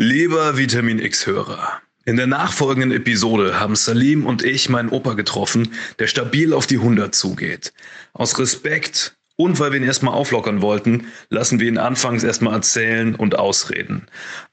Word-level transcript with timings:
Lieber 0.00 0.56
Vitamin 0.56 1.00
X-Hörer. 1.00 1.82
In 2.04 2.14
der 2.16 2.28
nachfolgenden 2.28 2.92
Episode 2.92 3.58
haben 3.58 3.74
Salim 3.74 4.26
und 4.26 4.44
ich 4.44 4.68
meinen 4.68 4.90
Opa 4.90 5.14
getroffen, 5.14 5.72
der 5.98 6.06
stabil 6.06 6.52
auf 6.52 6.68
die 6.68 6.76
100 6.76 7.12
zugeht. 7.12 7.72
Aus 8.12 8.38
Respekt 8.38 9.16
und 9.34 9.58
weil 9.58 9.72
wir 9.72 9.80
ihn 9.80 9.84
erstmal 9.84 10.14
auflockern 10.14 10.62
wollten, 10.62 11.08
lassen 11.30 11.58
wir 11.58 11.66
ihn 11.66 11.78
anfangs 11.78 12.22
erstmal 12.22 12.54
erzählen 12.54 13.16
und 13.16 13.40
ausreden. 13.40 14.06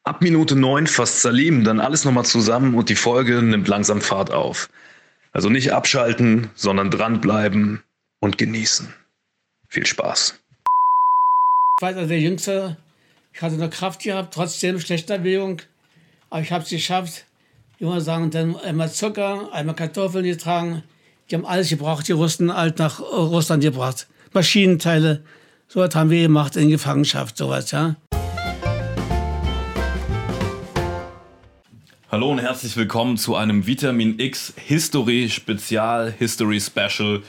Ab 0.03 0.23
Minute 0.23 0.55
9 0.55 0.87
fasst 0.87 1.21
Salim 1.21 1.63
dann 1.63 1.79
alles 1.79 2.05
nochmal 2.05 2.25
zusammen 2.25 2.73
und 2.73 2.89
die 2.89 2.95
Folge 2.95 3.43
nimmt 3.43 3.67
langsam 3.67 4.01
Fahrt 4.01 4.31
auf. 4.31 4.67
Also 5.31 5.49
nicht 5.49 5.73
abschalten, 5.73 6.49
sondern 6.55 6.89
dranbleiben 6.89 7.83
und 8.19 8.39
genießen. 8.39 8.91
Viel 9.67 9.85
Spaß. 9.85 10.39
Ich 11.77 11.81
war 11.83 11.89
also 11.89 12.07
der 12.07 12.19
Jüngste. 12.19 12.77
Ich 13.37 13.41
hatte 13.41 13.55
noch 13.55 13.69
Kraft 13.69 14.01
gehabt, 14.01 14.33
trotzdem 14.33 14.79
schlechter 14.79 15.17
Bewegung. 15.17 15.61
Aber 16.29 16.41
ich 16.41 16.53
habe 16.53 16.63
es 16.63 16.69
geschafft. 16.69 17.25
Ich 17.77 17.85
muss 17.85 18.05
sagen, 18.05 18.31
dann 18.31 18.55
einmal 18.55 18.89
Zucker, 18.89 19.49
einmal 19.51 19.75
Kartoffeln 19.75 20.23
getragen, 20.23 20.83
Die 21.29 21.35
haben 21.35 21.45
alles 21.45 21.67
gebraucht, 21.67 22.07
die 22.07 22.13
Russen 22.13 22.49
alt 22.49 22.79
nach 22.79 23.01
Russland 23.01 23.61
gebracht. 23.61 24.07
Maschinenteile, 24.31 25.21
sowas 25.67 25.93
haben 25.95 26.11
wir 26.11 26.21
gemacht 26.21 26.55
in 26.55 26.69
Gefangenschaft, 26.69 27.35
sowas, 27.35 27.71
ja. 27.71 27.97
Hallo 32.09 32.31
und 32.31 32.39
herzlich 32.39 32.77
willkommen 32.77 33.17
zu 33.17 33.35
einem 33.35 33.67
Vitamin 33.67 34.17
X 34.17 34.53
History 34.55 35.27
Spezial, 35.29 36.13
History 36.17 36.61
Special. 36.61 37.21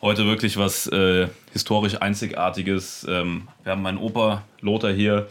Heute 0.00 0.24
wirklich 0.24 0.56
was 0.56 0.86
äh, 0.86 1.26
historisch 1.52 2.00
Einzigartiges. 2.00 3.04
Ähm, 3.08 3.48
wir 3.64 3.72
haben 3.72 3.82
meinen 3.82 3.98
Opa 3.98 4.44
Lothar 4.60 4.92
hier 4.92 5.26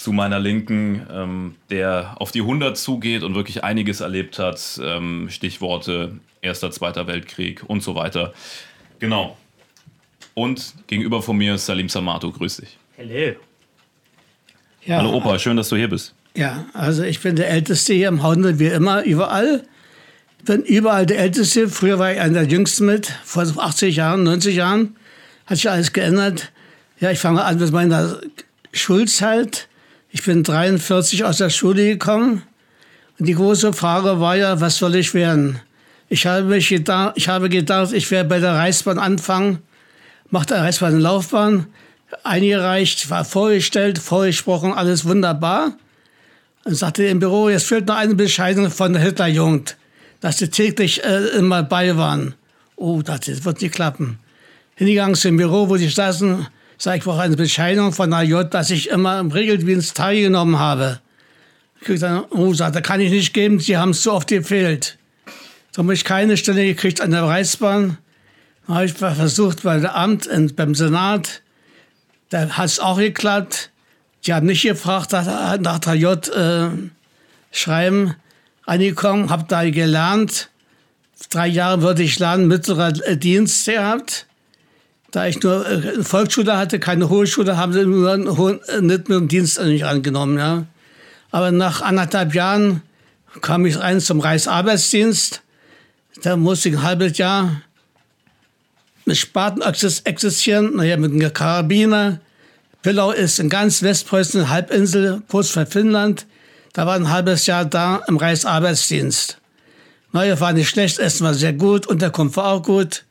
zu 0.00 0.12
meiner 0.12 0.40
Linken, 0.40 1.06
ähm, 1.12 1.56
der 1.68 2.14
auf 2.18 2.32
die 2.32 2.40
100 2.40 2.78
zugeht 2.78 3.22
und 3.22 3.34
wirklich 3.34 3.64
einiges 3.64 4.00
erlebt 4.00 4.38
hat. 4.38 4.80
Ähm, 4.82 5.28
Stichworte 5.28 6.12
Erster, 6.40 6.70
Zweiter 6.70 7.06
Weltkrieg 7.06 7.62
und 7.66 7.82
so 7.82 7.94
weiter. 7.94 8.32
Genau. 8.98 9.36
Und 10.32 10.72
gegenüber 10.86 11.20
von 11.20 11.36
mir 11.36 11.58
Salim 11.58 11.90
Samato. 11.90 12.32
Grüß 12.32 12.56
dich. 12.58 12.78
Hello. 12.96 13.36
ja. 14.86 14.96
Hallo 14.96 15.12
Opa, 15.12 15.38
schön, 15.38 15.58
dass 15.58 15.68
du 15.68 15.76
hier 15.76 15.90
bist. 15.90 16.14
Ja, 16.34 16.64
also 16.72 17.02
ich 17.02 17.20
bin 17.20 17.36
der 17.36 17.50
Älteste 17.50 17.92
hier 17.92 18.08
im 18.08 18.22
Hause, 18.22 18.58
wie 18.58 18.68
immer, 18.68 19.02
überall. 19.02 19.64
Bin 20.46 20.62
überall 20.62 21.04
der 21.04 21.18
Älteste. 21.18 21.68
Früher 21.68 21.98
war 21.98 22.10
ich 22.10 22.20
einer 22.20 22.40
der 22.40 22.48
Jüngsten 22.48 22.86
mit, 22.86 23.06
vor 23.06 23.44
so 23.44 23.60
80 23.60 23.96
Jahren, 23.96 24.22
90 24.22 24.56
Jahren. 24.56 24.96
Hat 25.44 25.58
sich 25.58 25.68
alles 25.68 25.92
geändert. 25.92 26.52
Ja, 27.00 27.10
ich 27.10 27.18
fange 27.18 27.44
an 27.44 27.58
mit 27.58 27.70
meiner 27.70 28.18
Schulzeit. 28.72 29.68
Ich 30.12 30.24
bin 30.24 30.42
43 30.42 31.24
aus 31.24 31.36
der 31.36 31.50
Schule 31.50 31.84
gekommen. 31.86 32.42
Und 33.18 33.26
die 33.26 33.34
große 33.34 33.72
Frage 33.72 34.18
war 34.18 34.36
ja, 34.36 34.60
was 34.60 34.78
soll 34.78 34.96
ich 34.96 35.14
werden? 35.14 35.60
Ich 36.08 36.26
habe, 36.26 36.44
mich 36.44 36.68
gedacht, 36.68 37.12
ich 37.14 37.28
habe 37.28 37.48
gedacht, 37.48 37.92
ich 37.92 38.10
werde 38.10 38.28
bei 38.28 38.40
der 38.40 38.54
Reichsbahn 38.54 38.98
anfangen, 38.98 39.58
mache 40.30 40.46
der 40.46 40.62
Reichsbahn 40.62 40.94
eine 40.94 41.02
Laufbahn, 41.02 41.66
eingereicht, 42.24 43.08
war 43.10 43.24
vorgestellt, 43.24 43.98
vorgesprochen, 43.98 44.72
alles 44.72 45.04
wunderbar. 45.04 45.74
Und 46.64 46.74
sagte 46.74 47.04
im 47.04 47.20
Büro, 47.20 47.48
jetzt 47.48 47.66
fehlt 47.66 47.86
noch 47.86 47.96
eine 47.96 48.16
Bescheinigung 48.16 48.70
von 48.70 48.92
der 48.92 49.02
Hitlerjugend, 49.02 49.76
dass 50.20 50.38
sie 50.38 50.48
täglich 50.48 51.04
äh, 51.04 51.28
immer 51.38 51.62
bei 51.62 51.96
waren. 51.96 52.34
Oh, 52.74 53.02
das 53.02 53.44
wird 53.44 53.62
nicht 53.62 53.74
klappen. 53.74 54.18
Hingegangen 54.74 55.14
zum 55.14 55.36
Büro, 55.36 55.68
wo 55.68 55.76
sie 55.76 55.88
saßen, 55.88 56.48
sag 56.80 56.96
ich, 56.96 57.04
brauche 57.04 57.20
eine 57.20 57.36
Bescheinigung 57.36 57.92
von 57.92 58.10
der 58.10 58.22
J, 58.22 58.52
dass 58.52 58.70
ich 58.70 58.88
immer 58.88 59.20
im 59.20 59.30
Regeldienst 59.30 59.96
teilgenommen 59.96 60.58
habe. 60.58 61.00
Ich 61.86 62.00
dann, 62.00 62.24
oh, 62.30 62.54
sagt, 62.54 62.74
da 62.74 62.80
kann 62.80 63.00
ich 63.00 63.10
nicht 63.10 63.34
geben, 63.34 63.60
sie 63.60 63.76
haben 63.76 63.90
es 63.90 64.02
so 64.02 64.12
oft 64.12 64.28
gefehlt. 64.28 64.96
So 65.72 65.82
habe 65.82 65.92
ich 65.92 66.04
keine 66.04 66.38
Stelle 66.38 66.64
gekriegt 66.64 67.02
an 67.02 67.10
der 67.10 67.24
Reichsbahn. 67.24 67.98
Dann 68.66 68.74
habe 68.74 68.86
ich 68.86 68.92
versucht 68.94 69.62
bei 69.62 69.78
der 69.78 69.94
Amt 69.94 70.26
und 70.26 70.56
beim 70.56 70.74
Senat. 70.74 71.42
Da 72.30 72.48
hat 72.48 72.66
es 72.66 72.80
auch 72.80 72.98
geklappt. 72.98 73.70
Die 74.24 74.32
haben 74.32 74.46
nicht 74.46 74.62
gefragt 74.62 75.12
nach, 75.12 75.58
nach 75.58 75.78
der 75.80 75.94
J 75.94 76.28
äh, 76.28 76.70
schreiben. 77.52 78.14
Angekommen, 78.64 79.28
habe 79.28 79.44
da 79.48 79.68
gelernt. 79.68 80.48
Drei 81.28 81.46
Jahre 81.46 81.82
würde 81.82 82.02
ich 82.02 82.18
lernen, 82.18 82.48
mittlerer 82.48 82.92
Dienst 82.92 83.66
gehabt. 83.66 84.26
Da 85.10 85.26
ich 85.26 85.42
nur 85.42 85.66
äh, 85.66 86.02
Volksschule 86.02 86.56
hatte, 86.56 86.78
keine 86.78 87.08
Hochschule, 87.08 87.56
haben 87.56 87.72
sie 87.72 87.84
nur 87.84 88.12
einen 88.12 88.36
hohen, 88.36 88.60
äh, 88.68 88.80
nicht 88.80 89.08
mit 89.08 89.18
dem 89.18 89.28
Dienst 89.28 89.60
nicht 89.60 89.84
angenommen. 89.84 90.38
Ja. 90.38 90.66
Aber 91.30 91.50
nach 91.50 91.82
anderthalb 91.82 92.34
Jahren 92.34 92.82
kam 93.40 93.66
ich 93.66 93.78
rein 93.78 94.00
zum 94.00 94.20
Reichsarbeitsdienst. 94.20 95.42
Da 96.22 96.36
musste 96.36 96.68
ich 96.68 96.76
ein 96.76 96.82
halbes 96.82 97.18
Jahr 97.18 97.62
mit 99.04 99.16
Spaten 99.16 99.62
existieren, 99.62 100.76
naja, 100.76 100.96
mit 100.96 101.12
einem 101.12 101.32
Karabiner. 101.32 102.20
Pillau 102.82 103.10
ist 103.10 103.38
in 103.38 103.48
ganz 103.48 103.82
Westpreußen, 103.82 104.40
eine 104.40 104.50
Halbinsel, 104.50 105.22
kurz 105.28 105.50
vor 105.50 105.66
Finnland. 105.66 106.26
Da 106.72 106.86
war 106.86 106.94
ein 106.94 107.10
halbes 107.10 107.46
Jahr 107.46 107.64
da 107.64 108.02
im 108.06 108.16
Reichsarbeitsdienst. 108.16 109.38
Naja, 110.12 110.38
war 110.40 110.52
nicht 110.52 110.68
schlecht, 110.68 110.98
Essen 110.98 111.24
war 111.24 111.34
sehr 111.34 111.52
gut, 111.52 111.86
Unterkunft 111.86 112.36
war 112.36 112.46
auch 112.52 112.62
gut. 112.62 113.04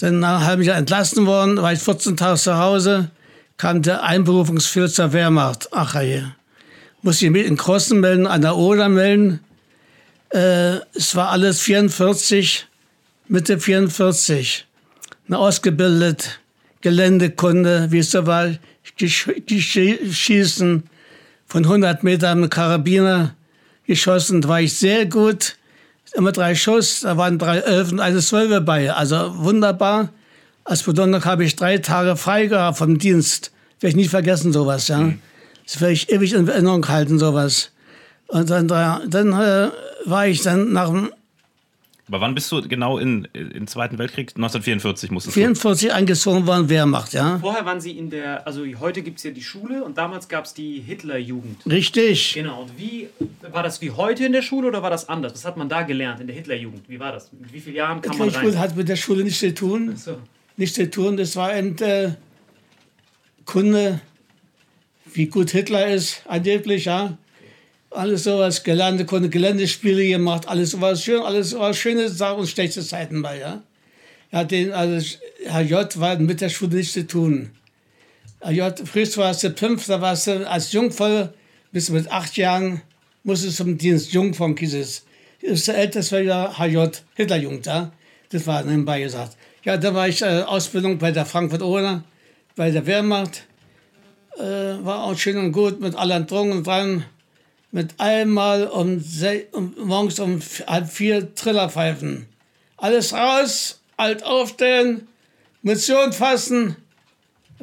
Dann 0.00 0.20
nach 0.20 0.36
einem 0.36 0.46
halben 0.46 0.62
Jahr 0.62 0.76
entlassen 0.76 1.26
worden, 1.26 1.56
war 1.56 1.72
ich 1.72 1.80
14 1.80 2.16
Tage 2.16 2.38
zu 2.38 2.56
Hause, 2.56 3.10
kam 3.56 3.82
der 3.82 4.04
Einberufungsführer 4.04 4.88
zur 4.88 5.12
Wehrmacht. 5.12 5.68
Ach 5.72 6.00
je. 6.00 6.22
Musste 7.02 7.26
ich 7.26 7.32
mich 7.32 7.46
in 7.46 7.56
Krossen 7.56 8.00
melden, 8.00 8.26
an 8.26 8.42
der 8.42 8.56
Oder 8.56 8.88
melden. 8.88 9.40
Äh, 10.30 10.76
es 10.94 11.16
war 11.16 11.30
alles 11.30 11.60
44, 11.60 12.66
Mitte 13.28 13.58
44. 13.58 14.66
Na, 15.26 15.38
ausgebildet, 15.38 16.40
Geländekunde, 16.80 17.90
wie 17.90 17.98
es 17.98 18.12
so 18.12 18.26
war, 18.26 18.50
gesch 18.96 19.28
schießen 20.10 20.82
von 21.46 21.64
100 21.64 22.04
Metern 22.04 22.40
mit 22.40 22.50
Karabiner 22.50 23.34
geschossen, 23.86 24.44
war 24.44 24.60
ich 24.60 24.74
sehr 24.74 25.06
gut. 25.06 25.57
Immer 26.14 26.32
drei 26.32 26.54
Schuss, 26.54 27.00
da 27.00 27.16
waren 27.16 27.38
drei 27.38 27.58
Elf 27.58 27.92
und 27.92 28.00
eine 28.00 28.20
Zwölfe 28.20 28.60
bei. 28.60 28.92
Also 28.92 29.34
wunderbar. 29.36 30.08
Als 30.64 30.82
Belohnung 30.82 31.24
habe 31.24 31.44
ich 31.44 31.56
drei 31.56 31.78
Tage 31.78 32.16
frei 32.16 32.46
gehabt 32.46 32.78
vom 32.78 32.98
Dienst. 32.98 33.52
Werde 33.80 33.90
ich 33.90 33.96
nie 33.96 34.08
vergessen, 34.08 34.52
sowas, 34.52 34.88
ja. 34.88 35.12
Das 35.64 35.80
werde 35.80 35.92
ich 35.92 36.10
ewig 36.10 36.32
in 36.32 36.48
Erinnerung 36.48 36.86
halten, 36.88 37.18
sowas. 37.18 37.70
Und 38.26 38.50
dann, 38.50 38.68
dann 38.68 39.32
äh, 39.32 39.70
war 40.04 40.26
ich 40.26 40.42
dann 40.42 40.72
nach 40.72 40.88
dem 40.88 41.10
Aber 42.08 42.22
wann 42.22 42.34
bist 42.34 42.50
du 42.50 42.66
genau 42.66 42.98
in, 42.98 43.26
im 43.34 43.66
Zweiten 43.66 43.98
Weltkrieg? 43.98 44.30
1944 44.30 45.10
musstest 45.10 45.34
44 45.34 45.92
eingezogen 45.92 46.46
worden, 46.46 46.70
Wehrmacht, 46.70 47.12
ja. 47.12 47.38
Vorher 47.38 47.66
waren 47.66 47.80
Sie 47.80 47.98
in 47.98 48.08
der, 48.08 48.46
also 48.46 48.64
heute 48.80 49.02
gibt 49.02 49.18
es 49.18 49.24
ja 49.24 49.30
die 49.30 49.42
Schule 49.42 49.84
und 49.84 49.98
damals 49.98 50.28
gab 50.28 50.46
es 50.46 50.54
die 50.54 50.80
Hitlerjugend. 50.80 51.66
Richtig. 51.66 52.32
Genau, 52.32 52.62
und 52.62 52.78
wie, 52.78 53.08
war 53.52 53.62
das 53.62 53.82
wie 53.82 53.90
heute 53.90 54.24
in 54.24 54.32
der 54.32 54.42
Schule 54.42 54.68
oder 54.68 54.82
war 54.82 54.90
das 54.90 55.08
anders? 55.08 55.34
Was 55.34 55.44
hat 55.44 55.58
man 55.58 55.68
da 55.68 55.82
gelernt 55.82 56.20
in 56.20 56.26
der 56.26 56.36
Hitlerjugend? 56.36 56.88
Wie 56.88 56.98
war 56.98 57.12
das? 57.12 57.30
Mit 57.32 57.52
wie 57.52 57.60
vielen 57.60 57.76
Jahren 57.76 58.00
kam 58.00 58.16
man 58.16 58.30
rein? 58.30 58.58
hat 58.58 58.74
mit 58.74 58.88
der 58.88 58.96
Schule 58.96 59.22
nichts 59.22 59.40
zu 59.40 59.52
tun. 59.52 59.94
So. 59.96 60.18
Nichts 60.56 60.76
zu 60.76 60.90
tun. 60.90 61.18
Das 61.18 61.36
war 61.36 61.54
eben 61.54 61.76
äh, 61.78 62.12
Kunde, 63.44 64.00
wie 65.12 65.26
gut 65.26 65.50
Hitler 65.50 65.88
ist, 65.88 66.22
angeblich, 66.26 66.86
ja. 66.86 67.18
Alles 67.90 68.24
sowas, 68.24 68.62
gelernte 68.64 69.06
Kunde, 69.06 69.30
Geländespiele 69.30 70.06
gemacht, 70.06 70.46
alles 70.46 70.72
sowas 70.72 71.02
schön, 71.02 71.22
alles 71.22 71.58
war 71.58 71.72
schöne 71.72 72.08
Sachen 72.10 72.40
und 72.40 72.48
schlechte 72.48 72.82
Zeiten 72.82 73.22
bei, 73.22 73.38
ja. 73.38 73.62
Er 74.30 74.44
den, 74.44 74.72
also 74.72 75.16
Herr 75.46 75.62
J. 75.62 75.98
war 75.98 76.18
mit 76.18 76.42
der 76.42 76.50
Schule 76.50 76.76
nichts 76.76 76.92
zu 76.92 77.06
tun. 77.06 77.50
Herr 78.40 78.52
J. 78.52 78.78
Frühst 78.86 79.16
warst 79.16 79.42
du 79.42 79.50
fünf, 79.56 79.86
da 79.86 80.02
warst 80.02 80.26
du 80.26 80.48
als 80.48 80.72
Jungvoll, 80.72 81.32
bis 81.72 81.88
mit 81.88 82.10
acht 82.12 82.36
Jahren, 82.36 82.82
musstest 83.22 83.58
du 83.58 83.64
zum 83.64 83.78
Dienst, 83.78 84.12
Jungfern 84.12 84.54
hieß 84.56 84.74
es. 84.74 85.04
Das 85.40 85.52
ist 85.52 85.68
der 85.68 85.78
älteste 85.78 86.16
war 86.16 86.22
ja 86.22 86.58
HJ, 86.58 86.88
Hitlerjugend, 87.14 87.66
ja. 87.66 87.90
Das 88.30 88.46
war 88.46 88.62
nebenbei 88.62 89.00
gesagt. 89.00 89.36
Ja, 89.64 89.76
da 89.76 89.94
war 89.94 90.08
ich 90.08 90.20
äh, 90.22 90.42
Ausbildung 90.42 90.98
bei 90.98 91.10
der 91.10 91.24
Frankfurt-Oder, 91.24 92.04
bei 92.54 92.70
der 92.70 92.86
Wehrmacht. 92.86 93.44
Äh, 94.36 94.42
war 94.42 95.04
auch 95.04 95.16
schön 95.16 95.38
und 95.38 95.52
gut 95.52 95.80
mit 95.80 95.94
allem 95.94 96.26
drum 96.26 96.50
und 96.50 96.66
dran. 96.66 97.04
Mit 97.70 97.94
einmal 97.98 98.66
um, 98.66 99.04
um 99.52 99.74
morgens 99.76 100.18
um 100.18 100.40
halb 100.66 100.88
vier 100.88 101.34
Trillerpfeifen. 101.34 102.26
Alles 102.76 103.12
raus, 103.12 103.80
alt 103.96 104.22
aufstehen, 104.24 105.06
Mission 105.62 106.12
fassen. 106.12 106.76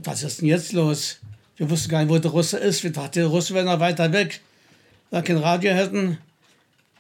Was 0.03 0.21
ist 0.21 0.41
denn 0.41 0.50
jetzt 0.50 0.74
los? 0.74 1.17
Wir 1.57 1.69
wussten 1.69 1.89
gar 1.89 2.03
nicht, 2.03 2.09
wo 2.09 2.17
der 2.17 2.31
Russe 2.31 2.57
ist. 2.57 2.83
Wir 2.83 2.91
dachten, 2.91 3.19
der 3.19 3.27
Russe 3.27 3.53
wäre 3.53 3.65
noch 3.65 3.79
weiter 3.79 4.12
weg. 4.12 4.41
Da 5.09 5.21
kein 5.21 5.38
Radio 5.38 5.74
hätten. 5.74 6.17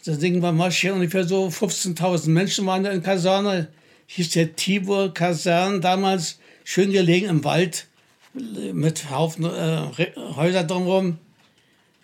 Das 0.05 0.19
Ding 0.19 0.41
war 0.41 0.51
marschiert, 0.51 0.93
ungefähr 0.93 1.25
so 1.25 1.47
15.000 1.47 2.29
Menschen 2.29 2.65
waren 2.65 2.83
da 2.83 2.91
in 2.91 3.01
Kaserne. 3.03 3.69
Hieß 4.07 4.29
der 4.31 4.55
Tibur 4.55 5.13
Kaserne 5.13 5.79
damals, 5.79 6.37
schön 6.63 6.91
gelegen 6.91 7.27
im 7.27 7.43
Wald, 7.43 7.87
mit 8.33 9.09
Haufen 9.09 9.45
äh, 9.45 10.11
Häuser 10.35 10.63
drumherum. 10.63 11.17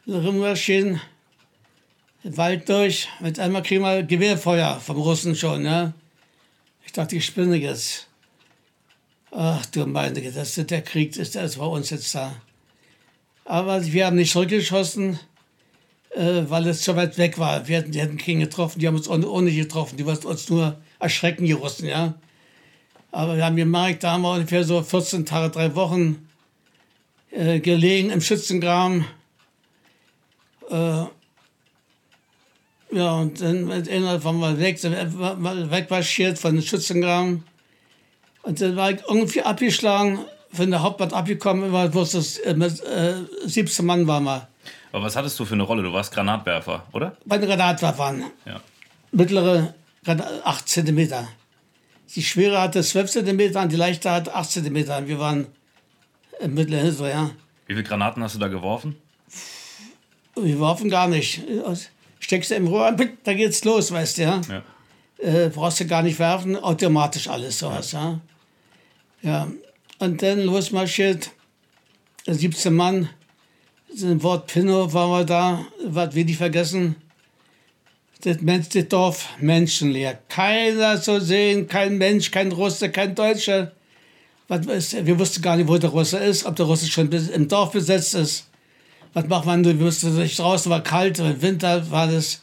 Rummarschieren, 0.08 1.00
den 2.24 2.38
Wald 2.38 2.68
durch, 2.68 3.08
mit 3.20 3.40
einmal 3.40 3.62
kriegen 3.62 3.84
wir 3.84 4.02
Gewehrfeuer 4.02 4.80
vom 4.80 4.98
Russen 4.98 5.36
schon, 5.36 5.64
ja. 5.66 5.94
Ich 6.86 6.92
dachte, 6.92 7.16
ich 7.16 7.26
spinne 7.26 7.56
jetzt. 7.56 8.08
Ach 9.30 9.66
du 9.68 9.86
meine 9.86 10.22
das 10.32 10.58
ist 10.58 10.72
der 10.72 10.82
Krieg, 10.82 11.16
ist 11.16 11.36
das 11.36 11.56
bei 11.58 11.66
uns 11.66 11.92
jetzt 11.92 12.14
da. 12.16 12.36
Aber 13.46 13.86
wir 13.86 14.08
haben 14.08 14.16
nicht 14.16 14.32
zurückgeschossen, 14.32 15.20
äh, 16.16 16.44
weil 16.48 16.68
es 16.68 16.82
zu 16.82 16.96
weit 16.96 17.18
weg 17.18 17.38
war. 17.38 17.68
Wir 17.68 17.78
hätten, 17.78 17.92
die 17.92 18.02
hätten 18.02 18.18
keinen 18.18 18.40
getroffen, 18.40 18.80
die 18.80 18.88
haben 18.88 18.96
uns 18.96 19.08
ohne, 19.08 19.30
ohne 19.30 19.52
getroffen, 19.52 19.98
die 19.98 20.06
wollten 20.06 20.28
uns 20.28 20.50
nur 20.50 20.82
erschrecken, 21.00 21.46
die 21.46 21.54
Russen, 21.54 21.88
ja. 21.88 22.16
Aber 23.12 23.38
wir 23.38 23.46
haben 23.46 23.56
gemerkt, 23.56 24.04
da 24.04 24.14
haben 24.14 24.24
wir 24.24 24.34
ungefähr 24.34 24.64
so 24.64 24.82
14 24.82 25.26
Tage, 25.26 25.52
drei 25.52 25.76
Wochen 25.76 26.28
äh, 27.30 27.60
gelegen 27.60 28.10
im 28.10 28.22
Schützengraben. 28.22 29.06
Äh, 30.72 31.06
Ja, 32.94 33.14
und 33.14 33.40
dann 33.40 33.72
einer 33.72 34.22
waren 34.24 34.40
wir 34.40 34.60
weg, 34.60 34.84
wegmarschiert 34.84 36.38
von 36.38 36.56
den 36.56 36.62
Schützengraben. 36.64 37.44
Und 38.44 38.60
dann 38.60 38.76
war 38.76 38.92
ich 38.92 39.00
irgendwie 39.08 39.42
abgeschlagen, 39.44 40.20
von 40.52 40.70
der 40.70 40.82
Hauptbahn 40.82 41.14
abgekommen, 41.14 41.72
war 41.72 41.88
bloß 41.88 42.12
das, 42.12 42.38
äh, 42.40 42.54
mit 42.54 42.82
äh, 42.84 43.14
17 43.46 43.86
Mann 43.86 44.08
waren 44.08 44.26
wir. 44.26 44.48
Aber 44.92 45.06
was 45.06 45.16
hattest 45.16 45.40
du 45.40 45.46
für 45.46 45.54
eine 45.54 45.64
Rolle? 45.64 45.84
Du 45.84 45.94
warst 45.94 46.14
Granatwerfer, 46.14 46.84
oder? 46.92 47.16
Bei 47.26 47.38
den 47.38 47.48
Granatwerfern. 47.48 48.26
Ja. 48.46 48.60
Mittlere 49.14 49.74
Granat 50.04 50.28
8 50.44 50.68
cm. 50.68 51.10
Die 52.14 52.24
schwere 52.24 52.60
hatte 52.60 52.84
12 52.84 53.10
cm 53.10 53.56
und 53.56 53.72
die 53.72 53.78
leichte 53.78 54.12
hatte 54.12 54.36
8 54.36 54.52
cm. 54.52 54.76
Wir 55.08 55.20
waren 55.20 55.48
im 56.42 56.54
mittleren 56.56 56.84
Hilfe, 56.84 57.08
ja. 57.10 57.30
Wie 57.68 57.74
viele 57.74 57.84
Granaten 57.84 58.22
hast 58.22 58.36
du 58.36 58.40
da 58.40 58.50
geworfen? 58.50 58.98
Wir 60.36 60.60
warfen 60.60 60.90
gar 60.90 61.08
nicht. 61.08 61.42
Steckst 62.20 62.52
du 62.52 62.56
im 62.56 62.68
Rohr, 62.68 62.96
da 63.24 63.34
geht's 63.34 63.64
los, 63.64 63.92
weißt 63.92 64.18
du, 64.18 64.22
ja. 64.22 64.42
Ja. 64.50 64.64
Äh, 65.18 65.50
brauchst 65.50 65.80
du 65.80 65.86
gar 65.86 66.04
nicht 66.04 66.20
werfen, 66.20 66.56
automatisch 66.56 67.28
alles 67.28 67.60
sowas, 67.60 67.92
ja. 67.92 68.20
Ja, 69.22 69.52
und 70.00 70.22
dann 70.24 70.42
losmarschiert, 70.42 71.32
17 72.26 72.74
Mann, 72.74 73.10
ein 74.02 74.24
Wort 74.24 74.48
Pinno 74.48 74.92
waren 74.94 75.12
wir 75.12 75.26
da, 75.26 75.66
was 75.86 76.16
wir 76.16 76.26
nicht 76.26 76.38
vergessen. 76.38 76.96
Das, 78.22 78.40
Mensch, 78.42 78.70
das 78.70 78.88
Dorf 78.88 79.30
menschenleer. 79.40 80.20
Keiner 80.30 81.02
zu 81.02 81.20
sehen, 81.20 81.68
kein 81.68 81.98
Mensch, 81.98 82.32
kein 82.32 82.52
Russe, 82.52 82.90
kein 82.90 83.16
Deutscher. 83.16 83.74
Was 84.48 84.66
wir 84.66 85.20
wussten 85.20 85.42
gar 85.42 85.56
nicht, 85.56 85.68
wo 85.68 85.78
der 85.78 85.90
Russe 85.90 86.20
ist, 86.20 86.46
ob 86.46 86.56
der 86.56 86.66
Russe 86.66 86.88
schon 86.88 87.12
im 87.12 87.48
Dorf 87.48 87.72
besetzt 87.72 88.14
ist. 88.16 88.48
Was 89.14 89.28
macht 89.28 89.46
man? 89.46 89.66
Wir 89.66 89.74
mussten 89.74 90.18
nicht 90.18 90.40
draußen, 90.40 90.72
war 90.72 90.82
kalt, 90.82 91.20
im 91.20 91.42
Winter 91.42 91.90
war 91.92 92.08
das. 92.08 92.42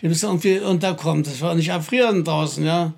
Wir 0.00 0.08
müssen 0.08 0.26
irgendwie 0.26 0.58
unterkommen. 0.58 1.22
Das 1.22 1.40
war 1.40 1.54
nicht 1.54 1.68
erfrieren 1.68 2.24
draußen, 2.24 2.64
ja. 2.64 2.92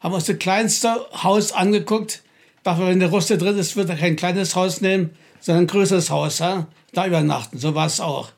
Haben 0.00 0.14
uns 0.14 0.26
das 0.26 0.38
kleinste 0.38 0.94
Haus 1.22 1.52
angeguckt. 1.52 2.22
Dachte, 2.62 2.86
wenn 2.86 3.00
der 3.00 3.10
Russe 3.10 3.36
drin 3.36 3.58
ist, 3.58 3.76
wird 3.76 3.90
er 3.90 3.96
kein 3.96 4.16
kleines 4.16 4.54
Haus 4.54 4.80
nehmen, 4.80 5.10
sondern 5.40 5.64
ein 5.64 5.66
größeres 5.66 6.10
Haus, 6.10 6.38
ja. 6.38 6.66
Da 6.92 7.06
übernachten. 7.06 7.58
So 7.58 7.74
war 7.74 7.86
es 7.86 8.00
auch. 8.00 8.30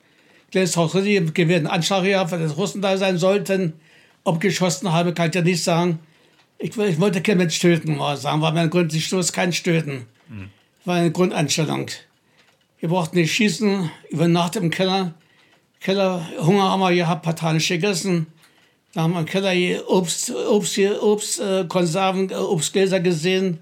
Kleines 0.51 0.77
Haus, 0.77 0.95
richtig 0.95 1.35
gewährt 1.35 1.59
einen 1.59 1.67
Anschlag 1.69 2.03
gehabt, 2.03 2.33
weil 2.33 2.41
das 2.41 2.57
Russen 2.57 2.83
da 2.83 2.97
sein 2.97 3.19
sollten. 3.19 3.75
Ob 4.25 4.41
geschossen 4.41 4.93
habe, 4.93 5.15
kann 5.15 5.29
ich 5.29 5.35
ja 5.35 5.43
nicht 5.43 5.63
sagen. 5.63 6.01
Ich, 6.59 6.77
ich 6.77 7.01
wollte 7.01 7.23
kein 7.23 7.39
Mensch 7.39 7.59
töten, 7.59 7.97
muss 7.97 8.23
sagen. 8.23 8.43
War 8.43 8.53
mein 8.53 8.71
Grund, 8.71 8.93
ich 8.93 9.07
stoß 9.07 9.33
kein 9.33 9.53
Stöten. 9.53 10.07
War 10.85 10.97
eine 10.97 11.13
Grundeinstellung. 11.13 11.87
Wir 12.81 12.89
brauchten 12.89 13.19
nicht 13.19 13.35
schießen, 13.35 13.91
über 14.09 14.27
Nacht 14.27 14.57
im 14.57 14.71
Keller. 14.71 15.13
Keller, 15.81 16.27
Hunger 16.39 16.63
haben 16.63 16.81
wir 16.81 16.95
gehabt, 16.95 17.23
partanisch 17.23 17.69
gegessen. 17.69 18.27
Da 18.95 19.03
haben 19.03 19.13
wir 19.13 19.21
im 19.21 19.27
Keller 19.27 19.53
Obst, 19.87 20.35
Obst, 20.35 20.79
Obst, 20.79 21.41
äh, 21.41 21.67
Konserven, 21.69 22.31
äh, 22.31 22.35
Obstgläser 22.37 23.01
gesehen, 23.01 23.59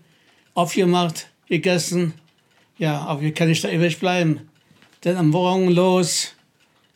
aufgemacht, 0.54 1.26
gegessen. 1.48 2.14
Ja, 2.78 3.00
aber 3.00 3.22
wie 3.22 3.32
kann 3.32 3.50
ich 3.50 3.60
da 3.60 3.68
ewig 3.68 3.98
bleiben? 3.98 4.48
Dann 5.00 5.16
am 5.16 5.30
Morgen 5.30 5.68
los, 5.68 6.34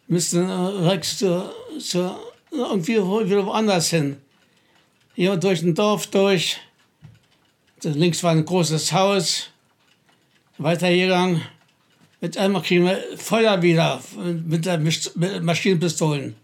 müssten 0.07 0.49
äh, 0.49 0.53
Rex 0.53 1.19
zu, 1.19 1.51
zu, 1.81 2.15
irgendwie 2.53 2.99
wieder 2.99 3.47
woanders 3.47 3.91
hin. 3.91 4.17
Hier 5.17 5.37
durch 5.37 5.61
ein 5.63 5.75
Dorf 5.75 6.07
durch. 6.07 6.59
Links 7.83 8.23
war 8.23 8.31
ein 8.31 8.45
großes 8.45 8.93
Haus. 8.93 9.49
Weitergegangen. 10.57 11.43
Mit 12.23 12.39
einmal 12.39 12.63
kriegen 12.63 12.85
wir 12.85 13.03
Feuer 13.17 13.63
wieder 13.63 14.01
mit, 14.47 14.65
der 14.65 14.79
mit 14.79 15.43
Maschinenpistolen. 15.43 16.37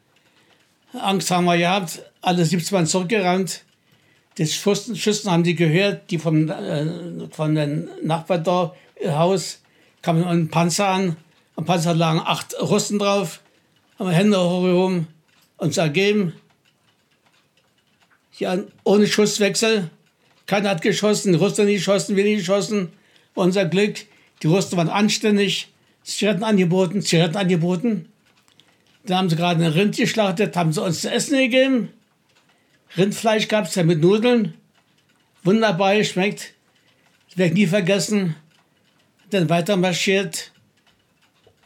Angst 0.92 1.30
haben 1.30 1.44
wir 1.44 1.56
gehabt, 1.56 2.02
alle 2.20 2.44
17 2.44 2.76
Mann 2.76 2.86
zurückgerannt. 2.88 3.62
Die 4.38 4.46
Schüssen, 4.48 4.96
Schüssen 4.96 5.30
haben 5.30 5.44
die 5.44 5.54
gehört, 5.54 6.10
die 6.10 6.18
vom, 6.18 6.50
äh, 6.50 6.84
von 7.30 7.54
dem 7.54 7.88
Nachbardorf, 8.02 8.76
äh, 8.96 9.10
Haus, 9.10 9.60
kamen 10.02 10.24
ein 10.24 10.48
Panzer 10.48 10.88
an. 10.88 11.16
Am 11.54 11.64
Panzer 11.64 11.94
lagen 11.94 12.22
acht 12.24 12.60
Russen 12.60 12.98
drauf, 12.98 13.40
haben 14.00 14.10
Hände 14.10 14.36
hochgehoben, 14.36 15.06
uns 15.58 15.76
ergeben. 15.76 16.32
Ja, 18.36 18.58
ohne 18.82 19.06
Schusswechsel. 19.06 19.90
Keiner 20.46 20.70
hat 20.70 20.82
geschossen, 20.82 21.36
Russen 21.36 21.66
nicht 21.66 21.84
geschossen, 21.84 22.16
wir 22.16 22.24
nicht 22.24 22.38
geschossen. 22.38 22.88
Unser 23.34 23.64
Glück. 23.66 24.06
Die 24.42 24.46
Russen 24.46 24.76
waren 24.76 24.88
anständig. 24.88 25.68
Zigaretten 26.02 26.44
angeboten, 26.44 27.02
Zigaretten 27.02 27.36
angeboten. 27.36 28.08
Dann 29.04 29.18
haben 29.18 29.30
sie 29.30 29.36
gerade 29.36 29.64
ein 29.64 29.72
Rind 29.72 29.96
geschlachtet, 29.96 30.56
haben 30.56 30.72
sie 30.72 30.82
uns 30.82 31.02
zu 31.02 31.10
essen 31.10 31.38
gegeben. 31.38 31.90
Rindfleisch 32.96 33.48
gab 33.48 33.66
es 33.66 33.74
ja 33.74 33.84
mit 33.84 34.00
Nudeln. 34.00 34.54
Wunderbar 35.44 35.96
geschmeckt. 35.96 36.54
Werde 37.34 37.54
nie 37.54 37.66
vergessen. 37.66 38.34
Dann 39.30 39.48
weiter 39.48 39.76
marschiert. 39.76 40.52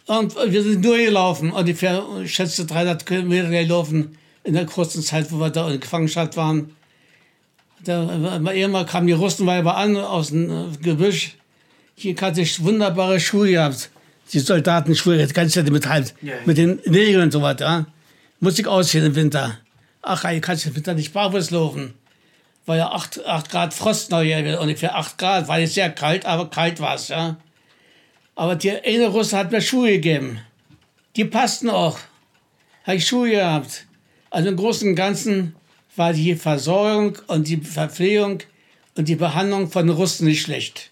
Und 0.07 0.35
wir 0.35 0.63
sind 0.63 0.85
durchgelaufen. 0.85 1.53
Ungefähr, 1.53 2.05
ich 2.23 2.35
schätze, 2.35 2.67
300 2.67 3.07
Kilometer 3.07 3.49
gelaufen 3.49 4.19
in 4.45 4.55
der 4.55 4.67
kurzen 4.67 5.03
Zeit, 5.03 5.31
wo 5.31 5.39
wir 5.39 5.51
da 5.51 5.71
in 5.71 5.81
Gefangenschaft 5.81 6.37
waren. 6.37 6.75
Da, 7.85 8.41
irgendwann 8.53 8.87
kamen 8.87 9.07
die 9.07 9.13
Russenweiber 9.13 9.77
an 9.77 9.97
aus 9.97 10.29
dem 10.29 10.51
äh, 10.51 10.77
Gebüsch. 10.83 11.37
Hier 11.95 12.17
hatte 12.21 12.41
ich 12.41 12.63
wunderbare 12.63 13.21
Schuhe 13.21 13.51
gehabt. 13.51 13.91
Die 14.33 14.39
Soldatenschuhe, 14.39 15.17
jetzt 15.17 15.35
kannst 15.35 15.57
du 15.57 15.61
ja 15.61 15.71
mit 15.71 15.87
halt, 15.89 16.15
mit 16.47 16.57
den 16.57 16.81
Nägeln 16.87 17.25
und 17.25 17.33
so 17.33 17.43
weiter. 17.43 17.65
Ja? 17.65 17.87
Muss 18.41 18.59
ich 18.59 18.67
ausziehen 18.67 19.05
im 19.05 19.15
Winter. 19.15 19.59
Ach, 20.01 20.29
hier 20.29 20.41
kannst 20.41 20.65
du 20.65 20.71
im 20.71 20.77
Winter 20.77 20.95
nicht 20.95 21.13
barfuß 21.13 21.51
laufen. 21.51 21.95
War 22.65 22.77
ja 22.77 22.91
8, 22.91 23.27
8 23.27 23.51
Grad 23.51 23.75
Frost 23.75 24.11
noch 24.11 24.23
hier, 24.23 24.61
ungefähr 24.61 24.97
8 24.97 25.19
Grad. 25.19 25.49
War 25.49 25.59
nicht 25.59 25.75
sehr 25.75 25.91
kalt, 25.91 26.25
aber 26.25 26.49
kalt 26.49 26.81
war 26.81 26.95
es, 26.95 27.09
ja. 27.09 27.37
Aber 28.35 28.57
der 28.57 28.85
eine 28.85 29.09
Russe 29.09 29.37
hat 29.37 29.53
mir 29.53 29.61
Schuhe 29.61 29.91
gegeben. 29.93 30.41
Die 31.17 31.25
passten 31.25 31.69
auch. 31.69 31.99
Habe 32.85 32.97
ich 32.97 33.07
Schuhe 33.07 33.31
gehabt. 33.31 33.87
Also 34.31 34.49
im 34.49 34.57
Großen 34.57 34.89
und 34.89 34.95
Ganzen 34.95 35.55
war 35.95 36.15
die 36.15 36.35
Versorgung 36.37 37.19
und 37.27 37.49
die 37.49 37.59
Verpflegung 37.59 38.39
und 38.97 39.09
die 39.09 39.17
Behandlung 39.17 39.71
von 39.71 39.91
Russen 39.91 40.27
nicht 40.27 40.43
schlecht. 40.43 40.92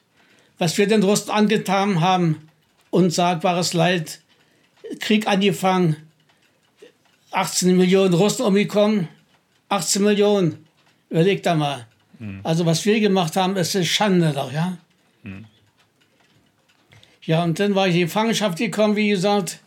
Was 0.60 0.76
wir 0.76 0.86
den 0.86 1.02
Russen 1.02 1.30
angetan 1.30 2.02
haben, 2.02 2.46
unsagbares 2.90 3.72
Leid, 3.72 4.20
Krieg 4.98 5.26
angefangen, 5.26 5.96
18 7.30 7.74
Millionen 7.78 8.12
Russen 8.12 8.44
umgekommen, 8.44 9.08
18 9.70 10.02
Millionen, 10.02 10.66
überleg 11.08 11.42
da 11.42 11.54
mal. 11.54 11.86
Also 12.42 12.66
was 12.66 12.84
wir 12.84 13.00
gemacht 13.00 13.36
haben, 13.36 13.56
ist 13.56 13.74
eine 13.74 13.86
Schande 13.86 14.32
doch, 14.34 14.52
ja. 14.52 14.76
Ja, 17.22 17.42
und 17.42 17.58
dann 17.58 17.74
war 17.74 17.86
ich 17.86 17.94
in 17.94 18.00
die 18.00 18.04
Gefangenschaft 18.04 18.58
gekommen, 18.58 18.96
wie 18.96 19.08
gesagt, 19.08 19.60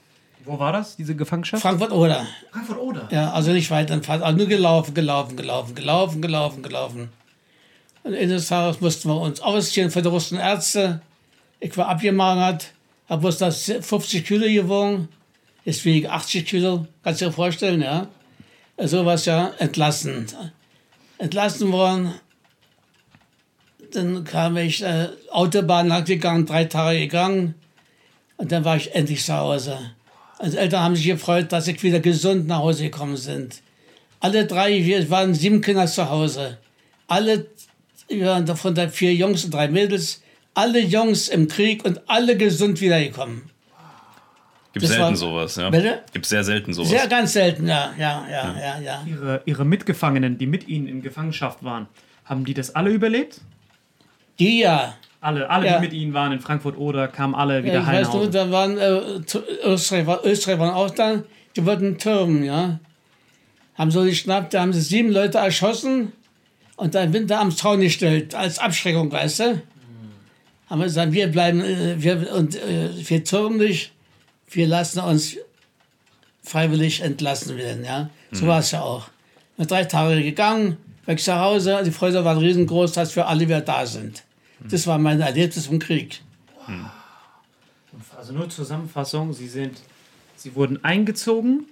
Wo 0.45 0.59
war 0.59 0.73
das, 0.73 0.95
diese 0.95 1.15
Gefangenschaft? 1.15 1.63
Frankfurt-Oder. 1.63 2.27
Frankfurt-Oder. 2.51 3.07
Ja, 3.11 3.31
also 3.31 3.51
nicht 3.51 3.71
weit 3.71 3.89
entfernt, 3.89 4.21
also 4.21 4.37
nur 4.37 4.47
gelaufen, 4.47 4.93
gelaufen, 4.93 5.35
gelaufen, 5.35 5.73
gelaufen, 5.73 6.21
gelaufen, 6.21 6.61
gelaufen. 6.61 7.09
Und 8.03 8.15
eines 8.15 8.47
Tages 8.47 8.81
mussten 8.81 9.09
wir 9.09 9.19
uns 9.19 9.39
ausziehen 9.39 9.89
für 9.89 10.01
die 10.01 10.09
russischen 10.09 10.39
Ärzte. 10.39 11.01
Ich 11.59 11.75
war 11.77 11.87
abgemagert, 11.87 12.71
habe 13.07 13.21
bloß 13.21 13.37
das 13.37 13.63
50 13.63 14.25
Kilo 14.25 14.45
gewogen. 14.45 15.07
Jetzt 15.63 15.85
wiege 15.85 16.07
ich 16.07 16.09
80 16.09 16.45
Kilo, 16.45 16.85
kannst 17.03 17.21
du 17.21 17.25
dir 17.25 17.31
vorstellen, 17.31 17.81
ja? 17.81 18.07
So 18.77 19.05
was 19.05 19.25
ja 19.25 19.53
entlassen. 19.59 20.27
Entlassen 21.17 21.71
worden. 21.71 22.13
Dann 23.93 24.23
kam 24.25 24.57
ich, 24.57 24.83
äh, 24.83 25.09
Autobahn 25.31 25.87
lang 25.87 26.03
gegangen, 26.03 26.45
drei 26.45 26.65
Tage 26.65 26.99
gegangen. 26.99 27.55
Und 28.37 28.51
dann 28.51 28.65
war 28.65 28.75
ich 28.75 28.93
endlich 28.93 29.23
zu 29.23 29.33
Hause. 29.33 29.77
Also 30.39 30.57
Eltern 30.57 30.83
haben 30.83 30.95
sich 30.95 31.05
gefreut, 31.05 31.51
dass 31.51 31.67
ich 31.67 31.81
wieder 31.83 32.01
gesund 32.01 32.47
nach 32.47 32.59
Hause 32.59 32.83
gekommen 32.83 33.15
sind. 33.15 33.61
Alle 34.19 34.45
drei, 34.45 34.83
wir 34.83 35.09
waren 35.09 35.33
sieben 35.33 35.61
Kinder 35.61 35.85
zu 35.87 36.09
Hause. 36.09 36.57
Alle, 37.07 37.45
wir 38.19 38.27
waren 38.27 38.45
davon 38.45 38.75
der 38.75 38.89
vier 38.89 39.13
Jungs 39.13 39.45
und 39.45 39.53
drei 39.53 39.67
Mädels. 39.67 40.21
Alle 40.53 40.79
Jungs 40.79 41.29
im 41.29 41.47
Krieg 41.47 41.83
und 41.85 42.01
alle 42.07 42.37
gesund 42.37 42.79
wiedergekommen. 42.81 43.49
Gibt 44.73 44.83
Das 44.85 44.91
selten 44.91 45.03
war- 45.09 45.15
sowas, 45.15 45.55
ja. 45.55 45.69
Bitte? 45.69 46.01
Gibt 46.13 46.25
sehr 46.25 46.43
selten 46.43 46.73
sowas. 46.73 46.89
Sehr 46.89 47.07
ganz 47.07 47.33
selten, 47.33 47.67
ja, 47.67 47.93
ja, 47.97 48.25
ja, 48.29 48.55
ja, 48.59 48.79
ja. 48.79 49.03
Ihre, 49.05 49.41
ihre 49.45 49.65
Mitgefangenen, 49.65 50.37
die 50.37 50.47
mit 50.47 50.67
Ihnen 50.67 50.87
in 50.87 51.01
Gefangenschaft 51.01 51.63
waren, 51.63 51.87
haben 52.25 52.43
die 52.45 52.53
das 52.55 52.73
alle 52.75 52.89
überlebt? 52.89 53.41
Die 54.39 54.59
ja. 54.61 54.95
Alle, 55.21 55.49
alle 55.49 55.67
Ja. 55.67 55.75
die 55.75 55.81
mit 55.85 55.93
Ihnen 55.93 56.13
waren 56.13 56.31
in 56.31 56.39
Frankfurt-Oder, 56.39 57.07
kamen 57.07 57.35
alle 57.35 57.63
wieder 57.63 57.75
ja 57.75 58.01
ich 58.01 58.07
heim 58.09 58.31
da 58.31 58.51
waren 58.51 58.77
äh, 58.77 58.99
Österreich, 59.63 60.05
war, 60.07 60.25
Österreich 60.25 60.59
waren 60.59 60.73
auch 60.73 60.89
da, 60.89 61.23
die 61.55 61.65
wollten 61.65 61.97
türmen, 61.97 62.43
ja. 62.43 62.79
Haben 63.75 63.91
so 63.91 64.03
geschnappt, 64.03 64.53
da 64.53 64.61
haben 64.61 64.73
sie 64.73 64.81
sieben 64.81 65.11
Leute 65.11 65.37
erschossen 65.37 66.11
und 66.75 66.95
dann 66.95 67.13
Winter 67.13 67.39
am 67.39 67.51
Zaun 67.55 67.81
gestellt, 67.81 68.35
als 68.35 68.59
Abschreckung, 68.59 69.11
weißt 69.11 69.39
du. 69.39 69.61
Haben 70.69 70.79
wir 70.79 70.85
gesagt, 70.85 71.11
wir 71.11 71.27
bleiben, 71.27 71.61
äh, 71.61 72.01
wir, 72.01 72.33
und 72.33 72.55
äh, 72.55 72.89
wir 72.95 73.23
türmen 73.23 73.59
nicht, 73.59 73.91
wir 74.49 74.67
lassen 74.67 74.99
uns 74.99 75.37
freiwillig 76.41 77.01
entlassen 77.01 77.57
werden, 77.57 77.85
ja. 77.85 78.09
So 78.31 78.47
war 78.47 78.59
es 78.59 78.71
ja 78.71 78.81
auch. 78.81 79.09
Nach 79.57 79.67
drei 79.67 79.85
Tage 79.85 80.23
gegangen, 80.23 80.77
weg 81.05 81.19
zu 81.19 81.37
Hause, 81.37 81.81
die 81.85 81.91
Freude 81.91 82.25
war 82.25 82.39
riesengroß, 82.39 82.93
dass 82.93 83.15
wir 83.15 83.27
alle 83.27 83.41
wieder 83.41 83.61
da 83.61 83.85
sind. 83.85 84.23
Das 84.69 84.87
war 84.87 84.97
mein 84.97 85.21
Erlebnis 85.21 85.67
im 85.67 85.77
Krieg. 85.79 86.21
Also 88.17 88.33
nur 88.33 88.49
Zusammenfassung, 88.49 89.33
Sie 89.33 89.47
sind, 89.47 89.77
Sie 90.35 90.55
wurden 90.55 90.83
eingezogen 90.83 91.67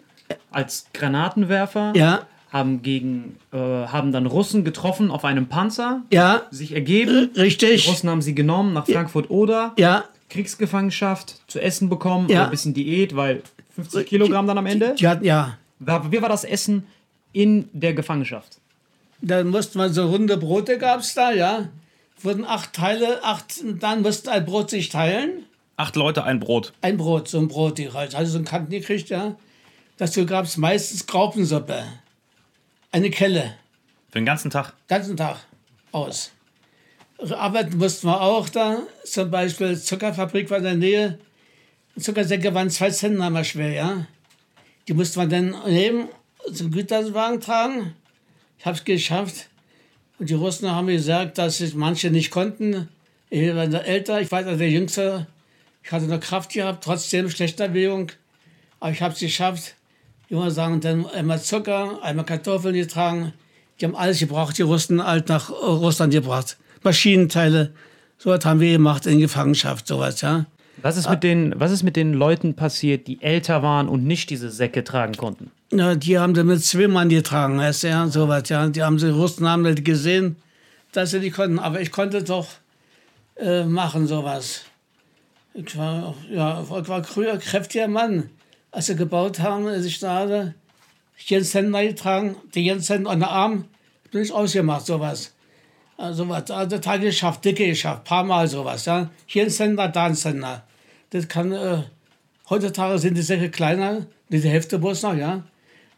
als 0.51 0.85
Granatenwerfer, 0.93 1.93
Ja, 1.95 2.27
haben 2.51 2.81
gegen, 2.81 3.37
äh, 3.53 3.57
haben 3.57 4.11
dann 4.11 4.25
Russen 4.25 4.63
getroffen 4.63 5.09
auf 5.09 5.23
einem 5.25 5.47
Panzer, 5.47 6.01
ja, 6.11 6.43
sich 6.51 6.73
ergeben. 6.73 7.29
Die 7.35 7.39
richtig. 7.41 7.87
Russen 7.87 8.09
haben 8.09 8.21
sie 8.21 8.35
genommen 8.35 8.73
nach 8.73 8.85
Frankfurt-Oder, 8.87 9.73
Ja, 9.77 10.03
Kriegsgefangenschaft, 10.29 11.41
zu 11.47 11.59
essen 11.61 11.89
bekommen, 11.89 12.27
Ja. 12.29 12.35
oder 12.39 12.45
ein 12.45 12.51
bisschen 12.51 12.73
Diät, 12.73 13.15
weil 13.15 13.41
50 13.75 14.05
Kilogramm 14.07 14.47
dann 14.47 14.57
am 14.57 14.65
Ende. 14.65 14.95
die 14.97 15.03
ja. 15.03 15.57
War- 15.79 16.11
Wie 16.11 16.21
war 16.21 16.29
das 16.29 16.43
Essen 16.43 16.85
in 17.33 17.69
der 17.73 17.93
Gefangenschaft? 17.93 18.57
Dann 19.21 19.47
musste 19.49 19.77
man 19.77 19.93
so 19.93 20.07
runde 20.09 20.35
Brote 20.37 20.77
gab 20.77 20.99
es 21.01 21.13
da, 21.13 21.31
ja. 21.31 21.69
Wurden 22.21 22.43
acht 22.45 22.73
Teile, 22.73 23.23
acht, 23.23 23.63
dann 23.79 24.01
musste 24.01 24.31
ein 24.31 24.45
Brot 24.45 24.69
sich 24.69 24.89
teilen. 24.89 25.45
Acht 25.77 25.95
Leute, 25.95 26.23
ein 26.23 26.39
Brot. 26.39 26.73
Ein 26.81 26.97
Brot, 26.97 27.27
so 27.27 27.39
ein 27.39 27.47
Brot, 27.47 27.77
die 27.77 27.91
halt, 27.91 28.13
also 28.13 28.33
so 28.33 28.37
ein 28.39 28.45
Kanten 28.45 28.69
gekriegt, 28.71 29.09
ja. 29.09 29.35
Dazu 29.97 30.25
gab 30.25 30.45
es 30.45 30.57
meistens 30.57 31.07
Graupensuppe. 31.07 31.83
Eine 32.93 33.09
Kelle, 33.09 33.55
Für 34.09 34.19
den 34.19 34.25
ganzen 34.25 34.51
Tag. 34.51 34.73
ganzen 34.89 35.15
Tag 35.15 35.37
aus. 35.93 36.31
Arbeiten 37.29 37.77
mussten 37.77 38.07
wir 38.07 38.19
auch 38.19 38.49
da, 38.49 38.79
zum 39.05 39.31
Beispiel 39.31 39.79
Zuckerfabrik 39.79 40.49
war 40.49 40.57
in 40.57 40.63
der 40.63 40.75
Nähe. 40.75 41.19
Zuckersäcke 41.97 42.53
waren 42.53 42.69
zwei 42.69 42.89
Zentner 42.89 43.43
schwer, 43.45 43.71
ja. 43.71 44.07
Die 44.87 44.93
musste 44.93 45.19
man 45.19 45.29
dann 45.29 45.55
nehmen, 45.67 46.09
zum 46.51 46.71
Güterwagen 46.71 47.39
tragen. 47.39 47.95
Ich 48.57 48.65
habe 48.65 48.75
es 48.75 48.83
geschafft. 48.83 49.47
Und 50.19 50.29
die 50.29 50.33
Russen 50.33 50.69
haben 50.69 50.87
mir 50.87 50.97
gesagt, 50.97 51.37
dass 51.37 51.61
es 51.61 51.73
manche 51.73 52.11
nicht 52.11 52.29
konnten. 52.31 52.89
Ich 53.29 53.55
war 53.55 53.67
der 53.67 53.85
älter, 53.85 54.19
ich 54.19 54.31
war 54.31 54.43
der 54.43 54.69
Jüngste. 54.69 55.27
Ich 55.83 55.91
hatte 55.91 56.05
noch 56.05 56.19
Kraft 56.19 56.51
gehabt, 56.51 56.83
trotzdem 56.83 57.29
schlechter 57.29 57.69
Bewegung. 57.69 58.11
Aber 58.79 58.91
ich 58.91 59.01
habe 59.01 59.13
es 59.13 59.19
geschafft. 59.19 59.75
Ich 60.31 60.37
muss 60.37 60.55
sagen, 60.55 60.79
dann 60.79 61.05
einmal 61.07 61.41
Zucker, 61.41 62.01
einmal 62.01 62.23
Kartoffeln 62.23 62.73
getragen. 62.73 63.33
Die 63.77 63.85
haben 63.85 63.97
alles 63.97 64.19
gebraucht, 64.19 64.57
die 64.57 64.61
Russen 64.61 65.05
halt 65.05 65.27
nach 65.27 65.49
Russland 65.49 66.13
gebracht. 66.13 66.55
Maschinenteile. 66.83 67.73
So 68.17 68.29
was 68.29 68.45
haben 68.45 68.61
wir 68.61 68.71
gemacht 68.71 69.05
in 69.07 69.19
Gefangenschaft, 69.19 69.87
sowas, 69.87 70.21
ja. 70.21 70.45
Was 70.81 70.95
ist, 70.95 71.09
mit 71.09 71.23
den, 71.23 71.53
was 71.59 71.73
ist 71.73 71.83
mit 71.83 71.97
den 71.97 72.13
Leuten 72.13 72.55
passiert, 72.55 73.07
die 73.07 73.21
älter 73.21 73.61
waren 73.61 73.89
und 73.89 74.05
nicht 74.05 74.29
diese 74.29 74.49
Säcke 74.49 74.85
tragen 74.85 75.17
konnten? 75.17 75.51
Ja, 75.69 75.95
die 75.95 76.17
haben 76.17 76.33
sie 76.33 76.45
mit 76.45 76.63
zwei 76.63 76.87
Mann 76.87 77.09
getragen, 77.09 77.57
weißt 77.57 77.83
du, 77.83 77.87
ja, 77.89 78.07
sowas, 78.07 78.47
ja. 78.47 78.69
Die 78.69 78.83
haben 78.83 78.99
sie, 78.99 79.07
die 79.07 79.11
Russen 79.11 79.49
haben 79.49 79.65
das 79.65 79.83
gesehen, 79.83 80.37
dass 80.93 81.11
sie 81.11 81.19
nicht 81.19 81.35
konnten. 81.35 81.59
Aber 81.59 81.81
ich 81.81 81.91
konnte 81.91 82.23
doch 82.23 82.47
äh, 83.35 83.65
machen, 83.65 84.07
sowas. 84.07 84.61
Ich 85.53 85.77
war, 85.77 86.15
ja, 86.31 86.61
ich 86.61 86.87
war 86.87 87.03
früher 87.03 87.37
kräftiger 87.37 87.89
Mann. 87.89 88.29
Als 88.71 88.85
sie 88.87 88.95
gebaut 88.95 89.39
haben, 89.39 89.67
als 89.67 89.85
ich 89.85 89.99
da 89.99 90.15
hatte, 90.15 90.55
Jens 91.17 91.53
Händler 91.53 91.83
getragen, 91.83 92.35
die 92.55 92.65
Jens 92.65 92.89
Händler 92.89 93.11
an 93.11 93.19
der 93.19 93.29
Arm, 93.29 93.65
ich 94.11 94.31
ausgemacht, 94.31 94.85
sowas. 94.85 95.33
Also 95.97 96.27
was, 96.27 96.49
also 96.49 96.77
Tage 96.79 97.05
geschafft, 97.05 97.45
dicke 97.45 97.67
geschafft, 97.67 98.05
paar 98.05 98.23
Mal 98.23 98.47
sowas, 98.47 98.85
ja. 98.85 99.09
Hier 99.27 99.43
ein 99.43 99.49
Sender, 99.49 99.87
da 99.87 100.05
ein 100.05 100.15
Sender. 100.15 100.63
Das 101.11 101.27
kann, 101.27 101.51
äh, 101.51 101.83
heutzutage 102.49 102.97
sind 102.97 103.15
die 103.15 103.21
Säcke 103.21 103.49
kleiner, 103.51 104.07
die 104.29 104.39
Hälfte 104.39 104.79
bloß 104.79 105.03
noch, 105.03 105.15
ja. 105.15 105.43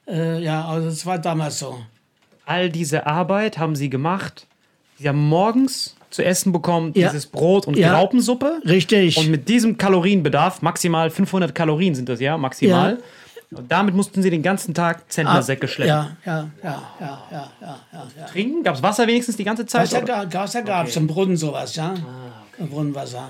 Äh, 0.06 0.44
ja, 0.44 0.68
also 0.68 0.90
das 0.90 1.06
war 1.06 1.20
damals 1.20 1.60
so. 1.60 1.82
All 2.46 2.70
diese 2.70 3.06
Arbeit 3.08 3.58
haben 3.58 3.76
sie 3.76 3.90
gemacht. 3.90 4.48
Sie 5.00 5.08
haben 5.08 5.26
morgens 5.30 5.96
zu 6.14 6.24
essen 6.24 6.52
bekommen, 6.52 6.92
Ja. 6.96 7.10
dieses 7.10 7.26
Brot 7.26 7.68
und 7.68 7.76
Ja. 7.76 7.94
Graupensuppe. 7.94 8.62
Richtig. 8.66 9.18
Und 9.18 9.30
mit 9.30 9.50
diesem 9.50 9.78
Kalorienbedarf, 9.78 10.62
maximal 10.62 11.10
500 11.10 11.54
Kalorien 11.56 11.96
sind 11.96 12.08
das 12.08 12.20
ja, 12.20 12.38
maximal. 12.38 13.00
Und 13.52 13.72
damit 13.72 13.94
mussten 13.94 14.24
sie 14.24 14.30
den 14.32 14.42
ganzen 14.42 14.74
Tag 14.74 15.12
Zentnersäcke 15.12 15.68
schleppen. 15.68 15.90
Ja, 15.90 16.18
ja, 16.26 16.50
ja, 16.64 16.82
ja, 17.00 17.24
ja, 17.32 17.52
ja, 17.62 17.80
ja. 17.92 18.08
ja. 18.20 18.26
Trinken? 18.26 18.64
Gab 18.64 18.76
es 18.76 18.82
Wasser 18.84 19.06
wenigstens 19.06 19.38
die 19.38 19.44
ganze 19.44 19.66
Zeit? 19.66 19.92
Wasser, 20.34 20.62
gab 20.64 20.88
es 20.88 20.96
im 20.96 21.06
Brunnen 21.08 21.38
sowas, 21.38 21.76
ja. 21.76 21.94
Im 22.58 22.70
Brunnenwasser. 22.70 23.30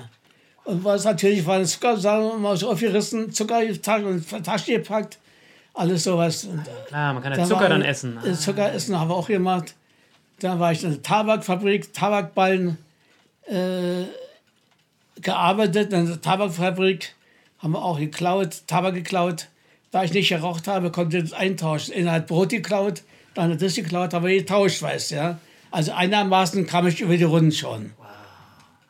Und 0.64 0.82
was 0.82 1.04
natürlich 1.04 1.44
war, 1.46 1.62
Zucker, 1.64 1.96
sagen 1.98 2.40
wir 2.40 2.56
so 2.56 2.70
aufgerissen, 2.70 3.32
Zucker 3.32 3.64
gepackt 3.66 4.04
und 4.04 4.44
Tasche 4.44 4.72
gepackt, 4.72 5.18
alles 5.74 6.04
sowas. 6.04 6.44
Und 6.44 6.62
Klar, 6.88 7.12
man 7.12 7.22
kann 7.22 7.32
ja 7.32 7.38
da 7.38 7.44
Zucker 7.44 7.68
dann 7.68 7.82
essen. 7.82 8.18
äh, 8.24 8.32
Zucker 8.32 8.72
essen 8.72 8.98
haben 8.98 9.10
wir 9.10 9.16
auch 9.16 9.28
gemacht. 9.28 9.74
Da 10.40 10.58
war 10.58 10.72
ich 10.72 10.82
in 10.82 10.90
der 10.90 11.02
Tabakfabrik, 11.02 11.92
Tabakballen 11.92 12.78
äh, 13.46 14.04
gearbeitet. 15.20 15.92
In 15.92 16.06
der 16.06 16.20
Tabakfabrik 16.20 17.14
haben 17.58 17.72
wir 17.72 17.84
auch 17.84 17.98
geklaut, 17.98 18.62
Tabak 18.66 18.94
geklaut. 18.94 19.46
Da 19.90 20.02
ich 20.02 20.12
nicht 20.12 20.28
geraucht 20.28 20.66
habe, 20.66 20.90
konnte 20.90 21.18
ich 21.18 21.24
das 21.24 21.32
eintauschen. 21.32 21.94
Einer 21.94 22.12
hat 22.12 22.26
Brot 22.26 22.48
geklaut, 22.50 23.02
dann 23.34 23.52
hat 23.52 23.62
das 23.62 23.74
geklaut, 23.74 24.12
haben 24.12 24.26
wir 24.26 24.36
getauscht, 24.36 24.82
weißt 24.82 25.12
du, 25.12 25.14
ja. 25.14 25.38
Also 25.70 25.92
einigermaßen 25.92 26.66
kam 26.66 26.86
ich 26.86 27.00
über 27.00 27.16
die 27.16 27.24
Runden 27.24 27.52
schon. 27.52 27.92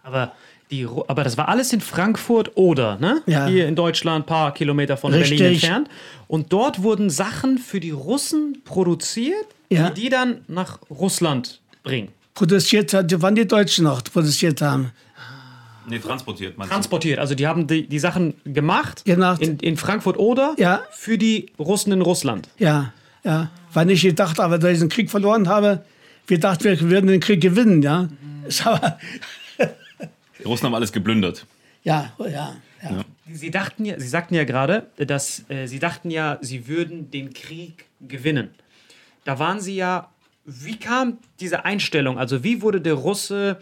Aber, 0.03 0.33
die, 0.71 0.87
aber 0.87 1.25
das 1.25 1.37
war 1.38 1.49
alles 1.49 1.73
in 1.73 1.81
Frankfurt 1.81 2.57
oder, 2.57 2.99
ne? 2.99 3.23
Ja. 3.27 3.47
Hier 3.47 3.69
in 3.69 3.77
Deutschland, 3.77 4.25
ein 4.25 4.27
paar 4.27 4.53
Kilometer 4.55 4.97
von 4.97 5.12
Richtig. 5.12 5.38
Berlin 5.38 5.55
entfernt. 5.55 5.88
Und 6.27 6.53
dort 6.53 6.83
wurden 6.83 7.11
Sachen 7.11 7.59
für 7.59 7.81
die 7.81 7.90
Russen 7.90 8.62
produziert, 8.64 9.47
Ja. 9.71 9.90
die 9.90 10.03
die 10.03 10.09
dann 10.09 10.45
nach 10.49 10.79
Russland 10.90 11.61
bringen. 11.83 12.09
Produziert 12.35 12.92
hat, 12.92 13.12
wann 13.23 13.35
die 13.35 13.47
Deutschen 13.47 13.85
noch 13.85 14.03
produziert 14.05 14.61
haben. 14.61 14.90
Nee, 15.87 15.99
transportiert, 15.99 16.57
meinst 16.57 16.73
Transportiert. 16.73 17.18
Also 17.18 17.35
die 17.35 17.47
haben 17.47 17.66
die, 17.66 17.87
die 17.87 17.99
Sachen 17.99 18.35
gemacht, 18.44 19.05
Gemacht. 19.05 19.42
in, 19.42 19.59
in 19.59 19.77
Frankfurt 19.77 20.18
oder 20.18 20.55
Ja. 20.59 20.83
für 20.92 21.18
die 21.18 21.53
Russen 21.59 21.92
in 21.92 22.01
Russland. 22.01 22.49
Ja, 22.59 22.92
ja. 23.23 23.51
Weil 23.73 23.90
ich 23.90 24.01
gedacht 24.03 24.38
habe, 24.38 24.59
dass 24.59 24.73
ich 24.73 24.79
den 24.79 24.88
Krieg 24.88 25.11
verloren 25.11 25.49
habe, 25.49 25.85
wir 26.27 26.40
dachten, 26.40 26.64
wir 26.64 26.81
würden 26.81 27.09
den 27.09 27.20
Krieg 27.20 27.40
gewinnen, 27.42 27.83
ja. 27.83 28.09
Aber, 28.64 28.99
Die 30.38 30.42
Russen 30.44 30.64
haben 30.66 30.75
alles 30.75 30.92
geplündert. 30.92 31.44
ja, 31.83 32.12
ja, 32.18 32.57
ja. 32.83 33.05
Sie 33.33 33.51
dachten 33.51 33.85
ja, 33.87 33.99
Sie 33.99 34.09
sagten 34.09 34.35
ja 34.35 34.44
gerade, 34.44 34.87
dass 34.99 35.44
äh, 35.49 35.66
Sie 35.66 35.79
dachten 35.79 36.11
ja, 36.11 36.38
Sie 36.42 36.66
würden 36.68 37.11
den 37.11 37.33
Krieg 37.33 37.87
gewinnen. 38.01 38.51
Da 39.25 39.38
waren 39.38 39.61
Sie 39.61 39.77
ja. 39.77 40.09
Wie 40.46 40.76
kam 40.76 41.18
diese 41.40 41.64
Einstellung? 41.64 42.18
Also 42.18 42.44
wie 42.44 42.61
wurde 42.62 42.80
der 42.80 42.94
Russe 42.94 43.59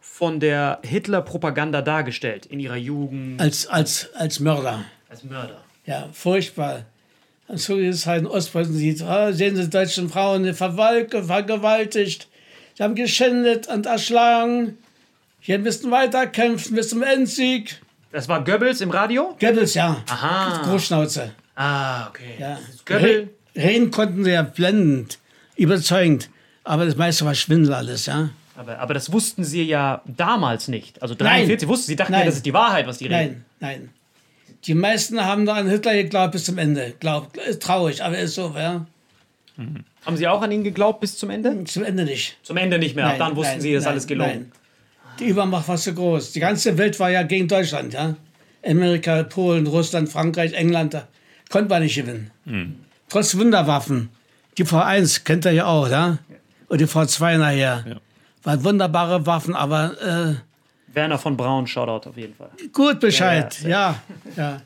von 0.00 0.38
der 0.40 0.80
Hitler-Propaganda 0.82 1.82
dargestellt 1.82 2.46
in 2.46 2.60
Ihrer 2.60 2.76
Jugend 2.76 3.40
Als, 3.40 3.66
als, 3.66 4.10
als 4.14 4.40
Mörder. 4.40 4.84
als 5.08 5.24
Mörder? 5.24 5.62
Ja, 5.84 6.08
furchtbar. 6.12 6.84
Und 7.48 7.58
so 7.58 7.76
ist 7.76 7.96
es 7.96 8.06
halt 8.06 8.22
in 8.22 8.26
Ostpreußen 8.26 8.74
sieht, 8.74 9.02
ah, 9.02 9.32
sehen 9.32 9.56
Sie 9.56 9.68
deutschen 9.68 10.08
Frauen 10.08 10.52
vergewaltigt, 10.54 12.28
sie 12.76 12.82
haben 12.82 12.94
geschändet 12.94 13.68
und 13.68 13.86
erschlagen. 13.86 14.78
Wir 15.42 15.58
müssen 15.60 15.90
weiterkämpfen 15.92 16.74
bis 16.74 16.88
zum 16.88 17.02
Endsieg. 17.02 17.80
Das 18.10 18.28
war 18.28 18.42
Goebbels 18.42 18.80
im 18.80 18.90
Radio? 18.90 19.36
Goebbels, 19.38 19.74
ja. 19.74 20.02
Aha. 20.08 20.62
Großschnauze. 20.64 21.32
Ah, 21.54 22.08
okay. 22.08 22.34
Ja. 22.38 22.58
Goebbels. 22.84 23.28
Re- 23.54 23.62
Reden 23.62 23.90
konnten 23.92 24.24
sie 24.24 24.30
ja 24.32 24.42
blendend, 24.42 25.18
überzeugend. 25.56 26.30
Aber 26.64 26.84
das 26.84 26.96
meiste 26.96 27.24
war 27.24 27.34
Schwindel 27.34 27.72
alles, 27.74 28.06
ja. 28.06 28.30
Aber, 28.56 28.78
aber 28.78 28.94
das 28.94 29.12
wussten 29.12 29.44
Sie 29.44 29.62
ja 29.62 30.02
damals 30.06 30.68
nicht. 30.68 31.02
Also 31.02 31.14
Nein. 31.18 31.40
43 31.46 31.68
wussten 31.68 31.86
Sie, 31.86 31.96
dachten 31.96 32.12
ja, 32.12 32.20
Nein. 32.20 32.26
das 32.26 32.36
ist 32.36 32.46
die 32.46 32.54
Wahrheit, 32.54 32.86
was 32.86 32.98
die 32.98 33.06
reden. 33.06 33.44
Nein, 33.60 33.80
nein. 33.80 33.88
Die 34.64 34.74
meisten 34.74 35.22
haben 35.24 35.46
da 35.46 35.54
an 35.54 35.68
Hitler 35.68 35.94
geglaubt 35.94 36.32
bis 36.32 36.44
zum 36.44 36.58
Ende. 36.58 36.94
Glaubt, 36.98 37.36
ist 37.36 37.62
traurig, 37.62 38.02
aber 38.02 38.18
ist 38.18 38.34
so, 38.34 38.54
ja. 38.56 38.86
Haben 40.04 40.16
Sie 40.16 40.26
auch 40.26 40.42
an 40.42 40.50
ihn 40.52 40.64
geglaubt 40.64 41.00
bis 41.00 41.16
zum 41.16 41.30
Ende? 41.30 41.64
Zum 41.64 41.84
Ende 41.84 42.04
nicht. 42.04 42.36
Zum 42.42 42.56
Ende 42.56 42.78
nicht 42.78 42.96
mehr. 42.96 43.06
Nein, 43.06 43.18
dann 43.18 43.36
wussten 43.36 43.54
nein, 43.54 43.60
Sie, 43.60 43.72
das 43.72 43.80
ist 43.80 43.84
nein, 43.84 43.92
alles 43.92 44.06
gelogen. 44.06 44.30
nein. 44.32 44.52
Die 45.18 45.24
Übermacht 45.28 45.68
war 45.68 45.76
zu 45.76 45.94
groß. 45.94 46.32
Die 46.32 46.40
ganze 46.40 46.76
Welt 46.76 46.98
war 47.00 47.10
ja 47.10 47.22
gegen 47.22 47.48
Deutschland, 47.48 47.94
ja. 47.94 48.16
Amerika, 48.64 49.22
Polen, 49.22 49.66
Russland, 49.66 50.08
Frankreich, 50.08 50.52
England, 50.52 50.94
da 50.94 51.08
konnte 51.48 51.68
man 51.68 51.82
nicht 51.82 51.94
gewinnen. 51.94 52.30
Trotz 53.08 53.36
Wunderwaffen. 53.36 54.10
Die 54.58 54.64
V1 54.64 55.24
kennt 55.24 55.44
ihr 55.44 55.52
ja 55.52 55.66
auch, 55.66 55.88
ja. 55.88 56.18
Und 56.68 56.80
die 56.80 56.86
V2 56.86 57.36
nachher. 57.38 57.84
Waren 58.42 58.64
wunderbare 58.64 59.26
Waffen, 59.26 59.54
aber 59.54 59.92
Werner 60.92 61.18
von 61.18 61.36
Braun, 61.36 61.66
Shoutout 61.66 62.08
auf 62.08 62.16
jeden 62.16 62.34
Fall. 62.34 62.48
äh, 62.62 62.68
gut 62.68 63.00
Bescheid, 63.00 63.60
Ja, 63.62 63.68
ja, 63.68 64.00
ja. 64.36 64.60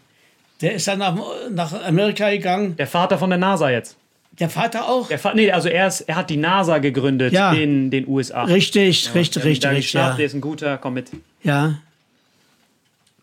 Der 0.61 0.75
ist 0.75 0.87
dann 0.87 0.99
nach, 0.99 1.17
nach 1.51 1.73
Amerika 1.87 2.31
gegangen. 2.31 2.77
Der 2.77 2.87
Vater 2.87 3.19
von 3.19 3.31
der 3.31 3.39
NASA 3.39 3.71
jetzt. 3.71 3.97
Der 4.39 4.49
Vater 4.51 4.87
auch. 4.89 5.09
Der 5.09 5.19
Fa 5.19 5.33
nee, 5.35 5.51
also 5.51 5.69
er, 5.69 5.87
ist, 5.89 6.03
er 6.03 6.17
hat 6.17 6.31
die 6.31 6.37
NASA 6.37 6.79
gegründet 6.79 7.33
Ja. 7.33 7.53
in 7.53 7.91
den 7.91 8.07
USA. 8.07 8.45
Richtig, 8.45 9.13
richtig, 9.15 9.43
Der- 9.43 9.45
richtig, 9.51 9.61
der 9.61 9.71
richtig, 9.73 9.85
geschnappt, 9.87 10.11
ja. 10.13 10.17
Der 10.17 10.27
ist 10.27 10.35
ein 10.35 10.41
guter, 10.41 10.79
komm 10.79 10.95
mit. 10.95 11.11
ja. 11.43 11.75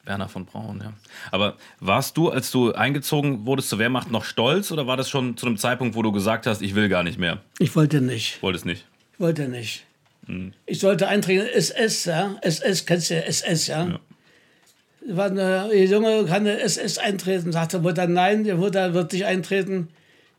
Werner 0.08 0.30
von 0.30 0.46
Braun, 0.46 0.82
ja. 0.84 0.94
Aber 1.32 1.58
warst 1.80 2.18
du, 2.18 2.30
als 2.30 2.50
du 2.52 2.74
eingezogen 2.74 3.46
wurdest 3.46 3.70
zur 3.70 3.80
Wehrmacht, 3.80 4.12
noch 4.12 4.24
stolz 4.24 4.72
oder 4.72 4.88
war 4.88 4.98
das 4.98 5.10
schon 5.10 5.38
zu 5.38 5.46
einem 5.46 5.58
Zeitpunkt, 5.58 5.96
wo 5.96 6.02
du 6.02 6.12
gesagt 6.12 6.48
hast, 6.48 6.62
ich 6.62 6.76
will 6.76 6.90
gar 6.90 7.04
nicht 7.04 7.20
mehr? 7.20 7.42
Ich 7.60 7.76
wollte 7.76 8.02
nicht. 8.02 8.42
Wolltest 8.42 8.66
nicht? 8.66 8.86
Ich 9.14 9.20
wollte 9.20 9.48
nicht. 9.48 9.86
Ich 10.66 10.80
sollte 10.80 11.08
eintreten, 11.08 11.48
SS, 11.48 12.06
ja. 12.06 12.36
SS, 12.42 12.86
kennst 12.86 13.10
du 13.10 13.16
ja, 13.16 13.22
SS, 13.22 13.68
ja. 13.68 13.88
Ja. 13.88 14.00
War 15.10 15.28
eine, 15.28 15.70
die 15.72 15.86
Junge 15.86 16.26
kann 16.26 16.42
eine 16.42 16.60
SS 16.60 16.98
eintreten, 16.98 17.54
sagte 17.54 17.80
Mutter, 17.80 18.08
nein, 18.08 18.44
der 18.44 18.56
Mutter 18.56 18.94
wird 18.94 19.14
nicht 19.14 19.26
eintreten. 19.26 19.88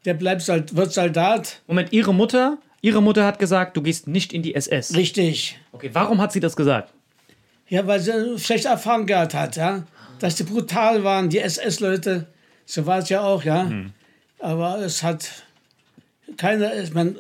Der 0.05 0.15
bleibt, 0.15 0.47
wird 0.47 0.93
Soldat. 0.93 1.63
Moment, 1.67 1.93
Ihre 1.93 2.13
Mutter, 2.13 2.59
Ihre 2.83 3.03
Mutter 3.03 3.25
hat 3.25 3.39
gesagt, 3.39 3.77
du 3.77 3.83
gehst 3.83 4.07
nicht 4.09 4.33
in 4.33 4.43
die 4.43 4.55
SS. 4.55 4.95
Richtig. 4.95 5.59
Okay, 5.73 5.91
warum 5.95 6.21
hat 6.21 6.33
sie 6.33 6.41
das 6.41 6.55
gesagt? 6.55 6.93
Ja, 7.69 7.87
weil 7.87 8.01
sie 8.01 8.39
schlechte 8.39 8.69
Erfahrung 8.69 9.07
gehabt 9.07 9.35
hat, 9.35 9.57
ja. 9.57 9.85
Dass 10.21 10.35
die 10.37 10.43
brutal 10.45 11.05
waren, 11.05 11.29
die 11.29 11.39
SS-Leute. 11.39 12.27
So 12.67 12.87
war 12.87 12.99
es 12.99 13.09
ja 13.09 13.23
auch, 13.23 13.45
ja. 13.45 13.71
Aber 14.41 14.79
es 14.81 15.03
hat 15.03 15.31
keiner, 16.37 16.73
ist- 16.73 16.95
mein 16.95 17.17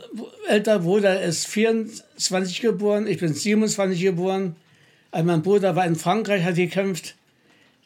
älterer 0.48 0.80
Bruder 0.80 1.20
ist 1.22 1.46
24 1.46 2.60
geboren, 2.60 3.06
ich 3.06 3.18
bin 3.18 3.32
27 3.34 4.00
geboren. 4.00 4.56
Also 5.10 5.26
mein 5.26 5.42
Bruder 5.42 5.74
war 5.76 5.86
in 5.86 5.96
Frankreich, 5.96 6.44
hat 6.44 6.56
gekämpft. 6.56 7.14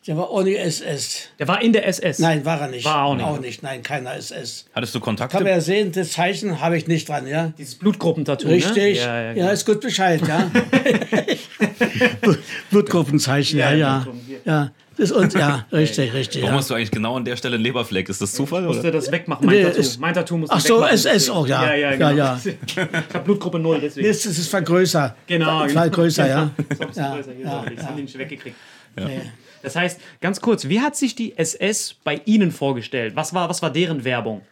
Der 0.05 0.17
war 0.17 0.33
ohne 0.33 0.57
SS. 0.59 1.29
Der 1.39 1.47
war 1.47 1.63
in 1.63 1.73
der 1.73 1.87
SS. 1.87 2.19
Nein, 2.19 2.45
war 2.45 2.61
er 2.61 2.67
nicht. 2.69 2.85
War 2.85 3.05
auch 3.05 3.15
nicht. 3.15 3.25
Auch 3.25 3.39
nicht, 3.39 3.63
nein, 3.63 3.85
keiner 3.85 4.17
SS. 4.17 4.65
Hattest 4.75 4.93
du 4.97 5.01
Kontakte? 5.01 5.37
Kann 5.37 5.45
man 5.45 5.53
ja 5.53 5.61
sehen, 5.61 5.93
das 5.93 6.11
Zeichen 6.11 6.61
habe 6.61 6.77
ich 6.77 6.89
nicht 6.89 7.09
dran, 7.09 7.29
ja. 7.29 7.53
Dieses 7.57 7.77
Blutgruppentattoo. 7.77 8.49
Richtig. 8.49 8.75
Ne? 8.99 9.05
Ja, 9.05 9.17
Ja, 9.17 9.23
ja, 9.27 9.33
genau. 9.35 9.51
ist 9.53 9.65
gut 9.65 9.81
Bescheid, 9.81 10.21
ja. 10.27 10.51
Blutgruppenzeichen, 12.71 13.59
ja, 13.59 13.71
Ja, 13.73 13.77
ja. 13.77 14.07
Ja, 14.45 14.71
das 14.97 15.11
ist 15.11 15.17
uns, 15.17 15.35
ja, 15.35 15.67
richtig, 15.73 16.13
richtig. 16.13 16.43
Warum 16.43 16.55
Ja. 16.55 16.59
hast 16.61 16.71
du 16.71 16.75
eigentlich 16.75 16.91
genau 16.91 17.17
an 17.17 17.25
der 17.25 17.37
Stelle 17.37 17.55
einen 17.55 17.63
Leberfleck? 17.65 18.09
Ist 18.09 18.21
das 18.21 18.33
Zufall? 18.33 18.63
musste 18.63 18.81
Oder? 18.83 18.91
das 18.93 19.11
wegmachen, 19.13 19.47
mein 19.47 19.57
Nee, 19.57 19.63
Tattoo. 19.65 19.79
ist- 19.81 20.01
mein 20.01 20.15
Tattoo 20.15 20.37
muss 20.37 20.51
Ach 20.51 20.59
ich 20.59 20.65
so, 20.65 20.75
wegmachen, 20.81 20.95
SS 20.95 21.31
auch, 21.31 21.47
ja. 21.47 21.65
Ja, 21.65 21.75
ja, 21.75 21.91
Ja, 21.93 21.97
genau. 21.97 22.11
ja. 22.11 22.41
Ich 22.67 22.77
habe 22.79 23.25
Blutgruppe 23.25 23.59
0, 23.61 23.79
deswegen. 23.81 24.07
Jetzt 24.07 24.27
ist 24.27 24.39
es 24.39 24.49
vergrößert. 24.49 25.15
Genau, 25.29 25.67
Fall 25.69 25.91
größer, 25.91 26.29
ja. 26.29 26.51
So, 26.77 26.85
ist 26.89 26.97
Ja, 26.97 27.15
größer. 27.15 27.33
Hier, 27.37 27.45
ja, 27.47 27.65
ja. 27.77 27.83
haben 27.87 27.97
die 27.97 28.03
nicht 28.03 28.19
weggekriegt. 28.19 28.57
Nee. 28.97 29.21
Das 29.63 29.77
heißt, 29.77 30.01
ganz 30.21 30.41
kurz, 30.41 30.69
wie 30.69 30.81
hat 30.81 30.97
sich 30.97 31.15
die 31.15 31.37
SS 31.39 31.95
bei 32.05 32.21
Ihnen 32.25 32.51
vorgestellt? 32.51 33.15
Was 33.17 33.33
war, 33.35 33.49
was 33.49 33.63
war 33.63 33.71
deren 33.71 34.05
Werbung? 34.05 34.43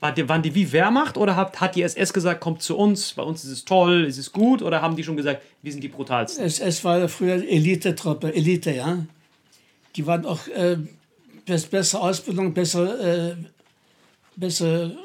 War 0.00 0.12
die, 0.12 0.28
waren 0.28 0.42
die 0.42 0.54
wie 0.54 0.70
Wehrmacht 0.70 1.16
oder 1.16 1.34
hat, 1.34 1.60
hat 1.60 1.74
die 1.76 1.82
SS 1.82 2.12
gesagt, 2.12 2.40
kommt 2.40 2.62
zu 2.62 2.76
uns, 2.76 3.14
bei 3.14 3.22
uns 3.22 3.42
ist 3.44 3.50
es 3.50 3.64
toll, 3.64 4.04
ist 4.04 4.18
es 4.18 4.30
gut? 4.32 4.60
Oder 4.62 4.82
haben 4.82 4.96
die 4.96 5.02
schon 5.04 5.16
gesagt, 5.16 5.42
wir 5.62 5.72
sind 5.72 5.82
die 5.82 5.88
brutalsten? 5.88 6.44
SS 6.44 6.84
war 6.84 7.08
früher 7.08 7.34
Elite-Truppe, 7.36 8.34
Elite, 8.34 8.70
ja. 8.72 8.98
Die 9.96 10.06
waren 10.06 10.26
auch 10.26 10.46
äh, 10.48 10.76
bess- 11.46 11.66
bessere 11.66 12.02
Ausbildung, 12.02 12.52
bessere, 12.52 13.36
äh, 13.38 13.44
bessere 14.36 14.96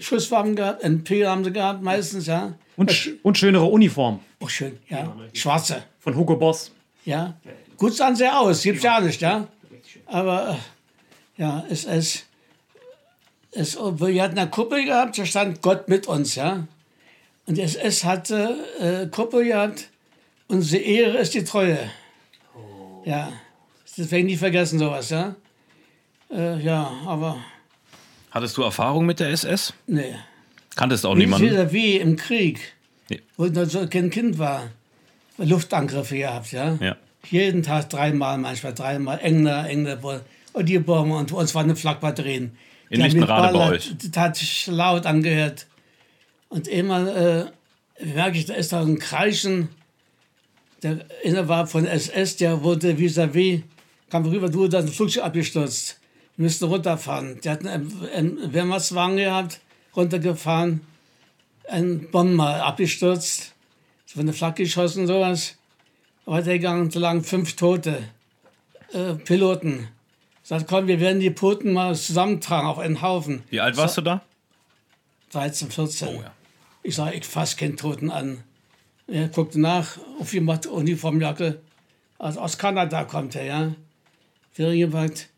Schusswaffen 0.00 0.56
gehabt, 0.56 0.82
NP 0.82 1.26
haben 1.26 1.44
sie 1.44 1.52
gehabt 1.52 1.82
meistens, 1.82 2.26
ja. 2.26 2.54
Und, 2.76 2.90
sch- 2.90 3.12
und 3.22 3.36
schönere 3.38 3.66
Uniform 3.66 4.20
Auch 4.40 4.48
schön, 4.50 4.78
ja. 4.88 5.14
Schwarze, 5.34 5.84
von 6.00 6.16
Hugo 6.16 6.36
Boss. 6.36 6.72
ja. 7.04 7.34
Gut 7.82 7.94
sahen 7.96 8.14
sie 8.14 8.28
aus, 8.32 8.62
gibt's 8.62 8.84
ja 8.84 9.00
nicht, 9.00 9.20
ja. 9.20 9.48
Aber, 10.06 10.56
äh, 11.36 11.42
ja, 11.42 11.64
SS, 11.68 12.22
es, 13.50 13.76
wir 13.76 14.22
hatten 14.22 14.38
eine 14.38 14.48
Kuppel 14.50 14.84
gehabt, 14.84 15.18
da 15.18 15.26
stand 15.26 15.62
Gott 15.62 15.88
mit 15.88 16.06
uns, 16.06 16.36
ja. 16.36 16.68
Und 17.46 17.56
die 17.58 17.62
SS 17.62 18.04
hatte 18.04 18.54
äh, 18.78 19.06
Kuppel 19.08 19.46
gehabt, 19.46 19.88
unsere 20.46 20.80
Ehre 20.80 21.18
ist 21.18 21.34
die 21.34 21.42
Treue. 21.42 21.90
Ja, 23.04 23.32
das 23.96 23.98
werde 24.12 24.18
ich 24.18 24.24
nie 24.26 24.36
vergessen, 24.36 24.78
sowas, 24.78 25.10
ja. 25.10 25.34
Äh, 26.30 26.60
ja, 26.60 26.88
aber 27.04 27.38
Hattest 28.30 28.56
du 28.56 28.62
Erfahrung 28.62 29.06
mit 29.06 29.18
der 29.18 29.30
SS? 29.30 29.74
nee. 29.88 30.14
Kanntest 30.76 31.04
auch 31.04 31.16
Wie, 31.16 31.18
niemanden? 31.26 31.48
viel- 31.48 31.72
wie 31.72 31.96
im 31.96 32.14
Krieg, 32.16 32.74
Nee. 33.10 33.20
wo 33.36 33.46
ich 33.46 33.52
noch 33.52 33.64
so 33.66 33.86
kein 33.88 34.08
Kind 34.08 34.38
war, 34.38 34.68
Luftangriffe 35.36 36.16
gehabt, 36.16 36.52
ja. 36.52 36.76
Ja. 36.80 36.96
Jeden 37.30 37.62
Tag 37.62 37.88
dreimal, 37.88 38.38
manchmal 38.38 38.74
dreimal. 38.74 39.18
Engler, 39.20 39.68
Engler, 39.68 40.22
und 40.52 40.68
die 40.68 40.78
Bomben 40.78 41.12
und 41.12 41.32
uns 41.32 41.54
waren 41.54 41.64
eine 41.64 41.76
Flakbatterien. 41.76 42.56
In 42.90 43.00
Lichtenrade 43.00 43.52
bei 43.56 43.70
euch? 43.70 43.94
Das 43.96 44.22
hat 44.22 44.36
sich 44.36 44.66
laut 44.66 45.06
angehört. 45.06 45.66
Und 46.48 46.68
immer 46.68 47.16
äh, 47.16 47.46
merke 48.04 48.36
ich, 48.36 48.44
da 48.44 48.54
ist 48.54 48.72
da 48.72 48.82
ein 48.82 48.98
Kreischen. 48.98 49.68
Der 50.82 51.06
inne 51.22 51.48
war 51.48 51.66
von 51.66 51.86
SS, 51.86 52.36
der 52.36 52.62
wurde 52.62 52.98
vis-à-vis, 52.98 53.62
kam 54.10 54.26
rüber, 54.26 54.50
du, 54.50 54.68
da 54.68 54.80
ist 54.80 54.86
ein 54.86 54.92
Flugzeug 54.92 55.24
abgestürzt. 55.24 55.98
Wir 56.36 56.44
müssten 56.44 56.64
runterfahren. 56.66 57.40
Der 57.42 57.52
hat 57.52 57.66
einen, 57.66 57.90
einen 58.14 58.52
Wehrmachtswagen 58.52 59.16
gehabt, 59.16 59.60
runtergefahren, 59.96 60.80
ein 61.68 62.10
Bomber 62.10 62.66
abgestürzt, 62.66 63.54
von 64.06 64.26
der 64.26 64.34
Flak 64.34 64.56
geschossen, 64.56 65.06
sowas. 65.06 65.56
Weitergegangen, 66.24 66.90
da 66.90 67.00
lagen 67.00 67.24
fünf 67.24 67.56
Tote, 67.56 67.98
äh, 68.92 69.14
Piloten. 69.14 69.88
Sagt, 70.42 70.68
komm, 70.68 70.86
wir 70.86 71.00
werden 71.00 71.20
die 71.20 71.30
Poten 71.30 71.72
mal 71.72 71.94
zusammentragen 71.94 72.68
auf 72.68 72.78
einen 72.78 73.00
Haufen. 73.02 73.42
Wie 73.50 73.60
alt 73.60 73.76
warst 73.76 73.96
du 73.96 74.02
da? 74.02 74.22
13, 75.32 75.70
14. 75.70 76.08
Oh, 76.08 76.22
ja. 76.22 76.32
Ich 76.82 76.96
sage, 76.96 77.16
ich 77.16 77.24
fasse 77.24 77.56
keinen 77.56 77.76
Toten 77.76 78.10
an. 78.10 78.42
Er 79.06 79.28
guckte 79.28 79.60
nach, 79.60 79.98
auf 80.20 80.32
jemand 80.32 80.66
Uniformjacke. 80.66 81.60
Also 82.18 82.40
aus 82.40 82.58
Kanada 82.58 83.04
kommt 83.04 83.34
er, 83.34 83.44
ja. 83.44 83.74
Jemand, 84.56 85.28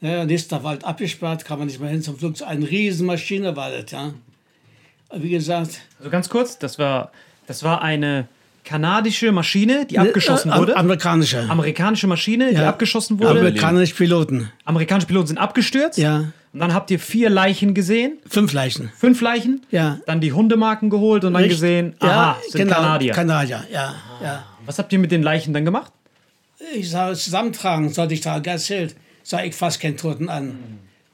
ja, 0.00 0.24
nächster 0.24 0.62
Wald 0.64 0.84
abgesperrt, 0.84 1.44
kann 1.44 1.58
man 1.58 1.66
nicht 1.66 1.80
mehr 1.80 1.90
hin 1.90 2.02
zum 2.02 2.18
Flugzeug. 2.18 2.48
Eine 2.48 2.70
riesen 2.70 3.06
Maschine 3.06 3.56
war 3.56 3.70
das, 3.70 3.90
ja. 3.90 4.14
Wie 5.12 5.30
gesagt, 5.30 5.80
Also 5.98 6.10
ganz 6.10 6.28
kurz, 6.28 6.58
das 6.58 6.78
war, 6.78 7.10
das 7.46 7.62
war 7.62 7.82
eine 7.82 8.28
kanadische 8.66 9.32
Maschine, 9.32 9.86
die 9.86 9.98
abgeschossen 9.98 10.52
äh, 10.52 10.58
wurde. 10.58 10.76
Amerikanische. 10.76 11.46
Amerikanische 11.48 12.06
Maschine, 12.06 12.50
die 12.50 12.56
Ja. 12.56 12.68
abgeschossen 12.68 13.18
wurde. 13.18 13.30
Amerikanische 13.30 13.94
Piloten. 13.94 14.50
Amerikanische 14.64 15.06
Piloten 15.06 15.28
sind 15.28 15.38
abgestürzt. 15.38 15.98
Ja. 15.98 16.32
Und 16.52 16.60
dann 16.60 16.74
habt 16.74 16.90
ihr 16.90 16.98
vier 16.98 17.30
Leichen 17.30 17.74
gesehen, 17.74 18.18
Fünf 18.28 18.52
Leichen. 18.52 18.90
fünf 18.96 19.20
Leichen. 19.20 19.64
Ja. 19.70 20.00
Dann 20.06 20.20
die 20.20 20.32
Hundemarken 20.32 20.90
geholt 20.90 21.24
und 21.24 21.34
dann 21.34 21.42
Richtig. 21.42 21.60
gesehen, 21.60 21.94
aha, 22.00 22.08
ja, 22.08 22.36
sind 22.50 22.62
genau, 22.62 22.74
Kanadier. 22.76 23.12
Kanadier, 23.12 23.64
ja, 23.72 23.94
ja. 24.22 24.44
Was 24.64 24.78
habt 24.78 24.92
ihr 24.92 24.98
mit 24.98 25.12
den 25.12 25.22
Leichen 25.22 25.52
dann 25.54 25.64
gemacht? 25.64 25.92
Ich 26.74 26.90
sage, 26.90 27.14
zusammentragen 27.14 27.90
sollte 27.90 28.14
ich 28.14 28.20
da 28.22 28.38
erzählt. 28.38 28.96
Sag 29.22 29.44
ich 29.46 29.54
fasse 29.54 29.78
keinen 29.78 29.96
Toten 29.96 30.28
an. 30.28 30.58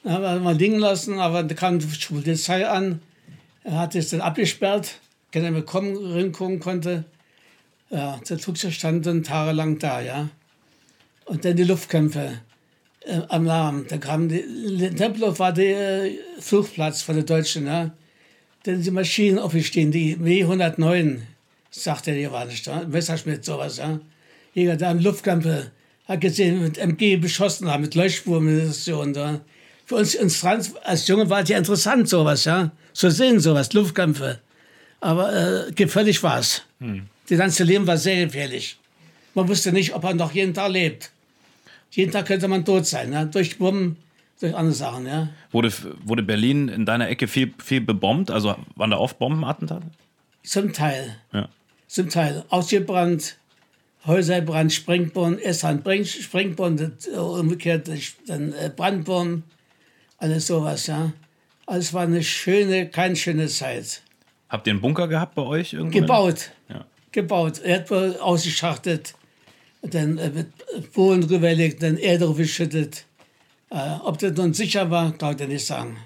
Dann 0.05 0.12
haben 0.15 0.23
wir 0.23 0.41
mal 0.41 0.55
liegen 0.57 0.79
lassen, 0.79 1.19
aber 1.19 1.43
da 1.43 1.55
kam 1.55 1.79
die 1.81 1.87
Polizei 1.87 2.67
an. 2.69 3.01
Er 3.65 3.79
hat 3.81 3.95
es 3.95 4.11
dann 4.11 4.21
abgesperrt, 4.21 4.95
keiner 5.33 5.51
mehr 5.51 5.62
kommen, 5.62 5.97
reingucken 5.97 6.61
konnte. 6.61 7.05
Ja, 7.92 8.18
stand 8.70 9.05
dann 9.05 9.22
tagelang 9.22 9.78
da, 9.78 10.00
ja. 10.00 10.31
Und 11.26 11.44
dann 11.44 11.57
die 11.57 11.64
Luftkämpfe 11.64 12.40
äh, 13.05 13.20
am 13.28 13.46
Abend. 13.48 13.92
Da 13.92 13.98
kam 13.98 14.31
die, 14.31 14.42
Tempelhof 14.96 15.38
war 15.38 15.52
der 15.52 16.05
äh, 16.05 16.18
Flugplatz 16.40 17.02
von 17.02 17.16
den 17.16 17.26
Deutschen, 17.26 17.66
ja. 17.66 17.92
Dann 18.64 18.81
die 18.81 18.90
Maschinen 18.90 19.38
aufgestiegen, 19.38 19.92
die 19.92 20.16
W109, 20.16 21.18
sagte 21.70 22.14
der, 22.14 22.44
nicht 22.46 22.66
da, 22.66 22.85
Messerschmidt, 22.85 23.44
sowas, 23.44 23.76
ja. 23.76 24.00
Jäger 24.55 24.76
da 24.76 24.90
im 24.90 25.00
Luftkämpfe 25.00 25.70
hat 26.07 26.20
gesehen, 26.22 26.62
mit 26.62 26.78
MG 26.78 27.16
beschossen 27.16 27.70
haben, 27.70 27.83
mit 27.83 27.94
Leuchtspurmunition 27.94 29.12
da. 29.12 29.42
Für 29.85 29.96
uns, 29.96 30.16
Franz, 30.37 30.72
als 30.83 31.07
Junge 31.09 31.28
war 31.28 31.42
es 31.42 31.50
ja 31.50 31.59
interessant, 31.59 32.09
sowas, 32.09 32.46
ja. 32.46 32.72
Zu 32.94 33.11
sehen, 33.11 33.38
sowas, 33.38 33.70
Luftkämpfe. 33.74 34.40
Aber 35.00 35.66
äh, 35.68 35.72
gefährlich 35.72 36.22
war 36.22 36.38
es. 36.38 36.62
Das 37.33 37.38
ganze 37.38 37.64
Leben 37.64 37.87
war 37.87 37.97
sehr 37.97 38.27
gefährlich. 38.27 38.77
Man 39.33 39.49
wusste 39.49 39.73
nicht, 39.73 39.95
ob 39.95 40.05
er 40.05 40.12
noch 40.12 40.33
jeden 40.33 40.53
Tag 40.53 40.71
lebt. 40.71 41.11
Jeden 41.92 42.12
Tag 42.12 42.27
könnte 42.27 42.47
man 42.47 42.62
tot 42.62 42.85
sein, 42.87 43.11
ja? 43.11 43.25
durch 43.25 43.57
Bomben, 43.57 43.97
durch 44.38 44.55
andere 44.55 44.75
Sachen. 44.75 45.07
Ja? 45.07 45.31
Wurde, 45.51 45.73
wurde 46.05 46.23
Berlin 46.23 46.68
in 46.68 46.85
deiner 46.85 47.09
Ecke 47.09 47.29
viel, 47.29 47.55
viel 47.64 47.81
bebombt? 47.81 48.31
Also 48.31 48.55
waren 48.77 48.90
da 48.90 48.99
oft 48.99 49.18
Bombenattentate? 49.18 49.87
Zum 50.42 50.75
Teil, 50.75 51.16
Ja. 51.33 51.49
zum 51.88 52.11
Teil 52.11 52.45
ausgebrannt, 52.51 53.38
Häuser 54.05 54.40
gebrannt, 54.40 54.75
Springbomben, 54.75 55.38
erst 55.38 55.64
ein 55.64 55.83
Bring- 55.83 56.05
Springbomben, 56.05 56.92
das, 56.99 57.07
äh, 57.07 57.16
umgekehrt 57.16 57.88
dann 58.27 58.53
äh, 58.53 58.71
Brandbomben, 58.77 59.45
alles 60.18 60.49
sowas. 60.49 60.87
Ja? 60.87 61.12
Also 61.64 61.81
es 61.81 61.95
war 61.95 62.03
eine 62.03 62.23
schöne, 62.23 62.90
keine 62.90 63.16
schöne 63.16 63.47
Zeit. 63.47 64.03
Habt 64.51 64.66
ihr 64.66 64.73
einen 64.73 64.83
Bunker 64.83 65.09
gehabt 65.09 65.35
bei 65.35 65.42
euch 65.42 65.73
irgendwo? 65.73 65.99
Gebaut. 65.99 66.51
Ja. 66.68 66.85
Gebaut. 67.12 67.61
Erdbeer 67.62 68.16
ausgeschachtet, 68.22 69.14
dann 69.83 70.18
äh, 70.18 70.31
mit 70.31 70.92
Bohlen 70.92 71.20
drübergelegt, 71.20 71.83
dann 71.83 71.96
Erde 71.96 72.33
geschüttet. 72.35 73.05
Äh, 73.70 73.77
ob 74.05 74.18
das 74.18 74.33
nun 74.37 74.55
sicher 74.55 74.90
war, 74.90 75.12
kann 75.12 75.31
ich 75.33 75.37
dir 75.37 75.48
nicht 75.48 75.66
sagen. 75.66 75.96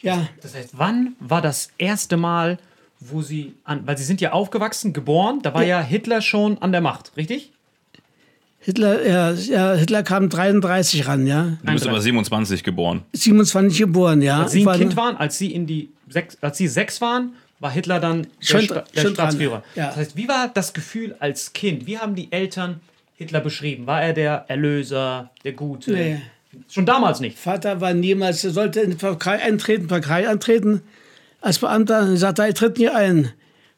Ja, 0.00 0.28
Das 0.42 0.54
heißt, 0.54 0.70
wann 0.78 1.16
war 1.18 1.42
das 1.42 1.70
erste 1.76 2.16
Mal, 2.16 2.58
wo 3.00 3.20
Sie 3.22 3.54
an, 3.64 3.86
weil 3.86 3.98
Sie 3.98 4.04
sind 4.04 4.20
ja 4.20 4.32
aufgewachsen, 4.32 4.92
geboren, 4.92 5.40
da 5.42 5.54
war 5.54 5.64
ja, 5.64 5.80
Hitler 5.80 6.22
schon 6.22 6.58
an 6.58 6.70
der 6.72 6.80
Macht, 6.80 7.12
richtig? 7.16 7.52
Hitler, 8.60 9.06
ja, 9.06 9.30
ja, 9.32 9.74
Hitler 9.74 10.02
kam 10.02 10.28
33 10.28 11.06
ran, 11.06 11.26
ja. 11.26 11.58
Du 11.64 11.72
bist 11.72 11.86
aber 11.86 12.00
27 12.00 12.64
geboren. 12.64 13.02
27 13.12 13.78
geboren, 13.78 14.20
ja. 14.22 14.42
Als 14.42 14.52
Sie 14.52 14.60
ein 14.62 14.66
war- 14.66 14.78
Kind 14.78 14.96
waren, 14.96 15.16
als 15.16 15.38
Sie 15.38 15.52
in 15.52 15.66
die 15.66 15.90
sechs, 16.08 16.36
als 16.40 16.58
Sie 16.58 16.66
sechs 16.68 17.00
waren, 17.00 17.34
war 17.60 17.70
Hitler 17.70 17.98
dann 18.00 18.22
der, 18.50 18.60
dra- 18.60 18.84
der 18.94 19.00
schon 19.02 19.14
dran, 19.14 19.14
Staatsführer. 19.14 19.62
ja. 19.74 19.86
Das 19.88 19.96
heißt, 19.96 20.16
wie 20.16 20.28
war 20.28 20.48
das 20.48 20.72
Gefühl 20.72 21.16
als 21.18 21.52
Kind? 21.52 21.86
Wie 21.86 21.98
haben 21.98 22.14
die 22.14 22.30
Eltern 22.32 22.80
Hitler 23.16 23.40
beschrieben? 23.40 23.86
War 23.86 24.02
er 24.02 24.12
der 24.12 24.44
Erlöser, 24.48 25.30
der 25.44 25.52
Gute? 25.52 25.90
Nee. 25.92 26.20
Schon 26.70 26.86
damals 26.86 27.20
nicht. 27.20 27.38
Vater 27.38 27.80
war 27.80 27.92
niemals, 27.94 28.42
er 28.44 28.50
sollte 28.52 28.80
in 28.80 28.90
die 28.90 28.96
Partei 28.96 29.42
eintreten, 29.42 29.86
Partei 29.86 30.28
eintreten, 30.28 30.82
als 31.40 31.58
Beamter. 31.58 32.02
Und 32.02 32.16
sagt 32.16 32.38
er, 32.38 32.46
er 32.46 32.54
tritt 32.54 32.78
nie 32.78 32.88
ein. 32.88 33.32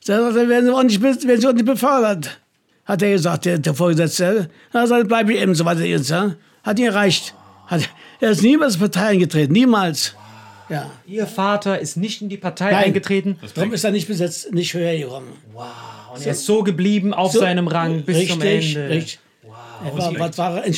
Dann 0.07 0.35
werden 0.49 0.67
sie 0.67 0.73
auch 0.75 0.83
nicht, 0.83 1.03
werden 1.03 1.41
sie 1.41 1.47
auch 1.49 1.53
nicht 1.53 1.65
befördert. 1.67 2.39
Hat 2.85 3.03
er 3.03 3.11
gesagt, 3.13 3.45
der, 3.45 3.59
der 3.59 3.75
Vorgesetzte. 3.75 4.49
Na, 4.73 4.87
dann 4.87 5.07
bleibe 5.09 5.33
ich 5.33 5.41
eben 5.41 5.55
so 5.55 5.65
weiter 5.65 5.85
jetzt. 5.85 6.11
Ja? 6.11 6.37
Hat 6.63 6.79
ihn 6.79 6.87
erreicht. 6.87 7.35
Hat, 7.67 7.89
er 8.21 8.31
ist 8.31 8.43
niemals 8.43 8.75
in 8.75 8.81
die 8.81 8.85
Partei 8.89 9.07
eingetreten, 9.09 9.53
niemals. 9.53 10.15
Ja. 10.71 10.91
Ihr 11.07 11.27
Vater 11.27 11.79
ist 11.81 11.97
nicht 11.97 12.23
in 12.23 12.29
die 12.29 12.37
Partei 12.37 12.71
Nein. 12.71 12.85
eingetreten. 12.87 13.39
Darum 13.55 13.73
ist 13.73 13.85
er 13.85 13.91
nicht 13.91 14.07
besetzt, 14.09 14.53
nicht 14.53 14.73
höher 14.75 14.97
gekommen. 14.97 15.33
Und 16.15 16.25
er 16.25 16.33
ist 16.33 16.47
so 16.47 16.63
geblieben 16.63 17.13
auf 17.13 17.33
seinem 17.33 17.67
Rang 17.69 18.03
bis 18.05 18.17
richtig, 18.17 18.33
zum 18.33 18.43
Ende. 18.43 18.89
Richtig. 18.89 19.19
Er 19.85 19.99
war, 19.99 20.19
was 20.19 20.39
war 20.39 20.65
er? 20.65 20.73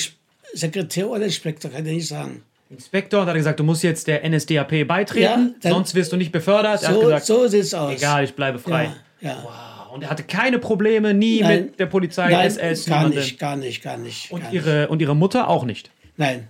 Sekretär 0.54 1.08
oder 1.08 1.24
Inspektor, 1.24 1.70
kann 1.70 1.84
ich 1.86 1.92
nicht 1.94 2.08
sagen. 2.08 2.42
Inspektor 2.70 3.22
und 3.22 3.26
hat 3.28 3.34
gesagt, 3.34 3.60
du 3.60 3.64
musst 3.64 3.82
jetzt 3.82 4.06
der 4.06 4.26
NSDAP 4.28 4.86
beitreten, 4.86 5.54
Ja, 5.62 5.70
sonst 5.70 5.94
wirst 5.94 6.12
du 6.12 6.16
nicht 6.16 6.32
befördert. 6.32 6.82
er 6.82 6.88
hat 6.88 6.94
So, 6.94 7.00
gesagt, 7.02 7.26
so 7.26 7.46
sieht's 7.48 7.74
aus. 7.74 7.92
egal, 7.94 8.24
ich 8.24 8.34
bleibe 8.34 8.58
frei. 8.58 8.92
Ja, 9.20 9.28
ja. 9.30 9.88
Und 9.92 10.02
er 10.04 10.10
hatte 10.10 10.22
keine 10.22 10.58
Probleme, 10.58 11.12
nie 11.12 11.40
Nein. 11.40 11.64
mit 11.66 11.80
der 11.80 11.84
Polizei, 11.86 12.30
Nein, 12.30 12.46
SS, 12.46 12.86
gar 12.86 12.96
niemandem. 12.98 13.20
nicht, 13.20 13.38
gar 13.38 13.56
nicht, 13.56 13.82
gar 13.82 13.96
nicht. 13.98 14.30
Und 14.32 14.42
gar 14.42 14.52
ihre, 14.52 14.88
und 14.88 15.02
ihre 15.02 15.14
Mutter 15.14 15.48
auch 15.48 15.64
nicht. 15.64 15.90
nicht. 15.92 16.18
Nein. 16.18 16.48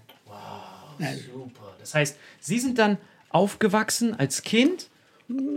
Nein. 0.99 1.19
Das 1.81 1.95
heißt, 1.95 2.17
Sie 2.41 2.59
sind 2.61 2.79
dann 2.79 2.99
aufgewachsen 3.35 4.19
als 4.19 4.43
Kind. 4.43 4.89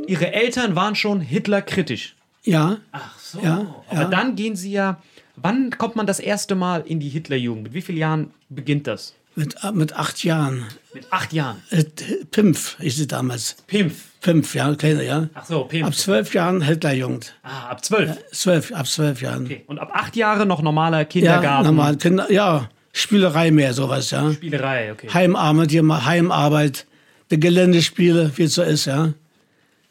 Ihre 0.07 0.31
Eltern 0.33 0.75
waren 0.75 0.95
schon 0.95 1.19
Hitler-kritisch. 1.21 2.15
Ja, 2.43 2.77
Ach 2.91 3.17
so. 3.19 3.39
Ja, 3.41 3.75
Aber 3.89 4.01
ja. 4.03 4.07
dann 4.07 4.35
gehen 4.35 4.55
Sie 4.55 4.71
ja. 4.71 5.01
Wann 5.35 5.71
kommt 5.71 5.95
man 5.95 6.05
das 6.05 6.19
erste 6.19 6.55
Mal 6.55 6.83
in 6.85 6.99
die 6.99 7.09
Hitlerjugend? 7.09 7.63
Mit 7.63 7.73
wie 7.73 7.81
vielen 7.81 7.97
Jahren 7.97 8.31
beginnt 8.49 8.87
das? 8.87 9.15
mit, 9.37 9.55
mit 9.73 9.93
acht 9.93 10.23
Jahren. 10.23 10.63
Mit 10.93 11.11
acht 11.11 11.33
Jahren. 11.33 11.57
Äh, 11.69 11.83
Pimpf 12.31 12.79
ist 12.79 12.97
sie 12.97 13.07
damals. 13.07 13.57
Pimpf. 13.67 14.05
Fünf, 14.21 14.55
ja, 14.55 14.73
kleiner, 14.75 15.01
ja. 15.03 15.27
Ach 15.33 15.43
so, 15.45 15.65
Pimpf. 15.65 15.87
Ab 15.87 15.93
zwölf 15.95 16.33
Jahren 16.33 16.61
Hitlerjugend. 16.61 17.35
ah, 17.43 17.67
ab 17.69 17.83
zwölf. 17.83 18.17
Zwölf, 18.31 18.71
ab 18.71 18.87
zwölf 18.87 19.21
Jahren. 19.21 19.43
Okay. 19.45 19.63
Und 19.67 19.77
ab 19.79 19.89
acht 19.93 20.15
Jahre 20.15 20.45
noch 20.45 20.61
normaler 20.61 20.99
Ja, 20.99 21.03
Kindergarten. 21.05 21.65
normal. 21.65 21.97
Kinder, 21.97 22.31
ja, 22.31 22.69
Spielerei 22.93 23.51
mehr, 23.51 23.73
sowas, 23.73 24.09
ja. 24.11 24.31
Spielerei, 24.31 24.93
okay. 24.93 25.09
Heimarbeit, 25.13 25.69
hier 25.71 25.83
mal 25.83 26.05
Heimarbeit, 26.05 26.85
die 27.31 27.39
Geländespiele, 27.39 28.31
wie 28.37 28.43
es 28.43 28.55
so 28.55 28.63
ist, 28.63 28.85
ja. 28.85 29.13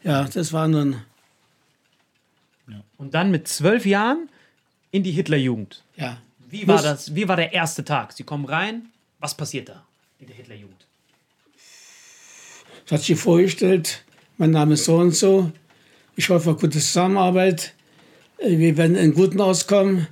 Ja, 0.03 0.25
das 0.25 0.53
war 0.53 0.69
nun, 0.69 1.01
Und 2.99 3.15
dann 3.15 3.31
mit 3.31 3.49
zwölf 3.49 3.87
Jahren 3.87 4.29
in 4.91 5.03
die 5.03 5.13
Hitlerjugend. 5.13 5.83
ja. 5.97 6.19
Wie 6.51 6.69
war 6.69 6.75
Muss- 6.77 6.85
das? 6.85 7.15
Wie 7.17 7.27
war 7.27 7.35
der 7.37 7.53
erste 7.53 7.85
Tag? 7.85 8.13
Sie 8.13 8.23
kommen 8.23 8.45
rein. 8.45 8.83
Was 9.19 9.35
passiert 9.37 9.69
da 9.71 9.85
in 10.21 10.27
der 10.29 10.37
Hitlerjugend? 10.37 10.87
hat 12.91 13.01
sich 13.03 13.19
vorgestellt, 13.19 14.05
mein 14.37 14.51
Name 14.53 14.75
ist 14.75 14.85
so 14.85 14.97
und 14.99 15.13
so, 15.17 15.51
ich 16.17 16.29
hoffe 16.29 16.51
auf 16.51 16.61
gute 16.61 16.79
Zusammenarbeit, 16.79 17.73
Äh, 18.39 18.59
wir 18.59 18.77
werden 18.77 18.95
in 18.97 19.15
Guten 19.15 19.41
auskommen, 19.41 20.07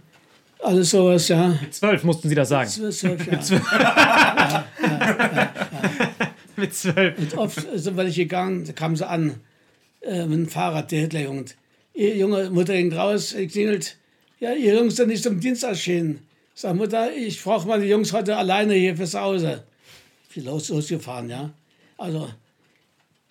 alles 0.62 0.90
sowas, 0.90 1.28
ja. 1.28 1.48
Mit 1.60 1.74
zwölf 1.74 2.02
mussten 2.02 2.28
Sie 2.28 2.34
das 2.34 2.48
sagen. 2.48 2.68
Zwölf 2.70 3.02
Jahre. 3.02 3.30
Mit 3.30 3.44
zwölf. 3.44 3.62
Oft 7.36 7.66
sind 7.74 7.96
wir 7.96 8.04
nicht 8.04 8.16
gegangen, 8.16 8.64
da 8.64 8.72
kamen 8.72 8.96
sie 8.96 9.06
an 9.06 9.40
äh, 10.00 10.26
mit 10.26 10.38
dem 10.38 10.48
Fahrrad, 10.48 10.90
der 10.90 11.00
Hitlerjugend. 11.00 11.56
Ihr 11.94 12.16
junge 12.16 12.50
Mutter 12.50 12.74
ging 12.74 12.92
raus, 12.92 13.34
äh, 13.34 13.46
klingelt, 13.46 13.96
ja, 14.40 14.52
ihr 14.54 14.74
Jungs 14.74 14.96
sind 14.96 15.08
nicht 15.08 15.22
zum 15.22 15.38
Dienst 15.38 15.62
erschienen. 15.62 16.26
Sag 16.54 16.74
Mutter, 16.74 17.14
ich 17.14 17.42
brauche 17.42 17.66
mal 17.68 17.80
die 17.80 17.86
Jungs 17.88 18.12
heute 18.12 18.36
alleine 18.36 18.74
hier 18.74 18.96
fürs 18.96 19.14
Hause. 19.14 19.64
Viel 20.28 20.44
los, 20.44 20.68
losgefahren, 20.68 21.30
ja. 21.30 21.52
Also, 21.96 22.28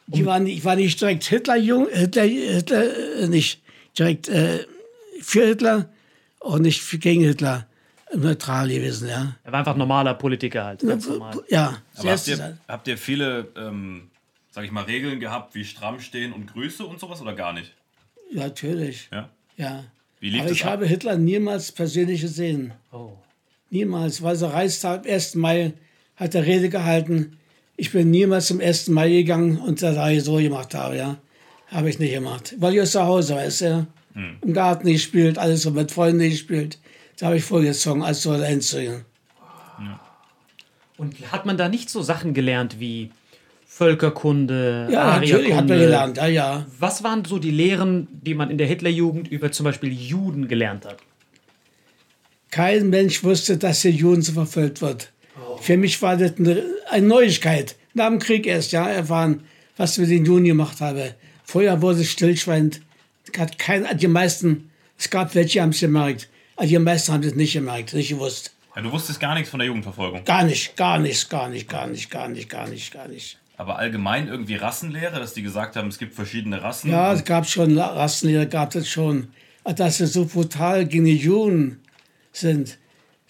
die 0.07 0.25
waren, 0.25 0.47
ich 0.47 0.63
war 0.63 0.75
nicht 0.75 0.99
direkt 1.01 1.25
Hitler, 1.25 1.55
Hitler, 1.55 2.23
Hitler 2.23 3.19
äh, 3.19 3.27
nicht 3.27 3.61
direkt 3.97 4.29
äh, 4.29 4.65
für 5.21 5.47
Hitler 5.47 5.89
und 6.39 6.61
nicht 6.63 7.01
gegen 7.01 7.23
Hitler. 7.23 7.67
Neutral 8.15 8.67
gewesen, 8.69 9.07
ja. 9.07 9.35
Er 9.43 9.51
war 9.51 9.59
einfach 9.59 9.75
normaler 9.75 10.13
Politiker 10.15 10.65
halt. 10.65 10.81
Ganz 10.81 11.07
normal. 11.07 11.39
Ja, 11.49 11.77
Aber 11.97 12.11
habt 12.11 12.27
ihr, 12.27 12.57
habt 12.67 12.87
ihr 12.87 12.97
viele, 12.97 13.47
ähm, 13.57 14.09
sag 14.51 14.65
ich 14.65 14.71
mal, 14.71 14.83
Regeln 14.83 15.19
gehabt, 15.19 15.55
wie 15.55 15.63
stramm 15.65 15.99
stehen 15.99 16.33
und 16.33 16.47
Grüße 16.51 16.85
und 16.85 16.99
sowas 16.99 17.21
oder 17.21 17.33
gar 17.33 17.53
nicht? 17.53 17.73
Ja, 18.31 18.43
natürlich. 18.43 19.09
Ja. 19.11 19.29
Ja. 19.57 19.83
Wie 20.19 20.29
lief 20.29 20.41
Aber 20.41 20.49
das 20.49 20.57
ich 20.57 20.65
ab? 20.65 20.71
habe 20.71 20.85
Hitler 20.87 21.17
niemals 21.17 21.71
persönlich 21.71 22.21
gesehen. 22.21 22.73
Oh. 22.91 23.13
Niemals. 23.69 24.21
Weil 24.21 24.37
der 24.37 24.53
Reichstag 24.53 25.05
am 25.05 25.11
1. 25.11 25.35
Mai 25.35 25.73
hat 26.15 26.35
er 26.35 26.45
Rede 26.45 26.69
gehalten. 26.69 27.37
Ich 27.77 27.91
bin 27.91 28.11
niemals 28.11 28.47
zum 28.47 28.59
1. 28.59 28.89
Mai 28.89 29.09
gegangen 29.09 29.57
und 29.57 29.81
da 29.81 30.09
ich 30.09 30.23
so 30.23 30.35
gemacht 30.35 30.73
habe, 30.75 30.97
ja. 30.97 31.17
Habe 31.67 31.89
ich 31.89 31.99
nicht 31.99 32.13
gemacht. 32.13 32.53
Weil 32.59 32.73
ich 32.75 32.81
aus 32.81 32.91
zu 32.91 33.03
Hause, 33.03 33.35
weißt 33.35 33.61
du, 33.61 33.87
Hm. 34.13 34.37
im 34.41 34.53
Garten 34.53 34.87
gespielt, 34.91 35.37
alles 35.37 35.61
so 35.61 35.71
mit 35.71 35.89
Freunden 35.89 36.29
gespielt. 36.29 36.77
Da 37.21 37.27
habe 37.27 37.37
ich 37.37 37.43
vorgezogen, 37.43 38.01
als 38.01 38.23
so 38.23 38.31
einzugehen. 38.31 39.05
Und 40.97 41.31
hat 41.31 41.45
man 41.45 41.55
da 41.55 41.69
nicht 41.69 41.87
so 41.91 42.01
Sachen 42.01 42.33
gelernt 42.33 42.79
wie 42.79 43.11
Völkerkunde, 43.67 44.87
Ja, 44.91 45.19
natürlich 45.19 45.53
hat 45.53 45.67
man 45.67 45.77
gelernt, 45.77 46.17
ja, 46.17 46.25
ja. 46.25 46.65
Was 46.79 47.03
waren 47.03 47.23
so 47.23 47.37
die 47.37 47.51
Lehren, 47.51 48.07
die 48.11 48.33
man 48.33 48.49
in 48.49 48.57
der 48.57 48.65
Hitlerjugend 48.65 49.27
über 49.27 49.51
zum 49.51 49.65
Beispiel 49.65 49.93
Juden 49.93 50.47
gelernt 50.47 50.83
hat? 50.83 50.97
Kein 52.49 52.89
Mensch 52.89 53.23
wusste, 53.23 53.59
dass 53.59 53.81
die 53.81 53.89
Juden 53.89 54.23
so 54.23 54.33
verfolgt 54.33 54.81
wird. 54.81 55.11
Für 55.59 55.77
mich 55.77 56.01
war 56.01 56.17
das 56.17 56.33
eine, 56.39 57.01
Neuigkeit. 57.01 57.75
Nach 57.93 58.07
dem 58.07 58.17
Krieg 58.17 58.47
erst, 58.47 58.71
ja, 58.71 58.89
erfahren, 58.89 59.43
was 59.77 59.99
wir 59.99 60.07
den 60.07 60.25
Juden 60.25 60.45
gemacht 60.45 60.81
haben. 60.81 61.11
Vorher 61.43 61.83
wurde 61.83 62.01
es 62.01 62.09
stillschweigend. 62.09 62.81
Hat 63.37 63.59
kein, 63.59 63.85
die 63.95 64.07
meisten, 64.07 64.71
es 64.97 65.11
gab 65.11 65.35
welche, 65.35 65.61
haben 65.61 65.69
es 65.69 65.81
gemerkt. 65.81 66.27
Aber 66.61 66.67
die 66.67 66.77
meisten 66.77 67.11
haben 67.11 67.23
es 67.23 67.33
nicht 67.33 67.53
gemerkt, 67.53 67.91
nicht 67.95 68.09
gewusst. 68.09 68.51
Ja, 68.75 68.83
du 68.83 68.91
wusstest 68.91 69.19
gar 69.19 69.33
nichts 69.33 69.49
von 69.49 69.57
der 69.59 69.65
Jugendverfolgung. 69.65 70.23
Gar 70.25 70.43
nicht, 70.43 70.77
gar 70.77 70.99
nichts, 70.99 71.27
gar 71.27 71.49
nicht, 71.49 71.67
gar 71.67 71.87
nicht, 71.87 72.11
gar 72.11 72.27
nicht, 72.27 72.49
gar 72.49 72.67
nicht, 72.69 72.93
gar 72.93 73.07
nicht. 73.07 73.39
Aber 73.57 73.77
allgemein 73.79 74.27
irgendwie 74.27 74.57
Rassenlehre, 74.57 75.19
dass 75.19 75.33
die 75.33 75.41
gesagt 75.41 75.75
haben, 75.75 75.87
es 75.87 75.97
gibt 75.97 76.13
verschiedene 76.13 76.61
Rassen. 76.61 76.91
Ja, 76.91 77.13
es 77.13 77.23
gab 77.23 77.47
schon 77.47 77.79
Rassenlehrer, 77.79 78.45
gab 78.45 78.75
es 78.75 78.87
schon. 78.87 79.29
Dass 79.63 79.97
sie 79.97 80.05
so 80.05 80.25
brutal 80.25 80.85
gegen 80.85 81.05
die 81.05 81.17
Juden 81.17 81.79
sind. 82.31 82.77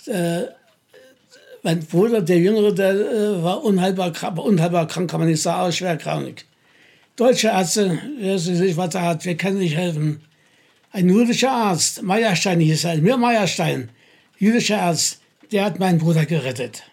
Äh, 0.08 0.41
mein 1.63 1.86
Bruder, 1.86 2.22
der 2.22 2.38
Jüngere, 2.39 2.74
der 2.76 2.91
äh, 2.91 3.41
war 3.44 3.63
unheilbar, 3.63 4.12
krank- 4.12 4.39
unheilbar 4.39 4.88
krank, 4.88 5.10
kann 5.10 5.22
man 5.22 5.30
nicht 5.30 5.41
sagen, 5.41 5.62
aber 5.62 5.72
schwer 5.72 5.96
krank. 5.96 6.44
Deutsche 7.15 7.48
Ärzte, 7.48 7.98
wer 8.20 8.38
sich 8.38 8.76
was 8.76 8.94
er 8.96 9.04
hat, 9.04 9.24
wir 9.24 9.38
können 9.38 9.60
nicht 9.60 9.78
helfen. 9.78 10.22
Ein 10.93 11.08
jüdischer 11.08 11.51
Arzt, 11.51 12.04
Meierstein 12.04 12.60
hieß 12.60 12.84
er, 12.84 12.97
mir 12.97 13.15
Meierstein, 13.15 13.89
jüdischer 14.38 14.82
Arzt, 14.82 15.21
der 15.51 15.63
hat 15.65 15.80
meinen 15.80 15.99
Bruder 15.99 16.25
gerettet. 16.25 16.84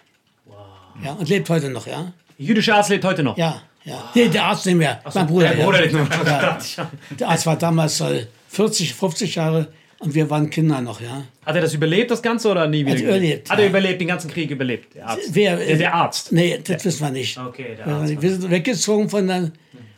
Ja, 1.02 1.12
und 1.14 1.28
lebt 1.28 1.50
heute 1.50 1.68
noch, 1.68 1.86
ja? 1.86 2.12
Jüdischer 2.38 2.76
Arzt 2.76 2.90
lebt 2.90 3.04
heute 3.04 3.24
noch. 3.24 3.36
Ja, 3.36 3.62
ja. 3.84 4.10
Nee, 4.14 4.28
der 4.28 4.44
Arzt 4.44 4.66
nicht 4.66 4.76
mehr, 4.76 5.00
mein 5.12 5.26
Bruder. 5.26 5.48
Der 5.48 5.64
Bruder 5.64 5.78
ja. 5.78 5.84
lebt 5.84 5.94
noch. 5.94 6.26
Ja. 6.26 6.58
Der 7.18 7.28
Arzt 7.28 7.46
war 7.46 7.56
damals 7.56 8.00
äh, 8.00 8.26
40, 8.48 8.94
50 8.94 9.34
Jahre 9.34 9.68
und 9.98 10.14
wir 10.14 10.30
waren 10.30 10.48
Kinder 10.48 10.80
noch, 10.80 11.00
ja. 11.00 11.24
Hat 11.44 11.56
er 11.56 11.62
das 11.62 11.74
überlebt, 11.74 12.12
das 12.12 12.22
Ganze, 12.22 12.50
oder 12.50 12.68
nie 12.68 12.86
wieder? 12.86 12.94
Hat 12.96 13.02
überlebt, 13.02 13.50
Hat 13.50 13.58
er 13.58 13.64
ja. 13.64 13.70
überlebt, 13.70 14.00
den 14.00 14.08
ganzen 14.08 14.30
Krieg 14.30 14.48
überlebt, 14.50 14.94
der 14.94 15.08
Arzt? 15.08 15.34
Wer, 15.34 15.56
der, 15.56 15.76
der 15.76 15.94
Arzt. 15.94 16.30
Nee, 16.30 16.60
das 16.62 16.84
wissen 16.84 17.00
wir 17.00 17.10
nicht. 17.10 17.36
Okay, 17.36 17.74
der 17.76 17.86
Wir, 17.86 17.94
Arzt. 17.94 18.22
wir 18.22 18.30
sind 18.30 18.50
weggezogen 18.50 19.10
von 19.10 19.26
der, 19.26 19.50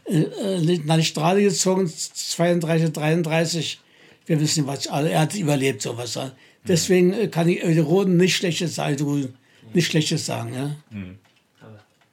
äh, 0.06 0.20
äh, 0.20 0.80
nach 0.86 0.96
die 0.96 1.04
Straße 1.04 1.42
gezogen, 1.42 1.86
32, 1.86 2.92
33. 2.92 3.80
Wir 4.26 4.40
wissen 4.40 4.64
nicht, 4.64 4.72
was, 4.72 4.86
also 4.88 5.08
er 5.08 5.20
hat 5.20 5.34
überlebt, 5.34 5.82
sowas. 5.82 6.14
Ja. 6.14 6.32
Deswegen 6.66 7.12
äh, 7.12 7.28
kann 7.28 7.48
ich 7.48 7.60
die 7.62 7.78
Roten 7.78 8.16
nicht 8.16 8.36
Schlechtes 8.36 8.74
sagen, 8.74 9.32
nicht 9.72 9.86
Schlechtes 9.86 10.26
sagen, 10.26 10.54
ja. 10.54 10.76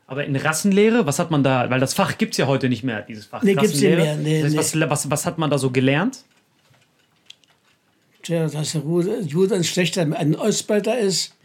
Aber 0.07 0.23
in 0.23 0.35
Rassenlehre, 0.35 1.05
was 1.05 1.19
hat 1.19 1.31
man 1.31 1.43
da? 1.43 1.69
Weil 1.69 1.81
das 1.81 1.93
Fach 1.93 2.17
gibt 2.17 2.33
es 2.33 2.37
ja 2.37 2.47
heute 2.47 2.69
nicht 2.69 2.83
mehr, 2.83 3.01
dieses 3.01 3.25
Fach. 3.25 3.43
Nee, 3.43 3.55
gibt's 3.55 3.73
nicht 3.73 3.83
Rassenlehre. 3.83 4.01
mehr, 4.03 4.15
nee, 4.15 4.41
das 4.41 4.55
heißt, 4.55 4.79
was, 4.79 4.89
was, 4.89 5.11
was 5.11 5.25
hat 5.25 5.37
man 5.37 5.49
da 5.49 5.57
so 5.57 5.69
gelernt? 5.69 6.23
Tja, 8.23 8.47
dass 8.47 8.71
der 8.71 8.81
Jude 9.25 9.55
ein 9.55 9.63
schlechter, 9.63 10.01
ein 10.01 10.35
Ausbeuter 10.35 10.97
ist, 10.97 11.35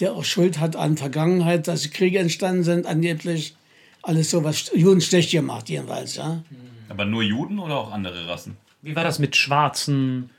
der 0.00 0.12
auch 0.12 0.24
Schuld 0.24 0.60
hat 0.60 0.76
an 0.76 0.96
Vergangenheit, 0.96 1.68
dass 1.68 1.90
Kriege 1.90 2.18
entstanden 2.18 2.64
sind, 2.64 2.86
angeblich. 2.86 3.54
Alles 4.02 4.30
so, 4.30 4.42
was 4.42 4.70
Juden 4.74 5.00
schlecht 5.00 5.30
gemacht, 5.30 5.68
jedenfalls, 5.68 6.16
ja. 6.16 6.42
Aber 6.88 7.04
nur 7.04 7.22
Juden 7.22 7.58
oder 7.58 7.76
auch 7.78 7.92
andere 7.92 8.26
Rassen? 8.28 8.56
Wie 8.82 8.94
war 8.96 9.04
das 9.04 9.18
mit 9.18 9.36
Schwarzen? 9.36 10.30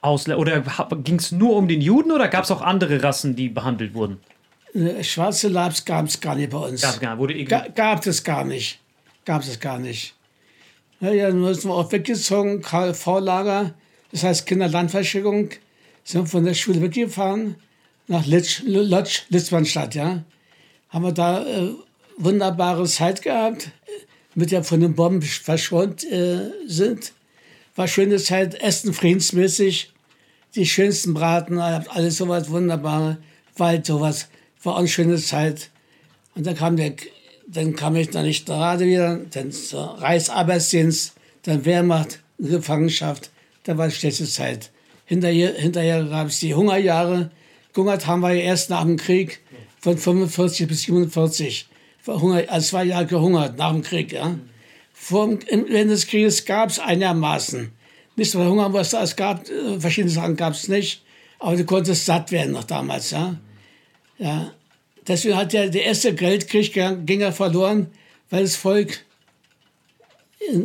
Ausländer? 0.00 0.40
Oder 0.40 0.60
ging 1.04 1.16
es 1.16 1.30
nur 1.32 1.56
um 1.56 1.68
den 1.68 1.80
Juden 1.80 2.10
oder 2.10 2.28
gab 2.28 2.44
es 2.44 2.50
auch 2.50 2.60
andere 2.60 3.02
Rassen, 3.02 3.36
die 3.36 3.48
behandelt 3.48 3.94
wurden? 3.94 4.18
Äh, 4.74 5.04
Schwarze 5.04 5.48
Labs 5.48 5.84
gab 5.84 6.06
es 6.06 6.20
gar 6.20 6.34
nicht 6.34 6.50
bei 6.50 6.58
uns. 6.58 6.82
Gab, 6.82 7.00
gar- 7.00 7.18
wurde 7.18 7.42
Ga 7.44 7.68
gab 7.68 8.04
es 8.06 8.24
gar 8.24 8.44
nicht. 8.44 8.80
Gab 9.24 9.42
es 9.42 9.60
gar 9.60 9.78
nicht. 9.78 10.14
Ja, 11.00 11.12
ja, 11.12 11.30
nun 11.30 11.52
sind 11.54 11.64
wir 11.70 11.74
auch 11.74 11.90
weggezogen, 11.92 12.62
KV-Lager, 12.62 13.74
das 14.12 14.22
heißt 14.24 14.46
Kinderlandverschickung, 14.46 15.50
sind 16.04 16.28
von 16.28 16.44
der 16.44 16.54
Schule 16.54 16.80
weggefahren 16.80 17.56
nach 18.06 18.24
Litsch, 18.26 18.62
Lodz, 18.64 19.22
Litzmannstadt, 19.28 19.94
ja. 19.96 20.22
Haben 20.90 21.04
wir 21.04 21.12
da 21.12 21.44
äh, 21.44 21.70
wunderbare 22.18 22.84
Zeit 22.86 23.22
gehabt, 23.22 23.70
mit 24.34 24.50
der 24.50 24.64
von 24.64 24.80
den 24.80 24.94
Bomben 24.94 25.22
verschont 25.22 26.04
äh, 26.04 26.50
sind. 26.66 27.12
War 27.74 27.88
schöne 27.88 28.18
Zeit, 28.18 28.60
Essen 28.60 28.92
friedensmäßig, 28.92 29.92
die 30.54 30.66
schönsten 30.66 31.14
Braten, 31.14 31.58
alles 31.58 32.18
sowas 32.18 32.50
wunderbare, 32.50 33.18
Wald, 33.56 33.86
sowas. 33.86 34.28
War 34.62 34.74
auch 34.74 34.78
eine 34.78 34.88
schöne 34.88 35.16
Zeit. 35.16 35.70
Und 36.34 36.46
dann 36.46 36.56
kam 36.56 36.76
der, 36.76 36.94
dann 37.46 37.74
kam 37.74 37.96
ich 37.96 38.10
dann 38.10 38.24
nicht 38.24 38.46
gerade 38.46 38.86
wieder, 38.86 39.20
dann 39.30 39.52
zur 39.52 40.00
Reichsarbeitsdienst, 40.00 41.14
dann 41.42 41.64
Wehrmacht, 41.64 42.20
Gefangenschaft. 42.38 43.30
Da 43.64 43.76
war 43.76 43.88
die 43.88 43.94
schlechte 43.94 44.24
Zeit. 44.24 44.70
Hinterher, 45.04 45.54
hinterher 45.54 46.04
gab 46.04 46.28
es 46.28 46.40
die 46.40 46.54
Hungerjahre. 46.54 47.30
Gehungert 47.72 48.06
haben 48.06 48.20
wir 48.20 48.34
erst 48.34 48.70
nach 48.70 48.82
dem 48.82 48.96
Krieg 48.96 49.40
von 49.80 49.96
45 49.96 50.68
bis 50.68 50.82
47. 50.82 51.68
War 52.04 52.20
Hunger, 52.20 52.44
also 52.48 52.68
zwei 52.68 52.84
Jahre 52.84 53.06
gehungert 53.06 53.58
nach 53.58 53.72
dem 53.72 53.82
Krieg. 53.82 54.12
Ja. 54.12 54.36
Vor 54.92 55.28
dem 55.28 55.40
Ende 55.48 55.88
des 55.88 56.06
Krieges 56.06 56.44
gab 56.44 56.70
es 56.70 56.78
einigermaßen. 56.78 57.70
Nicht 58.16 58.34
Hunger, 58.34 58.72
was 58.72 58.92
es 58.92 59.16
gab, 59.16 59.48
äh, 59.48 59.80
verschiedene 59.80 60.12
Sachen 60.12 60.36
gab 60.36 60.52
es 60.54 60.68
nicht. 60.68 61.02
Aber 61.38 61.56
du 61.56 61.64
konntest 61.64 62.06
satt 62.06 62.30
werden 62.30 62.52
noch 62.52 62.64
damals. 62.64 63.10
Ja. 63.10 63.36
Ja, 64.18 64.52
deswegen 65.06 65.36
hat 65.36 65.52
der, 65.52 65.68
der 65.68 65.84
erste 65.84 66.18
Weltkrieg 66.20 66.72
ging 66.72 67.20
er 67.20 67.32
verloren, 67.32 67.88
weil 68.30 68.42
das 68.42 68.54
Volk 68.54 69.04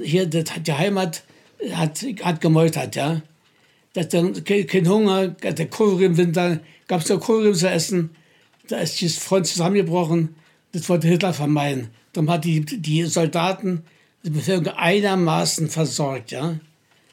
hier 0.03 0.25
die 0.25 0.73
Heimat 0.73 1.23
hat, 1.71 2.05
hat 2.21 2.41
gemeutert, 2.41 2.95
ja. 2.95 3.21
Das 3.93 4.09
dann 4.09 4.43
kein 4.43 4.87
Hunger, 4.87 5.29
der 5.29 5.67
Kohl 5.69 6.01
im 6.03 6.17
Winter, 6.17 6.59
gab 6.87 7.01
es 7.01 7.09
nur 7.09 7.19
Kohl 7.19 7.55
zu 7.55 7.67
essen. 7.67 8.11
Da 8.67 8.77
ist 8.77 9.01
die 9.01 9.09
Front 9.09 9.47
zusammengebrochen. 9.47 10.35
Das 10.77 10.87
wollte 10.89 11.07
Hitler 11.07 11.33
vermeiden. 11.33 11.89
Darum 12.13 12.29
hat 12.29 12.45
die, 12.45 12.61
die 12.61 13.03
Soldaten 13.05 13.83
die 14.23 14.29
Bevölkerung 14.29 14.77
einigermaßen 14.77 15.69
versorgt, 15.69 16.29
ja. 16.31 16.53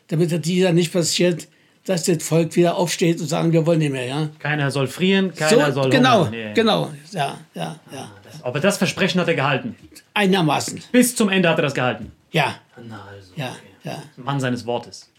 Damit 0.09 0.33
das 0.33 0.42
dieser 0.42 0.72
nicht 0.72 0.92
passiert, 0.92 1.48
dass 1.87 2.05
das 2.05 2.22
Volk 2.22 2.57
wieder 2.57 2.77
aufsteht 2.77 3.20
und 3.20 3.27
sagen, 3.27 3.53
wir 3.53 3.64
wollen 3.64 3.79
nicht 3.79 3.92
mehr, 3.92 4.05
ja. 4.05 4.29
Keiner 4.38 4.70
soll 4.70 4.87
frieren, 4.87 5.35
keiner 5.35 5.72
So, 5.72 5.83
soll 5.83 5.90
genau, 5.90 6.27
ja. 6.27 6.53
genau, 6.53 6.90
ja, 7.12 7.38
ja, 7.55 7.81
ja. 7.90 8.11
Aber 8.42 8.61
das 8.61 8.77
Versprechen 8.77 9.18
hat 9.18 9.29
er 9.29 9.35
gehalten. 9.35 9.77
Einigermaßen, 10.12 10.83
Bis 10.92 11.16
zum 11.16 11.31
Ende 11.31 11.48
hat 11.48 11.59
er 11.59 11.62
das 11.62 11.74
gehalten. 11.74 12.12
ja, 12.33 12.57
Na 12.87 13.03
also. 13.11 13.33
ja, 13.35 13.57
ja, 13.83 14.03
Mann 14.18 14.40
seines 14.40 14.66
Wortes. 14.66 15.11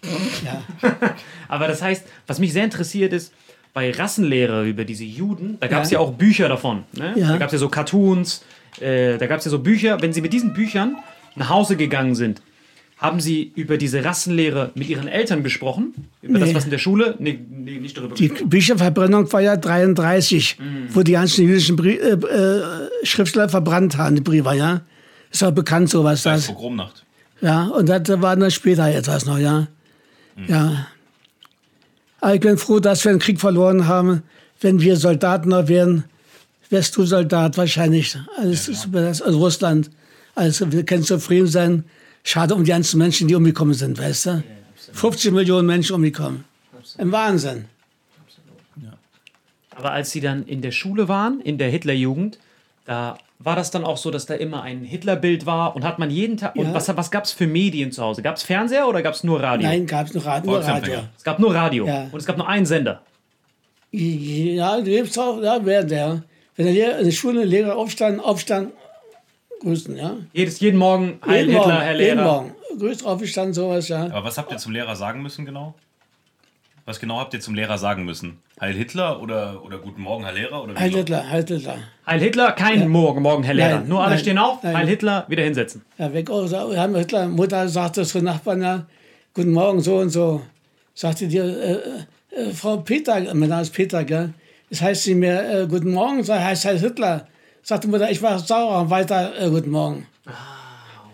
ja. 0.44 0.62
Aber 1.48 1.68
das 1.68 1.82
heißt, 1.82 2.06
was 2.28 2.38
mich 2.38 2.54
sehr 2.54 2.64
interessiert 2.64 3.12
ist, 3.12 3.34
bei 3.76 3.92
Rassenlehre 3.92 4.66
über 4.68 4.86
diese 4.86 5.04
Juden, 5.04 5.58
da 5.60 5.68
gab 5.68 5.84
es 5.84 5.92
ja. 5.92 6.00
Ja. 6.00 6.06
auch 6.06 6.14
Bücher 6.14 6.48
davon. 6.48 6.86
Ne? 6.98 7.14
Ja. 7.18 7.28
Da 7.34 7.38
gab 7.38 7.48
es 7.50 7.54
ja 7.54 7.60
so 7.60 7.68
Cartoons, 7.68 8.42
äh, 8.80 9.18
da 9.18 9.28
gab 9.28 9.40
es 9.40 9.46
ja 9.46 9.52
so 9.52 9.60
Bücher. 9.60 10.02
Wenn 10.02 10.14
Sie 10.14 10.22
mit 10.22 10.32
diesen 10.32 10.54
Büchern 10.54 10.96
nach 11.36 11.50
Hause 11.50 11.76
gegangen 11.76 12.16
sind, 12.16 12.42
haben 12.98 13.20
Sie 13.20 13.52
über 13.56 13.78
diese 13.78 14.06
Rassenlehre 14.06 14.72
mit 14.76 14.88
Ihren 14.88 15.10
Eltern 15.10 15.44
gesprochen? 15.44 15.94
Über 16.22 16.40
das, 16.40 16.48
Nee. 16.50 16.56
was 16.56 16.64
in 16.64 16.72
der 16.72 16.78
Schule? 16.78 17.16
Nee, 17.20 17.38
nee 17.50 17.80
nicht 17.80 17.98
darüber 17.98 18.16
Die. 18.16 18.30
Bücherverbrennung 18.30 19.32
war 19.34 19.42
ja 19.42 19.58
33, 19.58 20.58
wo 20.94 21.04
die 21.04 21.12
ganzen 21.12 21.46
jüdischen 21.46 21.76
Brie 21.76 21.98
äh, 21.98 22.14
äh, 22.14 22.62
Schriftsteller 23.04 23.50
verbrannt 23.50 23.98
haben, 23.98 24.16
die 24.16 24.22
Briefe, 24.22 24.56
ja. 24.56 24.82
Ist 25.32 25.44
auch 25.44 25.52
bekannt, 25.52 25.90
sowas. 25.90 26.24
Das. 26.24 26.48
Pogromnacht. 26.48 27.04
Ja, 27.42 27.66
und 27.66 27.90
das 27.90 28.04
war 28.22 28.38
dann 28.38 28.50
später 28.52 28.88
etwas 28.88 29.26
noch, 29.26 29.38
ja. 29.38 29.68
Ja. 30.48 30.88
Aber 32.22 32.36
ich 32.36 32.42
bin 32.42 32.58
froh, 32.58 32.80
dass 32.80 33.04
wir 33.06 33.12
den 33.12 33.20
Krieg 33.20 33.40
verloren 33.40 33.88
haben. 33.88 34.24
Wenn 34.62 34.80
wir 34.82 34.96
Soldaten 34.98 35.50
noch 35.50 35.68
wären, 35.68 36.06
wärst 36.70 36.96
du 36.98 37.06
Soldat 37.06 37.58
wahrscheinlich. 37.58 38.18
Alles 38.38 38.68
ist 38.68 38.86
über 38.86 39.02
das, 39.02 39.22
also 39.22 39.38
Russland. 39.40 39.92
Also 40.34 40.72
wir 40.72 40.84
können 40.84 41.04
zufrieden 41.04 41.48
sein. 41.48 41.84
Schade 42.24 42.56
um 42.56 42.64
die 42.64 42.72
ganzen 42.72 42.98
Menschen, 42.98 43.28
die 43.28 43.36
umgekommen 43.36 43.74
sind, 43.74 44.00
weißt 44.00 44.26
du? 44.28 44.44
50 44.94 45.32
Millionen 45.32 45.68
Menschen 45.68 45.96
umgekommen. 45.96 46.46
Im 46.98 47.12
Wahnsinn. 47.12 47.66
Aber 49.72 49.92
als 49.92 50.12
Sie 50.12 50.22
dann 50.22 50.46
in 50.46 50.62
der 50.62 50.72
Schule 50.72 51.08
waren, 51.08 51.42
in 51.42 51.58
der 51.58 51.70
Hitlerjugend, 51.70 52.40
da 52.86 53.18
war 53.40 53.56
das 53.56 53.70
dann 53.72 53.84
auch 53.84 53.98
so, 53.98 54.12
dass 54.12 54.26
da 54.26 54.34
immer 54.34 54.62
ein 54.64 54.84
Hitlerbild 54.84 55.46
war 55.46 55.76
und 55.76 55.84
hat 55.84 56.00
man 56.00 56.10
jeden 56.10 56.38
Tag. 56.38 56.56
Und 56.56 56.68
Ja. 56.68 56.74
was, 56.74 56.96
was 56.96 57.12
gab 57.12 57.26
es 57.26 57.32
für 57.32 57.48
Medien 57.48 57.92
zu 57.92 58.02
Hause? 58.02 58.22
Gab 58.22 58.38
es 58.38 58.44
Fernseher 58.44 58.88
oder 58.88 59.02
gab 59.02 59.14
es 59.14 59.24
nur 59.24 59.42
Radio? 59.44 59.68
Nein, 59.68 59.86
gab 59.86 60.08
es 60.08 60.14
nur 60.14 60.26
Radio. 60.26 60.52
Nur 60.52 60.62
Radio. 60.62 60.94
Es 61.18 61.24
gab 61.24 61.40
nur 61.40 61.54
Radio. 61.54 61.86
Ja. 61.88 62.04
Und 62.12 62.16
es 62.20 62.26
gab 62.26 62.38
nur 62.38 62.48
einen 62.48 62.66
Sender. 62.66 63.02
Ja, 63.92 64.78
du 64.78 64.84
lebst 64.90 65.18
auch, 65.20 65.42
ja, 65.42 65.64
während 65.66 65.92
der. 65.92 66.24
Wenn 66.56 66.66
der 66.66 66.74
Lehrer, 66.74 67.00
in 67.00 67.06
der 67.06 67.12
Schule 67.12 67.42
ein 67.42 67.48
Lehrer 67.50 67.76
aufstand, 67.76 68.24
aufstand, 68.24 68.72
grüßen, 69.62 69.96
ja. 69.98 70.16
Jedes, 70.34 70.60
jeden 70.62 70.78
Morgen 70.78 71.20
Heil 71.26 71.46
jeden 71.48 71.52
Hitler, 71.58 71.68
Morgen, 71.68 71.82
Herr 71.82 72.00
jeden 72.00 72.18
Lehrer. 72.18 72.24
Morgen. 72.32 72.56
Grüßt 72.80 73.06
aufgestanden, 73.06 73.54
sowas, 73.54 73.88
ja. 73.90 74.06
Aber 74.06 74.24
was 74.24 74.38
habt 74.38 74.52
ihr 74.52 74.58
zum 74.58 74.72
Lehrer 74.72 74.96
sagen 74.96 75.22
müssen 75.22 75.46
genau? 75.46 75.76
Was 76.86 77.00
genau 77.00 77.20
habt 77.20 77.34
ihr 77.34 77.40
zum 77.42 77.56
Lehrer 77.56 77.78
sagen 77.78 78.06
müssen? 78.06 78.40
Heil 78.60 78.74
Hitler 78.74 79.22
oder, 79.22 79.64
oder 79.66 79.80
Guten 79.80 80.02
Morgen, 80.02 80.24
Herr 80.24 80.34
Lehrer? 80.34 80.64
Oder 80.64 80.80
Heil 80.80 80.92
Hitler, 80.92 81.30
Heil 81.30 81.46
Hitler. 81.46 81.78
Heil 82.08 82.20
Hitler, 82.22 82.52
kein 82.54 82.88
Morgen, 82.88 83.22
morgen, 83.22 83.44
Herr 83.44 83.54
Lehrer. 83.54 83.80
Nein, 83.80 83.90
Nur 83.90 84.02
alle 84.02 84.12
nein, 84.12 84.20
stehen 84.20 84.38
auf, 84.38 84.64
nein. 84.64 84.78
Heil 84.78 84.88
Hitler, 84.88 85.26
wieder 85.28 85.44
hinsetzen. 85.44 85.82
Ja, 85.98 86.14
weg 86.14 86.30
Wir 86.30 86.80
haben 86.82 86.96
Hitler, 86.96 87.28
Mutter 87.28 87.68
sagte 87.68 88.04
zu 88.06 88.22
Nachbarn, 88.22 88.62
ja, 88.62 88.86
guten 89.34 89.52
Morgen, 89.52 89.82
so 89.82 89.98
und 89.98 90.10
so. 90.10 90.42
Sagte 90.94 91.28
die, 91.28 91.38
äh, 91.38 91.80
äh, 92.30 92.54
Frau 92.54 92.78
Peter, 92.78 93.20
mein 93.34 93.50
Name 93.50 93.62
ist 93.62 93.74
Peter, 93.74 94.06
gell? 94.06 94.34
Das 94.70 94.82
heißt 94.82 95.04
sie 95.04 95.16
mir, 95.16 95.42
äh, 95.64 95.68
guten 95.68 95.92
Morgen, 95.92 96.24
sag, 96.24 96.42
heißt 96.42 96.64
Heil 96.64 96.80
Hitler. 96.80 97.28
Sagte 97.62 97.90
Mutter, 97.90 98.10
ich 98.10 98.22
war 98.22 98.40
sauer, 98.40 98.90
weiter, 98.90 99.34
äh, 99.38 99.50
guten 99.50 99.72
Morgen. 99.72 100.08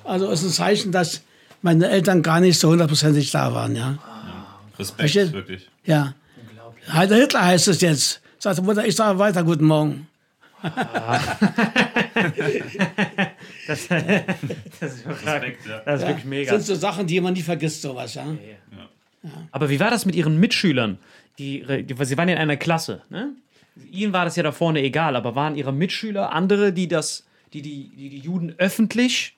Also 0.03 0.29
ist 0.29 0.43
ein 0.43 0.49
Zeichen, 0.49 0.91
dass 0.91 1.23
meine 1.63 1.89
Eltern 1.89 2.21
gar 2.21 2.39
nicht 2.39 2.59
so 2.59 2.69
hundertprozentig 2.69 3.31
da 3.31 3.51
waren, 3.51 3.75
ja. 3.75 3.97
Respekt, 4.77 4.99
Versteht? 4.99 5.33
wirklich. 5.33 5.69
Ja. 5.85 6.13
Heil 6.87 7.13
Hitler 7.13 7.45
heißt 7.45 7.67
es 7.67 7.81
jetzt. 7.81 8.21
Sagte 8.39 8.61
Mutter, 8.61 8.85
ich 8.85 8.95
sage 8.95 9.19
weiter, 9.19 9.43
guten 9.43 9.65
Morgen. 9.65 10.07
Das 13.67 13.79
ist, 13.83 13.91
Respekt, 15.07 15.65
ja. 15.67 15.79
das 15.85 16.01
ist 16.01 16.07
wirklich 16.07 16.15
Das 16.17 16.25
mega. 16.25 16.51
sind 16.51 16.63
so 16.65 16.75
Sachen, 16.75 17.07
die 17.07 17.21
man 17.21 17.33
nie 17.33 17.41
vergisst, 17.41 17.81
sowas, 17.81 18.15
ja. 18.15 18.25
Aber 19.51 19.69
wie 19.69 19.79
war 19.79 19.89
das 19.89 20.05
mit 20.05 20.15
Ihren 20.15 20.37
Mitschülern? 20.39 20.97
Die, 21.37 21.63
die, 21.85 22.05
Sie 22.05 22.17
waren 22.17 22.27
ja 22.27 22.35
in 22.35 22.41
einer 22.41 22.57
Klasse. 22.57 23.01
Ne? 23.09 23.33
Ihnen 23.91 24.13
war 24.13 24.25
das 24.25 24.35
ja 24.35 24.43
da 24.43 24.51
vorne 24.51 24.81
egal, 24.81 25.15
aber 25.15 25.35
waren 25.35 25.55
Ihre 25.55 25.71
Mitschüler 25.71 26.31
andere, 26.33 26.73
die 26.73 26.87
das, 26.87 27.25
die, 27.53 27.61
die, 27.61 27.89
die, 27.95 28.09
die 28.09 28.19
Juden 28.19 28.53
öffentlich 28.57 29.35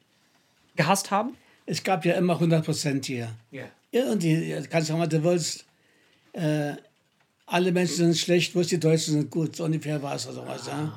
gehasst 0.75 1.12
haben? 1.12 1.36
Es 1.65 1.84
gab 1.84 2.06
ja 2.06 2.15
immer 2.15 2.34
100 2.34 2.65
Prozent 2.65 3.06
hier. 3.06 3.29
Ja. 3.51 3.63
Ja, 3.91 4.12
und 4.12 4.23
die, 4.23 4.34
ja, 4.34 4.60
kannst 4.62 4.89
du 4.89 4.97
mal, 4.97 5.08
du 5.08 5.23
willst, 5.23 5.65
äh, 6.34 6.73
alle 7.53 7.71
Menschen 7.71 7.97
sind 7.97 8.17
schlecht, 8.17 8.53
bloß 8.53 8.67
die 8.67 8.79
Deutschen 8.79 9.13
sind 9.13 9.29
gut. 9.29 9.55
So 9.55 9.65
ungefähr 9.65 10.01
war 10.01 10.15
es 10.15 10.25
oder 10.25 10.35
sowas, 10.35 10.65
ja. 10.65 10.91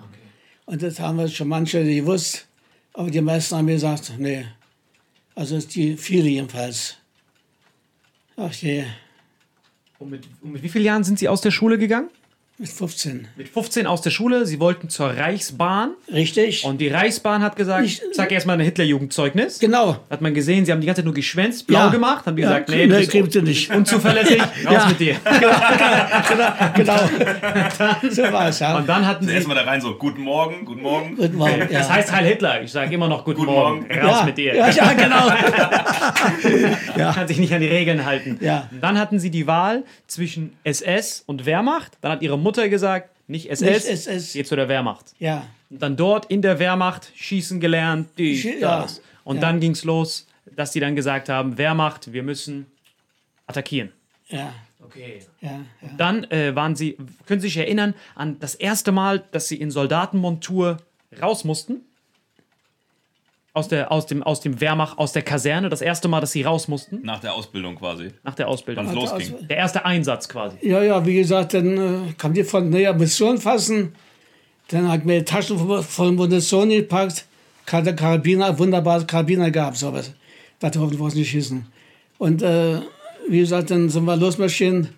Und 0.65 0.83
das 0.83 0.99
haben 0.99 1.19
wir 1.19 1.29
schon 1.29 1.49
manche 1.49 1.85
gewusst, 1.85 2.47
aber 2.95 3.11
die 3.11 3.21
meisten 3.21 3.57
haben 3.57 3.67
gesagt, 3.67 4.15
nee. 4.19 4.47
Also 5.35 5.59
die 5.59 5.99
viele 5.99 6.31
jedenfalls. 6.31 6.97
Ach 8.39 8.53
je, 8.55 8.85
Und 9.99 10.11
mit, 10.11 10.25
und 10.41 10.53
mit 10.53 10.63
wie 10.63 10.71
vielen 10.71 10.85
Jahren 10.87 11.05
sind 11.05 11.19
Sie 11.19 11.29
aus 11.29 11.43
der 11.43 11.51
Schule 11.51 11.77
gegangen? 11.77 12.09
Mit 12.59 12.71
15. 12.71 13.29
Mit 13.37 13.49
15 13.51 13.87
aus 13.87 14.01
der 14.01 14.09
Schule. 14.11 14.47
Sie 14.47 14.59
wollten 14.61 14.89
zur 14.89 15.09
Reichsbahn. 15.11 15.91
Richtig? 16.11 16.65
Und 16.65 16.81
die 16.81 16.89
Reichsbahn 16.89 17.43
hat 17.43 17.55
gesagt, 17.57 17.85
Ich- 17.85 18.01
sag 18.13 18.33
erstmal 18.33 18.57
ein 18.57 18.65
Hitlerjugendzeugnis. 18.65 19.59
genau. 19.59 19.99
Hat 20.09 20.23
man 20.23 20.33
gesehen, 20.33 20.65
sie 20.65 20.73
haben 20.73 20.81
die 20.81 20.87
ganze 20.87 21.01
Zeit 21.01 21.05
nur 21.05 21.13
geschwänzt, 21.13 21.67
blau 21.67 21.81
Ja. 21.81 21.89
gemacht, 21.89 22.25
haben 22.25 22.35
die 22.37 22.43
Ja, 22.43 22.49
gesagt, 22.61 22.71
nee, 22.71 22.87
nee, 22.87 23.05
gibt 23.07 23.37
es 23.37 23.43
nicht. 23.43 23.71
unzuverlässig, 23.71 24.41
raus 24.65 24.73
Ja. 24.73 24.87
mit 24.89 25.01
dir. 25.01 25.17
genau. 26.75 26.97
so 28.11 28.23
war 28.33 28.49
es, 28.49 28.59
ja. 28.61 28.79
Und 28.79 28.89
dann 28.89 29.07
hatten 29.07 29.27
sie, 29.27 29.35
Erstmal 29.35 29.57
da 29.57 29.63
rein 29.65 29.81
so, 29.83 29.95
guten 29.95 30.23
Morgen, 30.23 30.65
guten 30.65 30.81
Morgen. 30.81 31.15
Guten 31.17 31.37
Morgen, 31.37 31.59
ja. 31.71 31.79
das 31.81 31.91
heißt 31.91 32.11
Heil 32.13 32.25
Hitler, 32.27 32.63
ich 32.63 32.73
sage 32.73 32.95
immer 32.95 33.09
noch 33.09 33.25
Guten, 33.25 33.41
Guten 33.41 33.53
Morgen, 33.53 33.81
Morgen. 33.81 33.99
raus 34.01 34.17
ja, 34.21 34.25
mit 34.25 34.39
dir. 34.39 34.55
Ja, 34.55 34.71
ja, 34.71 34.93
genau. 34.95 35.29
Kann 37.13 37.29
sich 37.29 37.39
nicht 37.39 37.53
an 37.53 37.61
die 37.61 37.69
Regeln 37.69 38.05
halten. 38.07 38.39
Ja. 38.41 38.69
Und 38.71 38.83
dann 38.83 38.99
hatten 38.99 39.19
sie 39.19 39.31
die 39.31 39.47
Wahl 39.47 39.85
zwischen 40.07 40.55
SS 40.65 41.23
und 41.27 41.45
Wehrmacht. 41.47 41.93
Dann 42.01 42.13
hat 42.13 42.23
ihre 42.23 42.39
Mutter 42.47 42.69
gesagt, 42.69 43.11
nicht 43.29 43.51
SS, 43.51 43.61
Nicht 43.87 44.07
SS. 44.07 44.33
geht 44.35 44.47
zu 44.47 44.57
der 44.57 44.69
Wehrmacht. 44.69 45.07
ja. 45.19 45.47
Und 45.69 45.83
dann 45.83 45.97
dort 45.97 46.27
in 46.27 46.43
der 46.43 46.61
Wehrmacht 46.61 47.11
schießen 47.17 47.59
gelernt, 47.59 48.09
die, 48.19 48.35
ja. 48.61 48.83
das. 48.83 49.03
Und 49.25 49.37
Ja. 49.37 49.43
dann 49.43 49.59
ging 49.59 49.73
es 49.73 49.83
los, 49.83 50.29
dass 50.55 50.71
die 50.71 50.79
dann 50.79 50.95
gesagt 50.95 51.29
haben, 51.29 51.59
Wehrmacht, 51.59 52.13
wir 52.13 52.23
müssen 52.23 52.67
attackieren. 53.49 53.91
Ja, 54.29 54.53
Okay. 54.85 55.23
ja, 55.41 55.51
ja. 55.83 55.89
Dann 55.99 56.23
äh, 56.31 56.55
waren 56.55 56.77
Sie, 56.77 56.97
können 57.27 57.41
Sie 57.41 57.49
sich 57.49 57.57
erinnern 57.57 57.95
an 58.15 58.39
das 58.39 58.55
erste 58.55 58.93
Mal, 58.93 59.25
dass 59.33 59.49
Sie 59.49 59.57
in 59.57 59.73
Soldatenmontur 59.73 60.77
raus 61.21 61.43
mussten? 61.43 61.81
Aus, 63.57 63.69
der, 63.69 63.91
aus, 63.91 64.05
dem, 64.05 64.23
aus 64.23 64.41
dem 64.41 64.61
Wehrmacht, 64.61 64.99
aus 64.99 65.13
der 65.13 65.23
Kaserne, 65.23 65.71
das 65.71 65.81
erste 65.81 66.09
Mal, 66.09 66.21
dass 66.21 66.33
Sie 66.33 66.43
raus 66.43 66.69
mussten, 66.69 67.01
Nach 67.03 67.21
der 67.21 67.33
Ausbildung 67.33 67.75
quasi. 67.77 68.11
nach 68.23 68.35
der 68.35 68.49
Ausbildung. 68.49 68.87
Wann 68.87 68.95
es 68.99 69.11
Also, 69.11 69.17
losging. 69.17 69.49
Der 69.49 69.57
erste 69.57 69.85
Einsatz 69.87 70.29
quasi. 70.29 70.57
Ja, 70.61 70.83
ja, 70.83 71.07
wie 71.07 71.15
gesagt, 71.15 71.55
dann 71.55 71.77
äh, 71.79 72.13
kam 72.19 72.35
die 72.35 72.45
von 72.45 72.71
der 72.71 72.93
Mission 72.93 73.39
fassen. 73.39 73.95
Dann 74.69 74.91
hat 74.91 75.07
mir 75.07 75.25
Taschen 75.25 75.59
voll- 75.59 75.83
voll 75.83 76.13
Munition 76.13 76.69
gepackt. 76.69 77.25
Hatte 77.73 77.95
Karabiner, 77.95 78.59
wunderbare 78.59 79.07
Karabiner 79.07 79.51
gehabt, 79.51 79.79
sowas. 79.79 80.13
Das 80.61 80.77
hoffentlich 80.77 81.01
was 81.01 81.15
nicht 81.15 81.31
schießen. 81.31 81.65
Und 82.19 82.43
äh, 82.43 82.81
wie 83.29 83.39
gesagt, 83.41 83.71
dann 83.71 83.89
sind 83.89 84.05
wir 84.05 84.17
losmarschieren 84.17 84.91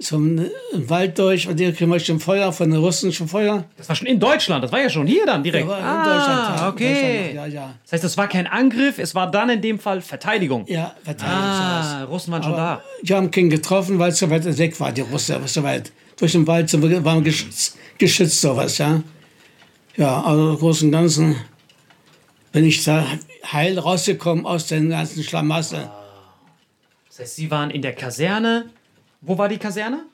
zum 0.00 0.46
Wald 0.72 1.18
durch 1.18 1.46
und 1.46 1.58
hier 1.58 1.72
kriegen 1.72 1.90
wir 1.90 2.00
schon 2.00 2.20
Feuer 2.20 2.52
von 2.52 2.70
den 2.70 2.80
Russen 2.80 3.12
schon 3.12 3.28
Feuer. 3.28 3.64
Das 3.76 3.88
war 3.88 3.96
schon 3.96 4.06
in 4.06 4.18
Deutschland, 4.18 4.64
das 4.64 4.72
war 4.72 4.80
ja 4.80 4.88
schon 4.88 5.06
hier 5.06 5.26
dann 5.26 5.42
direkt. 5.42 5.68
Ja, 5.68 5.74
ah, 5.74 6.04
Deutschland, 6.04 6.58
ja, 6.58 6.66
in 6.66 6.72
okay. 6.72 6.94
Deutschland, 6.94 7.34
ja, 7.34 7.46
ja. 7.46 7.74
Das 7.84 7.92
heißt, 7.92 8.04
das 8.04 8.16
war 8.16 8.28
kein 8.28 8.46
Angriff, 8.46 8.98
es 8.98 9.14
war 9.14 9.30
dann 9.30 9.50
in 9.50 9.60
dem 9.60 9.78
Fall 9.78 10.00
Verteidigung. 10.00 10.64
Ja, 10.68 10.94
Verteidigung. 11.02 11.42
Ah. 11.42 12.04
Russen 12.04 12.32
waren 12.32 12.42
schon 12.42 12.52
da. 12.52 12.82
Die 13.02 13.14
haben 13.14 13.30
keinen 13.30 13.50
getroffen, 13.50 13.98
weil 13.98 14.10
es 14.10 14.18
so 14.18 14.30
weit 14.30 14.44
weg 14.58 14.80
war, 14.80 14.92
die 14.92 15.02
Russen, 15.02 15.36
so 15.46 15.62
weit. 15.62 15.92
Durch 16.16 16.32
den 16.32 16.46
Wald 16.46 16.72
waren 17.04 17.24
geschützt, 17.24 17.76
geschützt, 17.98 18.40
sowas, 18.40 18.78
ja. 18.78 19.02
Ja, 19.96 20.22
also 20.22 20.50
im 20.50 20.56
Großen 20.56 20.88
und 20.88 20.92
Ganzen 20.92 21.36
bin 22.52 22.64
ich 22.64 22.84
da 22.84 23.04
heil 23.52 23.78
rausgekommen 23.78 24.46
aus 24.46 24.66
den 24.66 24.90
ganzen 24.90 25.22
Schlamassel. 25.22 25.90
Das 27.08 27.20
heißt, 27.20 27.36
Sie 27.36 27.50
waren 27.50 27.70
in 27.70 27.82
der 27.82 27.94
Kaserne. 27.94 28.70
Wo 29.20 29.36
war 29.38 29.48
die 29.48 29.58
Kaserne? 29.58 30.04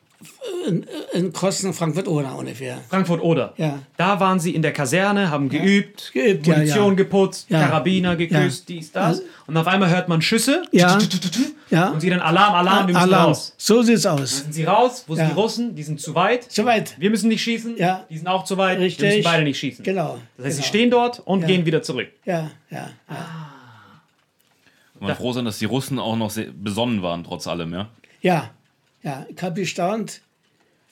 In 1.13 1.33
Kosten, 1.35 1.75
Frankfurt-Oder 1.75 2.35
ungefähr. 2.37 2.79
Frankfurt-Oder. 2.89 3.53
Ja. 3.59 3.81
Da 3.99 4.19
waren 4.19 4.41
Sie 4.41 4.55
in 4.55 4.63
der 4.63 4.73
Kaserne, 4.73 5.31
haben 5.31 5.51
geübt, 5.51 6.11
Geübt, 6.15 6.47
ja, 6.47 6.55
Munition 6.55 6.89
ja. 6.89 6.95
geputzt, 6.95 7.51
Ja. 7.51 7.61
Karabiner 7.67 8.17
geküsst, 8.17 8.69
Ja. 8.69 8.75
dies, 8.77 8.91
das. 8.93 9.19
Ja. 9.19 9.25
Und 9.47 9.57
auf 9.59 9.67
einmal 9.67 9.91
hört 9.91 10.09
man 10.09 10.23
Schüsse. 10.23 10.63
Ja. 10.73 10.99
Ja. 11.69 11.91
Und 11.91 12.01
Sie 12.01 12.09
dann 12.09 12.21
Alarm, 12.21 12.55
Alarm, 12.55 12.87
wir 12.89 12.95
müssen 12.95 13.09
Alarm. 13.13 13.27
raus. 13.27 13.53
So 13.59 13.83
sieht's 13.83 14.07
aus. 14.07 14.39
Sind 14.39 14.55
Sie 14.55 14.65
raus? 14.65 15.05
Wo 15.07 15.15
sind 15.15 15.25
Ja. 15.25 15.31
die 15.35 15.39
Russen? 15.41 15.75
Die 15.77 15.83
sind 15.83 16.01
zu 16.01 16.15
weit. 16.15 16.51
Soweit. 16.51 16.99
Wir 16.99 17.11
müssen 17.11 17.29
nicht 17.29 17.43
schießen. 17.43 17.77
Ja. 17.77 18.07
Die 18.09 18.17
sind 18.17 18.27
auch 18.27 18.45
zu 18.45 18.57
weit. 18.57 18.79
Wir 18.79 18.87
Richtig. 18.87 19.05
müssen 19.19 19.23
beide 19.25 19.45
nicht 19.45 19.59
schießen. 19.59 19.85
Genau. 19.85 20.19
Das 20.39 20.47
heißt, 20.47 20.57
genau. 20.57 20.63
Sie 20.63 20.63
stehen 20.63 20.91
dort 20.91 21.21
und 21.21 21.43
Ja. 21.43 21.47
gehen 21.49 21.67
wieder 21.67 21.83
zurück. 21.83 22.09
Ja, 22.25 22.51
ja, 22.71 22.89
ja. 23.11 23.17
Und 24.99 25.07
man 25.09 25.17
froh 25.17 25.33
sein, 25.33 25.45
dass 25.45 25.59
die 25.59 25.67
Russen 25.67 25.99
auch 25.99 26.17
noch 26.17 26.31
sehr 26.31 26.47
besonnen 26.53 27.03
waren, 27.03 27.23
trotz 27.23 27.47
allem, 27.47 27.73
ja? 27.75 27.89
Ja, 28.23 28.51
ja. 29.07 29.27
Ich 29.35 29.43
habe 29.43 29.61
gestaunt. 29.61 30.21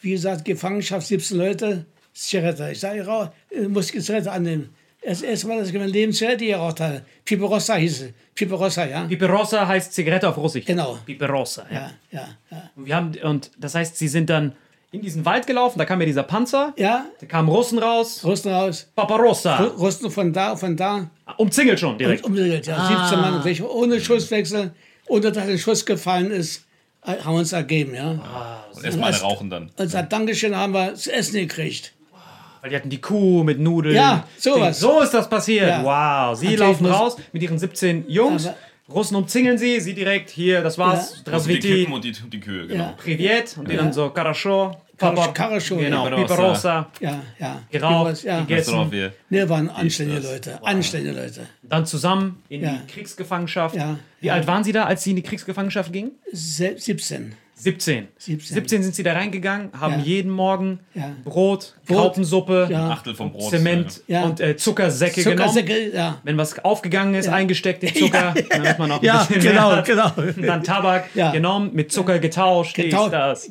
Wie 0.01 0.11
gesagt, 0.13 0.45
Gefangenschaft, 0.45 1.07
17 1.07 1.37
Leute, 1.37 1.85
Zigarette. 2.13 2.71
Ich 2.73 2.81
sage, 2.81 3.01
ich 3.01 3.07
rauch- 3.07 3.31
ich 3.51 3.69
muss 3.69 3.89
die 3.89 3.99
Zigarette 4.01 4.31
annehmen. 4.33 4.71
Das 5.07 5.21
erste 5.23 5.49
Mal, 5.49 5.59
dass 5.59 5.69
ich 5.69 5.75
mein 5.75 5.89
Leben 5.89 6.13
Zigarette 6.13 6.47
geraucht 6.47 6.81
habe. 6.81 7.03
Piperossa 7.25 7.75
hieß 7.75 8.03
es. 8.03 8.11
Piperossa, 8.35 8.87
ja. 8.87 9.05
Piperossa 9.05 9.67
heißt 9.67 9.93
Zigarette 9.93 10.29
auf 10.29 10.37
Russisch. 10.39 10.65
Genau. 10.65 10.99
Piperossa, 11.05 11.67
ja. 11.71 11.91
Ja, 12.11 12.21
ja, 12.21 12.29
ja. 12.51 12.71
Und, 12.77 12.87
wir 12.87 12.97
haben, 12.97 13.13
und 13.23 13.51
das 13.59 13.75
heißt, 13.75 13.97
Sie 13.99 14.09
sind 14.09 14.31
dann 14.31 14.53
in 14.93 15.01
diesen 15.03 15.25
Wald 15.25 15.47
gelaufen, 15.47 15.79
da 15.79 15.85
kam 15.85 16.01
ja 16.01 16.07
dieser 16.07 16.23
Panzer, 16.23 16.73
Ja, 16.77 17.07
da 17.21 17.27
kamen 17.27 17.49
Russen 17.49 17.79
raus. 17.79 18.23
Russen 18.25 18.53
raus. 18.53 18.87
Paparossa. 18.95 19.57
Russen 19.77 20.11
von 20.11 20.33
da, 20.33 20.55
von 20.57 20.77
da. 20.77 21.11
Umzingelt 21.37 21.81
schon 21.81 21.99
direkt. 21.99 22.25
Und 22.25 22.31
umgedreht, 22.31 22.67
ja. 22.67 22.87
17 23.09 23.21
Mann, 23.21 23.43
ohne 23.71 24.01
Schusswechsel, 24.01 24.73
ohne 25.09 25.33
dass 25.33 25.49
ein 25.49 25.59
Schuss 25.59 25.85
gefallen 25.85 26.31
ist, 26.31 26.59
äh, 26.59 26.63
haben 27.05 27.35
wir 27.35 27.39
uns 27.41 27.53
ergeben, 27.53 27.95
ja. 27.95 28.11
Und 28.75 28.85
erstmal 28.85 29.13
eine 29.13 29.21
rauchen 29.21 29.51
dann. 29.51 29.71
Und 29.77 29.95
als 29.95 30.09
Dankeschön 30.09 30.57
haben 30.57 30.73
wir 30.73 30.91
das 30.91 31.07
Essen 31.07 31.35
gekriegt. 31.41 31.93
Weil 32.61 32.71
die 32.71 32.77
hatten 32.77 32.89
die 32.89 33.01
Kuh 33.01 33.45
mit 33.45 33.61
Nudeln. 33.61 33.95
Ja, 33.95 34.27
sowas. 34.39 34.81
So 34.81 35.03
ist 35.03 35.13
das 35.13 35.29
passiert. 35.29 35.69
Ja. 35.69 35.85
Wow. 35.85 36.39
Sie 36.39 36.47
Natürlich 36.47 36.61
laufen 36.61 36.87
raus 36.87 37.17
mit 37.33 37.43
ihren 37.43 37.59
17 37.59 38.09
Jungs. 38.09 38.47
Aber- 38.47 38.57
Russen 38.87 39.17
umzingeln 39.17 39.57
sie, 39.57 39.81
sie 39.81 39.95
direkt 39.95 40.29
hier, 40.29 40.61
das 40.63 40.77
war's. 40.77 41.23
Ja. 41.27 41.33
Also 41.33 41.49
die 41.49 41.59
Kippen 41.59 41.93
und 41.95 42.05
die, 42.05 42.13
die 42.13 42.41
Kühe, 42.41 42.67
genau. 42.67 42.85
Ja. 42.85 42.95
Privet 42.97 43.57
und 43.57 43.71
die 43.71 43.77
dann 43.77 43.95
so 43.95 44.11
Karascho, 44.11 44.77
Karascho, 44.99 45.77
genau, 45.77 46.09
ja. 46.09 46.17
Piperossa, 46.17 46.91
Ja, 47.01 47.23
ja. 47.39 47.63
geraucht, 47.71 48.23
ja. 48.23 48.41
gegessen. 48.41 48.73
Drauf 48.75 48.89
hier. 48.91 49.13
Ne, 49.31 49.49
waren 49.49 49.69
anständige? 49.69 50.21
Leute. 50.21 50.59
Anständige 50.63 51.15
Leute. 51.17 51.47
Dann 51.63 51.85
zusammen 51.87 52.43
in 52.49 52.63
Ja. 52.63 52.81
die 52.87 52.93
Kriegsgefangenschaft. 52.93 53.75
Ja, 53.77 53.99
Wie 54.21 54.27
ja. 54.29 54.35
alt 54.35 54.47
waren 54.47 54.63
Sie 54.65 54.73
da, 54.73 54.85
als 54.85 55.03
Sie 55.03 55.11
in 55.11 55.17
die 55.17 55.23
Kriegsgefangenschaft 55.23 55.93
gingen? 55.93 56.13
Se 56.33 56.75
17. 56.79 57.35
17. 57.57 58.09
17. 58.19 58.55
17 58.57 58.83
sind 58.83 58.95
Sie 58.95 59.03
da 59.05 59.13
reingegangen, 59.13 59.71
haben 59.79 59.95
Ja. 59.95 59.99
jeden 60.01 60.31
Morgen 60.31 60.81
Ja. 60.95 61.13
Brot, 61.25 61.75
Brot, 61.87 61.97
Graupensuppe, 61.97 62.69
ja. 62.71 62.91
Achtel 62.91 63.15
vom 63.15 63.33
Brot. 63.33 63.51
Zement 63.51 64.03
Ja. 64.09 64.25
und 64.25 64.41
äh, 64.41 64.57
Zuckersäcke 64.57 65.23
genommen. 65.23 65.39
Zuckersäcke, 65.53 65.95
ja. 65.95 66.19
Wenn 66.25 66.37
was 66.37 66.59
aufgegangen 66.65 67.15
ist, 67.15 67.29
eingesteckt 67.29 67.83
in 67.85 67.95
Zucker, 67.95 68.35
damit 68.51 68.79
man 68.79 68.89
noch 68.89 68.99
ein 69.01 69.05
Ja, 69.05 69.23
bisschen 69.25 69.41
genau, 69.43 69.69
mehr 69.69 69.77
hat. 69.79 69.85
genau. 69.87 70.11
Dann 70.47 70.63
Tabak 70.65 71.11
Ja. 71.15 71.31
genommen, 71.31 71.71
mit 71.75 71.93
Zucker 71.93 72.19
getauscht, 72.19 72.77
Getau- 72.77 73.09
das. 73.09 73.49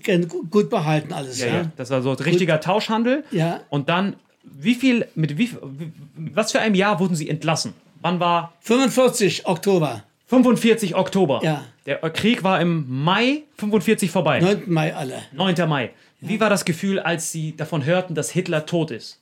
Gut 0.52 0.70
behalten 0.70 1.14
alles, 1.14 1.40
Ja, 1.40 1.48
ja. 1.48 1.54
ja. 1.56 1.72
Das 1.78 1.90
war 1.90 2.02
so 2.02 2.12
ein 2.12 2.18
richtiger 2.18 2.60
Tauschhandel. 2.60 3.24
Ja. 3.32 3.62
Und 3.70 3.88
dann, 3.90 4.18
wie 4.44 4.76
viel, 4.76 5.08
mit 5.16 5.38
wie, 5.38 5.52
wie- 5.52 5.92
was 6.34 6.52
für 6.52 6.60
einem 6.60 6.76
Jahr 6.76 7.00
wurden 7.00 7.16
Sie 7.16 7.30
entlassen? 7.30 7.74
Wann 8.02 8.20
war 8.20 8.54
45 8.60 9.46
Oktober, 9.48 10.04
45 10.34 10.96
Oktober? 10.96 11.42
Ja. 11.44 11.64
Der 11.86 11.98
Krieg 12.12 12.44
war 12.44 12.60
im 12.62 12.86
Mai 13.04 13.44
45 13.58 14.10
vorbei. 14.12 14.40
9. 14.40 14.64
Mai 14.68 14.96
alle. 14.96 15.22
9. 15.34 15.68
Mai. 15.70 15.92
Wie 16.22 16.40
war 16.40 16.50
das 16.50 16.64
Gefühl, 16.66 17.00
als 17.00 17.32
Sie 17.32 17.56
davon 17.56 17.84
hörten, 17.86 18.16
dass 18.16 18.32
Hitler 18.32 18.66
tot 18.66 18.92
ist? 18.92 19.20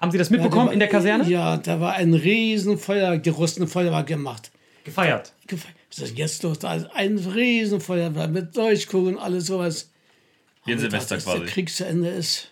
Haben 0.00 0.10
Sie 0.12 0.18
das 0.18 0.30
mitbekommen 0.30 0.66
Ja, 0.68 0.72
in 0.72 0.78
der 0.80 0.88
Kaserne? 0.88 1.28
Ja, 1.28 1.56
da 1.56 1.80
war 1.80 1.94
ein 1.94 2.14
Riesenfeuer, 2.14 3.16
die 3.18 3.30
Russen 3.30 3.66
Feuerwehr 3.66 4.02
gemacht. 4.04 4.50
Gefeiert. 4.84 5.32
Gef- 5.48 5.64
Was 5.90 5.98
ist 5.98 6.10
denn 6.10 6.16
jetzt 6.16 6.42
los? 6.42 6.58
Da 6.58 6.74
ist 6.74 6.86
ein 6.94 7.18
Riesenfeuerwehr 7.18 8.28
mit 8.28 8.54
Leuchtkugeln, 8.56 9.18
alles 9.18 9.46
sowas. 9.46 9.90
Wie 10.64 10.72
ein 10.72 10.78
Ich 10.78 10.84
dachte, 10.84 10.90
Silvester 10.90 11.14
dass 11.16 11.24
der 11.24 11.34
quasi. 11.34 11.46
Krieg 11.52 11.70
zu 11.74 11.86
Ende 11.86 12.08
ist. 12.10 12.50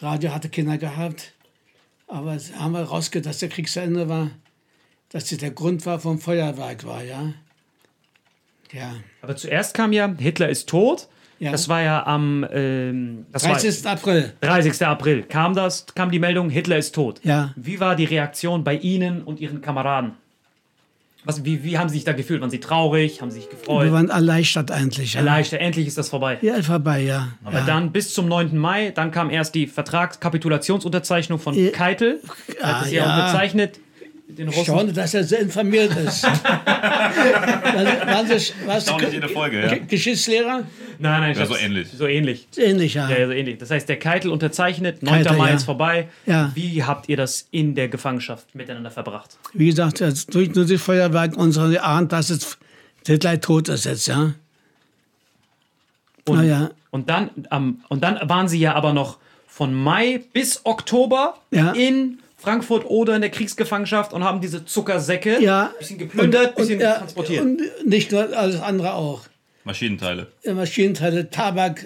Radio 0.00 0.32
hatte 0.34 0.48
Kinder 0.48 0.78
gehabt. 0.78 1.32
Aber 2.06 2.34
es 2.34 2.54
haben 2.54 2.72
wir 2.72 2.82
rausgehört, 2.82 3.26
dass 3.26 3.38
der 3.38 3.48
Krieg 3.48 3.68
zu 3.68 3.80
Ende 3.80 4.08
war. 4.08 4.30
Dass 5.12 5.26
das 5.28 5.38
der 5.38 5.50
Grund 5.50 5.84
war 5.86 5.98
vom 6.00 6.18
Feuerwerk 6.18 6.84
war, 6.86 7.02
ja. 7.04 7.32
Ja. 8.72 8.94
Aber 9.20 9.36
zuerst 9.36 9.74
kam 9.74 9.92
ja, 9.92 10.12
Hitler 10.18 10.48
ist 10.48 10.68
tot. 10.68 11.08
Ja. 11.38 11.50
Das 11.50 11.68
war 11.68 11.82
ja 11.82 12.06
am 12.06 12.46
ähm, 12.52 13.26
das 13.32 13.44
war 13.44 13.52
30. 13.52 13.84
April. 13.86 14.32
30. 14.40 14.86
April. 14.86 15.22
Kam 15.24 15.54
das, 15.54 15.86
kam 15.94 16.10
die 16.10 16.20
Meldung, 16.20 16.48
Hitler 16.50 16.78
ist 16.78 16.94
tot. 16.94 17.20
Ja. 17.24 17.52
Wie 17.56 17.80
war 17.80 17.96
die 17.96 18.04
Reaktion 18.04 18.62
bei 18.64 18.76
Ihnen 18.76 19.22
und 19.22 19.40
Ihren 19.40 19.60
Kameraden? 19.60 20.12
Was, 21.24 21.44
wie, 21.44 21.62
wie 21.62 21.78
haben 21.78 21.88
Sie 21.88 21.96
sich 21.96 22.04
da 22.04 22.12
gefühlt? 22.12 22.40
Waren 22.40 22.50
Sie 22.50 22.58
traurig? 22.60 23.20
Haben 23.20 23.30
Sie 23.30 23.40
sich 23.40 23.50
Wir 23.50 23.58
gefreut? 23.58 23.92
waren 23.92 24.08
erleichtert 24.08 24.70
eigentlich. 24.72 25.14
Ja, 25.14 25.20
Erleichtert, 25.20 25.60
endlich 25.60 25.86
ist 25.86 25.98
das 25.98 26.08
vorbei. 26.08 26.38
ja 26.42 26.60
vorbei, 26.62 27.00
ja. 27.02 27.28
Aber 27.44 27.58
ja. 27.60 27.64
dann 27.66 27.92
bis 27.92 28.12
zum 28.14 28.26
9. 28.26 28.56
Mai, 28.56 28.90
dann 28.90 29.10
kam 29.10 29.28
erst 29.30 29.54
die 29.54 29.66
Vertragskapitulationsunterzeichnung 29.66 31.38
von. 31.38 31.54
Keitel. 31.72 32.20
Er 32.60 32.66
hat 32.68 32.74
Ah, 32.74 32.82
es 32.86 32.92
ja, 32.92 33.04
ja. 33.04 33.14
unterzeichnet. 33.14 33.78
Den 34.28 34.48
Russen. 34.48 34.64
Schade, 34.64 34.92
dass 34.92 35.12
er 35.14 35.24
so 35.24 35.36
informiert 35.36 35.94
ist. 35.96 36.22
waren 36.24 37.84
Sie, 37.84 38.06
waren 38.06 38.26
Sie, 38.38 38.52
warst 38.66 38.88
du 38.88 38.96
nicht 38.96 39.12
jede 39.12 39.28
Folge, 39.28 39.60
ja. 39.60 39.68
Ge- 39.68 39.82
Geschichtslehrer? 39.86 40.64
Nein, 40.98 41.20
nein, 41.20 41.32
ich 41.32 41.38
Ja, 41.38 41.46
so 41.46 41.56
ähnlich. 41.56 41.88
So 41.94 42.06
ähnlich. 42.06 42.48
Ähnlich, 42.56 42.94
ja. 42.94 43.10
Ja, 43.10 43.26
so 43.26 43.32
ähnlich. 43.32 43.58
Das 43.58 43.70
heißt, 43.70 43.88
der 43.88 43.98
Keitel 43.98 44.30
unterzeichnet, 44.30 45.02
9. 45.02 45.12
Keitel, 45.24 45.36
Mai 45.36 45.48
ja. 45.50 45.54
ist 45.56 45.64
vorbei. 45.64 46.08
Ja. 46.24 46.50
Wie 46.54 46.82
habt 46.82 47.08
ihr 47.10 47.16
das 47.18 47.46
in 47.50 47.74
der 47.74 47.88
Gefangenschaft 47.88 48.54
miteinander 48.54 48.90
verbracht? 48.90 49.36
Wie 49.52 49.66
gesagt, 49.66 50.00
jetzt 50.00 50.34
durch 50.34 50.54
nur 50.54 50.64
das 50.64 50.80
Feuerwerk 50.80 51.36
unsere 51.36 51.82
Ahnt, 51.82 52.12
dass 52.12 52.30
es 52.30 52.56
Hitler 53.06 53.38
tot 53.40 53.68
ist 53.68 53.84
jetzt, 53.84 54.06
ja. 54.06 54.32
Und, 56.28 56.36
Naja. 56.36 56.70
und, 56.90 57.10
dann, 57.10 57.30
ähm, 57.50 57.80
und 57.88 58.02
dann 58.02 58.18
waren 58.28 58.48
sie 58.48 58.58
ja 58.60 58.74
aber 58.74 58.92
noch 58.92 59.18
von 59.46 59.74
Mai 59.74 60.22
bis 60.32 60.64
Oktober 60.64 61.34
Ja. 61.50 61.72
in 61.72 62.20
Frankfurt 62.42 62.84
oder 62.86 63.14
in 63.14 63.20
der 63.20 63.30
Kriegsgefangenschaft 63.30 64.12
und 64.12 64.24
haben 64.24 64.40
diese 64.40 64.64
Zuckersäcke 64.64 65.40
Ja. 65.42 65.72
bisschen 65.78 65.98
geplündert, 65.98 66.56
bisschen 66.56 66.80
ja, 66.80 66.94
transportiert. 66.98 67.40
Und 67.42 67.60
nicht 67.86 68.10
nur 68.10 68.36
alles 68.36 68.60
andere 68.60 68.94
auch. 68.94 69.22
Maschinenteile. 69.64 70.26
Maschinenteile, 70.52 71.30
Tabak 71.30 71.84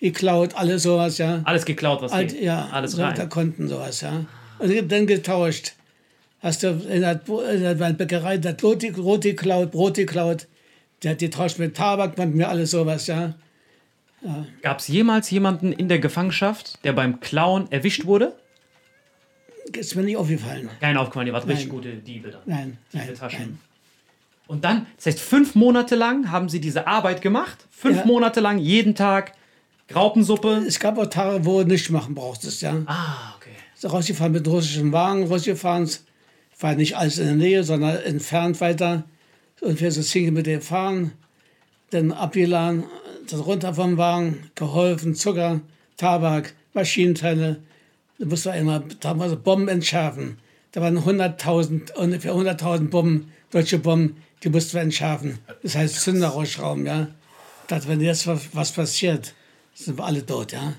geklaut, 0.00 0.54
alles 0.54 0.82
sowas, 0.84 1.18
ja. 1.18 1.42
Alles 1.44 1.64
geklaut, 1.66 2.00
was 2.02 2.12
Alt, 2.12 2.32
ging. 2.32 2.42
ja, 2.44 2.68
Alles 2.72 2.92
so, 2.92 2.98
Da 2.98 3.08
rein. 3.10 3.28
konnten 3.28 3.68
sowas, 3.68 4.00
ja. 4.00 4.24
Und 4.58 4.90
dann 4.92 5.06
getauscht. 5.06 5.72
Hast 6.40 6.62
du 6.62 6.68
in 6.68 7.00
der, 7.02 7.20
in 7.52 7.62
der 7.62 7.74
Bäckerei 7.92 8.36
der 8.38 8.52
Brot 8.52 8.80
geklaut, 8.80 9.70
Brot 9.70 9.94
geklaut. 9.94 10.46
Der 11.02 11.12
hat 11.12 11.20
die 11.20 11.28
tauscht 11.30 11.58
mit 11.58 11.76
Tabak, 11.76 12.16
mit 12.18 12.34
mir 12.34 12.48
alles 12.48 12.70
sowas, 12.70 13.06
ja. 13.06 13.34
Gab 14.62 14.78
es 14.78 14.88
jemals 14.88 15.30
jemanden 15.30 15.72
in 15.72 15.88
der 15.88 15.98
Gefangenschaft, 15.98 16.82
der 16.84 16.94
beim 16.94 17.20
Klauen 17.20 17.70
erwischt 17.70 18.06
wurde? 18.06 18.32
Ist 19.76 19.94
mir 19.96 20.02
nicht 20.02 20.16
aufgefallen. 20.16 20.68
Kein 20.80 20.96
aufgefallen, 20.96 21.26
ihr 21.26 21.32
wart 21.32 21.46
richtig 21.46 21.68
gute 21.68 21.92
Diebe 21.94 22.30
dann. 22.30 22.42
Nein, 22.46 22.78
Tiefe 22.90 23.06
nein, 23.06 23.14
Taschen. 23.16 23.38
nein. 23.40 23.58
Und 24.46 24.64
dann, 24.64 24.86
das 24.96 25.06
heißt, 25.06 25.20
fünf 25.20 25.54
Monate 25.54 25.94
lang 25.96 26.30
haben 26.30 26.48
sie 26.48 26.60
diese 26.60 26.86
Arbeit 26.86 27.22
gemacht. 27.22 27.66
Fünf 27.70 27.98
Ja. 27.98 28.04
Monate 28.04 28.40
lang, 28.40 28.58
jeden 28.58 28.94
Tag 28.94 29.32
Graupensuppe. 29.88 30.64
Es 30.66 30.78
gab 30.78 30.98
auch 30.98 31.06
Tage, 31.06 31.44
wo 31.44 31.62
du 31.62 31.68
nichts 31.68 31.88
machen 31.90 32.14
brauchtest, 32.14 32.62
ja. 32.62 32.74
Ah, 32.86 33.34
okay. 33.36 33.50
So 33.74 33.88
rausgefahren 33.88 34.32
mit 34.32 34.46
russischen 34.46 34.92
Wagen, 34.92 35.26
rausgefahren. 35.26 35.88
War 36.60 36.74
nicht 36.74 36.96
alles 36.96 37.18
in 37.18 37.26
der 37.26 37.34
Nähe, 37.36 37.64
sondern 37.64 37.96
entfernt 37.96 38.60
weiter. 38.60 39.04
Und 39.60 39.80
wir 39.80 39.90
sind 39.90 40.04
Single 40.04 40.32
mit 40.32 40.46
dem 40.46 40.60
fahren. 40.62 41.12
Dann 41.90 42.12
abgeladen, 42.12 42.84
dann 43.30 43.40
runter 43.40 43.74
vom 43.74 43.96
Wagen, 43.96 44.50
geholfen, 44.54 45.14
Zucker, 45.14 45.60
Tabak, 45.96 46.54
Maschinenteile. 46.74 47.62
Da 48.18 48.26
musste 48.26 48.50
man 48.50 48.58
immer 48.58 48.84
damals 49.00 49.36
Bomben 49.36 49.68
entschärfen. 49.68 50.38
Da 50.72 50.80
waren 50.80 50.98
100.000, 50.98 51.92
ungefähr 51.92 52.34
100.000 52.34 52.88
Bomben, 52.88 53.32
deutsche 53.50 53.78
Bomben, 53.78 54.16
die 54.42 54.48
mussten 54.48 54.74
wir 54.74 54.82
entschärfen. 54.82 55.38
Das 55.62 55.76
heißt 55.76 56.00
Zünder 56.00 56.28
rausschrauben, 56.28 56.86
ja. 56.86 57.08
Dass 57.68 57.88
wenn 57.88 58.00
jetzt 58.00 58.26
was, 58.26 58.72
passiert, 58.72 59.34
sind 59.74 59.98
wir 59.98 60.04
alle 60.04 60.24
tot, 60.24 60.52
ja. 60.52 60.74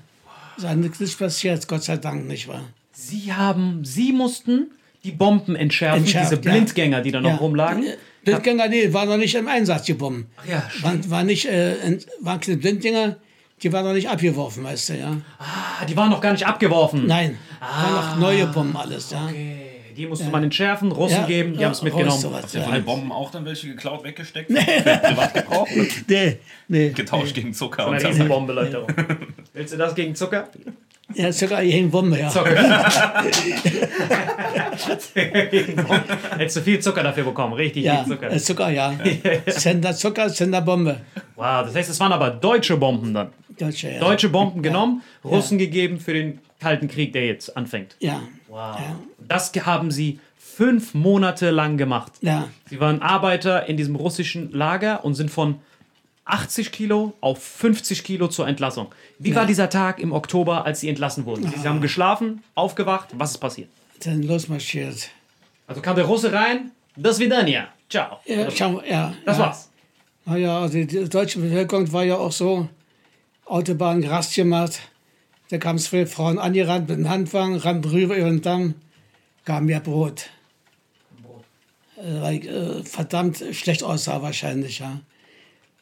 Es 0.56 0.64
ist 0.64 1.00
nichts 1.00 1.16
passiert, 1.16 1.66
Gott 1.68 1.82
sei 1.82 1.96
Dank 1.96 2.26
nicht 2.26 2.48
wahr. 2.48 2.68
Sie 2.92 3.32
haben, 3.32 3.84
sie 3.84 4.12
mussten 4.12 4.70
die 5.04 5.12
Bomben 5.12 5.54
entschärfen, 5.56 6.04
Entschärft, 6.04 6.32
diese 6.32 6.42
ja. 6.42 6.50
Blindgänger, 6.52 7.00
die 7.02 7.12
da 7.12 7.20
noch 7.20 7.40
rumlagen. 7.40 7.84
Blindgänger, 8.24 8.68
nee, 8.68 8.92
war 8.92 9.06
noch 9.06 9.18
nicht 9.18 9.34
im 9.34 9.48
Einsatz, 9.48 9.84
die 9.84 9.94
Bomben. 9.94 10.26
Ach 10.36 10.48
ja, 10.48 10.68
stimmt. 10.70 11.10
War, 11.10 11.18
war 11.18 11.24
nicht, 11.24 11.46
äh, 11.46 11.98
waren 12.20 12.40
keine 12.40 12.56
Blindgänger, 12.56 13.16
die 13.62 13.72
waren 13.72 13.84
noch 13.84 13.94
nicht 13.94 14.08
abgeworfen, 14.08 14.64
weißt 14.64 14.90
du, 14.90 14.98
ja. 14.98 15.16
Ah, 15.38 15.84
die 15.86 15.96
waren 15.96 16.10
noch 16.10 16.20
gar 16.20 16.32
nicht 16.32 16.46
abgeworfen. 16.46 17.06
Nein, 17.06 17.38
waren 17.60 17.94
noch 17.94 18.16
neue 18.18 18.46
Bomben 18.46 18.76
alles, 18.76 19.10
ja. 19.10 19.24
Okay, 19.26 19.56
die 19.96 20.06
musste 20.06 20.28
man 20.28 20.44
entschärfen, 20.44 20.92
Russen 20.92 21.20
Ja, 21.20 21.26
geben, 21.26 21.54
die 21.54 21.60
ja, 21.60 21.66
haben 21.66 21.72
es 21.72 21.82
mitgenommen. 21.82 22.20
sowas, 22.20 22.42
Habt 22.42 22.54
ihr 22.54 22.60
ja. 22.60 22.66
von 22.66 22.74
den 22.74 22.84
Bomben 22.84 23.10
auch 23.12 23.30
dann 23.30 23.44
welche 23.46 23.68
geklaut, 23.68 24.04
weggesteckt? 24.04 24.50
Nee. 24.50 24.60
Privatgebrauch? 24.60 25.66
Nee, 26.08 26.38
nee. 26.68 26.90
Getauscht 26.90 27.34
gegen 27.34 27.54
Zucker 27.54 27.86
Eine 27.86 27.96
und 27.96 28.02
Tabak. 28.02 28.14
Riesenbombe, 28.14 28.52
Leute. 28.52 28.86
Willst 29.54 29.72
du 29.72 29.78
das 29.78 29.94
gegen 29.94 30.14
Zucker? 30.14 30.48
Ja, 31.14 31.32
sogar 31.32 31.62
hier 31.62 31.88
Bombe, 31.88 32.18
ja. 32.18 32.28
Hättest 36.36 36.56
du 36.56 36.60
viel 36.62 36.80
Zucker 36.80 37.02
dafür 37.02 37.24
bekommen, 37.24 37.54
richtig 37.54 37.84
Ja, 37.84 38.04
viel 38.04 38.14
Zucker. 38.14 38.32
äh, 38.32 38.38
Zucker, 38.38 38.70
ja. 38.70 38.92
Sender 39.46 39.94
Zucker, 39.94 40.28
Sender 40.28 40.60
Bombe. 40.60 41.00
Wow, 41.36 41.64
das 41.64 41.74
heißt, 41.74 41.90
es 41.90 42.00
waren 42.00 42.12
aber 42.12 42.30
deutsche 42.30 42.76
Bomben 42.76 43.14
dann. 43.14 43.28
Deutsche, 43.58 43.90
ja. 43.92 44.00
Deutsche 44.00 44.28
Bomben 44.28 44.62
genommen, 44.62 45.02
Russen 45.24 45.58
gegeben 45.58 46.00
für 46.00 46.12
den 46.12 46.40
Kalten 46.60 46.88
Krieg, 46.88 47.12
der 47.12 47.26
jetzt 47.26 47.56
anfängt. 47.56 47.96
Ja, 48.00 48.22
Wow. 48.48 48.78
Das 49.28 49.52
haben 49.66 49.90
sie 49.90 50.18
fünf 50.38 50.94
Monate 50.94 51.50
lang 51.50 51.76
gemacht. 51.76 52.12
ja. 52.22 52.48
Sie 52.70 52.80
waren 52.80 53.02
Arbeiter 53.02 53.66
in 53.66 53.76
diesem 53.76 53.96
russischen 53.96 54.50
Lager 54.52 55.04
und 55.04 55.14
sind 55.14 55.30
von 55.30 55.60
80 56.24 56.72
Kilo 56.72 57.14
auf 57.20 57.42
50 57.42 58.02
Kilo 58.02 58.28
zur 58.28 58.48
Entlassung. 58.48 58.88
Wie 59.18 59.34
war 59.34 59.46
dieser 59.46 59.68
Tag 59.68 60.00
im 60.00 60.12
Oktober, 60.12 60.64
als 60.64 60.80
sie 60.80 60.88
entlassen 60.88 61.24
wurden? 61.24 61.52
Sie 61.54 61.68
haben 61.68 61.80
geschlafen, 61.80 62.42
aufgewacht, 62.54 63.10
was 63.12 63.32
ist 63.32 63.38
passiert? 63.38 63.68
Dann 64.02 64.22
losmarschiert. 64.22 65.10
Also 65.66 65.82
kam 65.82 65.96
der 65.96 66.06
Russe 66.06 66.32
rein, 66.32 66.72
das 66.96 67.18
Vidania, 67.18 67.68
ciao. 67.88 68.18
Ja, 68.24 68.50
schau, 68.50 68.82
ja. 68.88 69.12
Das 69.24 69.38
ja. 69.38 69.44
war's. 69.44 69.70
Naja, 70.24 70.60
also 70.60 70.78
die 70.82 71.08
deutsche 71.08 71.38
Bevölkerung 71.38 71.92
war 71.92 72.04
ja 72.04 72.16
auch 72.16 72.32
so, 72.32 72.68
Autobahn 73.46 74.02
Gras 74.02 74.34
gemacht. 74.34 74.80
Da 75.50 75.58
kamen 75.58 75.78
zwei 75.78 76.06
Frauen 76.06 76.38
angerannt 76.38 76.88
mit 76.88 76.98
dem 76.98 77.08
Handwagen, 77.08 77.56
rannten 77.56 77.90
rüber 77.90 78.16
über 78.16 78.28
den 78.28 78.42
Damm, 78.42 78.74
gaben 79.44 79.66
mir 79.66 79.80
Brot. 79.80 80.28
Äh, 81.96 82.20
Weil 82.20 82.46
äh, 82.46 82.82
verdammt 82.84 83.42
schlecht 83.52 83.82
aussah 83.82 84.20
wahrscheinlich, 84.22 84.80
ja. 84.80 85.00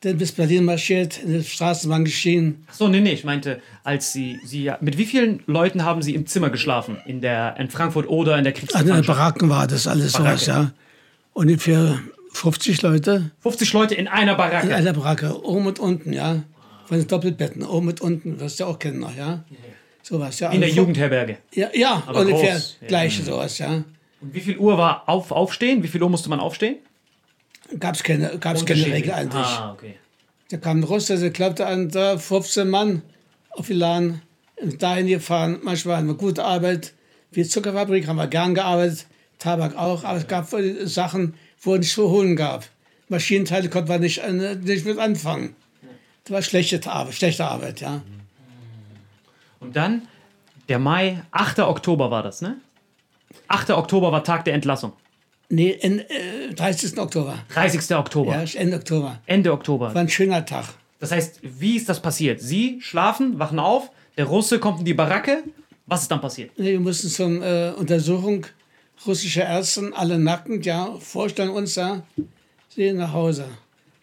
Dann 0.02 0.18
bis 0.18 0.32
Berlin 0.32 0.64
marschiert, 0.66 1.22
in 1.22 1.32
der 1.32 1.42
Straßenbahn 1.42 2.04
geschienen. 2.04 2.66
Ach 2.70 2.74
so, 2.74 2.88
nee, 2.88 3.00
nee, 3.00 3.12
ich 3.12 3.24
meinte, 3.24 3.62
als 3.84 4.12
sie, 4.12 4.38
sie, 4.44 4.70
mit 4.80 4.98
wie 4.98 5.06
vielen 5.06 5.42
Leuten 5.46 5.82
haben 5.82 6.02
sie 6.02 6.14
im 6.14 6.26
Zimmer 6.26 6.50
geschlafen? 6.50 6.98
In 7.06 7.22
der, 7.22 7.56
in 7.58 7.70
Frankfurt 7.70 8.06
oder 8.06 8.36
in 8.36 8.44
der 8.44 8.52
Also 8.52 8.60
in 8.60 8.66
den 8.66 9.02
Kriegsgefangenschaft? 9.02 9.18
Baracken 9.18 9.48
war 9.48 9.66
das 9.66 9.86
alles 9.86 10.12
sowas, 10.12 10.44
ja. 10.44 10.72
Ungefähr 11.32 12.00
50 12.34 12.82
Leute 12.82 13.30
50 13.40 13.72
Leute 13.72 13.94
in 13.94 14.06
einer 14.08 14.32
in 14.32 14.36
Baracke. 14.36 14.74
einer 14.74 14.92
Baracke, 14.92 15.42
oben 15.42 15.66
und 15.66 15.78
unten, 15.78 16.12
ja. 16.12 16.42
Von 16.86 16.98
den 16.98 17.06
Doppelbetten, 17.06 17.62
oben 17.62 17.88
und 17.88 18.00
unten, 18.00 18.40
wirst 18.40 18.60
du 18.60 18.64
ja 18.64 18.70
auch 18.70 18.78
kennen 18.78 19.00
noch, 19.00 19.16
ja. 19.16 19.44
Sowas, 20.02 20.38
ja. 20.40 20.50
In 20.50 20.60
der 20.60 20.68
Also, 20.68 20.80
Jugendherberge. 20.80 21.38
Ja, 21.54 21.68
ja 21.72 22.02
Aber 22.06 22.20
ungefähr 22.20 22.52
groß, 22.52 22.78
ja. 22.82 22.86
gleiche 22.88 23.22
sowas, 23.22 23.58
ja. 23.58 23.84
Und 24.20 24.34
wie 24.34 24.40
viel 24.40 24.58
Uhr 24.58 24.76
war 24.76 25.08
auf, 25.08 25.30
aufstehen? 25.30 25.82
Wie 25.82 25.88
viel 25.88 26.02
Uhr 26.02 26.10
musste 26.10 26.28
man 26.28 26.40
aufstehen? 26.40 26.76
Gab 27.78 27.94
es 27.94 28.02
keine, 28.02 28.38
gab's 28.38 28.66
keine 28.66 28.84
Regel 28.86 29.12
eigentlich. 29.12 29.46
Ah, 29.46 29.72
okay. 29.72 29.94
Da 30.50 30.58
kam 30.58 30.80
ein 30.80 30.84
Russe, 30.84 31.18
der 31.18 31.30
klappte 31.30 31.66
an, 31.66 31.88
da 31.88 32.18
15 32.18 32.68
Mann 32.68 33.02
auf 33.50 33.66
die 33.66 33.72
Laden, 33.72 34.20
dahin 34.78 35.06
gefahren. 35.06 35.58
Manchmal 35.62 35.96
hatten 35.96 36.06
wir 36.08 36.14
gute 36.14 36.44
Arbeit. 36.44 36.92
Wie 37.32 37.44
Zuckerfabrik 37.44 38.06
haben 38.06 38.16
wir 38.16 38.28
gern 38.28 38.54
gearbeitet, 38.54 39.06
Tabak 39.38 39.76
auch, 39.76 40.04
aber 40.04 40.18
es 40.18 40.28
gab 40.28 40.48
Sachen, 40.84 41.34
wo 41.60 41.74
es 41.74 41.80
nicht 41.80 41.92
zu 41.94 42.10
holen 42.10 42.36
gab. 42.36 42.66
Maschinenteile 43.08 43.68
konnte 43.68 43.90
man 43.90 44.00
nicht, 44.00 44.18
äh, 44.18 44.54
nicht 44.54 44.84
mit 44.86 44.98
anfangen. 44.98 45.56
Das 46.24 46.32
war 46.32 46.42
schlechte 46.42 46.90
Arbeit, 46.90 47.14
schlechte 47.14 47.44
Arbeit, 47.44 47.80
ja. 47.80 48.02
Und 49.60 49.76
dann, 49.76 50.08
der 50.68 50.78
Mai, 50.78 51.22
8. 51.30 51.60
Oktober 51.60 52.10
war 52.10 52.22
das, 52.22 52.40
ne? 52.40 52.56
8. 53.48 53.70
Oktober 53.70 54.10
war 54.12 54.24
Tag 54.24 54.44
der 54.44 54.54
Entlassung. 54.54 54.92
Nee, 55.50 55.70
in, 55.70 56.00
äh, 56.00 56.54
30. 56.54 56.98
Oktober. 56.98 57.38
30. 57.52 57.94
Oktober. 57.96 58.42
Ja, 58.42 58.60
Ende 58.60 58.76
Oktober. 58.76 59.20
Ende 59.26 59.52
Oktober. 59.52 59.94
War 59.94 60.00
ein 60.00 60.08
schöner 60.08 60.44
Tag. 60.46 60.66
Das 60.98 61.12
heißt, 61.12 61.40
wie 61.42 61.76
ist 61.76 61.88
das 61.88 62.00
passiert? 62.00 62.40
Sie 62.40 62.80
schlafen, 62.80 63.38
wachen 63.38 63.58
auf, 63.58 63.90
der 64.16 64.24
Russe 64.24 64.58
kommt 64.58 64.80
in 64.80 64.84
die 64.86 64.94
Baracke. 64.94 65.44
Was 65.86 66.02
ist 66.02 66.10
dann 66.10 66.22
passiert? 66.22 66.50
Nee, 66.56 66.72
Wir 66.72 66.80
mussten 66.80 67.08
zur 67.08 67.42
äh, 67.42 67.72
Untersuchung 67.72 68.46
russischer 69.06 69.44
Ärzte, 69.44 69.92
alle 69.94 70.18
nackend, 70.18 70.64
ja, 70.64 70.96
vorstellen 70.98 71.50
uns 71.50 71.74
da, 71.74 72.04
sie 72.68 72.92
nach 72.92 73.12
Hause. 73.12 73.44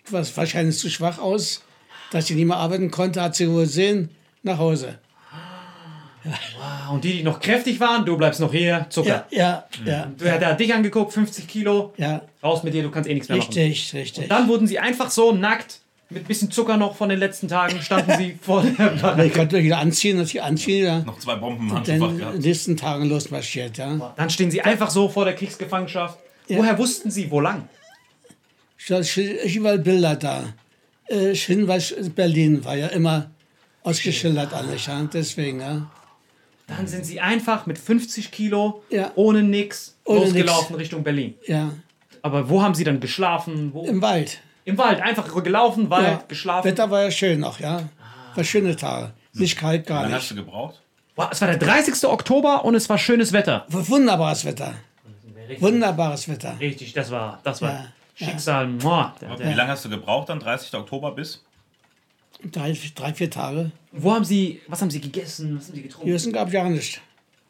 Du 0.05 0.13
warst 0.13 0.35
wahrscheinlich 0.37 0.77
zu 0.77 0.89
schwach 0.89 1.17
aus, 1.17 1.63
dass 2.11 2.27
sie 2.27 2.35
nicht 2.35 2.45
mehr 2.45 2.57
arbeiten 2.57 2.91
konnte, 2.91 3.21
hat 3.21 3.35
sie 3.35 3.49
wohl 3.49 3.65
sehen, 3.65 4.09
nach 4.43 4.59
Hause. 4.59 4.99
Ah, 6.61 6.89
Und 6.91 7.03
die, 7.03 7.13
die 7.17 7.23
noch 7.23 7.39
kräftig 7.39 7.79
waren, 7.79 8.05
du 8.05 8.15
bleibst 8.15 8.39
noch 8.39 8.51
hier, 8.51 8.85
Zucker. 8.89 9.25
Ja, 9.31 9.65
ja, 9.83 9.91
ja, 9.91 10.05
Du, 10.15 10.23
der 10.25 10.45
hat 10.49 10.59
dich 10.59 10.71
angeguckt, 10.71 11.13
50 11.13 11.47
Kilo, 11.47 11.93
ja, 11.97 12.21
raus 12.43 12.61
mit 12.63 12.75
dir, 12.75 12.83
du 12.83 12.91
kannst 12.91 13.09
eh 13.09 13.13
nichts 13.15 13.27
mehr 13.27 13.39
machen. 13.39 13.49
richtig, 13.53 13.93
richtig. 13.95 14.27
Dann 14.29 14.47
wurden 14.47 14.67
sie 14.67 14.77
einfach 14.77 15.09
so 15.09 15.31
nackt, 15.31 15.79
mit 16.11 16.27
bisschen 16.27 16.51
Zucker 16.51 16.77
noch 16.77 16.95
von 16.95 17.09
den 17.09 17.17
letzten 17.17 17.47
Tagen, 17.47 17.81
standen 17.81 18.11
sie 18.17 18.37
vor 18.41 18.61
der 18.61 18.93
Ich 18.95 19.01
Baracke. 19.01 19.29
konnte 19.31 19.63
wieder 19.63 19.79
anziehen 19.79 20.19
und 20.19 20.31
die 20.31 20.41
anziehen, 20.41 20.85
ja. 20.85 20.99
Noch 20.99 21.17
zwei 21.17 21.35
Bomben 21.35 21.69
im 21.69 21.83
Dann 21.83 21.95
in 21.95 22.01
den 22.01 22.17
gehabt. 22.19 22.37
nächsten 22.39 22.77
Tagen 22.77 23.05
losmarschiert, 23.09 23.77
ja. 23.79 24.13
Dann 24.15 24.29
stehen 24.29 24.51
sie 24.51 24.61
einfach 24.61 24.91
so 24.91 25.09
vor 25.09 25.25
der 25.25 25.33
Kriegsgefangenschaft. 25.35 26.19
Woher 26.49 26.77
wussten 26.77 27.09
sie, 27.09 27.31
wo 27.31 27.39
lang? 27.39 27.67
Stand 28.77 29.15
überall 29.17 29.79
Bilder 29.79 30.15
da. 30.17 30.43
Äh, 31.11 31.35
Hinweis 31.35 31.93
Berlin 32.15 32.63
war 32.63 32.75
ja 32.75 32.87
immer 32.87 33.29
ausgeschildert 33.83 34.53
alles, 34.53 34.85
ja. 34.85 35.01
Deswegen, 35.11 35.59
ja. 35.59 35.89
Dann 36.67 36.87
sind 36.87 37.05
sie 37.05 37.19
einfach 37.19 37.65
mit 37.65 37.77
50 37.77 38.31
Kilo, 38.31 38.83
Ja. 38.89 39.11
ohne 39.15 39.43
nix, 39.43 39.97
Ohne 40.05 40.21
losgelaufen 40.25 40.75
Richtung 40.77 41.03
Berlin. 41.03 41.33
Ja, 41.45 41.73
Aber 42.21 42.49
wo 42.49 42.61
haben 42.61 42.75
sie 42.75 42.83
dann 42.83 42.99
geschlafen? 42.99 43.71
Wo? 43.73 43.83
Im, 43.83 43.95
im 43.95 44.01
Wald. 44.01 44.39
Wald, 44.65 45.01
einfach 45.01 45.27
gelaufen, 45.43 45.89
Wald, 45.89 46.05
Ja. 46.05 46.23
geschlafen. 46.27 46.67
Wetter 46.69 46.89
war 46.89 47.03
ja 47.03 47.11
schön 47.11 47.39
noch, 47.39 47.59
ja. 47.59 47.89
War 48.35 48.43
schöne 48.43 48.75
Tage. 48.75 49.11
Nicht 49.33 49.57
kalt, 49.57 49.85
gar 49.87 50.03
Dann 50.03 50.13
hast 50.13 50.29
nicht. 50.29 50.31
du 50.31 50.45
gebraucht? 50.45 50.79
Wow, 51.15 51.27
es 51.31 51.41
war 51.41 51.47
der 51.49 51.57
30. 51.57 52.05
Oktober 52.07 52.63
und 52.63 52.75
es 52.75 52.87
war 52.87 52.97
schönes 52.97 53.33
Wetter. 53.33 53.65
Wunderbares 53.69 54.45
Wetter. 54.45 54.75
Wunderbares 55.59 56.29
Wetter. 56.29 56.55
Richtig, 56.59 56.93
das 56.93 57.11
war, 57.11 57.39
das 57.43 57.61
war 57.61 57.71
ja. 57.71 57.85
Schicksal. 58.25 58.67
Muah. 58.67 59.15
Der- 59.21 59.39
Wie 59.39 59.53
lange 59.53 59.71
hast 59.71 59.85
du 59.85 59.89
gebraucht 59.89 60.29
dann? 60.29 60.39
30. 60.39 60.73
Oktober 60.75 61.11
bis? 61.11 61.43
Drei, 62.43 62.75
drei 62.95 63.13
vier 63.13 63.29
Tage. 63.29 63.71
Wo 63.91 64.13
haben 64.13 64.25
sie, 64.25 64.61
was 64.67 64.81
haben 64.81 64.89
sie 64.89 65.01
gegessen? 65.01 65.57
Was 65.57 65.67
haben 65.67 65.75
sie 65.75 65.83
getrunken? 65.83 66.17
Hier 66.17 66.31
gab 66.31 66.51
ja 66.51 66.67
nicht. 66.67 67.01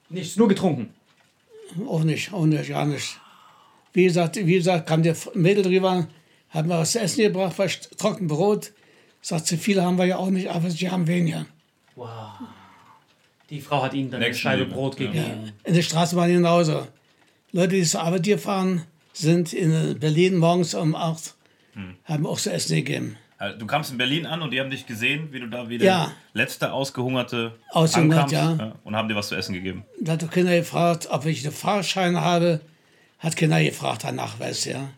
Nichts, 0.09 0.35
nur 0.35 0.47
getrunken. 0.49 0.93
Auch 1.87 2.03
nicht, 2.03 2.33
auch 2.33 2.45
nicht, 2.45 2.67
gar 2.69 2.85
nicht. 2.85 3.19
Wie 3.93 4.03
gesagt, 4.03 4.35
wie 4.35 4.53
gesagt, 4.53 4.87
kam 4.87 5.03
der 5.03 5.15
Mädel 5.33 5.63
drüber, 5.63 6.07
hat 6.49 6.65
mir 6.65 6.77
was 6.77 6.91
zu 6.91 6.99
essen 6.99 7.21
gebracht, 7.21 7.53
was 7.57 7.79
Trockenbrot. 7.97 8.71
Sagt 9.21 9.47
sie, 9.47 9.57
viele 9.57 9.83
haben 9.83 9.97
wir 9.97 10.05
ja 10.05 10.17
auch 10.17 10.29
nicht, 10.29 10.49
aber 10.49 10.69
sie 10.69 10.89
haben 10.89 11.07
weniger. 11.07 11.45
Wow. 11.95 12.09
Die 13.49 13.61
Frau 13.61 13.83
hat 13.83 13.93
ihnen 13.93 14.09
dann 14.09 14.21
eine 14.21 14.29
Nächstenliebe, 14.29 14.63
Scheibe 14.63 14.73
Brot 14.73 14.99
ja. 14.99 15.07
gegeben. 15.07 15.51
In 15.63 15.73
der 15.73 15.81
Straßenbahn 15.81 16.29
genauso. 16.29 16.87
Leute, 17.51 17.75
die 17.75 17.83
zur 17.83 18.01
Arbeit 18.01 18.23
gefahren 18.23 18.85
sind, 19.13 19.53
in 19.53 19.99
Berlin 19.99 20.37
morgens 20.37 20.73
um 20.73 20.95
8, 20.95 21.35
haben 22.05 22.25
auch 22.27 22.39
zu 22.39 22.51
essen 22.51 22.75
gegeben. 22.75 23.17
Also, 23.37 23.57
Du 23.57 23.65
kamst 23.65 23.91
in 23.91 23.97
Berlin 23.97 24.25
an 24.27 24.41
und 24.43 24.51
die 24.51 24.59
haben 24.59 24.69
dich 24.69 24.85
gesehen, 24.85 25.29
wie 25.31 25.39
du 25.39 25.47
da 25.47 25.67
wie 25.67 25.77
der 25.79 25.87
Ja. 25.87 26.11
letzte 26.33 26.71
ausgehungerte 26.73 27.53
Ausgehungert, 27.71 28.31
ankamst, 28.33 28.59
ja. 28.61 28.73
und 28.83 28.95
haben 28.95 29.07
dir 29.09 29.15
was 29.15 29.29
zu 29.29 29.35
essen 29.35 29.53
gegeben. 29.53 29.83
Da 29.99 30.11
hat 30.13 30.21
der 30.21 30.29
Kinder 30.29 30.55
gefragt, 30.55 31.07
ob 31.09 31.25
ich 31.25 31.43
einen 31.43 31.53
Fahrschein 31.55 32.19
habe. 32.21 32.61
Hat 33.19 33.35
Kinder 33.35 33.63
gefragt 33.63 34.03
danach, 34.03 34.39
weißt 34.39 34.65
du, 34.67 34.69
ja. 34.71 34.89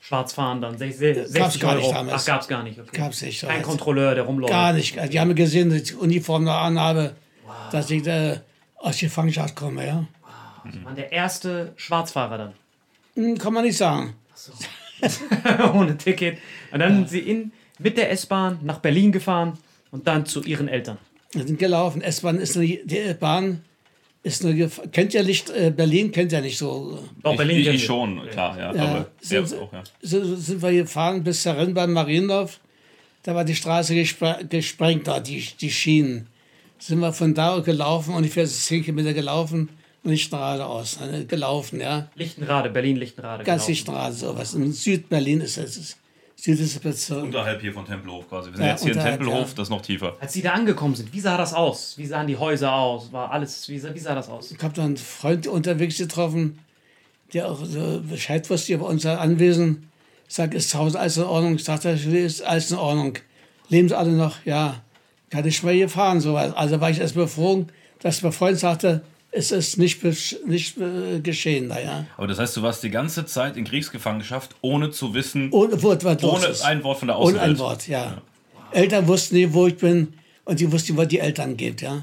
schwarz 0.00 0.32
fahren 0.34 0.60
dann? 0.60 0.76
Sech- 0.76 0.92
se- 0.96 1.14
60 1.14 1.34
Gab's 1.34 1.58
gar 1.58 1.72
Euro. 1.72 1.80
nicht 1.82 1.94
damals. 1.94 2.22
Ach, 2.22 2.26
gab's 2.26 2.48
gar 2.48 2.62
nicht. 2.62 2.78
Okay. 2.78 2.96
Gab's 2.96 3.22
nicht. 3.22 3.40
Kein 3.42 3.50
Also, 3.58 3.68
Kontrolleur, 3.70 4.14
der 4.14 4.24
rumläuft. 4.24 4.52
Gar 4.52 4.72
nicht. 4.72 4.96
Die 5.12 5.20
haben 5.20 5.34
gesehen, 5.34 5.68
dass 5.70 5.78
ich 5.80 5.88
die 5.88 5.94
Uniform 5.94 6.44
noch 6.44 6.54
anhabe, 6.56 7.16
dass 7.72 7.90
ich 7.90 8.06
äh, 8.06 8.38
aus 8.76 8.98
der 8.98 9.08
Gefangenschaft 9.08 9.54
komme. 9.56 9.86
Ja? 9.86 10.06
Sie 10.72 10.84
waren 10.84 10.94
der 10.96 11.12
erste 11.12 11.72
Schwarzfahrer 11.76 12.38
dann. 12.38 12.52
Hm, 13.16 13.36
kann 13.38 13.52
man 13.52 13.64
nicht 13.64 13.76
sagen. 13.76 14.14
Ohne 15.74 15.96
Ticket. 15.96 16.38
Und 16.72 16.80
dann 16.80 16.96
sind 16.98 17.10
sie 17.10 17.18
in, 17.20 17.52
mit 17.78 17.96
der 17.98 18.10
S-Bahn 18.12 18.58
nach 18.62 18.78
Berlin 18.78 19.12
gefahren 19.12 19.58
und 19.90 20.06
dann 20.06 20.24
zu 20.26 20.42
ihren 20.42 20.68
Eltern. 20.68 20.98
Wir 21.32 21.46
sind 21.46 21.58
gelaufen. 21.58 22.00
S-Bahn 22.02 22.38
ist 22.38 22.56
nur, 22.56 22.64
die 22.64 23.14
Bahn 23.18 23.62
ist 24.22 24.42
nur, 24.42 24.52
gef- 24.52 24.88
kennt 24.90 25.12
ja 25.12 25.22
nicht, 25.22 25.50
äh, 25.50 25.70
Berlin 25.70 26.10
kennt 26.12 26.32
ja 26.32 26.40
nicht 26.40 26.56
so. 26.58 26.98
Doch, 27.22 27.32
ich, 27.32 27.36
Berlin 27.36 27.60
ich, 27.60 27.68
ich 27.68 27.84
schon, 27.84 28.26
klar, 28.30 28.58
ja. 28.58 28.74
Ja, 28.74 28.82
aber 28.84 29.10
sind- 29.20 29.54
auch, 29.54 29.72
ja. 29.72 29.82
So 30.02 30.24
so 30.24 30.36
sind 30.36 30.62
wir 30.62 30.72
gefahren 30.72 31.22
bis 31.22 31.42
zur 31.42 31.56
Rennbahn 31.56 31.92
Mariendorf. 31.92 32.60
Da 33.22 33.34
war 33.34 33.44
die 33.44 33.54
Straße 33.56 33.94
gespre 33.94 34.40
gesprengt, 34.48 35.08
da 35.08 35.20
die, 35.20 35.44
die 35.60 35.70
Schienen. 35.70 36.28
Sind 36.78 37.00
wir 37.00 37.12
von 37.12 37.34
da 37.34 37.58
gelaufen, 37.60 38.14
ungefähr 38.14 38.46
10 38.46 38.84
Kilometer 38.84 39.14
gelaufen 39.14 39.68
und 40.06 40.12
nicht 40.12 40.30
geradeaus. 40.30 40.98
ne, 41.00 41.24
Gelaufen, 41.26 41.80
ja. 41.80 42.08
Lichtenrade, 42.14 42.70
Berlin-Lichtenrade. 42.70 43.44
Ganz 43.44 43.68
nicht 43.68 43.84
gerade 43.86 44.14
sowas. 44.14 44.54
In 44.54 44.72
Südberlin 44.72 45.40
ist 45.40 45.58
es. 45.58 45.96
Südliche 46.38 46.80
Bezirk. 46.80 47.24
Unterhalb 47.24 47.60
hier 47.62 47.72
von 47.72 47.84
Tempelhof 47.86 48.28
quasi. 48.28 48.50
Wir 48.50 48.56
sind 48.56 48.64
Ja, 48.66 48.70
jetzt 48.72 48.84
hier 48.84 48.92
in 48.92 49.00
Tempelhof, 49.00 49.34
ja. 49.48 49.54
das 49.56 49.62
ist 49.64 49.70
noch 49.70 49.80
tiefer. 49.80 50.16
Als 50.20 50.34
sie 50.34 50.42
da 50.42 50.52
angekommen 50.52 50.94
sind, 50.94 51.12
wie 51.12 51.20
sah 51.20 51.36
das 51.38 51.54
aus? 51.54 51.94
Wie 51.96 52.04
sahen 52.06 52.26
die 52.26 52.36
Häuser 52.36 52.72
aus? 52.74 53.10
War 53.10 53.30
alles, 53.30 53.66
wie 53.68 53.78
sah, 53.78 53.94
wie 53.94 53.98
sah 53.98 54.14
das 54.14 54.28
aus? 54.28 54.52
Ich 54.52 54.62
habe 54.62 54.74
da 54.74 54.84
einen 54.84 54.98
Freund 54.98 55.46
unterwegs 55.46 55.96
getroffen, 55.96 56.58
der 57.32 57.50
auch 57.50 57.64
so 57.64 58.02
Bescheid 58.08 58.48
wusste 58.50 58.74
über 58.74 58.86
unser 58.86 59.18
Anwesen. 59.20 59.88
Ich 60.28 60.34
sage, 60.34 60.56
ist 60.58 60.70
zu 60.70 60.78
Hause 60.78 61.00
alles 61.00 61.16
in 61.16 61.22
Ordnung? 61.24 61.54
Ich 61.56 61.64
sagte, 61.64 61.88
ist 61.88 62.42
alles 62.42 62.70
in 62.70 62.76
Ordnung. 62.76 63.14
Leben 63.70 63.88
sie 63.88 63.96
alle 63.96 64.12
noch? 64.12 64.36
Ja. 64.44 64.82
Kann 65.30 65.46
ich 65.46 65.62
mal 65.62 65.72
hier 65.72 65.88
fahren? 65.88 66.20
So. 66.20 66.36
Also 66.36 66.80
war 66.80 66.90
ich 66.90 67.00
erst 67.00 67.14
befroren, 67.14 67.72
dass 68.00 68.22
mein 68.22 68.32
Freund 68.32 68.58
sagte, 68.58 69.02
es 69.36 69.52
ist 69.52 69.76
nicht, 69.78 70.02
nicht 70.46 70.78
äh, 70.78 71.20
geschehen 71.20 71.68
da, 71.68 71.78
ja. 71.78 72.06
Aber 72.16 72.26
das 72.26 72.38
heißt, 72.38 72.56
du 72.56 72.62
warst 72.62 72.82
die 72.82 72.90
ganze 72.90 73.26
Zeit 73.26 73.56
in 73.56 73.64
Kriegsgefangenschaft, 73.64 74.54
ohne 74.62 74.90
zu 74.90 75.12
wissen, 75.14 75.50
Ohne 75.52 75.82
Wort, 75.82 76.04
was 76.04 76.22
ohne 76.24 76.46
ist. 76.46 76.62
ein 76.62 76.82
Wort 76.84 76.98
von 76.98 77.08
der 77.08 77.18
Ohne 77.18 77.26
Außenwelt. 77.38 77.50
ein 77.50 77.58
Wort, 77.58 77.88
ja. 77.88 78.18
Eltern 78.72 79.06
wussten 79.06 79.36
nicht, 79.36 79.52
wo 79.52 79.66
ich 79.66 79.76
bin 79.76 80.14
und 80.44 80.58
die 80.60 80.70
wussten, 80.72 80.96
wo 80.96 81.04
die 81.04 81.18
Eltern 81.20 81.56
geht, 81.56 81.82
ja. 81.82 82.02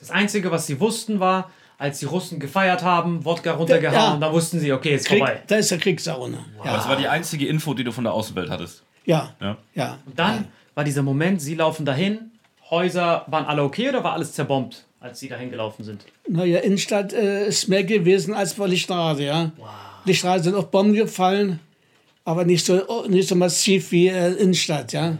Das 0.00 0.10
Einzige, 0.10 0.50
was 0.50 0.66
sie 0.66 0.80
wussten, 0.80 1.20
war, 1.20 1.50
als 1.78 2.00
die 2.00 2.06
Russen 2.06 2.40
gefeiert 2.40 2.82
haben, 2.82 3.24
Wodka 3.24 3.52
runtergehauen, 3.52 4.14
Ja. 4.14 4.16
da 4.16 4.32
wussten 4.32 4.58
sie, 4.58 4.72
okay, 4.72 4.96
ist 4.96 5.06
Krieg, 5.06 5.18
vorbei. 5.18 5.42
da 5.46 5.56
ist 5.56 5.70
der 5.70 5.78
Kriegszone. 5.78 6.38
Aber 6.58 6.66
Ja. 6.68 6.76
das 6.76 6.88
war 6.88 6.96
die 6.96 7.06
einzige 7.06 7.46
Info, 7.46 7.72
die 7.74 7.84
du 7.84 7.92
von 7.92 8.04
der 8.04 8.12
Außenwelt 8.12 8.50
hattest. 8.50 8.82
ja, 9.06 9.34
Ja. 9.40 9.56
ja. 9.74 9.98
Und 10.06 10.18
dann 10.18 10.48
war 10.74 10.84
dieser 10.84 11.02
Moment, 11.02 11.40
sie 11.40 11.54
laufen 11.54 11.86
dahin, 11.86 12.32
Häuser 12.70 13.24
waren 13.28 13.46
alle 13.46 13.62
okay 13.62 13.88
oder 13.88 14.02
war 14.04 14.12
alles 14.12 14.32
zerbombt, 14.32 14.84
als 15.00 15.18
sie 15.18 15.28
dahin 15.28 15.50
gelaufen 15.50 15.84
sind? 15.84 16.04
Naja, 16.28 16.60
Innenstadt 16.60 17.12
äh, 17.12 17.48
ist 17.48 17.68
mehr 17.68 17.84
gewesen 17.84 18.34
als 18.34 18.54
bei 18.54 18.66
Lichtenrade, 18.66 19.24
ja. 19.24 19.52
Lichtenrade 20.04 20.42
sind 20.42 20.54
auch 20.54 20.64
Bomben 20.64 20.94
gefallen, 20.94 21.58
aber 22.24 22.44
nicht 22.44 22.64
so, 22.64 23.06
nicht 23.08 23.28
so 23.28 23.34
massiv 23.34 23.90
wie 23.92 24.08
äh, 24.08 24.32
Innenstadt, 24.34 24.92
ja. 24.92 25.16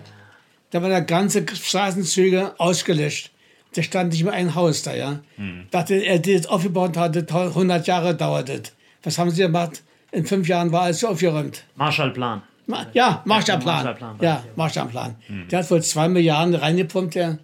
Da 0.71 0.83
waren 0.83 0.93
ja 0.93 1.01
ganze 1.01 1.45
Straßenzüge 1.53 2.55
ausgelöscht. 2.59 3.31
Da 3.75 3.83
stand 3.83 4.13
nicht 4.13 4.25
mehr 4.25 4.33
ein 4.33 4.55
Haus 4.55 4.83
da, 4.83 4.95
ja. 4.95 5.21
Dachte, 5.71 5.95
er 5.95 6.19
die 6.19 6.37
das 6.37 6.47
aufgebaut 6.47 6.97
hatte, 6.97 7.27
100 7.29 7.87
Jahre 7.87 8.15
dauert 8.15 8.49
das. 8.49 8.73
Was 9.03 9.19
haben 9.19 9.31
sie 9.31 9.43
gemacht? 9.43 9.83
In 10.13 10.27
fünf 10.27 10.49
Jahren 10.49 10.73
war 10.73 10.83
alles 10.83 11.05
aufgeräumt. 11.05 11.65
Marshallplan. 11.77 12.43
Ma 12.67 12.87
ja, 12.93 13.23
Marshallplan. 13.25 13.85
Marshallplan. 13.85 14.17
Ja, 14.21 14.45
Marshallplan. 14.57 15.17
Der 15.51 15.61
hat 15.61 15.71
wohl 15.71 15.83
zwei 15.83 16.09
Milliarden 16.09 16.55
reingepumpt, 16.55 17.15
der 17.15 17.39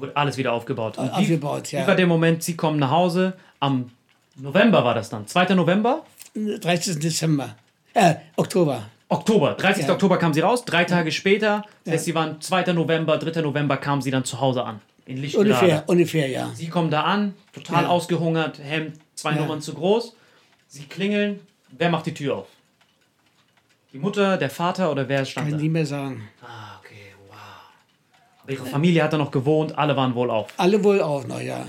Wurde 0.00 0.16
alles 0.16 0.36
wieder 0.36 0.52
aufgebaut. 0.52 0.98
Und 0.98 1.06
wie, 1.08 1.10
aufgebaut, 1.10 1.72
wie 1.72 1.76
war 1.76 1.88
ja. 1.88 1.94
der 1.94 2.06
Moment, 2.06 2.42
sie 2.42 2.56
kommen 2.56 2.78
nach 2.78 2.90
Hause, 2.90 3.34
am 3.58 3.90
November 4.36 4.84
war 4.84 4.94
das 4.94 5.10
dann, 5.10 5.26
2. 5.26 5.54
November? 5.54 6.04
13. 6.34 7.00
Dezember. 7.00 7.56
Äh, 7.94 8.14
Oktober. 8.36 8.84
Oktober, 9.08 9.54
30. 9.54 9.86
Ja. 9.86 9.92
Oktober 9.92 10.18
kamen 10.18 10.32
sie 10.34 10.40
raus, 10.40 10.64
drei 10.64 10.84
Tage 10.84 11.10
später, 11.10 11.64
das 11.84 11.94
heißt, 11.94 12.04
sie 12.04 12.14
waren 12.14 12.40
2. 12.40 12.72
November, 12.72 13.18
3. 13.18 13.42
November 13.42 13.76
kamen 13.76 14.00
sie 14.02 14.10
dann 14.12 14.24
zu 14.24 14.40
Hause 14.40 14.64
an. 14.64 14.80
In 15.06 15.16
Lichtenrade. 15.16 15.50
Ungefähr, 15.50 15.84
ungefähr, 15.88 16.28
ja. 16.28 16.50
Sie 16.54 16.68
kommen 16.68 16.90
da 16.90 17.02
an, 17.02 17.34
total 17.52 17.84
Ja. 17.84 17.88
ausgehungert, 17.88 18.60
Hemd 18.62 19.00
zwei 19.16 19.32
Ja. 19.32 19.40
Nummern 19.40 19.60
zu 19.60 19.74
groß. 19.74 20.14
Sie 20.68 20.84
klingeln, 20.84 21.40
wer 21.76 21.90
macht 21.90 22.06
die 22.06 22.14
Tür 22.14 22.36
auf? 22.36 22.46
Die 23.92 23.98
Mutter, 23.98 24.36
der 24.36 24.50
Vater 24.50 24.92
oder 24.92 25.08
wer 25.08 25.24
stand 25.24 25.46
Kann 25.48 25.50
da? 25.52 25.56
ich 25.56 25.62
nie 25.64 25.68
mehr 25.68 25.86
sagen. 25.86 26.28
Ah, 26.42 26.69
ihre 28.48 28.66
Familie 28.66 29.02
hat 29.02 29.12
da 29.12 29.18
noch 29.18 29.30
gewohnt, 29.30 29.78
alle 29.78 29.96
waren 29.96 30.14
wohl 30.14 30.30
auf. 30.30 30.48
Alle 30.56 30.82
wohl 30.82 31.00
auch 31.00 31.26
noch, 31.26 31.40
ja. 31.40 31.66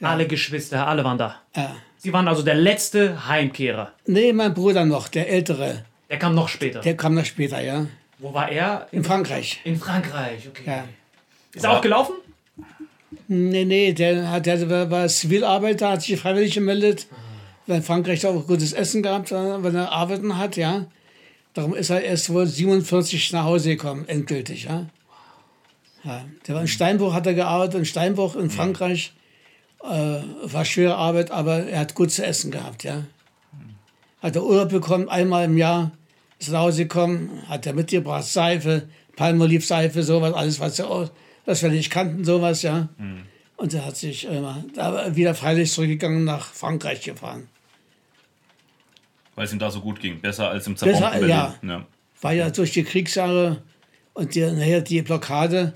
Alle 0.00 0.26
Geschwister, 0.26 0.86
alle 0.86 1.04
waren 1.04 1.18
da. 1.18 1.36
ja. 1.54 1.74
Sie 2.02 2.14
waren 2.14 2.26
also 2.28 2.42
der 2.42 2.54
letzte 2.54 3.28
Heimkehrer. 3.28 3.92
Nee, 4.06 4.32
mein 4.32 4.54
Bruder 4.54 4.86
noch, 4.86 5.08
der 5.08 5.28
Ältere. 5.28 5.84
Der 6.08 6.18
kam 6.18 6.34
noch 6.34 6.48
später. 6.48 6.80
Der 6.80 6.96
kam 6.96 7.12
noch 7.14 7.26
später, 7.26 7.60
ja. 7.60 7.86
Wo 8.18 8.32
war 8.32 8.50
er? 8.50 8.86
In 8.90 9.04
Frankreich. 9.04 9.60
In 9.64 9.76
Frankreich, 9.78 10.48
okay. 10.48 10.62
Ja. 10.66 10.84
Ist 11.52 11.64
er 11.64 11.72
auch 11.72 11.82
gelaufen? 11.82 12.14
Nee, 13.28 13.66
nee, 13.66 13.92
der, 13.92 14.30
hat, 14.30 14.46
der 14.46 14.90
war, 14.90 15.08
Zivilarbeiter, 15.08 15.90
hat 15.90 16.02
sich 16.02 16.18
freiwillig 16.18 16.54
gemeldet, 16.54 17.06
weil 17.66 17.76
in 17.76 17.82
Frankreich 17.82 18.24
auch 18.26 18.46
gutes 18.46 18.72
Essen 18.72 19.02
gehabt, 19.02 19.30
wenn 19.30 19.74
er 19.74 19.92
arbeiten 19.92 20.38
hat, 20.38 20.56
ja. 20.56 20.86
Darum 21.52 21.74
ist 21.74 21.90
er 21.90 22.02
erst 22.02 22.30
wohl 22.30 22.46
47 22.46 23.32
nach 23.32 23.44
Hause 23.44 23.70
gekommen, 23.70 24.08
endgültig, 24.08 24.64
ja. 24.64 24.86
Ja. 26.04 26.24
Der 26.46 26.54
war 26.54 26.62
in 26.62 26.68
Steinbruch, 26.68 27.14
hat 27.14 27.26
er 27.26 27.34
gearbeitet, 27.34 27.74
in 27.74 27.84
Steinbruch 27.84 28.36
in 28.36 28.50
Frankreich. 28.50 29.12
Äh, 29.82 30.20
war 30.42 30.64
schwere 30.64 30.96
Arbeit, 30.96 31.30
aber 31.30 31.64
er 31.66 31.80
hat 31.80 31.94
gut 31.94 32.10
zu 32.10 32.24
essen 32.24 32.50
gehabt, 32.50 32.84
ja. 32.84 33.04
Hat 34.20 34.36
er 34.36 34.44
Urlaub 34.44 34.68
bekommen, 34.68 35.08
einmal 35.08 35.46
im 35.46 35.56
Jahr, 35.56 35.92
ist 36.38 36.50
nach 36.50 36.60
Hause 36.60 36.82
gekommen, 36.82 37.42
hat 37.48 37.66
er 37.66 37.72
mitgebracht, 37.72 38.24
Seife, 38.24 38.88
Palmolivseife, 39.16 40.02
sowas, 40.02 40.34
alles, 40.34 40.60
was, 40.60 40.78
er, 40.78 41.10
was 41.46 41.62
wir 41.62 41.70
nicht 41.70 41.90
kannten, 41.90 42.24
sowas, 42.24 42.60
ja. 42.60 42.90
Und 43.56 43.74
er 43.74 43.84
hat 43.84 43.96
sich 43.96 44.26
äh, 44.26 44.42
da 44.74 45.14
wieder 45.16 45.34
freilich 45.34 45.70
zurückgegangen 45.70 46.24
nach 46.24 46.52
Frankreich 46.52 47.02
gefahren. 47.02 47.48
Weil 49.34 49.44
es 49.44 49.52
ihm 49.52 49.58
da 49.58 49.70
so 49.70 49.80
gut 49.80 50.00
ging. 50.00 50.20
Besser 50.20 50.48
als 50.48 50.66
im 50.66 50.74
Besser, 50.74 50.92
zerbombten 50.92 51.28
ja. 51.28 51.56
Berlin. 51.60 51.80
Ja. 51.80 51.86
War 52.20 52.32
ja 52.32 52.50
durch 52.50 52.72
die 52.72 52.84
Kriegsjahre 52.84 53.62
und 54.14 54.34
die, 54.34 54.40
nachher 54.40 54.80
die 54.80 55.02
Blockade, 55.02 55.74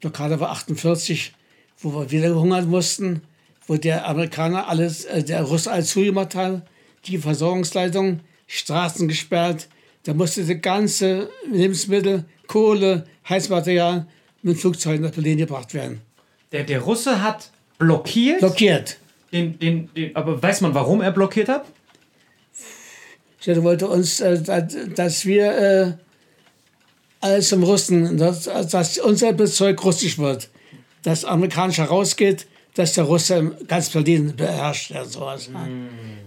Blockade 0.00 0.40
war 0.40 0.50
48, 0.50 1.32
wo 1.78 1.92
wir 1.94 2.10
wieder 2.10 2.28
gehungert 2.28 2.66
mussten, 2.66 3.22
wo 3.66 3.76
der 3.76 4.08
Amerikaner 4.08 4.68
alles, 4.68 5.04
äh, 5.04 5.22
der 5.22 5.42
Russe 5.42 5.70
alles 5.70 5.90
zugemacht 5.90 6.34
hat, 6.34 6.62
die 7.06 7.18
Versorgungsleitung, 7.18 8.20
Straßen 8.46 9.06
gesperrt, 9.06 9.68
da 10.04 10.14
musste 10.14 10.44
die 10.44 10.60
ganze 10.60 11.30
Lebensmittel, 11.50 12.24
Kohle, 12.46 13.06
Heizmaterial 13.28 14.06
mit 14.42 14.58
Flugzeugen 14.58 15.02
nach 15.02 15.12
Berlin 15.12 15.38
gebracht 15.38 15.72
werden. 15.74 16.00
Der, 16.50 16.64
der 16.64 16.80
Russe 16.80 17.22
hat 17.22 17.50
blockiert. 17.78 18.40
Blockiert. 18.40 18.96
den, 19.32 19.58
den, 19.58 19.92
den, 19.94 20.16
aber 20.16 20.42
weiß 20.42 20.62
man, 20.62 20.74
warum 20.74 21.00
er 21.00 21.12
blockiert 21.12 21.48
hat? 21.48 21.66
Er 23.46 23.62
wollte 23.62 23.88
uns, 23.88 24.20
äh, 24.20 24.42
dass, 24.42 24.76
dass 24.94 25.24
wir 25.26 25.98
alles 27.20 27.48
zum 27.48 27.62
Russen, 27.62 28.16
dass, 28.16 28.44
dass 28.44 28.98
unser 28.98 29.32
Bezirk 29.32 29.84
russisch 29.84 30.18
wird. 30.18 30.48
Dass 31.02 31.24
amerikanisch 31.24 31.78
herausgeht, 31.78 32.46
dass 32.74 32.94
der 32.94 33.04
Russe 33.04 33.56
ganz 33.66 33.90
Berlin 33.90 34.34
beherrscht. 34.36 34.90
Ja, 34.90 35.04
sowas. 35.04 35.50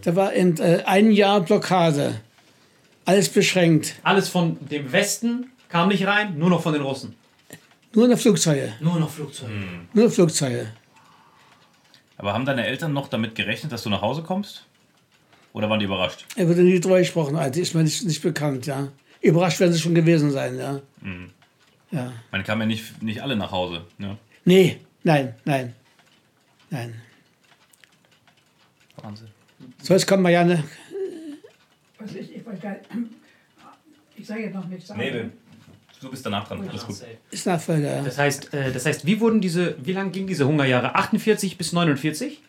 Da 0.01 0.15
war 0.15 0.33
in, 0.33 0.57
äh, 0.57 0.83
ein 0.85 1.11
Jahr 1.11 1.41
Blockade. 1.41 2.21
Alles 3.05 3.29
beschränkt. 3.29 3.95
Alles 4.03 4.29
von 4.29 4.57
dem 4.67 4.91
Westen 4.91 5.51
kam 5.69 5.89
nicht 5.89 6.05
rein, 6.05 6.37
nur 6.37 6.49
noch 6.49 6.61
von 6.61 6.73
den 6.73 6.81
Russen. 6.81 7.15
Nur 7.93 8.07
noch 8.07 8.17
Flugzeuge. 8.17 8.73
Nur 8.79 8.99
noch 8.99 9.09
Flugzeuge. 9.09 9.53
Nur 9.93 10.09
Flugzeuge. 10.09 10.67
Aber 12.17 12.33
haben 12.33 12.45
deine 12.45 12.65
Eltern 12.65 12.93
noch 12.93 13.07
damit 13.07 13.35
gerechnet, 13.35 13.71
dass 13.71 13.83
du 13.83 13.89
nach 13.89 14.01
Hause 14.01 14.23
kommst? 14.23 14.65
Oder 15.53 15.69
waren 15.69 15.79
die 15.79 15.85
überrascht? 15.85 16.25
Er 16.35 16.47
wurde 16.47 16.61
nie 16.63 16.79
drüber 16.79 16.99
gesprochen, 16.99 17.35
also 17.35 17.61
ist 17.61 17.75
mir 17.75 17.83
nicht, 17.83 18.03
nicht 18.05 18.21
bekannt, 18.21 18.65
ja. 18.65 18.87
Überrascht 19.24 19.59
werden 19.59 19.71
sie 19.74 19.80
schon 19.80 19.95
gewesen 19.95 20.32
sein, 20.32 20.57
ja. 20.57 20.82
Ja. 21.91 22.11
Man 22.32 22.43
kamen 22.43 22.61
ja 22.61 22.67
nicht, 22.67 23.01
nicht 23.01 23.21
alle 23.21 23.36
nach 23.36 23.51
Hause. 23.51 23.86
Ja. 23.97 24.17
Nee, 24.45 24.80
nein, 25.03 25.34
nein. 25.45 25.74
Nein. 26.69 26.93
Wahnsinn. 29.01 29.30
So, 29.82 29.93
jetzt 29.93 30.07
kommt 30.07 30.24
Marianne. 30.24 30.63
Also 31.97 32.17
ich, 32.17 32.36
ich, 32.36 32.43
gar 32.61 32.71
nicht, 32.71 32.86
ich 34.17 34.28
sage 34.28 34.43
jetzt 34.43 34.53
noch 34.55 34.67
nichts. 34.67 34.93
Nee, 34.95 35.11
nee. 35.11 35.30
Du 36.01 36.11
bist 36.11 36.26
danach 36.26 36.45
dran. 36.45 36.67
Alles 36.67 36.86
gut. 36.86 36.97
Ist 37.32 37.45
Nachfolger. 37.45 37.95
ja. 37.95 38.01
Das 38.03 38.17
heißt, 38.17 38.53
äh, 38.53 38.74
das 38.74 38.86
heißt, 38.86 39.05
wie 39.05 39.21
wurden 39.21 39.39
diese, 39.39 39.78
wie 39.86 39.93
lang 39.93 40.11
gingen 40.11 40.28
diese 40.28 40.45
Hungerjahre? 40.45 40.95
48 40.95 41.57
bis 41.57 41.71
49? 41.71 42.41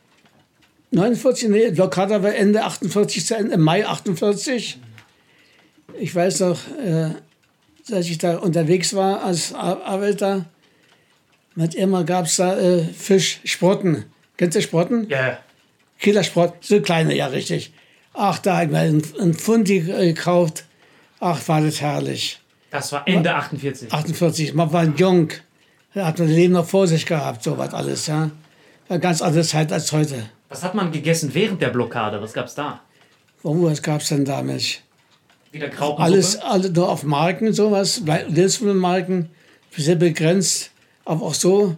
49, 0.91 1.49
nee, 1.51 1.71
Blockade 1.71 2.21
war 2.23 2.35
Ende 2.35 2.65
48 2.65 3.27
zu 3.27 3.37
Ende, 3.37 3.57
Mai 3.59 3.87
48. 3.87 4.81
Ich 5.99 6.15
weiß 6.15 6.41
noch, 6.41 6.59
äh, 6.79 7.11
als 7.95 8.07
ich 8.07 8.19
da 8.19 8.39
unterwegs 8.39 8.95
war 8.95 9.23
als 9.23 9.55
Ar- 9.55 9.83
Arbeiter, 9.85 10.47
mit 11.55 11.75
immer 11.75 12.05
gab 12.05 12.27
es 12.27 12.37
da 12.37 12.59
äh, 12.59 12.83
Fischsprotten. 12.85 14.05
Kennst 14.37 14.57
du 14.57 14.63
Sprotten? 14.63 15.09
Ja. 15.09 15.39
Killersport, 16.01 16.65
so 16.65 16.81
kleine, 16.81 17.15
ja, 17.15 17.27
richtig. 17.29 17.73
Ach, 18.13 18.39
da 18.39 18.55
habe 18.57 18.65
ich 18.67 18.71
mal 18.73 18.87
einen, 19.21 19.35
Pfund 19.35 19.67
ge- 19.67 19.83
gekauft. 20.13 20.65
Ach, 21.21 21.41
war 21.49 21.61
das 21.61 21.81
herrlich. 21.81 22.41
Das 22.71 22.91
war 22.93 23.07
Ende 23.07 23.33
48. 23.35 23.93
48, 23.93 24.55
man 24.55 24.73
war 24.73 24.85
jung. 24.85 25.29
Da 25.95 26.07
hat 26.07 26.19
man 26.19 26.27
das 26.27 26.37
Leben 26.37 26.55
noch 26.55 26.67
vor 26.67 26.89
sich 26.89 27.07
gehabt, 27.07 27.45
so 27.45 27.57
was 27.57 27.73
alles, 27.73 28.09
ja. 28.09 28.31
War 28.89 28.99
ganz 28.99 29.23
andere 29.23 29.45
Zeit 29.45 29.73
als 29.73 29.93
heute. 29.93 30.29
Was 30.49 30.63
hat 30.65 30.75
man 30.75 30.91
gegessen 30.91 31.33
während 31.33 31.63
der 31.63 31.69
Blockade? 31.69 32.21
Was 32.21 32.33
gab's 32.33 32.55
da? 32.57 32.81
Oh, 33.45 33.55
was 33.63 33.81
gab 33.81 34.01
es 34.01 34.09
denn 34.09 34.25
da, 34.25 34.43
Mensch? 34.43 34.81
Wieder 35.55 35.69
Graupensuppe? 35.69 36.03
Alles, 36.03 36.37
alle 36.37 36.71
nur 36.71 36.89
auf 36.91 37.05
Marken, 37.05 37.53
sowas, 37.53 38.03
Lebensmittelmarken, 38.29 39.29
sehr 39.77 39.95
begrenzt, 39.97 40.71
aber 41.05 41.23
auch 41.23 41.35
so, 41.35 41.77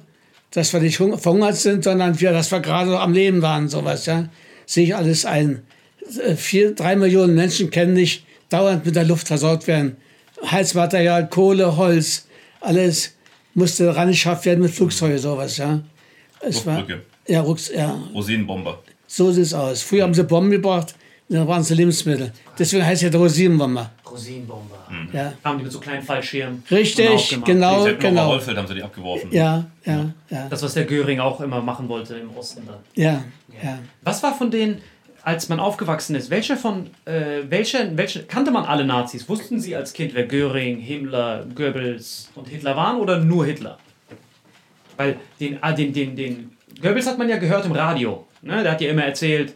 dass 0.50 0.72
wir 0.72 0.80
nicht 0.80 0.98
hung- 0.98 1.18
verhungert 1.18 1.56
sind, 1.56 1.84
sondern 1.84 2.18
wir, 2.20 2.32
dass 2.32 2.50
wir 2.50 2.60
gerade 2.60 2.90
noch 2.90 3.00
am 3.00 3.12
Leben 3.12 3.42
waren, 3.42 3.68
sowas, 3.68 4.06
ja. 4.06 4.28
Sehe 4.64 4.84
ich 4.84 4.96
alles 4.96 5.24
ein. 5.24 5.62
Äh, 6.24 6.34
Vier, 6.34 6.74
drei 6.74 6.96
Millionen 6.96 7.34
Menschen 7.34 7.70
können 7.70 7.92
nicht 7.94 8.24
dauernd 8.48 8.84
mit 8.86 8.96
der 8.96 9.04
Luft 9.04 9.28
versorgt 9.28 9.66
werden. 9.66 9.96
Heizmaterial, 10.50 11.28
Kohle, 11.28 11.76
Holz, 11.76 12.26
alles 12.60 13.12
musste 13.54 13.94
rangeschafft 13.94 14.44
werden 14.46 14.60
mit 14.62 14.70
Flugzeugen, 14.72 15.18
sowas, 15.18 15.56
ja. 15.58 15.82
Es 16.40 16.64
war, 16.66 16.84
ja, 17.26 17.40
Rucks, 17.40 17.70
ja, 17.74 17.98
Rosinenbomber. 18.14 18.82
so 19.06 19.32
sieht 19.32 19.44
es 19.44 19.54
aus. 19.54 19.82
Früher 19.82 20.02
haben 20.04 20.14
sie 20.14 20.24
Bomben 20.24 20.50
gebracht, 20.50 20.94
dann 21.28 21.48
waren 21.48 21.60
es 21.60 21.70
Lebensmittel. 21.70 22.32
Deswegen 22.58 22.84
heißt 22.84 23.02
es 23.02 23.12
ja 23.12 23.18
Rosinenbomber. 23.18 23.90
Rosinenbomber. 24.08 24.76
Ja. 25.12 25.32
Kamen 25.42 25.58
die 25.58 25.64
mit 25.64 25.72
so 25.72 25.80
kleinen 25.80 26.02
Fallschirmen. 26.02 26.62
Richtig, 26.70 27.38
genau, 27.44 27.86
Die 27.86 27.96
genau. 27.96 28.30
Rolfeld 28.30 28.56
haben 28.56 28.68
sie 28.68 28.74
die 28.74 28.82
abgeworfen. 28.82 29.30
Ja, 29.32 29.66
ja, 29.84 30.12
ja, 30.30 30.46
Das, 30.48 30.62
was 30.62 30.74
der 30.74 30.84
Göring 30.84 31.18
auch 31.20 31.40
immer 31.40 31.60
machen 31.60 31.88
wollte 31.88 32.14
im 32.16 32.30
Osten 32.36 32.62
dann. 32.66 32.76
ja, 32.94 33.24
ja. 33.62 33.78
Was 34.02 34.22
war 34.22 34.34
von 34.34 34.50
denen, 34.50 34.80
als 35.22 35.48
man 35.48 35.58
aufgewachsen 35.58 36.14
ist, 36.14 36.30
welche 36.30 36.56
von, 36.56 36.90
äh, 37.04 37.42
welche, 37.48 37.96
welche, 37.96 38.22
kannte 38.22 38.52
man 38.52 38.64
alle 38.64 38.84
Nazis? 38.84 39.28
Wussten 39.28 39.58
Sie 39.58 39.74
als 39.74 39.92
Kind, 39.92 40.14
wer 40.14 40.26
Göring, 40.26 40.78
Himmler, 40.78 41.44
Goebbels 41.54 42.30
und 42.36 42.48
Hitler 42.48 42.76
waren 42.76 43.00
oder 43.00 43.18
nur 43.18 43.44
Hitler? 43.44 43.78
Weil 44.96 45.16
den, 45.40 45.58
ah, 45.60 45.72
den, 45.72 45.92
den, 45.92 46.14
den 46.14 46.52
Goebbels 46.80 47.08
hat 47.08 47.18
man 47.18 47.28
ja 47.28 47.38
gehört 47.38 47.66
im 47.66 47.72
Radio. 47.72 48.26
Ne? 48.42 48.62
Der 48.62 48.72
hat 48.72 48.80
ja 48.80 48.90
immer 48.90 49.02
erzählt, 49.04 49.54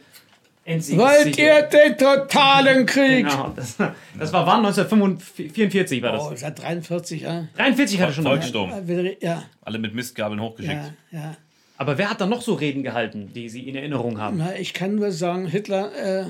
Wollt 0.97 1.39
ihr 1.39 1.62
den 1.62 1.97
totalen 1.99 2.87
Krieg? 2.87 3.27
Genau, 3.29 3.53
das, 3.57 3.77
das 4.18 4.33
war 4.33 4.47
wann? 4.47 4.64
1944 4.66 6.03
war 6.03 6.12
das. 6.12 6.23
Oh, 6.23 6.33
seit 6.35 6.61
43, 6.62 7.23
ja. 7.23 7.49
43 7.57 8.01
hatte 8.01 8.12
schon. 8.12 8.25
Volkssturm. 8.25 8.73
Ja, 9.21 9.45
Alle 9.62 9.79
mit 9.79 9.95
Mistgabeln 9.95 10.41
hochgeschickt. 10.41 10.75
ja, 11.12 11.18
ja. 11.18 11.37
Aber 11.77 11.97
wer 11.97 12.11
hat 12.11 12.21
da 12.21 12.27
noch 12.27 12.43
so 12.43 12.53
Reden 12.55 12.83
gehalten, 12.83 13.33
die 13.35 13.49
Sie 13.49 13.66
in 13.66 13.75
Erinnerung 13.75 14.18
haben? 14.21 14.37
Na, 14.37 14.55
ich 14.55 14.75
kann 14.75 14.97
nur 14.97 15.12
sagen, 15.12 15.47
Hitler, 15.47 15.91
äh, 15.97 16.25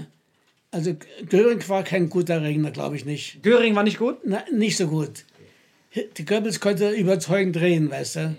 also 0.71 0.95
Göring 1.29 1.69
war 1.69 1.83
kein 1.83 2.09
guter 2.09 2.41
Redner, 2.43 2.71
glaube 2.71 2.95
ich 2.95 3.05
nicht. 3.05 3.43
Göring 3.43 3.75
war 3.75 3.83
nicht 3.83 3.99
gut? 3.99 4.19
Na, 4.25 4.45
nicht 4.53 4.77
so 4.77 4.87
gut. 4.87 5.25
Die 6.17 6.25
Goebbels 6.25 6.61
konnte 6.61 6.91
überzeugend 6.91 7.57
reden, 7.57 7.91
weißt 7.91 8.17
du. 8.17 8.37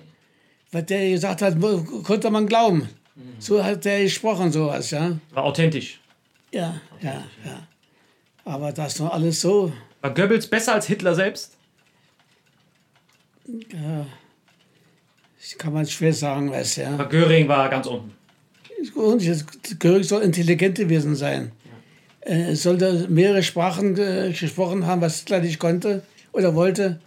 Was 0.71 0.85
der 0.85 1.09
gesagt 1.09 1.41
hat, 1.41 1.57
konnte 2.05 2.29
man 2.29 2.47
glauben. 2.47 2.87
So 3.39 3.63
hat 3.63 3.85
der 3.85 4.03
gesprochen, 4.03 4.51
sowas, 4.51 4.91
ja. 4.91 5.17
War 5.31 5.43
authentisch. 5.43 5.99
Ja, 6.51 6.79
ja, 7.01 7.23
ja. 7.45 7.67
Aber 8.45 8.71
das 8.71 8.99
noch 8.99 9.11
alles 9.11 9.41
so. 9.41 9.71
War 10.01 10.13
Goebbels 10.13 10.47
besser 10.47 10.73
als 10.73 10.87
Hitler 10.87 11.15
selbst? 11.15 11.57
Das 15.39 15.57
kann 15.57 15.73
man 15.73 15.85
schwer 15.85 16.13
sagen, 16.13 16.51
weißt 16.51 16.77
du, 16.77 16.81
ja. 16.81 16.93
Aber 16.93 17.09
Göring 17.09 17.47
war 17.47 17.69
ganz 17.69 17.87
unten. 17.87 18.13
Göring 19.79 20.03
soll 20.03 20.21
intelligent 20.23 20.77
gewesen 20.77 21.15
sein. 21.15 21.51
Er 22.21 22.55
sollte 22.55 23.07
mehrere 23.09 23.41
Sprachen 23.43 23.97
äh, 23.97 24.31
gesprochen 24.31 24.85
haben, 24.85 25.01
was 25.01 25.19
Hitler 25.19 25.39
nicht 25.39 25.59
konnte 25.59 26.03
oder 26.31 26.55
wollte. 26.55 26.99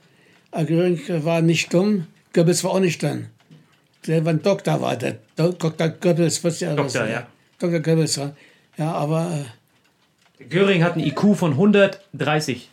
Aber 0.51 0.65
Göring 0.65 1.01
war 1.25 1.41
nicht 1.41 1.73
dumm. 1.73 2.07
Goebbels 2.33 2.65
war 2.65 2.73
auch 2.73 2.81
nicht 2.81 3.03
dumm. 3.03 3.27
Der 4.07 4.25
war 4.25 4.33
ein 4.33 4.43
Doktor, 4.43 4.81
war 4.81 4.97
der. 4.97 5.17
Dr. 5.37 5.71
Goebbels, 5.89 6.43
was 6.45 6.61
ja 6.61 6.75
Doktor, 6.75 7.07
ja. 7.07 7.27
Dr. 7.59 7.81
Goebbels, 7.81 8.17
ja. 8.17 8.33
Ja, 8.77 8.93
aber 8.93 9.45
äh, 10.41 10.45
Göring 10.45 10.83
hat 10.83 10.95
einen 10.95 11.07
IQ 11.07 11.35
von 11.37 11.53
130. 11.53 12.69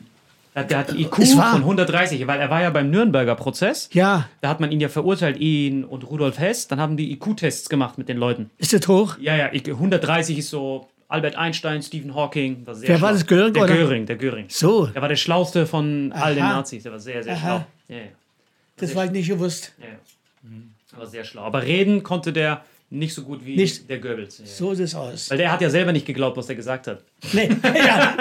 Der 0.53 0.77
hat 0.79 0.89
einen 0.89 0.99
IQ 0.99 1.15
von 1.15 1.39
130, 1.61 2.27
weil 2.27 2.39
er 2.41 2.49
war 2.49 2.61
ja 2.61 2.69
beim 2.71 2.89
Nürnberger 2.89 3.35
Prozess. 3.35 3.89
ja, 3.93 4.27
Da 4.41 4.49
hat 4.49 4.59
man 4.59 4.69
ihn 4.71 4.81
ja 4.81 4.89
verurteilt, 4.89 5.37
ihn 5.37 5.85
und 5.85 6.03
Rudolf 6.09 6.39
Hess. 6.39 6.67
Dann 6.67 6.81
haben 6.81 6.97
die 6.97 7.11
IQ-Tests 7.13 7.69
gemacht 7.69 7.97
mit 7.97 8.09
den 8.09 8.17
Leuten. 8.17 8.49
ist 8.57 8.73
das 8.73 8.85
hoch? 8.87 9.17
Ja, 9.21 9.35
ja, 9.37 9.53
IQ 9.53 9.69
130 9.69 10.37
ist 10.39 10.49
so 10.49 10.89
Albert 11.07 11.35
Einstein, 11.37 11.81
Stephen 11.81 12.13
Hawking. 12.15 12.65
War 12.67 12.75
Wer 12.81 12.89
war 12.89 12.97
schlau. 12.97 13.11
das, 13.13 13.27
Göring, 13.27 13.53
Der 13.53 13.63
oder? 13.63 13.75
Göring, 13.75 14.05
der 14.05 14.15
Göring. 14.17 14.45
So, 14.49 14.87
Der 14.87 15.01
war 15.01 15.07
der 15.09 15.15
schlauste 15.15 15.65
von 15.65 16.11
all 16.11 16.35
den 16.35 16.43
Aha. 16.43 16.53
Nazis. 16.55 16.83
Der 16.83 16.91
war 16.91 16.99
sehr, 16.99 17.23
sehr 17.23 17.33
Aha. 17.33 17.39
schlau. 17.39 17.65
Ja, 17.87 17.95
ja. 18.03 18.11
das 18.77 18.93
war 18.95 19.05
ich 19.05 19.11
nicht 19.11 19.27
gewusst. 19.29 19.71
Ja, 19.79 19.85
ja. 19.87 19.93
Aber 20.95 21.05
sehr 21.07 21.23
schlau. 21.23 21.43
Aber 21.43 21.63
reden 21.63 22.03
konnte 22.03 22.33
der 22.33 22.63
nicht 22.93 23.13
so 23.13 23.23
gut 23.23 23.45
wie 23.45 23.55
Nicht. 23.55 23.89
der 23.89 23.99
Goebbels. 23.99 24.39
Ja. 24.39 24.45
So 24.45 24.73
sieht 24.73 24.85
es 24.85 24.95
aus. 24.95 25.29
Weil 25.29 25.37
der 25.37 25.49
hat 25.51 25.61
ja 25.61 25.69
selber 25.69 25.93
nicht 25.93 26.05
geglaubt, 26.05 26.35
was 26.35 26.49
er 26.49 26.55
gesagt 26.55 26.87
hat. 26.87 27.01
Nee, 27.31 27.47
ja, 27.63 28.17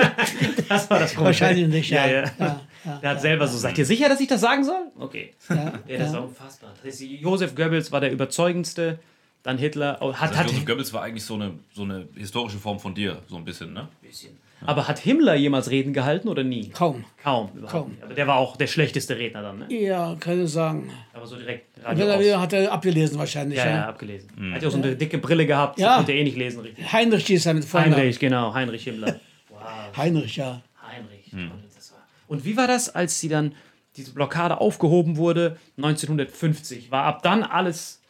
Das 0.68 0.88
war 0.88 1.00
das 1.00 1.10
Problem. 1.10 1.26
wahrscheinlich 1.26 1.66
nicht, 1.66 1.90
ja. 1.90 2.06
Ja, 2.06 2.12
ja. 2.12 2.32
ja, 2.38 2.60
ja. 2.84 2.96
Der 2.98 3.10
hat 3.10 3.20
selber 3.20 3.48
so, 3.48 3.58
seid 3.58 3.76
ihr 3.78 3.84
sicher, 3.84 4.08
dass 4.08 4.20
ich 4.20 4.28
das 4.28 4.40
sagen 4.40 4.64
soll? 4.64 4.82
Okay. 4.96 5.32
Ja, 5.48 5.56
Ja, 5.88 5.98
das 5.98 6.12
ja. 6.12 6.18
war 6.18 6.24
unfassbar. 6.28 6.72
Das 6.84 6.94
ist, 6.94 7.00
Josef 7.02 7.56
Goebbels 7.56 7.90
war 7.90 8.00
der 8.00 8.12
überzeugendste, 8.12 9.00
dann 9.42 9.58
Hitler. 9.58 9.98
Oh, 10.00 10.14
hat, 10.14 10.36
hat, 10.36 10.46
Josef 10.46 10.64
Goebbels 10.64 10.92
war 10.92 11.02
eigentlich 11.02 11.24
so 11.24 11.34
eine, 11.34 11.54
so 11.74 11.82
eine 11.82 12.06
historische 12.14 12.58
Form 12.58 12.78
von 12.78 12.94
dir, 12.94 13.20
so 13.26 13.36
ein 13.36 13.44
bisschen, 13.44 13.72
ne? 13.72 13.88
Aber 14.66 14.88
hat 14.88 14.98
Himmler 14.98 15.34
jemals 15.34 15.70
Reden 15.70 15.92
gehalten 15.92 16.28
oder 16.28 16.42
nie? 16.44 16.68
Kaum. 16.70 17.04
Kaum. 17.22 17.50
Überhaupt 17.54 17.72
Kaum. 17.72 17.96
Aber 18.02 18.14
der 18.14 18.26
war 18.26 18.36
auch 18.36 18.56
der 18.56 18.66
schlechteste 18.66 19.16
Redner 19.16 19.42
dann, 19.42 19.58
ne? 19.60 19.66
Ja, 19.74 20.16
kann 20.20 20.42
ich 20.44 20.50
sagen. 20.50 20.90
Aber 21.12 21.26
so 21.26 21.36
direkt 21.36 21.66
Wenn 21.76 21.84
Radio 21.84 22.06
er 22.06 22.20
wieder 22.20 22.40
hat 22.40 22.52
er 22.52 22.70
abgelesen 22.72 23.18
wahrscheinlich. 23.18 23.58
Ja, 23.58 23.64
Ja, 23.66 23.76
ja, 23.76 23.88
abgelesen. 23.88 24.28
Hat 24.52 24.62
ja 24.62 24.68
auch 24.68 24.72
so 24.72 24.78
eine 24.78 24.96
dicke 24.96 25.18
Brille 25.18 25.46
gehabt, 25.46 25.78
Ja. 25.78 25.96
konnte 25.96 26.12
er 26.12 26.18
eh 26.18 26.24
nicht 26.24 26.36
lesen, 26.36 26.60
richtig. 26.60 26.92
Heinrich 26.92 27.26
hieß 27.26 27.46
er 27.46 27.54
mit 27.54 27.64
Vornamen. 27.64 27.94
Heinrich, 27.96 28.18
genau, 28.18 28.52
Heinrich 28.54 28.84
Himmler. 28.84 29.16
Wow. 29.50 29.96
Heinrich, 29.96 30.36
ja. 30.36 30.62
Heinrich. 30.82 31.32
War. 31.34 31.58
Und 32.28 32.44
wie 32.46 32.56
war 32.56 32.66
das, 32.66 32.88
als 32.94 33.20
sie 33.20 33.28
dann 33.28 33.54
diese 33.96 34.12
Blockade 34.14 34.58
aufgehoben 34.58 35.16
wurde, 35.18 35.58
1950? 35.76 36.90
War 36.90 37.04
ab 37.04 37.22
dann 37.22 37.42
alles 37.42 38.00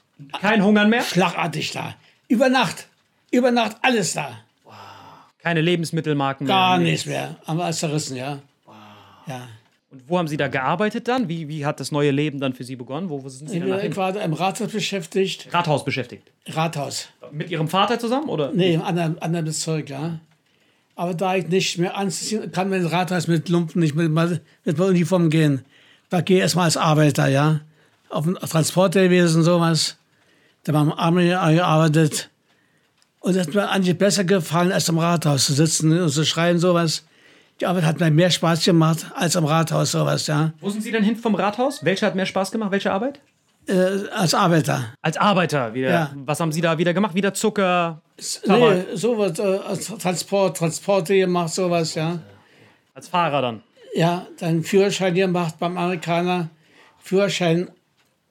kein 0.40 0.64
Hungern 0.64 0.90
mehr? 0.90 1.02
Schlagartig 1.02 1.72
da. 1.72 1.94
Über 2.28 2.48
Nacht. 2.48 2.86
Über 3.32 3.50
Nacht 3.50 3.76
alles 3.82 4.12
da. 4.12 4.38
Keine 5.42 5.60
Lebensmittelmarken 5.60 6.46
mehr? 6.46 6.54
Gar 6.54 6.78
nichts. 6.78 7.06
mehr. 7.06 7.36
Haben 7.46 7.58
wir 7.58 7.64
alles 7.64 7.78
zerrissen, 7.78 8.16
ja. 8.16 8.40
Ja. 9.26 9.48
Und 9.90 10.02
wo 10.08 10.18
haben 10.18 10.28
Sie 10.28 10.36
da 10.36 10.48
gearbeitet 10.48 11.08
dann? 11.08 11.28
Wie, 11.28 11.48
wie 11.48 11.66
hat 11.66 11.80
das 11.80 11.90
neue 11.90 12.12
Leben 12.12 12.38
dann 12.38 12.52
für 12.52 12.62
Sie 12.62 12.76
begonnen? 12.76 13.10
Wo, 13.10 13.24
wo 13.24 13.28
sind 13.28 13.50
Sie 13.50 13.60
hin? 13.60 13.74
Ich 13.82 13.96
war 13.96 14.14
im 14.20 14.32
Rathaus 14.32 14.70
beschäftigt. 14.70 15.48
Rathaus 15.52 15.84
beschäftigt. 15.84 16.30
Rathaus. 16.46 17.08
Mit 17.32 17.50
Ihrem 17.50 17.68
Vater 17.68 17.98
zusammen? 17.98 18.28
Oder? 18.28 18.52
Nee, 18.52 18.74
im 18.74 18.82
anderen, 18.82 19.20
anderen 19.20 19.46
Bezirk, 19.46 19.90
ja. 19.90 20.20
Aber 20.94 21.14
da 21.14 21.34
ich 21.34 21.48
nicht 21.48 21.78
mehr 21.78 21.96
anziehen 21.96 22.52
kann, 22.52 22.68
man 22.68 22.82
ins 22.82 22.92
Rathaus 22.92 23.26
mit 23.26 23.48
Lumpen 23.48 23.80
nicht 23.80 23.94
mit, 23.94 24.10
mit, 24.10 24.42
mit 24.64 24.78
Uniform 24.78 25.30
gehen. 25.30 25.64
Da 26.08 26.20
gehe 26.20 26.36
ich 26.36 26.42
erstmal 26.42 26.66
als 26.66 26.76
Arbeiter, 26.76 27.26
ja. 27.28 27.60
Auf 28.10 28.24
dem 28.24 28.34
Transporter 28.34 29.04
gewesen, 29.04 29.42
sowas. 29.42 29.96
Da 30.64 30.72
war 30.72 30.82
am 30.82 30.92
Army 30.92 31.28
gearbeitet. 31.28 32.30
Und 33.20 33.36
das 33.36 33.46
hat 33.46 33.54
mir 33.54 33.68
eigentlich 33.68 33.96
besser 33.96 34.24
gefallen, 34.24 34.72
als 34.72 34.88
im 34.88 34.98
Rathaus 34.98 35.46
zu 35.46 35.52
sitzen 35.52 36.00
und 36.00 36.08
zu 36.10 36.24
schreiben, 36.24 36.58
sowas. 36.58 37.04
Die 37.60 37.66
Arbeit 37.66 37.84
hat 37.84 38.00
mir 38.00 38.10
mehr 38.10 38.30
Spaß 38.30 38.64
gemacht 38.64 39.06
als 39.14 39.34
im 39.34 39.44
Rathaus, 39.44 39.92
sowas, 39.92 40.26
ja. 40.26 40.52
Wo 40.60 40.70
sind 40.70 40.82
Sie 40.82 40.90
denn 40.90 41.04
hin 41.04 41.16
vom 41.16 41.34
Rathaus? 41.34 41.84
Welche 41.84 42.06
hat 42.06 42.14
mehr 42.14 42.24
Spaß 42.24 42.50
gemacht? 42.50 42.70
Welche 42.70 42.90
Arbeit? 42.90 43.20
Äh, 43.66 44.08
als 44.10 44.32
Arbeiter. 44.32 44.94
Als 45.02 45.18
Arbeiter 45.18 45.74
wieder. 45.74 45.90
Ja. 45.90 46.10
Was 46.24 46.40
haben 46.40 46.50
Sie 46.50 46.62
da 46.62 46.78
wieder 46.78 46.94
gemacht? 46.94 47.14
Wieder 47.14 47.34
Zucker? 47.34 48.00
Nee, 48.46 48.84
sowas, 48.94 49.38
äh, 49.38 49.98
Transport, 49.98 50.56
Transporte 50.56 51.14
gemacht, 51.14 51.52
sowas, 51.52 51.94
ja. 51.94 52.20
Als 52.94 53.08
Fahrer 53.08 53.42
dann? 53.42 53.62
Ja, 53.94 54.26
dann 54.38 54.62
Führerschein 54.62 55.14
gemacht 55.14 55.56
beim 55.58 55.76
Amerikaner. 55.76 56.48
Führerschein 56.98 57.70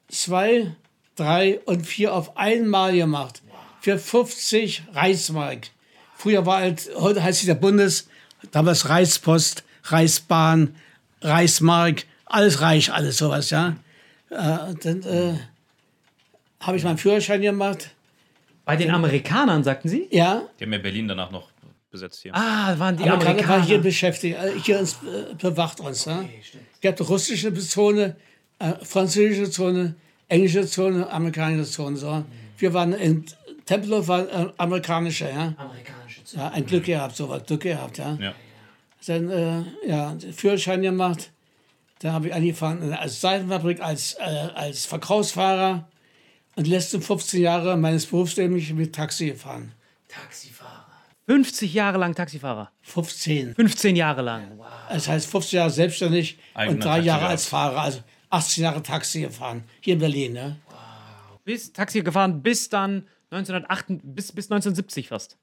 2, 0.08 0.74
3 1.14 1.60
und 1.64 1.86
4 1.86 2.12
auf 2.12 2.36
einmal 2.36 2.92
gemacht. 2.92 3.42
Für 3.80 3.98
50 3.98 4.82
Reichsmark. 4.92 5.68
Früher 6.16 6.44
war 6.44 6.58
halt, 6.58 6.90
heute 6.96 7.22
heißt 7.22 7.40
es 7.40 7.46
der 7.46 7.54
Bundes, 7.54 8.08
damals 8.50 8.88
Reichspost, 8.88 9.64
Reichsbahn, 9.84 10.76
Reichsmark, 11.22 12.04
alles 12.26 12.60
reich, 12.60 12.92
alles 12.92 13.18
sowas, 13.18 13.50
ja. 13.50 13.76
Äh, 14.30 14.74
dann 14.82 15.02
äh, 15.02 15.34
habe 16.60 16.76
ich 16.76 16.84
meinen 16.84 16.98
Führerschein 16.98 17.40
gemacht. 17.40 17.90
Bei 18.64 18.76
den 18.76 18.90
Amerikanern, 18.90 19.64
sagten 19.64 19.88
Sie? 19.88 20.08
Ja, 20.10 20.42
Die 20.58 20.64
haben 20.64 20.72
ja 20.72 20.78
Berlin 20.78 21.08
danach 21.08 21.30
noch 21.30 21.48
besetzt 21.90 22.22
hier. 22.22 22.34
Ah, 22.34 22.78
waren 22.78 22.96
die 22.96 23.02
Amerikaner 23.02 23.30
Amerikaner. 23.30 23.48
waren 23.48 23.62
hier 23.66 23.80
beschäftigt, 23.80 24.36
äh, 24.36 24.52
hier 24.62 24.78
uns 24.78 24.98
äh, 25.02 25.34
bewacht 25.34 25.80
uns. 25.80 26.06
Ne? 26.06 26.28
Es 26.74 26.80
gab 26.80 27.00
russische 27.08 27.52
Zone, 27.54 28.16
äh, 28.58 28.72
französische 28.82 29.50
Zone, 29.50 29.94
englische 30.28 30.66
Zone, 30.66 31.10
amerikanische 31.10 31.68
Zone. 31.70 31.96
So. 31.96 32.24
Wir 32.58 32.74
waren 32.74 32.92
in 32.92 33.24
Tempelhof 33.70 34.08
war 34.08 34.28
äh, 34.28 34.52
amerikanische, 34.56 35.28
ja. 35.28 35.54
Amerikanische 35.56 36.24
Zone. 36.24 36.42
ja. 36.42 36.48
Ein 36.50 36.66
Glück 36.66 36.84
gehabt, 36.86 37.14
so 37.14 37.28
was, 37.28 37.46
Glück 37.46 37.60
gehabt, 37.60 37.98
ja. 37.98 38.18
Ja. 38.20 38.34
Dann, 39.06 39.30
äh, 39.30 39.62
ja, 39.86 40.16
Führerschein 40.34 40.82
gemacht. 40.82 41.30
Da 42.00 42.12
habe 42.12 42.26
ich 42.28 42.34
angefangen 42.34 42.92
als 42.92 43.20
Seifenfabrik, 43.20 43.80
als, 43.80 44.14
äh, 44.14 44.22
als 44.54 44.86
Verkaufsfahrer. 44.86 45.88
Und 46.56 46.66
die 46.66 46.70
letzten 46.70 47.00
15 47.00 47.42
Jahre 47.42 47.76
meines 47.76 48.06
Berufslebens 48.06 48.70
mit 48.70 48.92
Taxi 48.92 49.26
gefahren. 49.26 49.72
Taxifahrer. 50.08 50.86
50 51.28 51.72
Jahre 51.72 51.98
lang 51.98 52.12
Taxifahrer. 52.16 52.72
15. 52.82 53.54
15 53.54 53.94
Jahre 53.94 54.22
lang. 54.22 54.58
Wow. 54.58 54.66
Das 54.88 55.06
heißt 55.06 55.30
15 55.30 55.58
Jahre 55.58 55.70
selbstständig 55.70 56.38
Eigener 56.54 56.74
und 56.74 56.84
drei 56.84 56.98
Jahre 56.98 57.28
Taxifahrer. 57.28 57.30
als 57.30 57.46
Fahrer, 57.46 57.80
also 57.80 58.00
18 58.30 58.64
Jahre 58.64 58.82
Taxi 58.82 59.20
gefahren. 59.20 59.62
Hier 59.80 59.94
in 59.94 60.00
Berlin, 60.00 60.32
ne? 60.32 60.56
Bis 61.44 61.72
Taxi 61.72 62.02
gefahren 62.02 62.42
bis 62.42 62.68
dann 62.68 63.06
1908, 63.30 63.86
bis, 64.02 64.32
bis 64.32 64.46
1970 64.50 65.08
fast. 65.08 65.36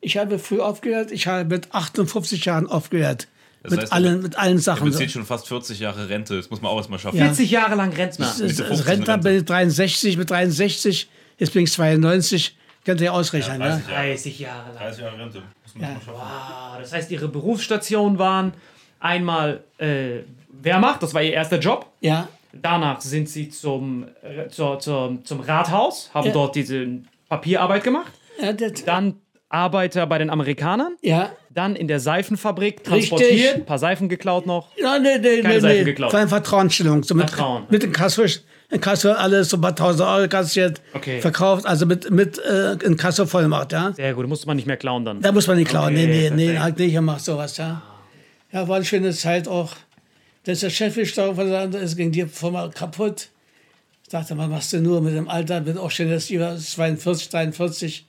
Ich 0.00 0.16
habe 0.16 0.38
früh 0.38 0.60
aufgehört, 0.60 1.10
ich 1.10 1.26
habe 1.26 1.44
mit 1.44 1.72
58 1.74 2.44
Jahren 2.44 2.66
aufgehört. 2.66 3.28
Das 3.62 3.72
mit, 3.72 3.80
heißt, 3.82 3.92
allen, 3.92 4.22
mit 4.22 4.36
allen 4.38 4.58
Sachen. 4.58 4.88
bezieht 4.88 5.10
schon 5.10 5.26
fast 5.26 5.48
40 5.48 5.80
Jahre 5.80 6.08
Rente. 6.08 6.36
Das 6.36 6.48
muss 6.50 6.62
man 6.62 6.70
auch 6.70 6.76
erstmal 6.76 6.98
schaffen. 7.00 7.18
Ja. 7.18 7.24
40 7.26 7.50
Jahre 7.50 7.74
lang 7.74 7.92
Rentner. 7.92 8.26
Das- 8.26 8.38
Mitte 8.38 8.64
Als 8.64 8.80
15 8.82 9.04
Rentner 9.04 9.30
ich 9.32 9.44
63, 9.44 10.16
mit 10.16 10.30
63, 10.30 11.08
jetzt 11.38 11.52
bin 11.52 11.64
ich 11.64 11.72
92. 11.72 12.56
Könnt 12.84 13.00
ihr 13.00 13.12
ausrechnen, 13.12 13.58
ne? 13.58 13.82
30 13.88 13.88
Jahre. 13.88 13.88
30 13.88 14.38
Jahre 14.38 14.68
lang. 14.68 14.76
30 14.78 15.02
Jahre 15.02 15.18
Rente. 15.18 15.42
Muss 15.64 15.74
man 15.74 15.82
Ja. 15.82 15.88
mal 15.94 16.00
schaffen. 16.00 16.20
Ah, 16.20 16.78
das 16.80 16.92
heißt, 16.92 17.10
ihre 17.10 17.28
Berufsstationen 17.28 18.18
waren 18.18 18.52
einmal 19.00 19.64
äh, 19.78 20.20
Wehrmacht, 20.62 21.02
das 21.02 21.12
war 21.14 21.22
ihr 21.22 21.32
erster 21.32 21.58
Job. 21.58 21.86
Ja, 22.00 22.28
Danach 22.52 23.00
sind 23.02 23.28
sie 23.28 23.50
zum, 23.50 24.06
äh, 24.22 24.48
zur, 24.48 24.78
zur, 24.80 25.18
zum 25.24 25.40
Rathaus, 25.40 26.10
haben 26.14 26.28
Ja. 26.28 26.32
dort 26.32 26.56
diese 26.56 26.86
Papierarbeit 27.28 27.84
gemacht. 27.84 28.12
ja, 28.40 28.52
das, 28.52 28.84
Dann 28.84 29.16
Arbeiter 29.50 30.06
bei 30.06 30.18
den 30.18 30.30
Amerikanern. 30.30 30.96
ja. 31.02 31.30
Dann 31.50 31.74
in 31.74 31.88
der 31.88 31.98
Seifenfabrik 31.98 32.74
Richtig. 32.88 33.08
transportiert, 33.08 33.54
ein 33.56 33.64
paar 33.66 33.80
Seifen 33.80 34.08
geklaut 34.08 34.46
noch. 34.46 34.68
Ja, 34.76 34.96
nee, 35.00 35.18
nee, 35.18 35.40
Keine 35.42 35.54
nee, 35.54 35.60
Seifen 35.60 35.78
nee. 35.78 35.84
geklaut. 35.84 36.12
War 36.12 36.20
eine 36.20 36.28
Vertrauensstellung. 36.28 37.02
So 37.02 37.16
mit, 37.16 37.30
Vertrauen. 37.30 37.64
mit 37.68 37.82
dem 37.82 37.90
Kassel, 37.92 38.30
in 38.70 38.80
Kassel 38.80 39.12
alles 39.14 39.48
so 39.48 39.56
ein 39.56 39.60
paar 39.62 39.74
tausend 39.74 40.02
Euro 40.08 40.28
kassiert, 40.28 40.80
Okay. 40.94 41.20
verkauft, 41.20 41.66
also 41.66 41.84
mit, 41.84 42.10
mit 42.12 42.38
äh, 42.38 42.74
in 42.84 42.96
Kassel 42.96 43.26
voll 43.26 43.42
gemacht, 43.42 43.72
ja. 43.72 43.92
Sehr 43.92 44.14
gut, 44.14 44.28
musste 44.28 44.46
man 44.46 44.56
nicht 44.56 44.66
mehr 44.66 44.76
klauen 44.76 45.04
dann. 45.04 45.20
Da 45.20 45.32
muss 45.32 45.48
man 45.48 45.56
nicht 45.56 45.68
klauen. 45.68 45.94
Okay, 45.94 46.06
nee, 46.06 46.30
nee, 46.30 46.52
nee, 46.52 46.58
halt 46.58 46.78
nicht 46.78 46.92
gemacht, 46.92 47.24
sowas, 47.24 47.56
ja. 47.56 47.82
Ja, 48.52 48.68
war 48.68 48.76
eine 48.76 48.84
schöne 48.84 49.10
Zeit 49.12 49.48
auch. 49.48 49.72
Da 50.44 50.52
ist 50.52 50.62
der 50.62 50.70
Chef 50.70 50.94
gestorben, 50.94 51.74
es 51.74 51.96
ging 51.96 52.12
die 52.12 52.24
Firma 52.26 52.68
kaputt. 52.68 53.30
Ich 54.08 54.12
dachte, 54.12 54.38
was 54.38 54.48
machst 54.48 54.72
du 54.72 54.80
nur 54.80 55.02
mit 55.02 55.14
dem 55.14 55.28
Alter? 55.28 55.60
Bin 55.60 55.76
auch 55.76 55.90
schon 55.90 56.08
jetzt 56.08 56.30
über 56.30 56.56
42, 56.56 57.28
43, 57.28 58.06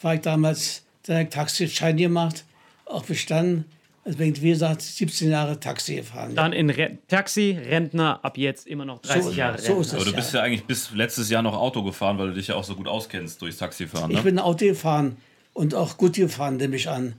war 0.00 0.14
ich 0.14 0.22
damals 0.22 0.82
direkt 1.06 1.34
Taxischein 1.34 1.98
gemacht, 1.98 2.44
auch 2.86 3.04
bestanden. 3.04 3.66
Also 4.02 4.16
bin 4.16 4.32
ich, 4.32 4.40
wie 4.40 4.48
gesagt, 4.48 4.80
17 4.80 5.30
Jahre 5.30 5.60
Taxi 5.60 5.96
gefahren. 5.96 6.34
Dann 6.34 6.54
in 6.54 6.70
Re 6.70 6.96
Taxi, 7.06 7.58
Rentner, 7.68 8.18
ab 8.24 8.38
jetzt 8.38 8.66
immer 8.66 8.86
noch 8.86 9.02
30 9.02 9.24
So- 9.24 9.30
Jahre 9.32 9.58
so 9.58 9.64
Rentner. 9.74 9.80
ist 9.82 9.86
es. 9.88 9.94
Aber 9.94 10.04
du 10.06 10.12
bist 10.14 10.32
ja 10.32 10.40
eigentlich 10.40 10.64
bis 10.64 10.90
letztes 10.92 11.28
Jahr 11.28 11.42
noch 11.42 11.52
Auto 11.54 11.82
gefahren, 11.82 12.16
weil 12.16 12.28
du 12.28 12.32
dich 12.36 12.46
ja 12.46 12.54
auch 12.54 12.64
so 12.64 12.74
gut 12.74 12.88
auskennst 12.88 13.42
durchs 13.42 13.58
Taxifahren. 13.58 14.10
Ich 14.10 14.16
Ne? 14.16 14.22
bin 14.22 14.38
Auto 14.38 14.64
gefahren 14.64 15.18
und 15.52 15.74
auch 15.74 15.98
gut 15.98 16.14
gefahren, 16.14 16.56
nehme 16.56 16.76
ich 16.76 16.88
an. 16.88 17.12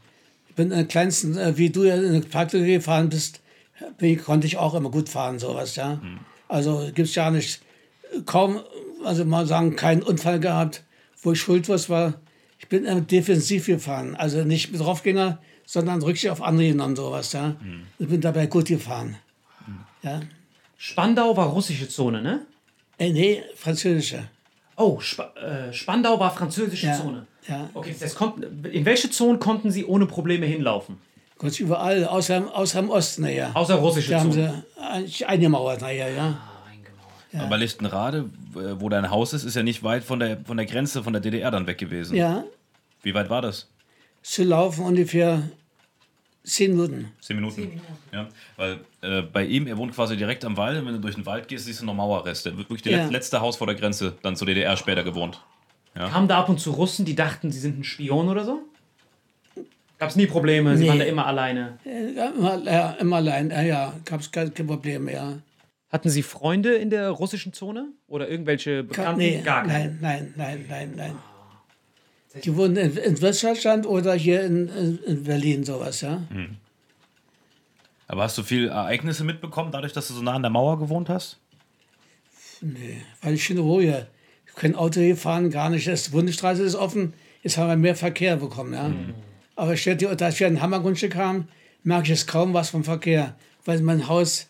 Ich 0.49 0.55
bin 0.55 0.71
in 0.71 0.77
der 0.77 0.85
kleinsten, 0.85 1.37
äh, 1.37 1.55
wie 1.55 1.69
du 1.69 1.83
ja 1.83 1.93
in 1.97 2.13
der 2.19 2.27
Parklücke 2.27 2.65
gefahren 2.65 3.09
bist, 3.09 3.41
bin 3.99 4.09
ich, 4.09 4.23
konnte 4.23 4.47
ich 4.47 4.57
auch 4.57 4.73
immer 4.73 4.89
gut 4.89 5.07
fahren, 5.07 5.37
sowas, 5.37 5.75
ja. 5.75 6.01
Also 6.47 6.89
gibt 6.95 7.09
es 7.09 7.13
ja 7.13 7.29
nicht, 7.29 7.61
kaum, 8.25 8.59
also 9.03 9.25
mal 9.25 9.45
sagen, 9.45 9.75
keinen 9.75 10.01
Unfall 10.03 10.39
gehabt, 10.39 10.83
wo 11.21 11.31
ich 11.33 11.39
schuldlos 11.41 11.89
war. 11.89 12.15
Ich 12.59 12.67
bin 12.69 12.85
immer 12.85 13.01
defensiv 13.01 13.65
gefahren, 13.67 14.15
also 14.15 14.43
nicht 14.43 14.71
mit 14.71 14.81
Draufgänger, 14.81 15.39
sondern 15.65 16.01
Rücksicht 16.01 16.31
auf 16.31 16.41
andere 16.41 16.67
genommen, 16.69 16.95
sowas, 16.95 17.33
ja. 17.33 17.55
Ich 17.99 18.07
bin 18.07 18.21
dabei 18.21 18.47
gut 18.47 18.67
gefahren. 18.67 19.17
Ja. 20.01 20.21
Spandau 20.77 21.35
war 21.37 21.47
russische 21.47 21.87
Zone, 21.87 22.21
ne? 22.21 22.45
Äh, 22.97 23.11
nee, 23.11 23.41
französische. 23.55 24.23
Oh, 24.75 24.99
Sp 24.99 25.21
äh, 25.39 25.71
Spandau 25.73 26.19
war 26.19 26.31
französische 26.33 26.87
Ja, 26.87 26.97
Zone. 26.99 27.27
ja. 27.47 27.69
Okay, 27.73 27.95
das 27.99 28.15
konnten, 28.15 28.65
in 28.65 28.85
welche 28.85 29.09
Zone 29.09 29.37
konnten 29.39 29.71
Sie 29.71 29.85
ohne 29.85 30.05
Probleme 30.05 30.45
hinlaufen? 30.45 30.97
Kurz 31.37 31.59
überall, 31.59 32.05
außer, 32.05 32.43
außer 32.53 32.79
im 32.79 32.89
Osten, 32.89 33.25
ja. 33.27 33.51
Außer 33.53 33.75
russische 33.75 34.11
Da 34.11 34.19
haben 34.21 34.31
Zone. 34.31 34.63
sie 34.75 34.81
eigentlich 34.81 35.27
eingemauert, 35.27 35.81
naja, 35.81 36.07
ja. 36.07 36.39
Aber 37.39 37.57
Lichtenrade, 37.57 38.29
äh, 38.55 38.79
wo 38.79 38.89
dein 38.89 39.09
Haus 39.09 39.33
ist, 39.33 39.43
ist 39.43 39.55
ja 39.55 39.63
nicht 39.63 39.83
weit 39.83 40.03
von 40.03 40.19
der, 40.19 40.39
von 40.45 40.57
der 40.57 40.65
Grenze 40.65 41.03
von 41.03 41.13
der 41.13 41.21
DDR 41.21 41.49
dann 41.51 41.65
weg 41.67 41.77
gewesen. 41.77 42.15
Ja, 42.15 42.43
Wie 43.01 43.13
weit 43.13 43.29
war 43.29 43.41
das? 43.41 43.69
zu 44.21 44.43
laufen 44.43 44.85
ungefähr 44.85 45.43
zehn 46.43 46.71
Minuten. 46.71 47.11
Zehn 47.19 47.35
Minuten. 47.37 47.81
Ja, 48.13 48.27
weil 48.55 48.79
äh, 49.01 49.21
bei 49.21 49.43
ihm, 49.45 49.67
er 49.67 49.77
wohnt 49.77 49.93
quasi 49.93 50.15
direkt 50.15 50.45
am 50.45 50.55
Wald. 50.55 50.79
und 50.79 50.85
Wenn 50.85 50.93
du 50.93 50.99
durch 51.01 51.15
den 51.15 51.25
Wald 51.25 51.47
gehst, 51.49 51.65
siehst 51.65 51.81
du 51.81 51.85
noch 51.85 51.93
Mauerreste. 51.93 52.55
Wirklich 52.57 52.81
das 52.81 52.91
Ja. 52.93 53.07
letzte 53.09 53.41
Haus 53.41 53.57
vor 53.57 53.67
der 53.67 53.75
Grenze, 53.75 54.15
dann 54.21 54.35
zur 54.37 54.47
DDR 54.47 54.77
später 54.77 55.03
gewohnt. 55.03 55.41
Kamen 55.95 56.27
da 56.27 56.39
ab 56.39 56.49
und 56.49 56.59
zu 56.59 56.71
Russen, 56.71 57.05
die 57.05 57.15
dachten, 57.15 57.51
sie 57.51 57.59
sind 57.59 57.79
ein 57.79 57.83
Spion 57.83 58.27
oder 58.29 58.45
so? 58.45 58.63
Gab 59.99 60.09
es 60.09 60.15
nie 60.15 60.25
Probleme, 60.25 60.75
sie 60.77 60.83
Nee. 60.83 60.89
waren 60.89 60.99
da 60.99 61.05
immer 61.05 61.25
alleine. 61.27 61.77
Ja, 61.85 62.29
immer, 62.29 62.63
ja, 62.63 62.91
immer 62.93 63.17
allein, 63.17 63.49
ja, 63.51 63.61
ja, 63.61 63.93
gab 64.05 64.21
es 64.21 64.31
kein, 64.31 64.53
kein 64.53 64.67
Problem 64.67 65.05
mehr. 65.05 65.39
Hatten 65.93 66.09
Sie 66.09 66.23
Freunde 66.23 66.73
in 66.73 66.89
der 66.89 67.11
russischen 67.11 67.53
Zone? 67.53 67.89
Oder 68.07 68.27
irgendwelche 68.27 68.83
Bekannten? 68.83 69.19
Nee, 69.19 69.41
Gar 69.43 69.67
keine. 69.67 69.95
nein, 69.95 69.97
nein, 70.01 70.33
nein, 70.35 70.65
nein, 70.67 70.93
nein. 70.97 71.15
Die 72.43 72.55
wohnen 72.57 72.75
in, 72.77 72.97
in 72.97 73.21
Westdeutschland 73.21 73.85
oder 73.85 74.15
hier 74.15 74.43
in, 74.43 74.69
in, 74.69 74.97
in 75.05 75.23
Berlin, 75.23 75.63
sowas, 75.63 76.01
ja. 76.01 76.23
Aber 78.07 78.23
hast 78.23 78.35
du 78.39 78.41
viel 78.41 78.69
Ereignisse 78.69 79.23
mitbekommen, 79.23 79.71
dadurch, 79.71 79.93
dass 79.93 80.07
du 80.07 80.15
so 80.15 80.23
nah 80.23 80.33
an 80.33 80.41
der 80.41 80.49
Mauer 80.49 80.79
gewohnt 80.79 81.09
hast? 81.09 81.37
Weil 83.21 83.35
ich 83.35 83.47
in 83.51 83.59
Ruhe. 83.59 84.07
Ich 84.47 84.55
kann 84.55 84.73
Auto 84.73 84.99
hier 84.99 85.15
fahren, 85.15 85.51
gar 85.51 85.69
nicht. 85.69 85.85
Die 85.85 86.09
Bundesstraße 86.09 86.63
ist 86.63 86.73
offen, 86.73 87.13
jetzt 87.43 87.59
haben 87.59 87.69
wir 87.69 87.75
mehr 87.75 87.95
Verkehr 87.95 88.37
bekommen, 88.37 88.73
ja. 88.73 88.91
Aber 89.55 89.77
stellt 89.77 90.01
ihr, 90.01 90.15
dass 90.15 90.39
wir 90.39 90.47
ein 90.47 90.59
Hammergrundstück 90.59 91.13
haben, 91.15 91.47
merke 91.83 92.05
ich 92.05 92.09
jetzt 92.09 92.27
kaum 92.27 92.55
was 92.55 92.71
vom 92.71 92.83
Verkehr, 92.83 93.35
weil 93.63 93.79
mein 93.81 94.07
Haus 94.07 94.47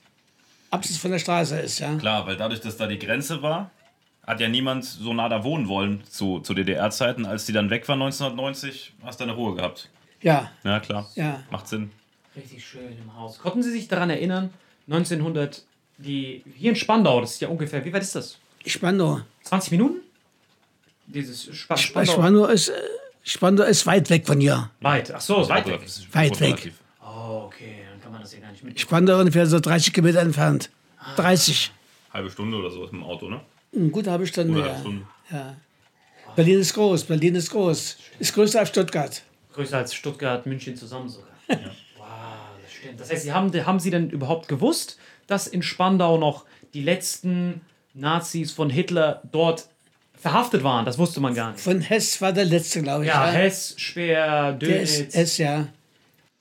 abseits 0.73 0.97
von 0.97 1.11
der 1.11 1.19
Straße 1.19 1.59
ist, 1.59 1.79
ja. 1.79 1.95
Klar, 1.95 2.25
weil 2.27 2.35
dadurch, 2.35 2.61
dass 2.61 2.77
da 2.77 2.87
die 2.87 2.99
Grenze 2.99 3.41
war, 3.41 3.71
hat 4.25 4.39
ja 4.39 4.47
niemand 4.47 4.85
so 4.85 5.13
nah 5.13 5.29
da 5.29 5.43
wohnen 5.43 5.67
wollen 5.67 6.03
zu, 6.09 6.39
zu 6.39 6.53
DDR-Zeiten. 6.53 7.25
Als 7.25 7.45
die 7.45 7.53
dann 7.53 7.69
weg 7.69 7.87
waren 7.87 8.01
1990, 8.01 8.93
hast 9.03 9.19
du 9.19 9.23
eine 9.25 9.33
Ruhe 9.33 9.55
gehabt. 9.55 9.89
Ja, 10.21 10.51
Ja, 10.63 10.79
klar. 10.79 11.09
Ja. 11.15 11.43
Macht 11.51 11.67
Sinn. 11.67 11.91
Richtig 12.35 12.65
schön 12.65 12.97
im 12.97 13.15
Haus. 13.15 13.37
Konnten 13.37 13.61
Sie 13.61 13.71
sich 13.71 13.87
daran 13.87 14.09
erinnern, 14.09 14.51
1900, 14.87 15.63
die, 15.97 16.43
hier 16.55 16.71
in 16.71 16.75
Spandau, 16.75 17.21
das 17.21 17.33
ist 17.33 17.41
ja 17.41 17.49
ungefähr, 17.49 17.83
wie 17.85 17.93
weit 17.93 18.01
ist 18.01 18.15
das? 18.15 18.37
Spandau. 18.65 19.21
20 19.43 19.71
Minuten? 19.71 19.97
Dieses 21.05 21.53
Spa 21.55 21.75
Spandau. 21.77 22.13
Spandau 22.13 22.45
ist, 22.47 22.69
äh, 22.69 22.73
Spandau 23.23 23.63
ist 23.65 23.85
weit 23.85 24.09
weg 24.09 24.25
von 24.25 24.39
hier. 24.39 24.69
Weit. 24.79 25.13
Ach 25.13 25.21
so, 25.21 25.41
ist 25.41 25.49
weit 25.49 25.67
weg. 25.67 25.81
Weit 26.13 26.39
weg. 26.39 26.73
Oh, 27.01 27.43
okay, 27.45 27.82
das 28.23 28.33
ja 28.33 28.39
gar 28.39 28.51
nicht 28.51 28.63
mit. 28.63 28.79
Spandau 28.79 29.19
ungefähr 29.19 29.45
so 29.47 29.59
30 29.59 29.93
Kilometer 29.93 30.19
entfernt. 30.21 30.69
30. 31.17 31.71
Halbe 32.13 32.29
Stunde 32.31 32.57
oder 32.57 32.69
so 32.71 32.81
mit 32.81 32.91
dem 32.91 33.03
Auto, 33.03 33.29
ne? 33.29 33.41
Gute 33.91 34.11
halbe 34.11 34.25
Stunde, 34.27 34.53
Oder 34.53 34.63
halbe 34.63 34.75
ja. 34.75 34.79
Stunde. 34.79 35.05
ja. 35.31 35.55
Berlin 36.35 36.59
ist 36.59 36.73
groß, 36.73 37.03
Berlin 37.03 37.35
ist 37.35 37.49
groß. 37.51 37.97
Ist 38.19 38.33
größer 38.33 38.59
als 38.59 38.69
Stuttgart. 38.69 39.21
Größer 39.53 39.77
als 39.77 39.93
Stuttgart, 39.93 40.45
München 40.47 40.75
zusammen 40.75 41.07
sogar. 41.09 41.27
Wow, 41.47 41.57
das 42.63 42.71
stimmt. 42.73 42.99
Das 42.99 43.11
heißt, 43.11 43.23
Sie 43.23 43.31
haben, 43.33 43.65
haben 43.65 43.79
Sie 43.79 43.91
denn 43.91 44.09
überhaupt 44.09 44.47
gewusst, 44.47 44.97
dass 45.27 45.45
in 45.47 45.61
Spandau 45.61 46.17
noch 46.17 46.45
die 46.73 46.81
letzten 46.81 47.61
Nazis 47.93 48.51
von 48.51 48.69
Hitler 48.71 49.21
dort 49.31 49.67
verhaftet 50.15 50.63
waren? 50.63 50.85
Das 50.85 50.97
wusste 50.97 51.19
man 51.19 51.35
gar 51.35 51.51
nicht. 51.51 51.61
Von 51.61 51.81
Hess 51.81 52.19
war 52.21 52.33
der 52.33 52.45
letzte, 52.45 52.81
glaube 52.81 53.03
ich. 53.03 53.09
Ja, 53.09 53.27
Hess, 53.27 53.75
Speer, 53.77 54.53
Der 54.53 54.81
ist 54.81 54.97
Dönitz. 54.99 55.15
Hess, 55.15 55.37
ja. 55.37 55.67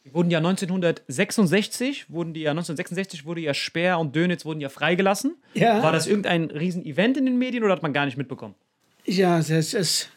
Die 0.04 0.12
wurden 0.12 0.30
ja 0.30 0.38
1966, 0.38 2.10
wurden 2.10 2.34
die 2.34 2.40
ja 2.40 2.50
1966 2.50 3.24
wurde 3.24 3.40
ja 3.40 3.54
Speer 3.54 3.98
und 3.98 4.14
Dönitz 4.16 4.44
wurden 4.44 4.60
ja 4.60 4.68
freigelassen. 4.68 5.36
Ja. 5.54 5.82
War 5.82 5.92
das 5.92 6.06
irgendein 6.06 6.50
Riesen-Event 6.50 7.16
in 7.16 7.26
den 7.26 7.38
Medien 7.38 7.62
oder 7.62 7.72
hat 7.72 7.82
man 7.82 7.92
gar 7.92 8.04
nicht 8.06 8.16
mitbekommen? 8.18 8.54
Ja, 9.04 9.38
das 9.38 9.50
ist, 9.50 10.08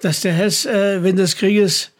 dass 0.00 0.20
der 0.22 0.32
Hess 0.32 0.66
äh, 0.66 1.02
während 1.02 1.18
des 1.18 1.36
Krieges 1.36 1.92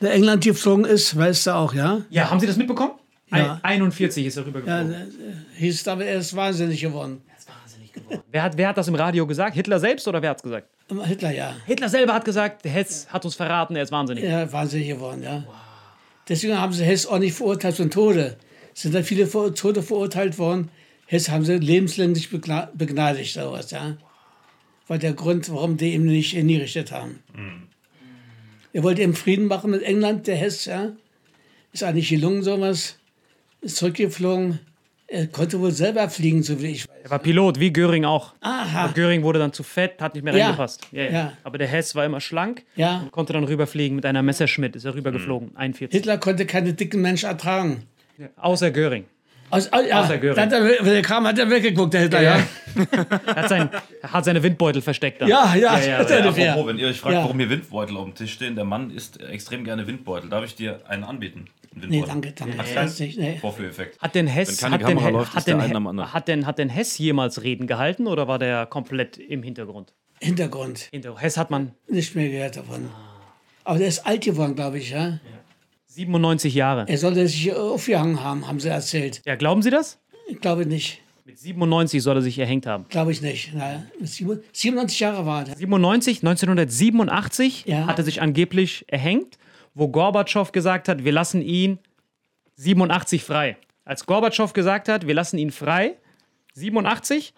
nach 0.00 0.10
England 0.10 0.44
geflogen 0.44 0.84
ist, 0.86 1.16
weißt 1.16 1.46
du 1.48 1.50
auch, 1.54 1.74
ja? 1.74 2.02
Ja, 2.08 2.30
haben 2.30 2.40
Sie 2.40 2.46
das 2.46 2.56
mitbekommen? 2.56 2.92
Ja. 3.30 3.60
Ein, 3.62 3.80
41 3.82 4.26
ist 4.26 4.36
er 4.36 4.42
Ja, 4.42 4.46
rübergeflogen. 4.48 4.92
äh, 4.92 5.58
hieß 5.58 5.86
aber, 5.88 6.04
er 6.04 6.18
ist 6.18 6.34
wahnsinnig 6.34 6.80
geworden. 6.80 7.20
Das 7.30 7.40
ist 7.44 7.48
wahnsinnig 7.50 7.92
geworden. 7.92 8.22
Wer 8.30 8.42
hat, 8.42 8.56
wer 8.56 8.68
hat 8.68 8.78
das 8.78 8.88
im 8.88 8.94
Radio 8.94 9.26
gesagt? 9.26 9.54
Hitler 9.54 9.78
selbst 9.78 10.08
oder 10.08 10.20
wer 10.22 10.30
hat 10.30 10.38
es 10.38 10.42
gesagt? 10.42 10.68
Hitler, 11.04 11.30
ja. 11.32 11.54
Hitler 11.66 11.88
selber 11.88 12.14
hat 12.14 12.24
gesagt, 12.24 12.64
der 12.64 12.72
Hess 12.72 13.06
hat 13.10 13.24
uns 13.24 13.34
verraten, 13.36 13.76
er 13.76 13.82
ist 13.82 13.92
wahnsinnig. 13.92 14.24
Ja, 14.24 14.50
wahnsinnig 14.50 14.88
geworden, 14.88 15.22
ja. 15.22 15.44
Deswegen 16.28 16.58
haben 16.58 16.72
sie 16.72 16.84
Hess 16.84 17.06
auch 17.06 17.18
nicht 17.18 17.34
verurteilt 17.34 17.76
zum 17.76 17.90
Tode. 17.90 18.36
Es 18.74 18.82
sind 18.82 18.94
dann 18.94 19.04
viele 19.04 19.26
vor 19.26 19.54
Tode 19.54 19.82
verurteilt 19.82 20.38
worden. 20.38 20.70
Hess 21.06 21.28
haben 21.28 21.44
sie 21.44 21.56
lebenslänglich 21.58 22.28
begna- 22.28 22.68
begnadigt, 22.74 23.34
sowas, 23.34 23.70
ja. 23.72 23.96
War 24.86 24.98
der 24.98 25.12
Grund, 25.12 25.48
warum 25.50 25.76
die 25.76 25.94
ihn 25.94 26.04
nicht 26.04 26.32
hingerichtet 26.32 26.92
haben. 26.92 27.20
Er 28.72 28.82
wollte 28.82 29.02
eben 29.02 29.14
Frieden 29.14 29.46
machen 29.46 29.72
mit 29.72 29.82
England, 29.82 30.26
der 30.26 30.36
Hess, 30.36 30.64
ja. 30.66 30.92
Ist 31.72 31.82
eigentlich 31.82 32.08
gelungen, 32.08 32.42
sowas. 32.42 32.96
Ist 33.60 33.76
zurückgeflogen. 33.76 34.60
Er 35.12 35.26
konnte 35.26 35.58
wohl 35.58 35.72
selber 35.72 36.08
fliegen, 36.08 36.44
so 36.44 36.62
wie 36.62 36.68
ich 36.68 36.88
weiß. 36.88 36.96
Er 37.02 37.10
war 37.10 37.18
Pilot, 37.18 37.58
wie 37.58 37.72
Göring 37.72 38.04
auch. 38.04 38.32
Aha. 38.40 38.92
Göring 38.94 39.24
wurde 39.24 39.40
dann 39.40 39.52
zu 39.52 39.64
fett, 39.64 40.00
hat 40.00 40.14
nicht 40.14 40.22
mehr 40.22 40.36
Ja. 40.36 40.44
reingepasst. 40.46 40.86
Ja, 40.92 41.02
ja. 41.02 41.10
Ja. 41.10 41.32
Aber 41.42 41.58
der 41.58 41.66
Hess 41.66 41.96
war 41.96 42.04
immer 42.04 42.20
schlank 42.20 42.62
Ja. 42.76 43.00
und 43.00 43.10
konnte 43.10 43.32
dann 43.32 43.42
rüberfliegen 43.42 43.96
mit 43.96 44.06
einer 44.06 44.22
Messerschmidt. 44.22 44.76
Ist 44.76 44.84
er 44.84 44.94
rübergeflogen, 44.94 45.56
41. 45.56 45.92
Hitler 45.98 46.16
konnte 46.18 46.46
keine 46.46 46.74
dicken 46.74 47.02
Menschen 47.02 47.28
ertragen. 47.28 47.82
Außer 48.36 48.70
Göring. 48.70 49.04
Aus, 49.50 49.68
oh, 49.72 49.80
ja, 49.80 50.02
Außer 50.02 50.18
Göring. 50.18 50.36
da 50.36 50.42
hat 50.42 50.52
er, 50.52 50.62
wenn 50.84 50.94
er 50.94 51.02
kam, 51.02 51.26
hat 51.26 51.38
er 51.38 51.50
weggeguckt, 51.50 51.92
der 51.94 52.02
Hitler, 52.02 52.22
ja. 52.22 52.38
Er 53.26 53.34
hat, 53.36 53.48
sein, 53.48 53.68
hat 54.02 54.24
seine 54.24 54.42
Windbeutel 54.42 54.80
versteckt 54.80 55.20
dann. 55.22 55.28
Ja, 55.28 55.54
ja, 55.54 55.78
Ja, 55.78 55.78
ja, 55.78 55.86
ja, 56.08 56.16
eine 56.16 56.28
Apropos, 56.50 56.66
wenn 56.68 56.78
ihr 56.78 56.86
euch 56.88 57.00
fragt, 57.00 57.14
Ja. 57.14 57.22
warum 57.22 57.38
hier 57.38 57.50
Windbeutel 57.50 57.96
auf 57.96 58.04
dem 58.04 58.14
Tisch 58.14 58.32
stehen, 58.32 58.54
der 58.54 58.64
Mann 58.64 58.90
isst 58.90 59.20
extrem 59.20 59.64
gerne 59.64 59.86
Windbeutel. 59.86 60.30
Darf 60.30 60.44
ich 60.44 60.54
dir 60.54 60.80
einen 60.88 61.04
anbieten? 61.04 61.46
Einen 61.74 61.88
Nee, 61.90 62.04
danke, 62.06 62.32
danke. 62.32 62.58
Hat's 62.58 62.98
Nee, 62.98 63.12
keinen. 63.12 63.38
Vorführeffekt. 63.38 64.00
Hat 64.00 64.14
denn 64.14 64.26
Hess, 64.26 64.62
hat 64.62 64.86
He- 64.86 65.10
läuft, 65.10 65.34
hat, 65.34 65.46
der 65.46 65.58
anderen. 65.58 66.12
hat, 66.12 66.28
denn, 66.28 66.46
hat 66.46 66.58
denn 66.58 66.68
Hess 66.68 66.98
jemals 66.98 67.42
Reden 67.42 67.66
gehalten 67.66 68.06
oder 68.06 68.26
war 68.28 68.38
der 68.38 68.66
komplett 68.66 69.16
im 69.18 69.42
Hintergrund? 69.42 69.92
Hintergrund. 70.20 70.88
Hinter 70.90 71.16
Hess 71.18 71.36
hat 71.36 71.50
man 71.50 71.72
Nicht 71.88 72.14
mehr 72.14 72.28
gehört 72.28 72.56
davon. 72.56 72.90
Aber 73.64 73.78
der 73.78 73.88
ist 73.88 74.06
alt 74.06 74.22
geworden, 74.24 74.54
glaube 74.54 74.78
ich, 74.78 74.90
ja. 74.90 75.18
97 76.00 76.54
Jahre. 76.54 76.84
Er 76.88 76.96
sollte 76.98 77.26
sich 77.28 77.54
aufgehangen 77.54 78.22
haben, 78.24 78.46
haben 78.46 78.58
sie 78.60 78.68
erzählt. 78.68 79.20
Ja, 79.26 79.36
glauben 79.36 79.60
Sie 79.62 79.70
das? 79.70 79.98
Ich 80.28 80.40
glaube 80.40 80.64
nicht. 80.66 81.02
Mit 81.26 81.38
97 81.38 82.02
soll 82.02 82.16
er 82.16 82.22
sich 82.22 82.38
erhängt 82.38 82.66
haben. 82.66 82.86
Glaube 82.88 83.12
ich 83.12 83.20
nicht. 83.20 83.50
Na, 83.54 83.82
mit 83.98 84.08
sieben- 84.08 84.40
97 84.52 84.98
Jahre 85.00 85.26
war 85.26 85.46
er. 85.46 85.56
97, 85.56 86.22
1987 86.22 87.64
Ja. 87.66 87.86
hat 87.86 87.98
er 87.98 88.04
sich 88.04 88.22
angeblich 88.22 88.84
erhängt, 88.88 89.36
wo 89.74 89.88
Gorbatschow 89.88 90.50
gesagt 90.52 90.88
hat, 90.88 91.04
wir 91.04 91.12
lassen 91.12 91.42
ihn 91.42 91.78
87 92.56 93.22
frei. 93.22 93.56
Als 93.84 94.06
Gorbatschow 94.06 94.52
gesagt 94.52 94.88
hat, 94.88 95.06
wir 95.06 95.14
lassen 95.14 95.38
ihn 95.38 95.50
frei, 95.50 95.96
87, 96.54 97.34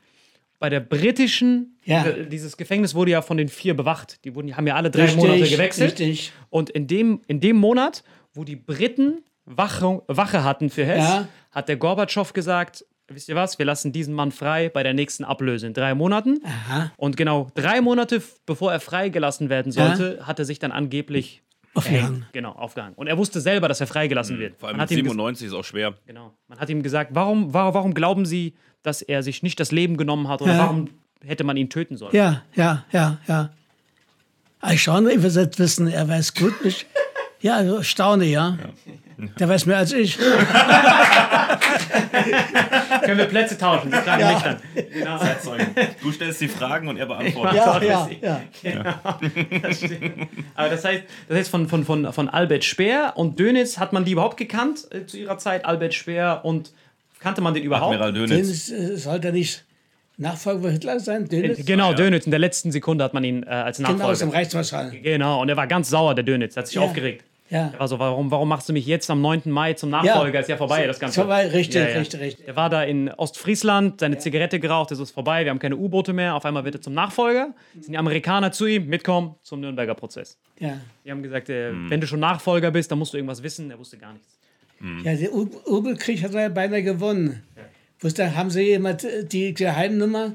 bei 0.59 0.69
der 0.71 0.81
britischen, 0.81 1.77
Ja. 1.85 2.05
dieses 2.05 2.57
Gefängnis 2.57 2.95
wurde 2.95 3.11
ja 3.11 3.23
von 3.23 3.37
den 3.37 3.49
vier 3.49 3.75
bewacht. 3.75 4.25
Die 4.25 4.35
wurden, 4.35 4.57
haben 4.57 4.67
ja 4.67 4.77
alle 4.77 4.91
drei 4.91 5.13
Monate 5.17 5.49
gewechselt. 5.49 5.99
Richtig. 5.99 6.33
Und 6.51 6.71
in 6.71 6.87
dem, 6.87 7.21
in 7.27 7.41
dem 7.41 7.57
Monat, 7.57 8.05
wo 8.35 8.45
die 8.45 8.57
Briten 8.57 9.22
Wache, 9.45 10.03
Wache 10.07 10.45
hatten 10.45 10.70
für 10.70 10.85
Hess, 10.85 10.99
Ja. 11.09 11.28
hat 11.51 11.68
der 11.68 11.76
Gorbatschow 11.76 12.33
gesagt, 12.33 12.85
wisst 13.09 13.28
ihr 13.28 13.35
was, 13.35 13.59
wir 13.59 13.66
lassen 13.66 13.93
diesen 13.93 14.14
Mann 14.14 14.30
frei 14.30 14.68
bei 14.68 14.83
der 14.83 14.95
nächsten 14.95 15.24
Ablöse 15.24 15.66
in 15.66 15.74
drei 15.74 15.95
Monaten. 15.95 16.41
Und 16.97 17.16
genau 17.16 17.49
drei 17.55 17.80
Monate 17.80 18.22
bevor 18.47 18.72
er 18.72 18.80
freigelassen 18.80 19.49
werden 19.51 19.72
sollte, 19.72 20.26
hat 20.26 20.39
er 20.39 20.45
sich 20.45 20.59
dann 20.61 20.70
angeblich 20.72 21.43
Aufgehangen. 21.74 22.05
erhängt. 22.05 22.33
Genau, 22.33 22.53
aufgehangen. 22.53 22.95
Und 22.95 23.07
er 23.09 23.18
wusste 23.18 23.41
selber, 23.41 23.66
dass 23.68 23.80
er 23.80 23.87
freigelassen 23.87 24.39
wird. 24.39 24.59
Vor 24.59 24.68
allem 24.68 24.76
Man 24.76 24.85
mit 24.85 24.91
hat, 24.93 24.99
ihm 24.99 25.07
ges- 25.07 25.11
97 25.11 25.47
ist 25.49 25.53
auch 25.55 25.64
schwer. 25.64 25.95
genau. 26.07 26.33
Man 26.47 26.59
hat 26.61 26.70
ihm 26.70 26.83
gesagt, 26.83 27.11
warum, 27.14 27.53
warum, 27.53 27.74
warum 27.74 27.95
glauben 27.95 28.24
Sie, 28.26 28.55
dass 28.83 29.03
er 29.03 29.22
sich 29.22 29.43
nicht 29.43 29.59
das 29.59 29.72
Leben 29.72 29.97
genommen 29.97 30.28
hat 30.28 30.41
oder 30.43 30.53
Ja. 30.53 30.59
warum 30.61 30.89
hätte 31.24 31.45
man 31.45 31.57
ihn 31.57 31.68
töten 31.70 31.97
sollen? 31.97 32.14
Ja, 32.14 32.43
ja, 32.55 32.85
ja, 32.93 33.18
ja. 33.26 33.51
Ah, 34.61 34.72
Ich 34.72 34.83
schaue, 34.83 35.11
ich 35.12 35.22
will 35.22 35.33
das 35.33 35.59
wissen. 35.59 35.89
Er 35.89 36.09
weiß 36.09 36.35
gut. 36.35 36.55
Ich, 36.64 36.87
ja, 37.43 37.57
also 37.57 37.82
staune, 37.82 38.24
ja. 38.24 38.57
Der 39.38 39.49
weiß 39.49 39.66
mehr 39.66 39.76
als 39.78 39.93
ich. 39.93 40.18
Können 43.05 43.18
wir 43.18 43.26
Plätze 43.26 43.57
tauschen? 43.59 43.90
Sie 43.90 43.97
fragen 43.99 44.20
Ja. 44.20 44.32
mich 44.32 44.43
dann. 44.43 45.18
Zeitzeugen. 45.18 45.66
Du 46.03 46.11
stellst 46.12 46.40
die 46.40 46.49
Fragen 46.49 46.88
und 46.88 46.97
er 46.97 47.07
beantwortet. 47.07 47.55
Ja, 47.57 47.64
Doch, 47.78 47.82
ja, 47.82 48.01
weiß 48.07 48.11
ich. 48.11 48.20
ja. 48.22 49.01
Aber 50.55 50.68
das 50.70 50.84
heißt, 50.84 51.03
das 51.28 51.38
heißt 51.38 51.51
von, 51.51 51.68
von, 51.68 51.84
von, 51.84 52.12
von 52.12 52.28
Albert 52.28 52.64
Speer 52.64 53.12
und 53.16 53.38
Dönitz, 53.38 53.78
hat 53.78 53.93
man 53.93 54.05
die 54.05 54.12
überhaupt 54.12 54.36
gekannt 54.36 54.86
äh, 54.90 55.07
zu 55.07 55.18
ihrer 55.18 55.38
Zeit? 55.38 55.64
Albert 55.64 55.95
Speer 55.95 56.40
und 56.45 56.72
kannte 57.20 57.40
man 57.40 57.55
den 57.55 57.62
überhaupt? 57.62 57.93
Admiral 57.95 58.12
Dönitz. 58.12 58.66
Dönitz 58.68 58.70
äh, 58.70 58.97
sollte 58.97 59.28
er 59.28 59.32
nicht 59.32 59.64
Nachfolger 60.16 60.62
von 60.62 60.70
Hitler 60.70 61.01
sein? 61.01 61.28
Dönitz? 61.28 61.64
Genau, 61.64 61.93
Dönitz. 61.95 62.24
In 62.26 62.30
der 62.32 62.40
letzten 62.40 62.70
Sekunde 62.72 63.03
hat 63.05 63.14
man 63.14 63.24
ihn 63.24 63.43
äh, 63.45 63.47
als 63.47 63.78
Genau, 63.78 63.88
aus 63.90 64.18
dem 64.18 64.28
Nachfolger. 64.28 64.34
Reichsmarschall. 64.34 64.90
Genau, 65.03 65.40
und 65.40 65.49
er 65.49 65.57
war 65.57 65.66
ganz 65.66 65.88
sauer, 65.90 66.14
der 66.14 66.24
Dönitz. 66.24 66.57
Hat 66.57 66.66
sich 66.66 66.76
Ja. 66.76 66.82
aufgeregt. 66.82 67.24
Ja. 67.53 67.69
Er 67.71 67.81
war 67.81 67.87
so, 67.87 67.99
warum, 67.99 68.31
warum 68.31 68.49
machst 68.49 68.67
du 68.71 68.73
mich 68.73 68.87
jetzt 68.87 69.11
am 69.11 69.21
9. 69.21 69.43
Mai 69.45 69.75
zum 69.75 69.91
Nachfolger? 69.91 70.35
Ja. 70.35 70.41
Ist 70.41 70.49
ja 70.49 70.57
vorbei, 70.57 70.87
das 70.87 70.99
Ganze. 70.99 71.21
Vorbei, 71.21 71.49
richtig, 71.49 71.85
richtig, 71.95 72.21
richtig. 72.21 72.49
Er 72.49 72.57
war 72.57 72.71
da 72.71 72.83
in 72.83 73.11
Ostfriesland, 73.11 74.01
seine 74.01 74.17
Zigarette 74.17 74.59
geraucht, 74.59 74.91
es 74.91 74.99
ist 74.99 75.11
vorbei, 75.11 75.45
wir 75.45 75.51
haben 75.51 75.59
keine 75.59 75.77
U-Boote 75.77 76.15
mehr. 76.15 76.35
Auf 76.35 76.47
einmal 76.47 76.65
wird 76.65 76.77
er 76.77 76.81
zum 76.81 76.95
Nachfolger. 76.95 77.55
Sind 77.79 77.93
die 77.93 77.99
Amerikaner 77.99 78.53
zu 78.53 78.65
ihm, 78.65 78.87
mitkommen 78.87 79.35
zum 79.43 79.61
Nürnberger 79.61 79.95
Prozess. 79.95 80.39
Ja. 80.59 80.81
Die 81.05 81.11
haben 81.11 81.23
gesagt, 81.23 81.51
äh, 81.51 81.73
wenn 81.91 82.01
du 82.01 82.07
schon 82.07 82.21
Nachfolger 82.21 82.71
bist, 82.71 82.91
dann 82.91 82.99
musst 82.99 83.13
du 83.13 83.19
irgendwas 83.19 83.43
wissen. 83.43 83.71
Er 83.71 83.79
wusste 83.79 83.99
gar 83.99 84.15
nichts. 84.15 84.39
Ja, 85.05 85.15
der 85.15 85.33
Urbelkrieg 85.33 86.25
hat 86.25 86.35
er 86.35 86.41
ja 86.41 86.49
beinahe 86.49 86.83
gewonnen. 86.83 87.43
Wusste, 88.01 88.35
haben 88.35 88.51
sie 88.51 88.63
jemand 88.63 89.05
äh, 89.05 89.25
die 89.25 89.53
Geheimnummer 89.53 90.33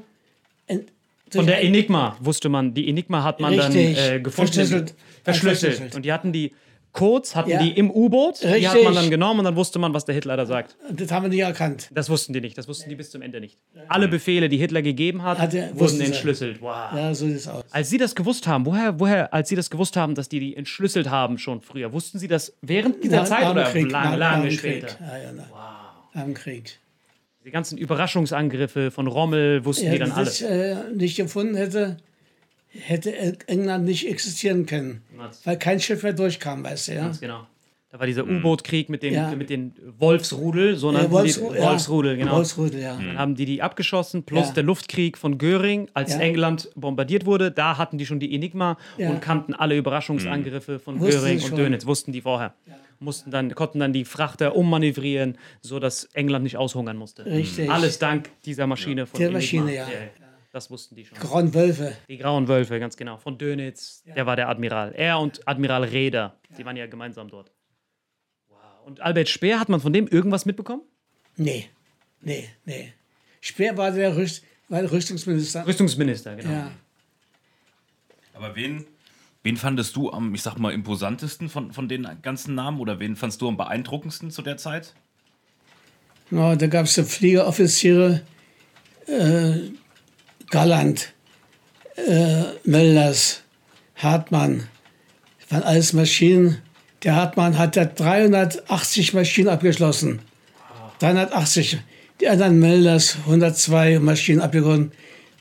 Von 1.30 1.46
der 1.46 1.62
Enigma 1.62 2.16
wusste 2.20 2.48
man, 2.48 2.72
die 2.72 2.88
Enigma 2.88 3.24
hat 3.24 3.40
man 3.40 3.52
Richtig. 3.58 3.96
dann 3.96 4.14
äh, 4.14 4.20
gefunden. 4.20 4.52
Verschlüsselt. 4.52 4.94
Verschlüsselt. 5.24 5.72
Verschlüsselt. 5.72 5.96
Und 5.96 6.04
die 6.04 6.12
hatten 6.12 6.32
die 6.32 6.54
Codes, 6.92 7.36
hatten 7.36 7.50
Ja. 7.50 7.62
die 7.62 7.70
im 7.72 7.90
U-Boot, 7.90 8.42
die 8.42 8.66
hat 8.68 8.82
man 8.82 8.94
dann 8.94 9.10
genommen 9.10 9.40
und 9.40 9.44
dann 9.44 9.56
wusste 9.56 9.78
man, 9.78 9.92
was 9.94 10.04
der 10.06 10.14
Hitler 10.14 10.36
da 10.36 10.46
sagt. 10.46 10.76
Das 10.90 11.12
haben 11.12 11.24
wir 11.24 11.28
nicht 11.28 11.40
erkannt. 11.40 11.88
Das 11.92 12.08
wussten 12.08 12.32
die 12.32 12.40
nicht, 12.40 12.56
das 12.58 12.66
wussten 12.66 12.88
die 12.88 12.96
bis 12.96 13.10
zum 13.10 13.22
Ende 13.22 13.40
nicht. 13.40 13.58
Alle 13.88 14.08
Befehle, 14.08 14.48
die 14.48 14.56
Hitler 14.56 14.82
gegeben 14.82 15.22
hat, 15.22 15.38
Hatte- 15.38 15.68
wurden 15.68 15.80
wussten 15.80 15.98
sie. 15.98 16.04
entschlüsselt. 16.06 16.60
Wow. 16.62 16.92
Ja, 16.94 17.14
so 17.14 17.26
sieht 17.26 17.36
es 17.36 17.46
aus. 17.48 17.62
Als 17.70 17.90
Sie 17.90 17.98
das 17.98 18.14
gewusst 18.14 18.46
haben, 18.48 18.64
woher, 18.66 18.98
woher, 18.98 19.32
als 19.34 19.48
Sie 19.48 19.54
das 19.56 19.70
gewusst 19.70 19.96
haben, 19.96 20.14
dass 20.14 20.28
die 20.28 20.40
die 20.40 20.56
entschlüsselt 20.56 21.10
haben 21.10 21.38
schon 21.38 21.60
früher, 21.60 21.92
wussten 21.92 22.18
Sie 22.18 22.26
das 22.28 22.54
während 22.62 23.04
dieser 23.04 23.18
Nach- 23.18 23.24
Zeit 23.28 23.42
dem 23.44 23.50
oder 23.50 23.64
Krieg, 23.64 23.90
lange, 23.90 24.10
nach- 24.12 24.16
lange 24.36 24.50
später? 24.50 24.88
Ja, 25.00 25.18
ja, 25.18 25.32
nach 26.14 26.24
dem 26.24 26.34
Krieg. 26.34 26.80
Die 27.44 27.50
ganzen 27.50 27.78
Überraschungsangriffe 27.78 28.90
von 28.90 29.06
Rommel 29.06 29.64
wussten 29.64 29.86
Ja, 29.86 29.92
die 29.92 29.98
dann 30.00 30.08
wenn 30.10 30.16
alle. 30.16 30.24
das 30.24 30.42
äh, 30.42 30.76
nicht 30.94 31.16
gefunden 31.16 31.54
hätte, 31.54 31.98
hätte 32.70 33.14
England 33.48 33.84
nicht 33.84 34.08
existieren 34.08 34.66
können. 34.66 35.02
Weil 35.44 35.58
kein 35.58 35.80
Schiff 35.80 36.02
mehr 36.02 36.12
durchkam, 36.12 36.64
weißt 36.64 36.88
du, 36.88 36.92
ja. 36.94 37.00
Ganz 37.02 37.20
genau. 37.20 37.46
Da 37.90 37.98
war 37.98 38.06
dieser 38.06 38.26
U-Boot-Krieg 38.26 38.90
mit, 38.90 39.02
den- 39.02 39.14
Ja. 39.14 39.34
mit 39.34 39.48
den 39.48 39.72
Wolfsrudel, 39.98 40.76
so 40.76 40.90
Äh, 40.90 40.92
nannten 40.92 41.10
Wolfsru- 41.12 41.52
die 41.54 41.58
ja, 41.58 41.70
Wolfsrudel, 41.70 42.16
genau. 42.18 42.32
Wolfsrudel, 42.36 42.80
ja. 42.82 42.96
Dann 42.96 43.16
haben 43.16 43.34
die 43.34 43.46
die 43.46 43.62
abgeschossen, 43.62 44.24
plus 44.24 44.48
Ja. 44.48 44.52
der 44.52 44.62
Luftkrieg 44.64 45.16
von 45.16 45.38
Göring, 45.38 45.88
als 45.94 46.12
Ja. 46.12 46.20
England 46.20 46.68
bombardiert 46.74 47.24
wurde. 47.24 47.50
Da 47.50 47.78
hatten 47.78 47.96
die 47.96 48.04
schon 48.04 48.20
die 48.20 48.34
Enigma 48.34 48.76
Ja. 48.98 49.08
und 49.08 49.22
kannten 49.22 49.54
alle 49.54 49.74
Überraschungsangriffe 49.78 50.78
von 50.78 51.00
Wussten 51.00 51.18
Göring 51.22 51.42
und. 51.42 51.56
Dönitz, 51.56 51.86
wussten 51.86 52.12
die 52.12 52.20
vorher. 52.20 52.52
Mussten 53.00 53.30
dann, 53.30 53.54
konnten 53.54 53.78
dann 53.78 53.94
die 53.94 54.04
Frachter 54.04 54.54
ummanövrieren, 54.54 55.38
sodass 55.62 56.04
England 56.12 56.42
nicht 56.42 56.58
aushungern 56.58 56.96
musste. 56.98 57.24
Richtig. 57.24 57.70
Alles 57.70 57.98
dank 57.98 58.28
dieser 58.44 58.66
Maschine 58.66 59.06
von 59.06 59.18
Der 59.18 59.28
Enigma. 59.30 59.38
Maschine, 59.64 59.74
ja. 59.74 59.86
Das 60.50 60.70
wussten 60.70 60.94
die 60.94 61.04
schon. 61.04 61.18
Grauen 61.18 61.52
Wölfe. 61.52 61.96
Die 62.08 62.16
Grauen 62.16 62.48
Wölfe, 62.48 62.80
ganz 62.80 62.96
genau. 62.96 63.18
Von 63.18 63.36
Dönitz, 63.36 64.02
der 64.04 64.24
war 64.26 64.34
der 64.34 64.48
Admiral. 64.48 64.92
Er 64.94 65.18
und 65.18 65.46
Admiral 65.46 65.84
Reder, 65.84 66.38
die 66.56 66.64
waren 66.64 66.76
ja 66.76 66.86
gemeinsam 66.86 67.28
dort. 67.28 67.52
Wow. 68.48 68.58
Und 68.86 69.00
Albert 69.00 69.28
Speer, 69.28 69.60
hat 69.60 69.68
man 69.68 69.80
von 69.80 69.92
dem 69.92 70.08
irgendwas 70.08 70.46
mitbekommen? 70.46 70.82
Nee, 71.36 71.68
nee, 72.22 72.48
nee. 72.64 72.92
Speer 73.40 73.76
war 73.76 73.92
der, 73.92 74.16
Rüst, 74.16 74.42
war 74.68 74.80
der 74.80 74.90
Rüstungsminister. 74.90 75.66
Rüstungsminister, 75.66 76.34
genau. 76.34 76.50
ja. 76.50 76.70
Aber 78.32 78.56
wen, 78.56 78.86
wen 79.42 79.56
fandest 79.56 79.96
du 79.96 80.10
am, 80.10 80.34
ich 80.34 80.42
sag 80.42 80.56
mal, 80.58 80.72
imposantesten 80.72 81.48
von, 81.48 81.72
von 81.72 81.88
den 81.88 82.06
ganzen 82.22 82.54
Namen 82.54 82.80
oder 82.80 82.98
wen 83.00 83.16
fandest 83.16 83.42
du 83.42 83.48
am 83.48 83.56
beeindruckendsten 83.56 84.30
zu 84.30 84.42
der 84.42 84.56
Zeit? 84.56 84.94
Ja, 86.30 86.56
da 86.56 86.66
gab 86.66 86.86
es 86.86 86.94
so 86.94 87.04
Fliegeroffiziere, 87.04 88.22
äh, 89.06 89.70
Galland, 90.50 91.12
äh, 91.96 92.42
Mölders, 92.64 93.42
Hartmann. 93.96 94.64
Das 95.40 95.50
waren 95.52 95.62
alles 95.62 95.92
Maschinen. 95.92 96.58
Der 97.04 97.14
Hartmann 97.16 97.58
hat 97.58 97.76
da 97.76 97.84
380 97.84 99.14
Maschinen 99.14 99.48
abgeschlossen. 99.48 100.20
380. 101.00 101.78
Die 102.20 102.28
anderen 102.28 102.58
Mölders 102.58 103.16
102 103.26 103.98
Maschinen 104.00 104.40
abgeschlossen. 104.40 104.92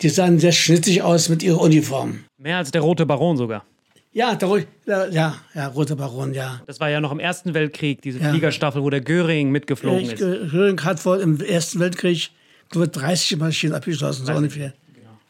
Die 0.01 0.09
sahen 0.09 0.39
sehr 0.39 0.51
schnittig 0.51 1.01
aus 1.01 1.29
mit 1.29 1.41
ihrer 1.41 1.59
Uniform. 1.61 2.19
Mehr 2.37 2.57
als 2.57 2.69
der 2.69 2.81
Rote 2.81 3.05
Baron 3.07 3.35
sogar. 3.37 3.65
Ja, 4.13 4.35
der, 4.35 4.47
Ro- 4.47 4.57
ja, 4.85 5.07
ja, 5.07 5.35
ja, 5.55 5.67
Rote 5.67 5.95
Baron, 5.95 6.33
ja. 6.33 6.61
Das 6.67 6.79
war 6.79 6.89
ja 6.89 7.01
noch 7.01 7.11
im 7.11 7.19
Ersten 7.19 7.53
Weltkrieg, 7.53 8.01
diese 8.01 8.19
Ja. 8.19 8.29
Fliegerstaffel, 8.29 8.81
wo 8.83 8.89
der 8.89 9.01
Göring 9.01 9.49
mitgeflogen 9.51 9.99
Ich, 10.01 10.13
ist. 10.13 10.19
Göring 10.19 10.79
hat 10.83 11.03
wohl 11.05 11.19
im 11.19 11.39
Ersten 11.41 11.79
Weltkrieg 11.79 12.29
nur 12.73 12.87
30 12.87 13.37
Maschinen 13.37 13.73
abgeschlossen, 13.73 14.25
so 14.25 14.33
ungefähr. 14.33 14.73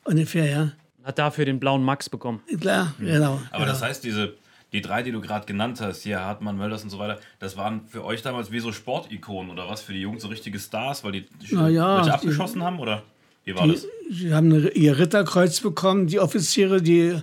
Ungefähr, 0.07 0.45
ja. 0.49 0.71
Hat 1.03 1.19
dafür 1.19 1.45
den 1.45 1.59
blauen 1.59 1.83
Max 1.83 2.09
bekommen. 2.09 2.41
Klar, 2.59 2.93
genau. 2.99 3.39
Aber 3.51 3.65
das 3.65 3.81
heißt, 3.81 4.03
diese, 4.03 4.33
die 4.73 4.81
drei, 4.81 5.03
die 5.03 5.11
du 5.11 5.21
gerade 5.21 5.45
genannt 5.45 5.79
hast, 5.81 6.01
hier 6.03 6.19
Hartmann, 6.19 6.57
Mölders 6.57 6.83
und 6.83 6.89
so 6.89 6.99
weiter, 6.99 7.19
das 7.39 7.55
waren 7.55 7.81
für 7.87 8.03
euch 8.03 8.21
damals 8.21 8.51
wie 8.51 8.59
so 8.59 8.71
Sportikonen 8.73 9.51
oder 9.51 9.69
was? 9.69 9.81
Für 9.81 9.93
die 9.93 10.01
Jugend 10.01 10.21
so 10.21 10.27
richtige 10.27 10.59
Stars, 10.59 11.03
weil 11.03 11.13
die, 11.13 11.21
die 11.21 11.47
Na 11.55 11.69
ja, 11.69 11.95
welche 11.97 12.09
die- 12.09 12.13
abgeschossen 12.15 12.63
haben 12.63 12.79
oder 12.79 13.03
wie 13.45 13.55
war 13.55 13.63
Die, 13.65 13.73
das? 13.73 13.87
sie 14.11 14.33
haben 14.33 14.51
eine- 14.51 14.69
ihr 14.69 14.97
Ritterkreuz 14.99 15.61
bekommen, 15.61 16.07
die 16.07 16.19
Offiziere, 16.19 16.81
die 16.81 17.17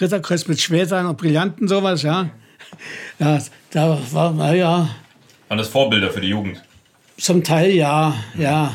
Ritterkreuz 0.00 0.46
mit 0.48 0.60
Schwertern 0.60 1.06
und 1.06 1.16
Brillanten, 1.16 1.68
sowas, 1.68 2.02
ja. 2.02 2.28
Ja, 3.18 3.38
da 3.70 3.98
war, 4.12 4.32
naja, 4.32 4.88
Waren 5.48 5.58
das 5.58 5.68
Vorbilder 5.68 6.10
für 6.10 6.20
die 6.20 6.28
Jugend? 6.28 6.62
zum 7.16 7.44
Teil 7.44 7.70
ja, 7.70 8.12
ja. 8.36 8.74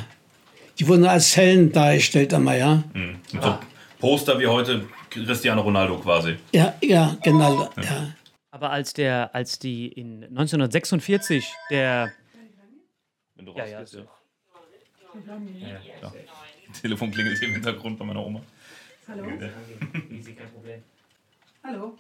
Die 0.80 0.88
wurden 0.88 1.06
als 1.06 1.36
Helden 1.36 1.72
dargestellt 1.72 2.32
immer, 2.34 2.56
ja. 2.56 2.84
Und 2.94 3.20
so 3.42 3.60
Poster 4.00 4.40
wie 4.40 4.48
heute 4.48 4.88
Cristiano 5.10 5.62
Ronaldo 5.62 5.98
quasi. 6.00 6.38
Ja, 6.54 6.74
ja, 6.82 7.18
genau, 7.22 7.70
ja. 7.82 8.14
Aber 8.52 8.72
als 8.72 8.94
der, 8.94 9.34
als 9.36 9.60
die 9.60 9.88
in 9.90 10.24
1946 10.24 11.46
der. 11.70 12.12
Wenn 13.36 13.46
du 13.46 13.52
Ja, 13.54 13.66
ja, 13.66 13.80
rausgehst, 13.80 14.06
so. 15.24 15.30
ja. 16.02 16.14
Telefon 16.82 17.12
klingelt 17.12 17.40
hier 17.40 17.48
im 17.50 17.56
Hintergrund 17.56 17.98
bei 18.00 18.06
meiner 18.06 18.26
Oma. 18.26 18.42
Hallo? 19.08 19.26
Easy, 20.12 20.34
kein 20.34 20.50
Problem. 20.52 20.84
Hallo? 21.64 21.98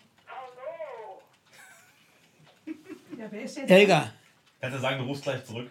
Ja, 3.17 3.25
wer 3.29 3.41
ist 3.41 3.57
denn? 3.57 3.67
Helga, 3.67 4.13
Kannst 4.61 4.77
du 4.77 4.81
sagen, 4.81 4.99
du 4.99 5.05
rufst 5.05 5.23
gleich 5.23 5.43
zurück? 5.43 5.69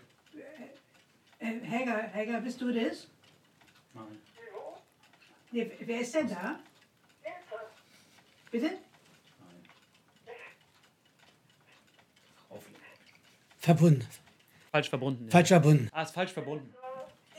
Äh, 1.39 1.61
Helga, 1.61 1.99
Helga, 2.13 2.41
bist 2.41 2.61
du 2.61 2.73
das? 2.73 3.07
Nein. 3.95 4.19
Nee, 5.51 5.71
wer 5.81 6.01
ist 6.01 6.15
denn 6.15 6.29
da? 6.29 6.59
Bitte? 8.51 8.79
verbunden, 13.59 14.07
Falsch 14.73 14.89
verbunden. 14.89 15.25
Ja. 15.27 15.31
falsch 15.31 15.49
verbunden. 15.49 15.89
Ah, 15.93 16.03
ist 16.03 16.15
falsch 16.15 16.33
verbunden. 16.33 16.75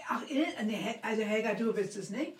Ach, 0.08 0.22
Il- 0.30 0.46
nee, 0.66 0.76
Hel- 0.76 1.00
also 1.02 1.24
Helga, 1.24 1.54
du 1.54 1.74
bist 1.74 1.96
es 1.98 2.10
nicht? 2.10 2.34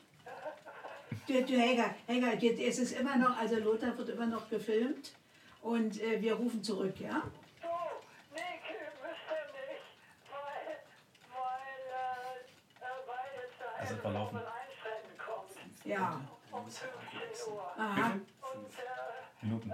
Du, 1.28 1.34
du 1.44 1.54
Helga, 1.60 1.96
Helga, 2.08 2.34
es 2.34 2.78
ist 2.80 2.92
immer 2.94 3.18
noch, 3.18 3.38
also 3.38 3.56
Lothar 3.58 3.98
wird 3.98 4.10
immer 4.10 4.26
noch 4.28 4.50
gefilmt 4.50 5.14
und 5.62 6.00
äh, 6.02 6.22
wir 6.22 6.34
rufen 6.36 6.64
zurück, 6.64 7.00
ja? 7.00 7.24
Du, 7.62 7.68
nee, 8.36 8.42
müsste 9.02 9.38
nicht, 9.54 9.88
weil, 10.30 10.78
weil, 11.34 11.80
äh, 11.90 12.84
äh, 12.84 13.08
weil 13.08 13.32
es 13.44 13.54
da 13.60 13.66
Also 13.66 13.79
erst 13.79 13.79
etwa 13.79 13.79
noch 13.79 13.79
laufen. 13.79 13.79
ein 13.79 13.79
Einschreiten 14.46 15.18
kommt. 15.18 15.86
Ja. 15.86 16.22
15 16.52 16.88
Uhr. 17.54 17.72
Aha. 17.78 18.12
Minuten. 19.42 19.74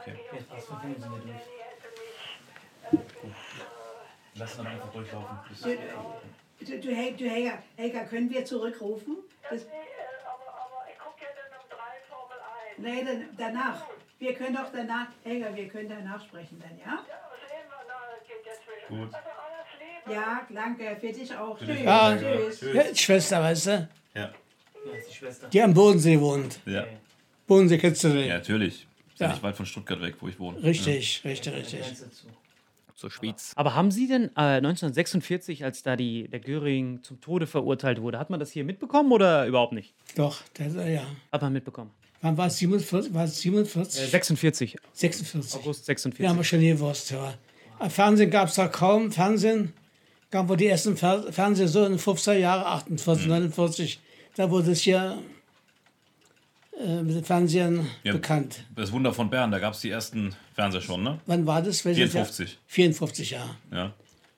Okay. 0.00 0.18
mich 1.22 1.42
Lass 4.34 4.56
dann 4.56 4.66
einfach 4.66 4.90
durchlaufen. 4.90 5.38
Du, 5.62 5.76
du, 6.64 6.80
du, 6.80 6.94
Hel- 6.94 7.16
du 7.16 7.28
Helga, 7.28 7.58
Helga, 7.76 8.04
können 8.04 8.30
wir 8.30 8.44
zurückrufen? 8.44 9.18
Das, 9.50 9.64
Nee, 9.64 9.70
dann 11.50 11.68
drei 11.68 12.00
Formel 12.08 12.38
1. 12.40 12.78
nee, 12.78 13.04
dann, 13.04 13.36
danach. 13.36 13.86
Wir 14.18 14.34
können 14.34 14.56
doch 14.56 14.72
danach, 14.72 15.08
Helga, 15.24 15.54
wir 15.54 15.68
können 15.68 15.88
danach 15.88 16.24
sprechen 16.24 16.60
dann, 16.60 16.78
ja? 16.78 16.84
Ja, 16.86 17.02
sehen 17.48 17.68
wir, 17.68 17.84
na, 17.86 17.94
geht 18.26 18.44
jetzt 18.46 18.62
wieder. 18.66 18.88
Gut. 18.88 19.12
Ja, 20.10 20.46
danke, 20.52 20.96
für 21.00 21.12
dich 21.12 21.34
auch. 21.36 21.58
Tschüss. 21.58 21.80
Ja. 21.82 22.16
Tschüss. 22.16 22.60
Ja, 22.74 22.82
die 22.92 22.98
Schwester, 22.98 23.40
weißt 23.42 23.66
du, 23.66 23.88
Ja. 24.14 24.30
Die 25.08 25.14
Schwester. 25.14 25.48
die 25.48 25.62
am 25.62 25.72
Bodensee 25.74 26.18
wohnt. 26.20 26.58
Ja. 26.66 26.84
Bodensee 27.46 27.78
kennst 27.78 28.02
du 28.04 28.08
nicht. 28.08 28.26
ja, 28.28 28.34
natürlich. 28.38 28.86
Ist 29.12 29.20
ja. 29.20 29.28
Nicht 29.28 29.42
weit 29.42 29.56
von 29.56 29.66
Stuttgart 29.66 30.00
weg, 30.00 30.16
wo 30.20 30.28
ich 30.28 30.38
wohne. 30.40 30.62
Richtig, 30.62 31.22
richtig, 31.24 31.54
richtig. 31.54 31.80
Zur 32.96 33.10
Schweiz. 33.10 33.52
Aber 33.56 33.74
haben 33.74 33.90
Sie 33.90 34.06
denn 34.06 34.24
äh, 34.36 34.58
1946, 34.58 35.64
als 35.64 35.82
da 35.82 35.96
die, 35.96 36.28
der 36.28 36.40
Göring 36.40 37.02
zum 37.02 37.20
Tode 37.20 37.46
verurteilt 37.46 38.00
wurde, 38.00 38.18
hat 38.18 38.30
man 38.30 38.38
das 38.40 38.50
hier 38.52 38.64
mitbekommen 38.64 39.10
oder 39.12 39.46
überhaupt 39.46 39.72
nicht? 39.72 39.94
Doch, 40.16 40.40
das, 40.54 40.74
ja. 40.74 41.04
Hat 41.32 41.42
man 41.42 41.52
mitbekommen. 41.52 41.90
Wann 42.20 42.36
war 42.36 42.46
es 42.46 42.58
47? 42.58 43.12
War 43.12 43.24
es 43.24 43.40
47? 43.40 44.02
Äh, 44.02 44.06
46, 44.06 44.76
46. 44.92 45.60
August 45.60 45.84
46. 45.86 46.22
Ja, 46.22 46.30
haben 46.30 46.36
wir 46.36 46.44
schon 46.44 46.60
gewusst, 46.60 47.10
ja. 47.10 47.34
Fernsehen 47.88 48.30
gab 48.30 48.48
es 48.48 48.54
da 48.54 48.68
kaum. 48.68 49.10
Fernsehen 49.10 49.72
gab 50.32 50.48
wohl 50.48 50.56
die 50.56 50.66
ersten 50.66 50.96
Fer 50.96 51.32
Fernseher 51.32 51.68
so 51.68 51.84
in 51.84 51.92
den 51.92 52.00
50er 52.00 52.32
Jahren, 52.34 52.64
48, 52.64 53.26
49. 53.28 54.00
Da 54.34 54.50
wurde 54.50 54.72
es 54.72 54.80
hier 54.80 55.18
äh, 56.80 57.02
mit 57.02 57.14
den 57.14 57.24
Fernsehern 57.24 57.86
Ja. 58.02 58.12
bekannt. 58.12 58.64
Das 58.74 58.90
Wunder 58.92 59.12
von 59.12 59.30
Bern, 59.30 59.50
da 59.50 59.58
gab 59.58 59.74
es 59.74 59.80
die 59.80 59.90
ersten 59.90 60.34
Fernseher 60.54 60.80
schon, 60.80 61.02
ne? 61.02 61.20
Wann 61.26 61.46
war 61.46 61.62
das? 61.62 61.84
Welches 61.84 62.12
Jahr? 62.14 62.24
54. 62.24 62.58
54 62.66 63.30
Jahre. 63.30 63.50
Ja. 63.70 63.92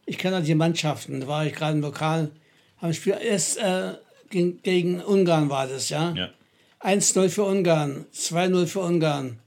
Ich 0.07 0.19
kenne 0.19 0.43
die 0.43 0.55
Mannschaften. 0.55 1.21
Da 1.21 1.27
war 1.27 1.47
ich 1.47 1.55
gerade 1.55 1.73
im 1.77 1.81
Lokal. 1.81 2.31
Haben 2.79 2.93
Spiel 2.93 3.17
erst 3.23 3.57
äh, 3.59 3.95
gegen, 4.31 4.61
gegen 4.63 5.01
Ungarn 5.01 5.49
war 5.49 5.67
das, 5.67 5.89
ja. 5.89 6.13
Ja. 6.13 6.29
1-0 6.83 7.31
für 7.31 7.45
Ungarn, 7.45 8.05
2-0 8.15 8.67
für 8.67 8.81
Ungarn. 8.81 9.39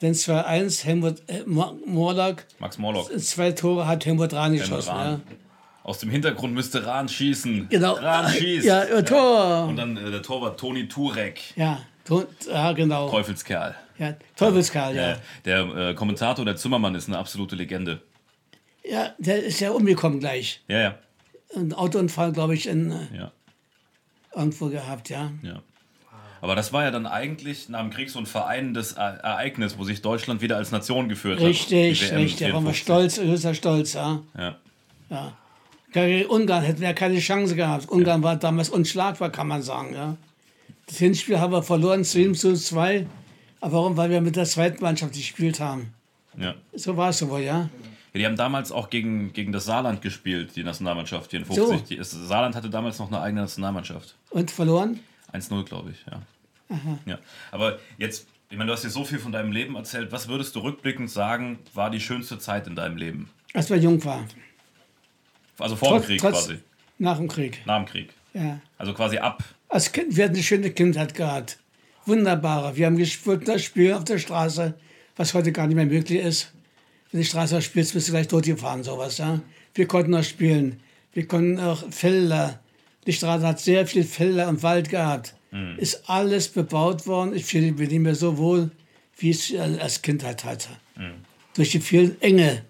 Dann 0.00 0.12
2-1, 0.12 0.84
Helmut 0.84 1.22
äh, 1.28 1.42
Mo- 1.46 1.76
Morlock. 1.86 2.44
Max 2.60 2.78
Morlock. 2.78 3.10
Zwei 3.20 3.52
Tore 3.52 3.86
hat 3.88 4.04
Helmut 4.06 4.32
Rahn 4.32 4.52
Helmut 4.52 4.60
geschossen. 4.68 4.90
Rahn. 4.90 5.22
Ja. 5.28 5.36
Aus 5.84 5.98
dem 5.98 6.10
Hintergrund 6.10 6.54
müsste 6.54 6.84
Rahn 6.86 7.08
schießen. 7.08 7.68
Genau. 7.68 7.92
Rahn 7.92 8.28
schießt. 8.32 8.64
Ja, 8.66 8.82
äh, 8.84 9.04
Tor. 9.04 9.66
Und 9.68 9.76
dann 9.76 9.96
äh, 9.96 10.10
der 10.10 10.22
Torwart 10.22 10.58
Toni 10.58 10.88
Turek. 10.88 11.40
Ja, 11.56 11.78
to- 12.04 12.26
ja 12.50 12.72
genau. 12.72 13.08
Teufelskerl. 13.10 13.74
Ja, 13.98 14.14
Teufelskerl, 14.34 14.96
ja. 14.96 15.12
Äh, 15.12 15.16
der 15.44 15.60
äh, 15.90 15.94
Kommentator, 15.94 16.44
der 16.44 16.56
Zimmermann, 16.56 16.94
ist 16.96 17.06
eine 17.08 17.18
absolute 17.18 17.54
Legende. 17.54 18.00
Ja, 18.82 19.10
der 19.18 19.44
ist 19.44 19.60
ja 19.60 19.70
umgekommen 19.70 20.18
gleich. 20.20 20.62
Ja, 20.68 20.78
ja. 20.80 20.94
Ein 21.54 21.72
Autounfall, 21.72 22.32
glaube 22.32 22.54
ich, 22.54 22.66
in, 22.66 22.90
äh, 22.90 23.16
ja, 23.16 23.32
irgendwo 24.34 24.68
gehabt, 24.68 25.10
ja. 25.10 25.30
ja. 25.42 25.60
Aber 26.40 26.56
das 26.56 26.72
war 26.72 26.82
ja 26.84 26.90
dann 26.90 27.06
eigentlich 27.06 27.68
nach 27.68 27.80
dem 27.80 27.90
Krieg 27.90 28.10
so 28.10 28.18
ein 28.18 28.26
vereinendes 28.26 28.92
E- 28.92 28.96
Ereignis, 28.96 29.78
wo 29.78 29.84
sich 29.84 30.02
Deutschland 30.02 30.40
wieder 30.40 30.56
als 30.56 30.72
Nation 30.72 31.08
geführt 31.08 31.38
hat. 31.40 31.46
Richtig, 31.46 32.00
Die 32.00 32.10
WM 32.10 32.16
richtig. 32.16 32.48
Da 32.48 32.54
waren 32.54 32.64
wir 32.64 32.72
54. 32.74 32.82
stolz, 32.82 33.18
höchster 33.30 33.54
Stolz, 33.54 33.92
ja. 33.94 34.22
Ja. 34.36 34.56
Gegen 35.08 35.24
Ungarn 35.94 36.62
hätten 36.64 36.80
wir 36.80 36.92
keine 36.92 37.18
Chance 37.20 37.54
gehabt. 37.54 37.88
Ungarn 37.88 38.22
war 38.22 38.36
damals 38.36 38.68
unschlagbar, 38.68 39.30
kann 39.30 39.48
man 39.48 39.62
sagen, 39.62 39.94
ja. 39.94 40.16
Das 40.86 40.98
Hinspiel 40.98 41.38
haben 41.38 41.52
wir 41.52 41.62
verloren, 41.62 42.04
7 42.04 42.34
zu 42.34 42.54
2. 42.54 43.06
Aber 43.60 43.72
warum? 43.72 43.96
Weil 43.96 44.10
wir 44.10 44.20
mit 44.20 44.36
der 44.36 44.44
zweiten 44.44 44.82
Mannschaft 44.82 45.14
gespielt 45.14 45.60
haben. 45.60 45.94
Ja. 46.36 46.54
So 46.74 46.96
war 46.96 47.10
es 47.10 47.26
wohl, 47.26 47.40
ja. 47.40 47.70
Ja, 48.12 48.18
die 48.18 48.26
haben 48.26 48.36
damals 48.36 48.70
auch 48.70 48.90
gegen, 48.90 49.32
gegen 49.32 49.52
das 49.52 49.64
Saarland 49.64 50.02
gespielt, 50.02 50.54
die 50.56 50.62
Nationalmannschaft 50.62 51.30
hier 51.30 51.40
in 51.40 51.46
So. 51.46 51.66
50. 51.68 51.88
Die, 51.88 51.96
das 51.96 52.10
Saarland 52.10 52.54
hatte 52.54 52.70
damals 52.70 52.98
noch 52.98 53.08
eine 53.08 53.20
eigene 53.20 53.42
Nationalmannschaft. 53.42 54.16
Und 54.30 54.50
verloren? 54.50 55.00
1-0, 55.32 55.64
glaube 55.64 55.90
ich, 55.90 56.04
ja. 56.10 56.78
ja. 57.06 57.18
Aber 57.50 57.78
jetzt, 57.98 58.26
ich 58.50 58.56
meine, 58.56 58.68
du 58.68 58.74
hast 58.74 58.84
dir 58.84 58.90
so 58.90 59.04
viel 59.04 59.18
von 59.18 59.32
deinem 59.32 59.52
Leben 59.52 59.74
erzählt. 59.74 60.12
Was 60.12 60.28
würdest 60.28 60.54
du 60.54 60.60
rückblickend 60.60 61.10
sagen, 61.10 61.58
war 61.72 61.90
die 61.90 62.00
schönste 62.00 62.38
Zeit 62.38 62.66
in 62.66 62.76
deinem 62.76 62.96
Leben? 62.96 63.30
Als 63.52 63.70
wir 63.70 63.78
jung 63.78 64.04
waren. 64.04 64.28
Also 65.58 65.76
vor 65.76 65.98
dem 65.98 66.02
Krieg 66.06 66.20
quasi. 66.20 66.58
Nach 66.98 67.16
dem 67.18 67.28
Krieg, 67.28 67.60
Nach 67.66 67.76
dem 67.78 67.86
Krieg. 67.86 68.10
ja. 68.34 68.60
Also 68.78 68.94
quasi 68.94 69.18
ab. 69.18 69.42
Als 69.68 69.90
Kind, 69.92 70.16
wir 70.16 70.24
hatten 70.24 70.34
eine 70.34 70.42
schöne 70.42 70.70
Kindheit 70.70 71.14
gehabt. 71.14 71.58
Wunderbare. 72.06 72.76
Wir 72.76 72.86
haben 72.86 72.96
gespielt, 72.96 73.48
das 73.48 73.62
Spiel 73.62 73.92
auf 73.94 74.04
der 74.04 74.18
Straße, 74.18 74.74
was 75.16 75.34
heute 75.34 75.52
gar 75.52 75.66
nicht 75.66 75.76
mehr 75.76 75.86
möglich 75.86 76.20
ist. 76.22 76.52
Wenn 77.10 77.20
die 77.20 77.26
Straße 77.26 77.60
spielst, 77.62 77.94
bist 77.94 78.08
du 78.08 78.12
gleich 78.12 78.28
totgefahren, 78.28 78.82
sowas, 78.84 79.18
ja. 79.18 79.40
Wir 79.74 79.86
konnten 79.88 80.10
noch 80.12 80.22
spielen. 80.24 80.80
Wir 81.12 81.26
konnten 81.26 81.58
auch 81.60 81.84
Felder. 81.90 82.60
Die 83.06 83.12
Straße 83.12 83.46
hat 83.46 83.60
sehr 83.60 83.86
viel 83.86 84.04
Felder 84.04 84.48
und 84.48 84.62
Wald 84.62 84.88
gehabt. 84.88 85.34
Ist 85.76 86.08
alles 86.10 86.48
bebaut 86.48 87.06
worden. 87.06 87.34
Ich 87.34 87.44
fühle 87.44 87.70
mich 87.72 87.88
nicht 87.90 88.00
mehr 88.00 88.16
so 88.16 88.38
wohl, 88.38 88.70
wie 89.18 89.30
ich 89.30 89.54
es 89.54 89.80
als 89.80 90.02
Kindheit 90.02 90.44
hatte. 90.44 90.68
Durch 91.54 91.70
die 91.70 91.80
vielen 91.80 92.20
Enge. 92.20 92.64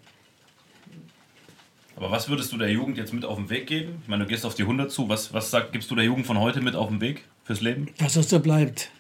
Aber 1.97 2.11
was 2.11 2.29
würdest 2.29 2.53
du 2.53 2.59
der 2.59 2.71
Jugend 2.71 2.99
jetzt 2.99 3.13
mit 3.13 3.25
auf 3.25 3.37
den 3.37 3.51
Weg 3.51 3.67
geben? 3.67 4.01
Ich 4.03 4.09
meine, 4.09 4.25
du 4.25 4.29
gehst 4.29 4.45
auf 4.45 4.55
die 4.55 4.63
100 4.63 4.91
zu. 4.91 5.09
Was, 5.09 5.33
was 5.33 5.51
sag, 5.51 5.73
gibst 5.73 5.91
du 5.91 5.95
der 5.95 6.05
Jugend 6.05 6.27
von 6.27 6.39
heute 6.39 6.61
mit 6.61 6.75
auf 6.75 6.89
den 6.89 7.01
Weg 7.01 7.25
fürs 7.45 7.61
Leben? 7.61 7.89
Dass 7.99 8.17
es 8.17 8.29
so 8.29 8.41
bleibt. 8.41 8.91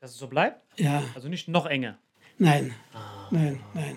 Dass 0.00 0.12
es 0.12 0.18
so 0.18 0.26
bleibt? 0.28 0.60
Ja, 0.78 1.02
Also 1.14 1.28
nicht 1.28 1.48
noch 1.48 1.66
enger. 1.66 1.98
nein. 2.38 2.74
Nein, 3.30 3.60
nein. 3.74 3.96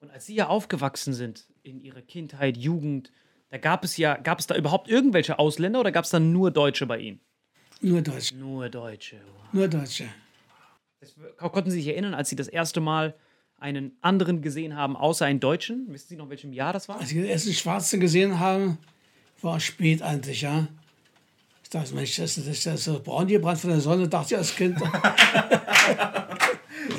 Und 0.00 0.10
als 0.10 0.26
Sie 0.26 0.34
ja 0.34 0.48
aufgewachsen 0.48 1.12
sind 1.12 1.44
in 1.62 1.80
Ihrer 1.80 2.00
Kindheit, 2.02 2.56
Jugend, 2.56 3.10
da 3.50 3.58
gab 3.58 3.84
es 3.84 3.96
ja, 3.96 4.16
gab 4.16 4.38
es 4.38 4.46
da 4.46 4.56
überhaupt 4.56 4.88
irgendwelche 4.88 5.38
Ausländer 5.38 5.80
oder 5.80 5.92
gab 5.92 6.04
es 6.04 6.10
da 6.10 6.20
nur 6.20 6.50
Deutsche 6.50 6.86
bei 6.86 6.98
Ihnen? 6.98 7.20
Nur 7.80 8.00
Deutsche. 8.02 8.34
Nur 8.36 8.68
Deutsche. 8.68 9.16
Nur 9.52 9.68
Deutsche. 9.68 10.06
Das, 11.00 11.14
konnten 11.38 11.70
Sie 11.70 11.78
sich 11.80 11.88
erinnern, 11.88 12.14
als 12.14 12.30
Sie 12.30 12.36
das 12.36 12.48
erste 12.48 12.80
Mal 12.80 13.14
einen 13.64 13.96
anderen 14.02 14.42
gesehen 14.42 14.76
haben, 14.76 14.94
außer 14.94 15.24
einen 15.24 15.40
Deutschen? 15.40 15.86
Wissen 15.88 16.08
Sie 16.10 16.16
noch, 16.16 16.24
in 16.24 16.30
welchem 16.30 16.52
Jahr 16.52 16.74
das 16.74 16.86
war? 16.86 17.00
Als 17.00 17.10
ich 17.10 17.16
den 17.16 17.24
ersten 17.24 17.54
Schwarzen 17.54 17.98
gesehen 17.98 18.38
habe, 18.38 18.76
war 19.40 19.58
spät 19.58 20.02
eigentlich, 20.02 20.42
ja. 20.42 20.68
Das, 21.70 21.92
Mensch, 21.92 22.14
das, 22.16 22.34
das, 22.34 22.44
das 22.44 22.66
ist 22.66 22.84
so 22.84 23.00
braun 23.00 23.26
gebrannt 23.26 23.58
von 23.58 23.70
der 23.70 23.80
Sonne, 23.80 24.06
dachte 24.06 24.34
ich 24.34 24.38
als 24.38 24.54
Kind. 24.54 24.78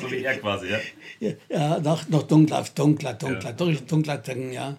So 0.00 0.10
wie 0.10 0.24
er 0.24 0.36
quasi, 0.38 0.66
ja. 0.66 0.78
Ja, 1.20 1.32
ja 1.48 1.78
noch, 1.78 2.08
noch 2.08 2.24
dunkler, 2.24 2.64
dunkler, 2.74 3.14
dunkler, 3.14 3.52
durch 3.52 3.86
dunkler 3.86 4.18
Denken, 4.18 4.52
ja. 4.52 4.76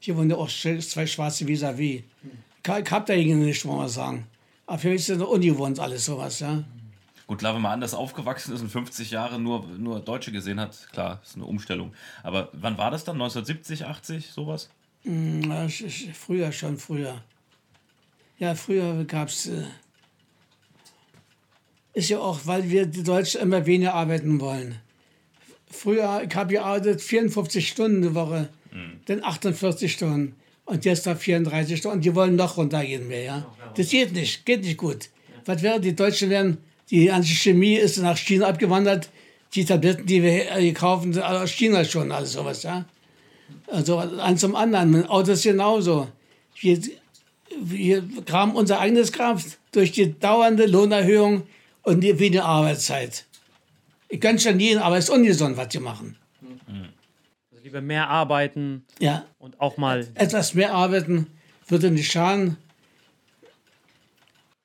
Hier 0.00 0.16
wohnen 0.16 0.30
ja 0.30 0.36
auch 0.36 0.48
zwei 0.48 1.06
schwarze 1.06 1.44
vis-à-vis. 1.46 2.02
Ich, 2.66 2.72
ich 2.84 2.90
hab 2.90 3.04
dagegen 3.04 3.44
nichts, 3.44 3.64
muss 3.64 3.76
man 3.76 3.88
sagen. 3.90 4.26
Aber 4.66 4.78
für 4.78 4.88
mich 4.88 5.06
ist 5.06 5.10
das 5.10 5.28
ungewohnt 5.28 5.78
alles 5.78 6.06
sowas, 6.06 6.40
ja. 6.40 6.64
Gut, 7.28 7.38
klar, 7.38 7.54
wenn 7.54 7.60
man 7.62 7.72
anders 7.72 7.92
aufgewachsen 7.94 8.54
ist 8.54 8.62
und 8.62 8.70
50 8.70 9.10
Jahre 9.12 9.38
nur, 9.38 9.64
nur 9.78 10.00
Deutsche 10.00 10.32
gesehen 10.32 10.58
hat, 10.58 10.88
klar, 10.92 11.20
ist 11.22 11.36
eine 11.36 11.44
Umstellung. 11.44 11.92
Aber 12.22 12.48
wann 12.54 12.76
war 12.78 12.90
das 12.90 13.04
dann? 13.04 13.16
1970, 13.16 13.84
80, 13.84 14.30
sowas? 14.30 14.70
Sch- 15.04 16.12
früher, 16.14 16.50
schon 16.52 16.78
früher. 16.78 17.22
Ja, 18.38 18.54
früher 18.54 19.04
gab 19.04 19.28
es. 19.28 19.46
Äh, 19.46 19.62
ist 21.94 22.08
ja 22.10 22.18
auch, 22.18 22.40
weil 22.44 22.68
wir 22.70 22.86
die 22.86 23.02
Deutschen 23.02 23.40
immer 23.42 23.66
weniger 23.66 23.94
arbeiten 23.94 24.40
wollen. 24.40 24.76
Früher, 25.70 26.22
ich 26.28 26.34
habe 26.34 26.54
gearbeitet 26.54 27.02
54 27.02 27.68
Stunden 27.68 28.02
die 28.02 28.14
Woche, 28.14 28.48
dann 29.06 29.22
48 29.24 29.92
Stunden 29.92 30.34
und 30.64 30.84
jetzt 30.84 31.06
da 31.06 31.14
34 31.14 31.78
Stunden. 31.78 32.00
Die 32.00 32.14
wollen 32.14 32.36
noch 32.36 32.56
runtergehen 32.56 33.08
mehr, 33.08 33.22
ja. 33.22 33.46
Das 33.74 33.90
geht 33.90 34.12
nicht, 34.12 34.46
geht 34.46 34.62
nicht 34.62 34.76
gut. 34.78 35.08
Was 35.44 35.62
wäre, 35.62 35.80
die 35.80 35.94
Deutschen 35.96 36.30
wären, 36.30 36.58
die 36.90 37.06
ganze 37.06 37.32
Chemie 37.34 37.74
ist 37.76 37.98
nach 37.98 38.16
China 38.16 38.46
abgewandert. 38.48 39.08
Die 39.54 39.64
Tabletten, 39.64 40.06
die 40.06 40.22
wir 40.22 40.52
äh, 40.56 40.72
kaufen, 40.72 41.12
sind 41.12 41.22
aus 41.22 41.50
China 41.50 41.84
schon, 41.84 42.12
alles 42.12 42.32
sowas, 42.32 42.62
ja. 42.62 42.84
Also 43.66 43.98
eins 43.98 44.40
zum 44.40 44.54
anderen. 44.54 44.90
Mit 44.90 45.08
Autos 45.08 45.42
genauso. 45.42 46.08
Wir, 46.60 46.78
wir 47.60 48.02
graben 48.26 48.52
unser 48.54 48.80
eigenes 48.80 49.12
Grab 49.12 49.40
durch 49.72 49.92
die 49.92 50.18
dauernde 50.18 50.66
Lohnerhöhung 50.66 51.44
und 51.82 52.00
die 52.02 52.18
weniger 52.18 52.44
Arbeitszeit. 52.44 53.24
Ich 54.08 54.20
kann 54.20 54.38
schon 54.38 54.58
jeden, 54.60 54.80
aber 54.80 54.96
es 54.98 55.04
ist 55.04 55.10
ungesund, 55.10 55.56
was 55.56 55.72
wir 55.72 55.80
machen. 55.80 56.16
Also 57.50 57.62
lieber 57.62 57.80
mehr 57.80 58.08
arbeiten 58.08 58.84
Ja, 58.98 59.24
und 59.38 59.60
auch 59.60 59.76
mal. 59.76 60.06
etwas 60.14 60.54
mehr 60.54 60.74
arbeiten 60.74 61.26
würde 61.66 61.90
nicht 61.90 62.10
schaden. 62.10 62.56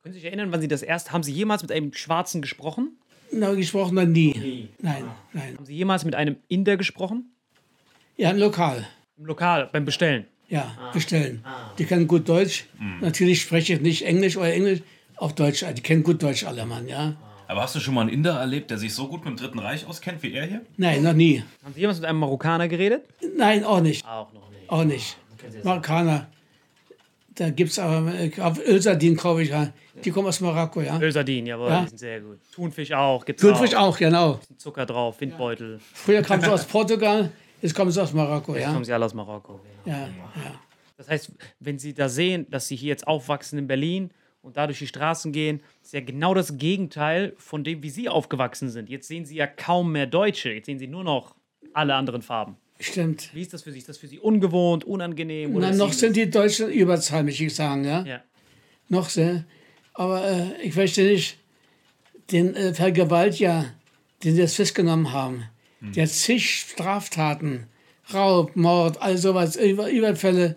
Können 0.03 0.15
Sie 0.15 0.19
sich 0.19 0.27
erinnern, 0.27 0.51
wann 0.51 0.59
Sie 0.59 0.67
das 0.67 0.83
erst. 0.83 1.13
Haben 1.13 1.23
Sie 1.23 1.31
jemals 1.31 1.61
mit 1.61 1.71
einem 1.71 1.93
Schwarzen 1.93 2.41
gesprochen? 2.41 2.97
Na, 3.31 3.53
gesprochen 3.53 3.95
noch 3.95 4.05
nie. 4.05 4.67
Nein, 4.81 5.05
nein. 5.31 5.55
Haben 5.55 5.65
Sie 5.65 5.73
jemals 5.73 6.03
mit 6.03 6.13
einem 6.13 6.35
Inder 6.49 6.75
gesprochen? 6.75 7.31
Ja, 8.17 8.29
ein 8.29 8.37
Lokal. 8.37 8.85
Im 9.17 9.25
Lokal, 9.25 9.69
beim 9.71 9.85
Bestellen. 9.85 10.25
Ja, 10.49 10.75
bestellen. 10.93 11.45
Die 11.77 11.85
können 11.85 12.05
gut 12.09 12.27
Deutsch. 12.27 12.65
Natürlich 12.99 13.41
spreche 13.41 13.75
ich 13.75 13.79
nicht 13.81 14.05
Englisch 14.05 14.35
oder 14.35 14.53
Englisch, 14.53 14.81
auch 15.15 15.31
Deutsch. 15.31 15.63
Die 15.73 15.81
kennen 15.81 16.03
gut 16.03 16.21
Deutsch 16.21 16.43
alle, 16.43 16.65
Mann, 16.65 16.89
ja. 16.89 17.15
Aber 17.47 17.61
hast 17.61 17.73
du 17.75 17.79
schon 17.79 17.93
mal 17.93 18.01
einen 18.01 18.09
Inder 18.09 18.33
erlebt, 18.37 18.71
der 18.71 18.77
sich 18.79 18.93
so 18.93 19.07
gut 19.07 19.23
mit 19.23 19.29
dem 19.29 19.37
Dritten 19.37 19.59
Reich 19.59 19.87
auskennt 19.87 20.21
wie 20.21 20.33
er 20.33 20.45
hier? 20.45 20.65
Nein, 20.75 21.01
noch 21.01 21.13
nie. 21.13 21.43
Haben 21.63 21.73
Sie 21.73 21.79
jemals 21.79 21.99
mit 21.99 22.09
einem 22.09 22.19
Marokkaner 22.19 22.67
geredet? 22.67 23.05
Nein, 23.37 23.63
auch 23.63 23.79
nicht. 23.79 24.05
Auch 24.05 24.33
noch 24.33 24.49
nicht. 24.49 24.69
Auch 24.69 24.83
nicht. 24.83 25.17
Marokkaner. 25.63 26.27
Da 27.35 27.49
gibt 27.49 27.71
es 27.71 27.79
aber, 27.79 28.13
äh, 28.13 28.31
auf 28.41 28.59
Ölsardin 28.65 29.15
kaufe 29.15 29.41
ich 29.41 29.49
ja. 29.49 29.71
Die 30.03 30.11
kommen 30.11 30.27
aus 30.27 30.39
Marokko, 30.41 30.81
ja. 30.81 30.99
Ölsardin, 30.99 31.45
jawohl, 31.45 31.69
Ja. 31.69 31.81
die 31.83 31.89
sind 31.89 31.97
sehr 31.97 32.21
gut. 32.21 32.39
Thunfisch 32.53 32.91
auch, 32.91 33.25
gibt's 33.25 33.41
Thunfisch 33.41 33.73
auch. 33.75 33.89
auch, 33.93 33.97
genau. 33.97 34.39
Zucker 34.57 34.85
drauf, 34.85 35.19
Windbeutel. 35.21 35.79
Früher 35.93 36.21
kamen 36.21 36.41
sie 36.43 36.51
aus 36.51 36.65
Portugal, 36.65 37.31
jetzt 37.61 37.73
kommen 37.75 37.91
sie 37.91 38.01
aus 38.01 38.13
Marokko, 38.13 38.53
Jetzt 38.55 38.63
ja. 38.63 38.71
kommen 38.73 38.85
sie 38.85 38.93
alle 38.93 39.05
aus 39.05 39.13
Marokko. 39.13 39.59
Ja, 39.85 39.93
ja. 39.97 40.09
Das 40.97 41.09
heißt, 41.09 41.31
wenn 41.59 41.79
Sie 41.79 41.93
da 41.93 42.07
sehen, 42.07 42.45
dass 42.49 42.67
Sie 42.67 42.75
hier 42.75 42.89
jetzt 42.89 43.07
aufwachsen 43.07 43.57
in 43.59 43.67
Berlin 43.67 44.11
und 44.41 44.55
da 44.57 44.67
durch 44.67 44.79
die 44.79 44.87
Straßen 44.87 45.31
gehen, 45.31 45.61
ist 45.81 45.91
ja 45.93 46.01
genau 46.01 46.33
das 46.33 46.57
Gegenteil 46.57 47.33
von 47.37 47.63
dem, 47.63 47.81
wie 47.81 47.89
Sie 47.89 48.09
aufgewachsen 48.09 48.69
sind. 48.69 48.89
Jetzt 48.89 49.07
sehen 49.07 49.25
Sie 49.25 49.35
ja 49.35 49.47
kaum 49.47 49.91
mehr 49.91 50.05
Deutsche. 50.05 50.51
Jetzt 50.51 50.67
sehen 50.67 50.77
Sie 50.79 50.87
nur 50.87 51.03
noch 51.03 51.35
alle 51.73 51.95
anderen 51.95 52.21
Farben. 52.21 52.57
Stimmt. 52.79 53.29
Wie 53.33 53.41
ist 53.41 53.53
das 53.53 53.63
für 53.63 53.71
Sie? 53.71 53.77
Ist 53.79 53.89
das 53.89 53.97
für 53.97 54.07
Sie 54.07 54.19
ungewohnt, 54.19 54.83
unangenehm? 54.83 55.55
Oder 55.55 55.69
Na, 55.71 55.75
noch 55.77 55.93
Sie- 55.93 55.99
sind 55.99 56.15
die 56.15 56.29
Deutschen 56.29 56.69
überzahl, 56.69 57.23
möchte 57.23 57.45
ich 57.45 57.55
sagen, 57.55 57.85
ja. 57.85 58.03
Ja. 58.05 58.21
Noch 58.89 59.09
sehr. 59.09 59.45
Aber 59.93 60.25
äh, 60.27 60.61
ich 60.63 60.75
möchte 60.75 61.03
nicht 61.03 61.37
den 62.31 62.55
äh, 62.55 62.73
Vergewaltiger, 62.73 63.65
den 64.23 64.35
sie 64.35 64.41
jetzt 64.41 64.55
festgenommen 64.55 65.11
haben, 65.11 65.43
der 65.81 66.07
zig 66.07 66.49
Straftaten, 66.61 67.67
Raub, 68.13 68.55
Mord, 68.55 69.01
all 69.01 69.17
sowas, 69.17 69.55
Über 69.57 69.89
Überfälle, 69.89 70.55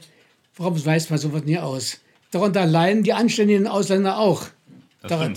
warum 0.57 0.85
weiß 0.85 1.11
man 1.11 1.19
sowas 1.19 1.45
nie 1.45 1.59
aus? 1.59 2.01
Darunter 2.31 2.65
leiden 2.67 3.03
die 3.03 3.13
anständigen 3.13 3.67
Ausländer 3.67 4.19
auch. 4.19 4.47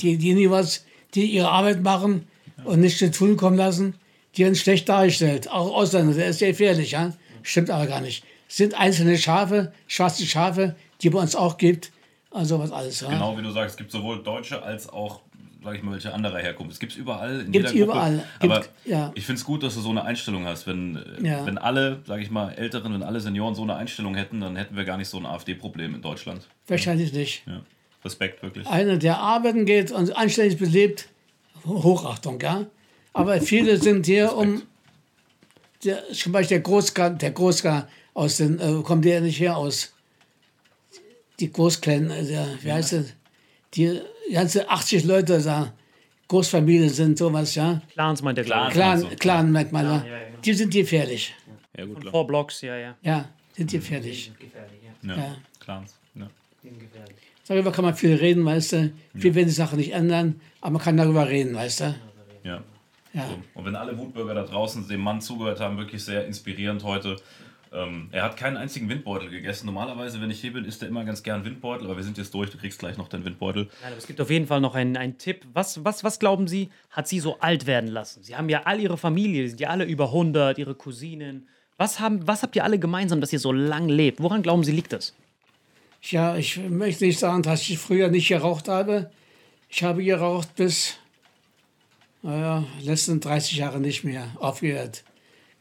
Die, 0.02 0.18
die 0.18 0.34
nie 0.34 0.50
was, 0.50 0.86
die 1.14 1.26
ihre 1.26 1.50
Arbeit 1.50 1.82
machen 1.84 2.28
und 2.64 2.80
nicht 2.82 2.98
zu 2.98 3.12
tun 3.12 3.36
kommen 3.38 3.58
lassen, 3.58 3.96
die 4.38 4.44
werden 4.44 4.56
schlecht 4.56 4.88
dargestellt. 4.90 5.50
Auch 5.50 5.74
Ausländer, 5.76 6.14
der 6.14 6.28
ist 6.30 6.40
sehr 6.40 6.50
gefährlich, 6.50 6.92
ja. 6.92 7.14
Stimmt 7.44 7.70
aber 7.70 7.88
gar 7.88 8.02
nicht. 8.02 8.24
Es 8.48 8.58
sind 8.58 8.74
einzelne 8.74 9.18
Schafe, 9.18 9.72
schwarze 9.88 10.26
Schafe, 10.26 10.76
die 11.02 11.10
bei 11.10 11.20
uns 11.20 11.36
auch 11.36 11.58
gibt. 11.58 11.92
Also 12.32 12.60
was 12.60 12.72
alles, 12.72 13.02
ja. 13.02 13.10
Genau 13.10 13.38
wie 13.38 13.42
du 13.42 13.52
sagst, 13.52 13.72
es 13.72 13.78
gibt 13.78 13.92
sowohl 13.92 14.22
Deutsche 14.24 14.62
als 14.62 14.88
auch, 14.90 15.22
sag 15.64 15.76
ich 15.76 15.82
mal, 15.84 15.94
welche 15.94 16.14
anderer 16.14 16.38
Herkunft. 16.40 16.74
Es 16.74 16.80
gibt 16.80 16.92
es 16.92 16.98
überall 16.98 17.42
in 17.42 17.52
Gibt's 17.52 17.74
jeder 17.74 17.86
Gruppe. 17.88 17.98
überall. 18.00 18.24
Aber 18.40 18.60
Gibt- 18.62 18.72
ja. 18.86 19.12
ich 19.16 19.26
finde 19.26 19.40
es 19.40 19.46
gut, 19.46 19.64
dass 19.64 19.74
du 19.76 19.82
so 19.82 19.90
eine 19.90 20.04
Einstellung 20.04 20.46
hast. 20.46 20.68
Wenn, 20.68 21.04
Ja. 21.24 21.46
wenn 21.46 21.58
alle, 21.58 22.02
sag 22.06 22.22
ich 22.22 22.30
mal, 22.30 22.52
Älteren, 22.54 22.94
wenn 22.94 23.04
alle 23.04 23.20
Senioren 23.20 23.56
so 23.56 23.64
eine 23.64 23.76
Einstellung 23.76 24.14
hätten, 24.16 24.42
dann 24.42 24.56
hätten 24.56 24.76
wir 24.76 24.84
gar 24.86 24.98
nicht 24.98 25.10
so 25.10 25.18
ein 25.18 25.26
AfD-Problem 25.26 25.96
in 25.96 26.02
Deutschland. 26.02 26.48
Wahrscheinlich 26.68 27.14
nicht. 27.14 27.44
Ja. 27.48 27.62
Respekt, 28.06 28.42
wirklich. 28.44 28.68
Einer, 28.68 28.98
der 28.98 29.18
arbeiten 29.18 29.66
geht 29.66 29.92
und 29.92 30.16
anständig 30.16 30.58
belebt, 30.60 31.10
Hochachtung, 31.66 32.40
ja. 32.42 32.66
Aber 33.14 33.42
viele 33.42 33.78
sind 33.78 34.06
hier 34.06 34.36
um, 34.36 34.62
der, 35.84 36.04
zum 36.12 36.32
Beispiel 36.32 36.58
der 36.58 36.64
Großka, 36.64 37.10
der 37.10 37.32
Großka 37.32 37.88
aus 38.14 38.38
den, 38.38 38.60
äh, 38.60 38.82
kommt 38.84 39.06
der 39.06 39.22
nicht 39.22 39.40
her 39.40 39.58
aus, 39.58 39.94
die 41.40 41.52
Großkleinen, 41.52 42.12
äh, 42.12 42.26
der, 42.26 42.48
wie 42.62 42.72
heißt 42.72 42.94
das, 42.94 43.14
die 43.74 44.00
ganze 44.32 44.70
80 44.70 45.04
Leute 45.06 45.42
da, 45.42 45.74
Großfamilie 46.28 46.90
sind 46.90 47.18
sowas, 47.18 47.56
ja. 47.56 47.82
Clans 47.94 48.22
meint 48.22 48.38
der 48.38 48.46
Clans. 48.46 48.74
Clan. 48.74 48.92
Also, 48.92 49.06
Clan, 49.08 49.18
Clan-Merkmale, 49.18 49.88
ja, 49.88 49.94
ja, 49.96 50.26
genau. 50.28 50.40
die 50.46 50.54
sind 50.54 50.72
gefährlich, 50.74 51.34
Ja, 51.76 51.86
gut, 51.86 52.02
klar. 52.02 52.12
Four 52.12 52.28
Blocks, 52.28 52.62
ja, 52.62 52.76
ja. 52.78 52.96
ja, 53.02 53.30
sind 53.56 53.72
gefährlich. 53.72 54.32
Gefährlich, 54.40 54.80
ja. 55.04 55.16
Ja. 55.16 55.22
Ja. 55.22 55.36
Clans. 55.60 55.96
Ja. 56.16 56.30
Gefährlich. 56.64 57.16
Darüber 57.48 57.72
kann 57.72 57.84
man 57.84 57.96
viel 57.96 58.14
reden, 58.14 58.46
weißt 58.46 58.74
du. 58.74 58.92
Wir 59.14 59.34
werden 59.34 59.48
die 59.48 59.54
Sache 59.54 59.76
nicht 59.76 59.92
ändern, 59.92 60.40
aber 60.62 60.74
man 60.74 60.82
kann 60.84 60.98
darüber 60.98 61.28
reden, 61.28 61.56
weißt 61.56 61.80
du. 61.80 61.96
ja. 62.44 62.64
Ja. 63.14 63.28
Und 63.54 63.66
wenn 63.66 63.76
alle 63.76 63.98
Wutbürger 63.98 64.34
da 64.34 64.44
draußen 64.44 64.88
dem 64.88 65.02
Mann 65.02 65.22
zugehört 65.22 65.60
haben, 65.60 65.78
wirklich 65.78 66.04
sehr 66.04 66.26
inspirierend 66.26 66.84
heute. 66.84 67.18
Ähm, 67.72 68.10
er 68.12 68.24
hat 68.24 68.36
keinen 68.36 68.58
einzigen 68.58 68.90
Windbeutel 68.90 69.30
gegessen. 69.30 69.68
Normalerweise, 69.68 70.20
wenn 70.22 70.32
ich 70.32 70.42
hier 70.42 70.54
bin, 70.54 70.66
isst 70.66 70.82
er 70.82 70.88
immer 70.88 71.06
ganz 71.06 71.22
gern 71.22 71.46
Windbeutel, 71.46 71.86
aber 71.86 71.98
wir 71.98 72.04
sind 72.04 72.18
jetzt 72.18 72.34
durch, 72.34 72.50
du 72.50 72.58
kriegst 72.58 72.80
gleich 72.80 72.98
noch 72.98 73.08
deinen 73.08 73.26
Windbeutel. 73.26 73.66
Nein, 73.66 73.92
aber 73.92 73.98
es 73.98 74.08
gibt 74.08 74.20
auf 74.20 74.30
jeden 74.32 74.48
Fall 74.48 74.60
noch 74.60 74.74
einen, 74.74 74.98
einen 74.98 75.20
Tipp. 75.20 75.46
Was, 75.54 75.84
was, 75.86 76.04
was 76.04 76.18
glauben 76.18 76.48
Sie, 76.48 76.70
hat 76.90 77.08
Sie 77.08 77.20
so 77.20 77.40
alt 77.40 77.68
werden 77.68 77.90
lassen? 77.90 78.24
Sie 78.24 78.36
haben 78.36 78.50
ja 78.50 78.64
all 78.64 78.80
Ihre 78.80 78.98
Familie, 78.98 79.44
die 79.44 79.50
sind 79.50 79.60
ja 79.60 79.70
alle 79.70 79.86
über 79.86 80.06
100, 80.06 80.58
Ihre 80.58 80.74
Cousinen. 80.74 81.48
Was, 81.78 82.00
haben, 82.00 82.28
was 82.28 82.44
habt 82.44 82.56
ihr 82.56 82.64
alle 82.64 82.78
gemeinsam, 82.78 83.22
dass 83.22 83.32
ihr 83.32 83.40
so 83.40 83.54
lang 83.54 83.88
lebt? 83.88 84.22
Woran 84.22 84.42
glauben 84.42 84.64
Sie, 84.64 84.72
liegt 84.74 84.92
das? 84.92 85.16
Ja, 86.02 86.36
ich 86.36 86.58
möchte 86.58 87.06
nicht 87.06 87.20
sagen, 87.20 87.44
dass 87.44 87.62
ich 87.70 87.78
früher 87.78 88.10
nicht 88.10 88.28
geraucht 88.28 88.68
habe. 88.68 89.12
Ich 89.70 89.84
habe 89.84 90.04
geraucht 90.04 90.56
bis, 90.56 90.98
naja, 92.22 92.66
letzten 92.82 93.20
30 93.20 93.58
Jahre 93.58 93.80
nicht 93.80 94.04
mehr 94.04 94.28
aufgehört. 94.40 95.04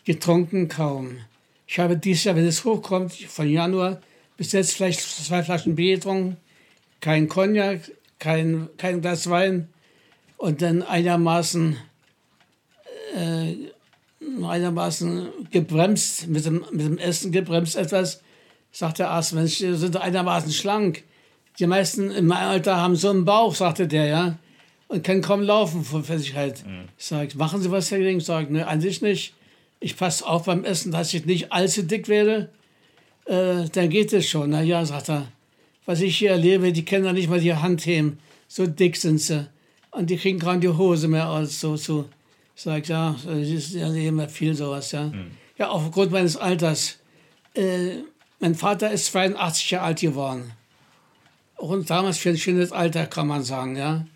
Getrunken 0.04 0.68
kaum. 0.68 1.18
Ich 1.66 1.78
habe 1.78 1.96
dieses 1.96 2.24
Jahr, 2.24 2.36
wenn 2.36 2.46
es 2.46 2.64
hochkommt, 2.64 3.12
von 3.12 3.48
Januar 3.48 4.00
bis 4.36 4.52
jetzt 4.52 4.74
vielleicht 4.74 5.00
zwei 5.00 5.42
Flaschen 5.42 5.74
Bier 5.74 5.96
getrunken, 5.96 6.36
kein 7.00 7.28
Cognac, 7.28 7.90
kein, 8.18 8.68
kein 8.76 9.00
Glas 9.00 9.28
Wein 9.28 9.68
und 10.36 10.62
dann 10.62 10.82
einigermaßen, 10.82 11.76
äh, 13.14 13.54
einigermaßen 14.42 15.28
gebremst, 15.50 16.28
mit 16.28 16.44
dem, 16.44 16.64
mit 16.72 16.86
dem 16.86 16.98
Essen 16.98 17.32
gebremst 17.32 17.76
etwas 17.76 18.20
sagt 18.70 18.98
der 18.98 19.10
Arzt, 19.10 19.34
Mensch, 19.34 19.58
Sie 19.58 19.74
sind 19.74 19.96
einigermaßen 19.96 20.52
schlank. 20.52 21.04
Die 21.58 21.66
meisten 21.66 22.10
in 22.10 22.26
meinem 22.26 22.48
Alter 22.48 22.76
haben 22.76 22.96
so 22.96 23.10
einen 23.10 23.24
Bauch, 23.24 23.54
sagte 23.54 23.88
der, 23.88 24.06
ja, 24.06 24.38
und 24.88 25.04
können 25.04 25.22
kaum 25.22 25.42
laufen 25.42 25.84
vor 25.84 26.02
Festigkeit. 26.02 26.64
Ich 26.98 27.06
sage, 27.06 27.36
machen 27.36 27.62
Sie 27.62 27.70
was 27.70 27.88
dagegen? 27.90 28.18
Ich 28.18 28.24
sage, 28.24 28.52
ne, 28.52 28.66
an 28.66 28.80
sich 28.80 29.02
nicht. 29.02 29.34
Ich 29.80 29.96
passe 29.96 30.26
auf 30.26 30.44
beim 30.44 30.64
Essen, 30.64 30.90
dass 30.90 31.14
ich 31.14 31.24
nicht 31.24 31.52
allzu 31.52 31.82
dick 31.82 32.08
werde. 32.08 32.50
Äh, 33.26 33.68
dann 33.70 33.90
geht 33.90 34.12
es 34.12 34.26
schon. 34.26 34.50
Na 34.50 34.62
ja, 34.62 34.84
sagt 34.84 35.10
er, 35.10 35.28
was 35.84 36.00
ich 36.00 36.18
hier 36.18 36.30
erlebe, 36.32 36.72
die 36.72 36.84
können 36.84 37.04
doch 37.04 37.12
nicht 37.12 37.28
mal 37.28 37.40
die 37.40 37.54
Hand 37.54 37.86
heben. 37.86 38.18
So 38.48 38.66
dick 38.66 38.96
sind 38.96 39.18
sie. 39.18 39.46
Und 39.90 40.10
die 40.10 40.16
kriegen 40.16 40.38
kaum 40.38 40.60
die 40.60 40.68
Hose 40.68 41.06
mehr 41.06 41.28
aus. 41.28 41.60
So, 41.60 41.76
so. 41.76 42.08
Ich 42.56 42.62
sage, 42.62 42.88
ja, 42.88 43.14
das 43.24 43.48
ist 43.48 43.74
ja 43.74 43.92
immer 43.92 44.28
viel 44.28 44.54
sowas, 44.54 44.90
ja. 44.92 45.12
Ja, 45.58 45.68
aufgrund 45.68 46.10
meines 46.10 46.36
Alters. 46.36 46.98
Äh, 47.54 48.02
mein 48.40 48.54
Vater 48.54 48.90
ist 48.90 49.06
82 49.06 49.70
Jahre 49.70 49.86
alt 49.86 50.00
geworden. 50.00 50.52
Und 51.56 51.90
damals 51.90 52.18
für 52.18 52.30
ein 52.30 52.38
schönes 52.38 52.72
Alter, 52.72 53.06
kann 53.06 53.26
man 53.26 53.42
sagen, 53.42 53.76
ja. 53.76 54.06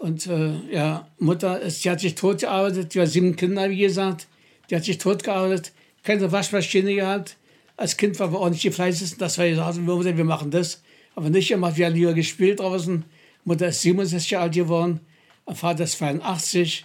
Und 0.00 0.26
äh, 0.26 0.52
ja, 0.70 1.08
Mutter, 1.18 1.60
ist, 1.60 1.84
die 1.84 1.90
hat 1.90 2.00
sich 2.00 2.14
tot 2.14 2.40
gearbeitet, 2.40 2.94
die 2.94 3.00
hat 3.00 3.08
sieben 3.08 3.34
Kinder, 3.36 3.68
wie 3.68 3.78
gesagt. 3.78 4.28
Die 4.70 4.76
hat 4.76 4.84
sich 4.84 4.98
tot 4.98 5.24
gearbeitet, 5.24 5.72
keine 6.04 6.30
Waschmaschine 6.30 6.94
gehabt. 6.94 7.36
Als 7.76 7.96
Kind 7.96 8.18
war 8.20 8.32
wir 8.32 8.38
auch 8.38 8.50
nicht 8.50 8.62
die 8.62 8.70
fleißigsten, 8.70 9.18
dass 9.18 9.38
wir 9.38 9.48
gesagt 9.50 9.76
haben, 9.78 9.86
wir 9.86 10.16
wir 10.16 10.24
machen 10.24 10.50
das. 10.50 10.82
Aber 11.14 11.30
nicht 11.30 11.48
gemacht, 11.48 11.76
wir 11.76 11.86
haben 11.86 11.94
lieber 11.94 12.12
gespielt 12.14 12.60
draußen. 12.60 13.04
Mutter 13.44 13.68
ist 13.68 13.82
67 13.82 14.30
Jahre 14.30 14.44
alt 14.44 14.54
geworden, 14.54 15.00
mein 15.46 15.56
Vater 15.56 15.84
ist 15.84 15.98
82. 15.98 16.84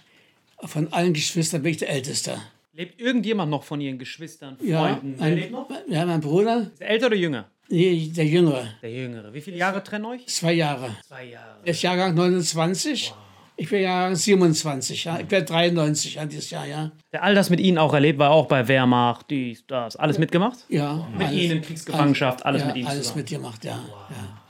Von 0.64 0.92
allen 0.92 1.12
Geschwistern 1.12 1.62
bin 1.62 1.72
ich 1.72 1.78
der 1.78 1.90
Älteste. 1.90 2.40
Lebt 2.72 3.00
irgendjemand 3.00 3.50
noch 3.50 3.62
von 3.64 3.80
ihren 3.80 3.98
Geschwistern, 3.98 4.56
Ja, 4.62 4.80
Freunden? 4.80 5.14
Wer 5.18 5.28
mein, 5.28 5.38
lebt 5.38 5.52
noch? 5.52 5.68
ja, 5.88 6.06
mein 6.06 6.20
Bruder, 6.20 6.70
Ist 6.72 6.80
er 6.80 6.88
älter 6.90 7.06
oder 7.06 7.16
jünger? 7.16 7.48
Nee, 7.68 8.10
der 8.14 8.26
Jüngere, 8.26 8.68
Der 8.82 8.90
Jüngere. 8.90 9.32
Wie 9.32 9.40
viele 9.40 9.56
Jahre 9.56 9.82
trennen 9.82 10.04
euch? 10.06 10.26
zwei 10.26 10.52
Jahre. 10.52 10.90
Zwei 11.06 11.24
Jahre. 11.24 11.56
Er 11.64 11.70
ist 11.70 11.82
Jahrgang 11.82 12.14
29, 12.14 13.14
ich 13.56 13.68
bin 13.68 13.82
Jahrgang 13.82 14.16
27. 14.16 15.04
Ja. 15.04 15.20
Ich 15.20 15.30
werde 15.30 15.46
93 15.46 16.18
an 16.18 16.28
dieses 16.28 16.50
Jahr, 16.50 16.66
ja. 16.66 16.90
Der 17.12 17.22
all 17.22 17.34
das 17.34 17.50
mit 17.50 17.60
Ihnen 17.60 17.78
auch 17.78 17.94
erlebt, 17.94 18.18
war 18.18 18.30
auch 18.30 18.46
bei 18.46 18.66
Wehrmacht, 18.66 19.30
dies, 19.30 19.64
das. 19.66 19.96
Alles 19.96 20.18
mitgemacht? 20.18 20.58
ja 20.68 21.06
Mit 21.16 21.30
Ihnen 21.30 21.58
in 21.58 21.62
Kriegsgefangenschaft, 21.62 22.44
alles 22.44 22.62
ja, 22.62 22.66
mit 22.68 22.76
Ihnen 22.76 22.88
alles 22.88 23.02
zusammen. 23.02 23.20
mitgemacht, 23.20 23.64
ja. 23.64 23.72
ja. 24.10 24.42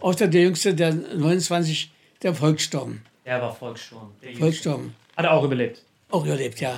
Auch 0.00 0.14
der, 0.16 0.26
der 0.26 0.42
Jüngste, 0.42 0.74
der 0.74 0.92
29, 0.92 1.92
der 2.22 2.34
Volkssturm. 2.34 3.00
Er 3.24 3.40
war 3.40 3.54
Volkssturm. 3.54 4.12
Der. 4.22 4.34
Volkssturm. 4.34 4.94
Hat 5.16 5.24
er 5.24 5.32
auch 5.32 5.44
überlebt. 5.44 5.82
Auch 6.10 6.24
überlebt, 6.24 6.60
ja. 6.60 6.74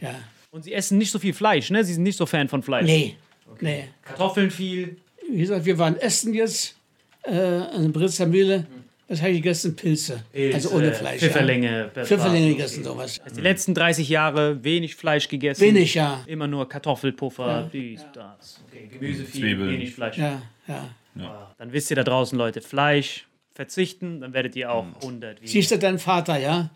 Ja. 0.00 0.14
Und 0.52 0.64
Sie 0.64 0.72
essen 0.72 0.98
nicht 0.98 1.10
so 1.10 1.18
viel 1.18 1.34
Fleisch, 1.34 1.70
ne? 1.70 1.84
Sie 1.84 1.94
sind 1.94 2.04
nicht 2.04 2.16
so 2.16 2.26
Fan 2.26 2.48
von 2.48 2.62
Fleisch. 2.62 2.86
Nee, 2.86 3.16
nee. 3.60 3.84
Kartoffeln 4.02 4.50
viel. 4.50 4.96
Wie 5.30 5.38
gesagt, 5.38 5.64
wir 5.64 5.78
waren 5.78 5.96
essen 5.96 6.34
jetzt 6.34 6.76
äh, 7.22 7.32
an 7.32 7.82
der 7.82 7.88
Britzer 7.90 8.26
Mühle. 8.26 8.66
Das 9.10 9.20
habe 9.20 9.32
ich 9.32 9.38
gegessen? 9.38 9.74
Pilze. 9.74 10.22
also 10.54 10.70
ohne 10.70 10.92
Fleisch. 10.92 11.18
Pfifferlinge. 11.18 11.90
Ja. 11.96 12.04
Pfifferlinge 12.04 12.50
gegessen, 12.50 12.84
sowas. 12.84 13.20
Die 13.34 13.40
letzten 13.40 13.74
30 13.74 14.08
Jahre 14.08 14.62
wenig 14.62 14.94
Fleisch 14.94 15.26
gegessen. 15.26 15.62
Wenig, 15.62 15.94
ja. 15.94 16.22
Immer 16.26 16.46
nur 16.46 16.68
Kartoffelpuffer, 16.68 17.68
dies, 17.72 18.06
das. 18.12 18.62
Okay, 18.68 18.88
Gemüse 18.92 19.24
viel, 19.24 19.40
Zwiebeln. 19.40 19.70
wenig 19.70 19.94
Fleisch. 19.94 20.16
Ja, 20.16 20.40
ja. 20.68 21.52
Dann 21.58 21.72
wisst 21.72 21.90
ihr 21.90 21.96
da 21.96 22.04
draußen, 22.04 22.38
Leute, 22.38 22.60
Fleisch 22.60 23.26
verzichten, 23.52 24.20
dann 24.20 24.32
werdet 24.32 24.54
ihr 24.54 24.70
auch 24.70 24.86
100 25.02 25.42
wie 25.42 25.48
Siehst 25.48 25.72
du 25.72 25.78
deinen 25.78 25.98
Vater, 25.98 26.38
ja? 26.38 26.70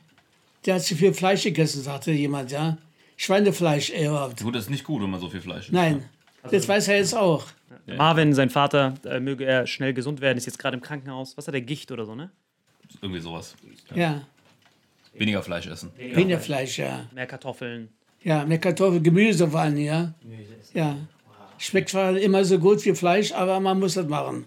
Der 0.67 0.75
hat 0.75 0.83
zu 0.83 0.97
viel 0.97 1.15
Fleisch 1.15 1.45
gegessen, 1.45 1.83
sagte 1.83 2.11
jemand, 2.11 2.51
ja? 2.51 2.79
Schweinefleisch, 3.17 3.91
ey, 3.91 4.07
überhaupt. 4.07 4.43
Gut, 4.43 4.57
das 4.57 4.65
ist 4.65 4.71
nicht 4.71 4.83
gut, 4.83 5.03
wenn 5.03 5.11
man 5.11 5.21
so 5.21 5.29
viel 5.29 5.41
Fleisch 5.41 5.67
isst. 5.67 5.73
Nein, 5.73 6.05
das 6.51 6.69
weiß 6.69 6.89
er 6.89 6.97
jetzt 6.97 7.15
auch. 7.15 7.47
Marvin, 7.87 8.33
sein 8.33 8.51
Vater, 8.51 8.95
äh, 9.05 9.21
möge 9.21 9.45
er 9.45 9.67
schnell 9.67 9.93
gesund 9.93 10.21
werden, 10.21 10.39
ist 10.39 10.47
jetzt 10.47 10.59
gerade 10.59 10.77
im 10.77 10.83
Krankenhaus. 10.83 11.37
Was 11.37 11.47
hat 11.49 11.55
er, 11.55 11.61
Gicht 11.61 11.91
oder 11.93 12.07
so, 12.07 12.15
ne? 12.15 12.31
Irgendwie 13.03 13.21
sowas. 13.21 13.55
Ja, 13.95 14.23
Weniger 15.17 15.43
Fleisch 15.43 15.67
essen. 15.67 15.93
weniger 15.97 16.41
Fleisch, 16.41 16.79
ja. 16.79 17.07
Mehr 17.15 17.27
Kartoffeln. 17.27 17.89
Ja, 18.23 18.45
mehr 18.45 18.59
Kartoffel, 18.59 19.01
Gemüse 19.01 19.49
vor 19.49 19.61
allem, 19.61 19.77
ja. 19.77 20.15
Ja. 20.73 20.97
Schmeckt 21.59 21.91
zwar 21.91 22.17
immer 22.17 22.45
so 22.45 22.59
gut 22.59 22.85
wie 22.85 22.95
Fleisch, 22.95 23.33
aber 23.33 23.61
man 23.61 23.79
muss 23.79 23.95
das 23.95 24.07
machen. 24.09 24.47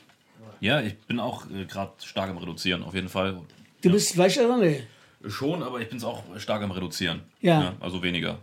Ja, 0.59 0.81
ich 0.81 0.97
bin 0.97 1.19
auch 1.19 1.45
äh, 1.51 1.65
gerade 1.65 1.93
stark 2.03 2.29
am 2.29 2.37
Reduzieren, 2.37 2.83
auf 2.83 2.95
jeden 2.95 3.07
Fall. 3.09 3.39
Du 3.81 3.91
bist 3.91 4.13
Fleischesser, 4.13 4.57
nee? 4.57 4.83
Schon, 5.27 5.63
aber 5.63 5.79
ich 5.79 5.87
bin 5.87 5.99
es 5.99 6.03
auch 6.03 6.23
stark 6.37 6.63
am 6.63 6.71
Reduzieren. 6.71 7.21
Ja. 7.41 7.75
also 7.79 8.01
weniger. 8.03 8.39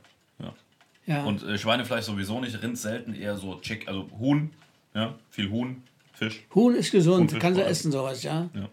Ja. 1.07 1.25
Und 1.25 1.43
äh, 1.43 1.59
Schweinefleisch 1.59 2.05
sowieso 2.05 2.41
nicht, 2.41 2.63
Rind 2.63 2.79
selten, 2.79 3.15
eher 3.15 3.37
so 3.37 3.61
Chick, 3.61 3.89
also 3.89 4.09
Huhn. 4.19 4.51
Ja, 4.95 5.15
viel 5.31 5.51
Huhn, 5.51 5.83
Fisch, 6.13 6.45
Huhn 6.55 6.75
ist 6.75 6.93
gesund, 6.93 7.33
Huhn, 7.33 7.39
kannst 7.41 7.59
du 7.59 7.65
essen, 7.65 7.91
sowas, 7.91 8.23
ja. 8.23 8.49
Ja. 8.55 8.69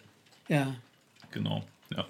Ja. 0.48 0.76
genau. 1.32 1.64
Ja. 1.96 2.06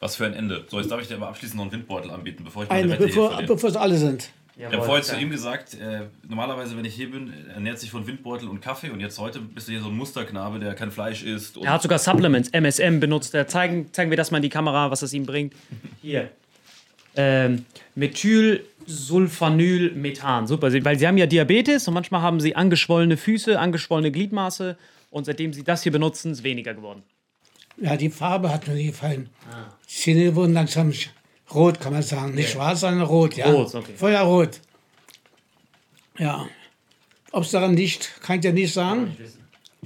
Was 0.00 0.16
für 0.16 0.26
ein 0.26 0.34
Ende. 0.34 0.64
So, 0.68 0.78
jetzt 0.78 0.90
darf 0.90 1.00
ich 1.00 1.08
dir 1.08 1.14
aber 1.14 1.28
abschließend 1.28 1.56
noch 1.56 1.64
einen 1.64 1.72
Windbeutel 1.72 2.10
anbieten, 2.10 2.44
bevor 2.44 2.64
ich 2.64 2.68
meine 2.68 2.82
Eine, 2.82 2.92
Wette 2.92 3.04
bevor, 3.46 3.70
es 3.70 3.76
alle 3.76 3.96
sind. 3.96 4.30
Ich 4.56 4.64
habe 4.64 4.82
vorher 4.82 5.04
zu 5.04 5.16
ihm 5.16 5.30
gesagt, 5.30 5.74
äh, 5.74 6.06
normalerweise, 6.28 6.76
wenn 6.76 6.84
ich 6.84 6.94
hier 6.94 7.12
bin, 7.12 7.32
ernährt 7.54 7.78
sich 7.78 7.92
von 7.92 8.04
Windbeutel 8.08 8.48
und 8.48 8.60
Kaffee 8.60 8.90
und 8.90 8.98
jetzt 8.98 9.16
heute 9.20 9.38
bist 9.38 9.68
du 9.68 9.72
hier 9.72 9.80
so 9.80 9.88
ein 9.88 9.96
Musterknabe, 9.96 10.58
der 10.58 10.74
kein 10.74 10.90
Fleisch 10.90 11.22
isst. 11.22 11.56
Und 11.56 11.64
Er 11.64 11.74
hat 11.74 11.82
sogar 11.82 12.00
Supplements, 12.00 12.48
MSM 12.50 12.98
benutzt. 12.98 13.34
Da 13.34 13.46
zeigen, 13.46 13.92
zeigen 13.92 14.10
wir 14.10 14.16
das 14.16 14.32
mal 14.32 14.38
in 14.38 14.42
die 14.42 14.48
Kamera, 14.48 14.90
was 14.90 15.00
das 15.00 15.12
ihm 15.12 15.26
bringt. 15.26 15.54
Hier. 16.02 16.30
Ähm, 17.18 17.66
Methylsulfonylmethan. 17.96 20.46
Super, 20.46 20.72
weil 20.84 20.98
sie 20.98 21.06
haben 21.06 21.18
ja 21.18 21.26
Diabetes 21.26 21.86
und 21.88 21.94
manchmal 21.94 22.22
haben 22.22 22.40
sie 22.40 22.56
angeschwollene 22.56 23.16
Füße, 23.16 23.58
angeschwollene 23.58 24.12
Gliedmaße. 24.12 24.76
Und 25.10 25.24
seitdem 25.24 25.52
sie 25.52 25.64
das 25.64 25.82
hier 25.82 25.92
benutzen, 25.92 26.32
ist 26.32 26.44
weniger 26.44 26.74
geworden. 26.74 27.02
Ja, 27.80 27.96
die 27.96 28.10
Farbe 28.10 28.52
hat 28.52 28.68
mir 28.68 28.74
nicht 28.74 28.88
gefallen. 28.88 29.30
Die 29.88 29.94
Zähne 29.94 30.34
wurden 30.34 30.52
langsam 30.52 30.92
rot, 31.54 31.80
kann 31.80 31.92
man 31.92 32.02
sagen. 32.02 32.34
Nicht 32.34 32.50
schwarz, 32.50 32.80
sondern 32.80 33.06
rot, 33.06 33.34
ja. 33.34 33.50
Rot, 33.50 33.74
okay. 33.74 33.92
Feuerrot. 33.96 34.60
Ja. 36.18 36.46
Ob 37.32 37.44
es 37.44 37.50
daran 37.50 37.76
liegt, 37.76 38.20
kann 38.22 38.36
ich 38.36 38.42
dir 38.42 38.52
nicht 38.52 38.72
sagen. 38.72 39.16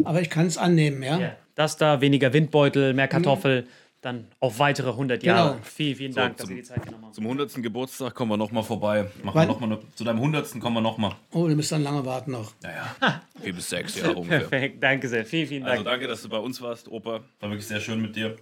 Aber 0.05 0.21
ich 0.21 0.31
kann 0.31 0.47
es 0.47 0.59
annehmen, 0.59 1.03
ja. 1.03 1.37
Das 1.55 1.77
da, 1.77 2.01
weniger 2.01 2.33
Windbeutel, 2.33 2.95
mehr 2.95 3.09
Kartoffel, 3.09 3.67
dann 4.03 4.27
auf 4.41 4.59
weitere 4.59 4.91
100 4.91 5.23
Jahre. 5.23 5.53
Genau. 5.53 5.65
Vielen, 5.65 5.97
vielen 5.97 6.15
Dank, 6.15 6.37
dass 6.37 6.47
zum- 6.47 6.55
Sie 6.57 6.61
die 6.61 6.67
Zeit 6.67 6.85
genommen 6.85 7.05
haben. 7.07 7.13
Zum 7.15 7.25
100. 7.25 7.63
Geburtstag 7.63 8.15
kommen 8.15 8.33
wir 8.33 8.37
nochmal 8.37 8.63
vorbei. 8.65 9.05
Machen 9.23 9.35
Wann? 9.37 9.49
wir 9.49 9.53
noch 9.55 9.61
mal 9.61 9.67
eine, 9.67 9.79
zu 9.95 10.05
deinem 10.05 10.19
100. 10.19 10.61
kommen 10.61 10.75
wir 10.77 10.81
nochmal. 10.81 11.15
Oh, 11.31 11.47
du 11.49 11.55
musst 11.55 11.71
dann 11.73 11.83
lange 11.85 12.05
warten 12.05 12.33
noch. 12.33 12.53
Naja, 12.63 13.23
vier 13.41 13.53
bis 13.55 13.69
sechs 13.71 13.97
Jahre 13.99 14.15
ungefähr. 14.17 14.41
Perfekt, 14.41 14.83
danke 14.83 15.09
sehr. 15.09 15.25
Vielen, 15.25 15.47
vielen 15.49 15.63
Dank. 15.63 15.73
Also 15.79 15.85
danke, 15.85 16.09
dass 16.09 16.21
du 16.23 16.29
bei 16.29 16.39
uns 16.39 16.61
warst, 16.61 16.89
Opa. 16.89 17.21
War 17.41 17.51
wirklich 17.51 17.67
sehr 17.67 17.81
schön 17.81 18.03
mit 18.03 18.15
dir. 18.17 18.37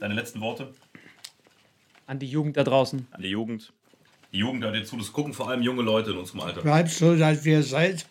Deine 0.00 0.14
letzten 0.14 0.40
Worte 0.40 0.72
An 2.06 2.18
die 2.18 2.26
Jugend 2.26 2.56
da 2.56 2.62
draußen. 2.64 3.06
an 3.10 3.20
die 3.22 3.28
Jugend. 3.30 3.72
Die 4.32 4.38
Jugend 4.38 4.62
hört 4.64 4.74
dir 4.74 4.84
zu, 4.84 4.96
das 4.96 5.12
gucken 5.12 5.32
vor 5.32 5.48
allem 5.48 5.62
junge 5.62 5.82
Leute 5.82 6.10
in 6.12 6.18
unserem 6.18 6.40
Alter. 6.40 6.62
Bleibt 6.62 6.90
so, 6.90 7.16
seid 7.16 7.44
wie 7.44 7.50
ihr 7.50 7.62
seid. 7.62 8.06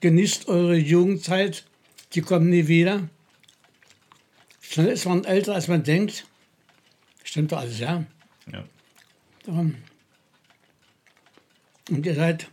Genießt 0.00 0.48
eure 0.48 0.76
Jugendzeit. 0.76 1.64
Die 2.14 2.22
kommt 2.22 2.46
nie 2.46 2.66
wieder. 2.68 3.02
Schnell 4.70 4.86
ist 4.86 5.04
man 5.04 5.24
älter, 5.24 5.54
als 5.54 5.66
man 5.66 5.82
denkt. 5.82 6.26
Stimmt 7.24 7.50
doch 7.50 7.58
alles, 7.58 7.80
ja. 7.80 8.04
Ja. 8.52 8.64
Und 9.48 9.76
ihr 11.90 12.14
seid 12.14 12.46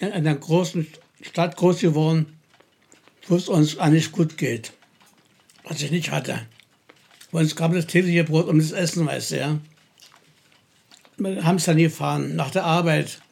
in 0.00 0.12
einer 0.12 0.34
großen 0.34 0.86
Stadt 1.22 1.56
groß 1.56 1.80
geworden, 1.80 2.38
wo 3.26 3.36
es 3.36 3.48
uns 3.48 3.78
eigentlich 3.78 4.12
gut 4.12 4.36
geht. 4.36 4.74
Was 5.64 5.80
ich 5.80 5.90
nicht 5.90 6.10
hatte. 6.10 6.46
Bei 7.32 7.40
uns 7.40 7.56
gab 7.56 7.72
es 7.72 7.84
das 7.84 7.92
tägliche 7.92 8.24
Brot 8.24 8.46
um 8.46 8.58
das 8.58 8.72
Essen, 8.72 9.06
weißt 9.06 9.30
du, 9.30 9.38
ja. 9.38 9.58
Wir 11.16 11.42
haben 11.42 11.56
es 11.56 11.64
dann 11.64 11.78
gefahren, 11.78 12.36
nach 12.36 12.50
der 12.50 12.64
Arbeit, 12.64 13.22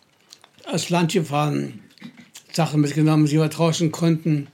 aufs 0.65 0.89
Land 0.89 1.13
gefahren, 1.13 1.83
Sachen 2.55 2.81
mitgenommen, 2.81 3.27
die 3.27 3.39
wir 3.39 3.49
draußen 3.49 3.93
konnten, 3.93 4.49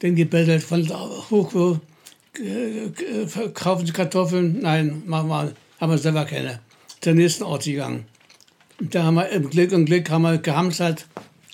dann 0.00 0.14
gebettelt 0.14 0.62
von 0.62 0.84
da 0.86 0.98
hoch, 1.30 1.80
äh, 2.40 3.26
verkaufen 3.26 3.86
Sie 3.86 3.92
Kartoffeln? 3.92 4.60
Nein, 4.60 5.02
machen 5.06 5.28
wir, 5.28 5.52
haben 5.80 5.90
wir 5.90 5.98
selber 5.98 6.24
keine. 6.24 6.60
Zur 7.00 7.14
nächsten 7.14 7.44
Ort 7.44 7.64
gegangen. 7.64 8.06
Und 8.80 8.94
da 8.94 9.04
haben 9.04 9.14
wir 9.14 9.28
im 9.30 9.50
Glück 9.50 9.72
und 9.72 9.86
Glück 9.86 10.10
haben 10.10 10.22
wir 10.22 10.38
gehamstert, 10.38 11.06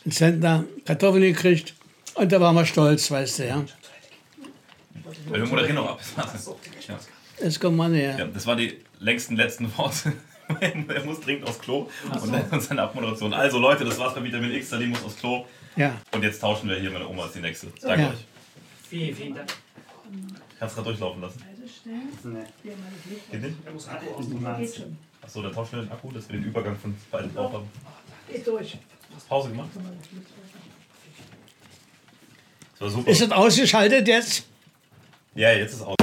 einen 0.05 0.13
Zentner 0.13 0.65
Kartoffeln 0.85 1.23
gekriegt 1.23 1.75
und 2.15 2.31
da 2.31 2.41
waren 2.41 2.55
wir 2.55 2.67
stolz, 2.67 3.11
weißt 3.11 3.39
du, 3.41 3.47
ja. 3.47 3.65
Wir 5.31 5.47
moderieren 5.47 5.77
noch 5.77 5.91
ab. 5.91 6.01
Ja. 6.87 6.99
Jetzt 7.43 7.61
kommt 7.61 7.77
man 7.77 7.95
her. 7.95 8.17
Ja, 8.19 8.27
das 8.27 8.47
waren 8.47 8.59
die 8.59 8.79
längsten 9.01 9.37
letzten 9.37 9.77
Worte. 9.77 10.13
er 10.61 11.05
muss 11.05 11.21
dringend 11.21 11.49
aufs 11.49 11.59
Klo 11.59 11.89
und 12.23 12.33
dann 12.33 12.43
uns 12.51 12.67
seine 12.67 12.83
Abmoderation. 12.83 13.33
Also 13.33 13.59
Leute, 13.59 13.85
das 13.85 13.99
war's 13.99 14.15
bei 14.15 14.23
Vitamin 14.23 14.53
X. 14.53 14.69
Salim 14.71 14.91
muss 14.91 15.03
aufs 15.03 15.17
Klo. 15.17 15.47
Ja. 15.77 15.95
Und 16.13 16.23
jetzt 16.23 16.41
tauschen 16.41 16.69
wir 16.69 16.77
hier. 16.77 16.91
Meine 16.91 17.09
Oma 17.09 17.27
ist 17.27 17.35
die 17.35 17.41
nächste. 17.41 17.69
Danke 17.81 18.03
Ja. 18.03 18.09
euch. 18.11 18.27
Vielen, 18.89 19.17
vielen 19.17 19.35
Dank. 19.35 19.49
Kannst 20.65 20.77
gerade 20.77 20.89
durchlaufen 20.89 21.21
lassen. 21.21 21.43
Geht 23.31 23.43
nicht? 23.43 23.57
Achso, 25.21 25.43
dann 25.43 25.53
tauschen 25.53 25.73
wir 25.77 25.83
den 25.83 25.93
Akku, 25.93 26.11
dass 26.11 26.27
wir 26.27 26.39
den 26.39 26.45
Übergang 26.47 26.75
von 26.79 26.97
beiden 27.11 27.35
drauf 27.35 27.53
haben. 27.53 27.69
Geht 28.33 28.47
durch. 28.47 28.79
Hast 29.15 29.29
Pause 29.29 29.51
gemacht? 29.51 29.69
Das 32.73 32.81
war 32.81 32.89
super. 32.89 33.11
Ist 33.11 33.21
es 33.21 33.31
ausgeschaltet 33.31 34.09
jetzt? 34.09 34.47
Ja, 35.35 35.53
jetzt 35.53 35.75
ist 35.75 35.83
aus. 35.83 35.94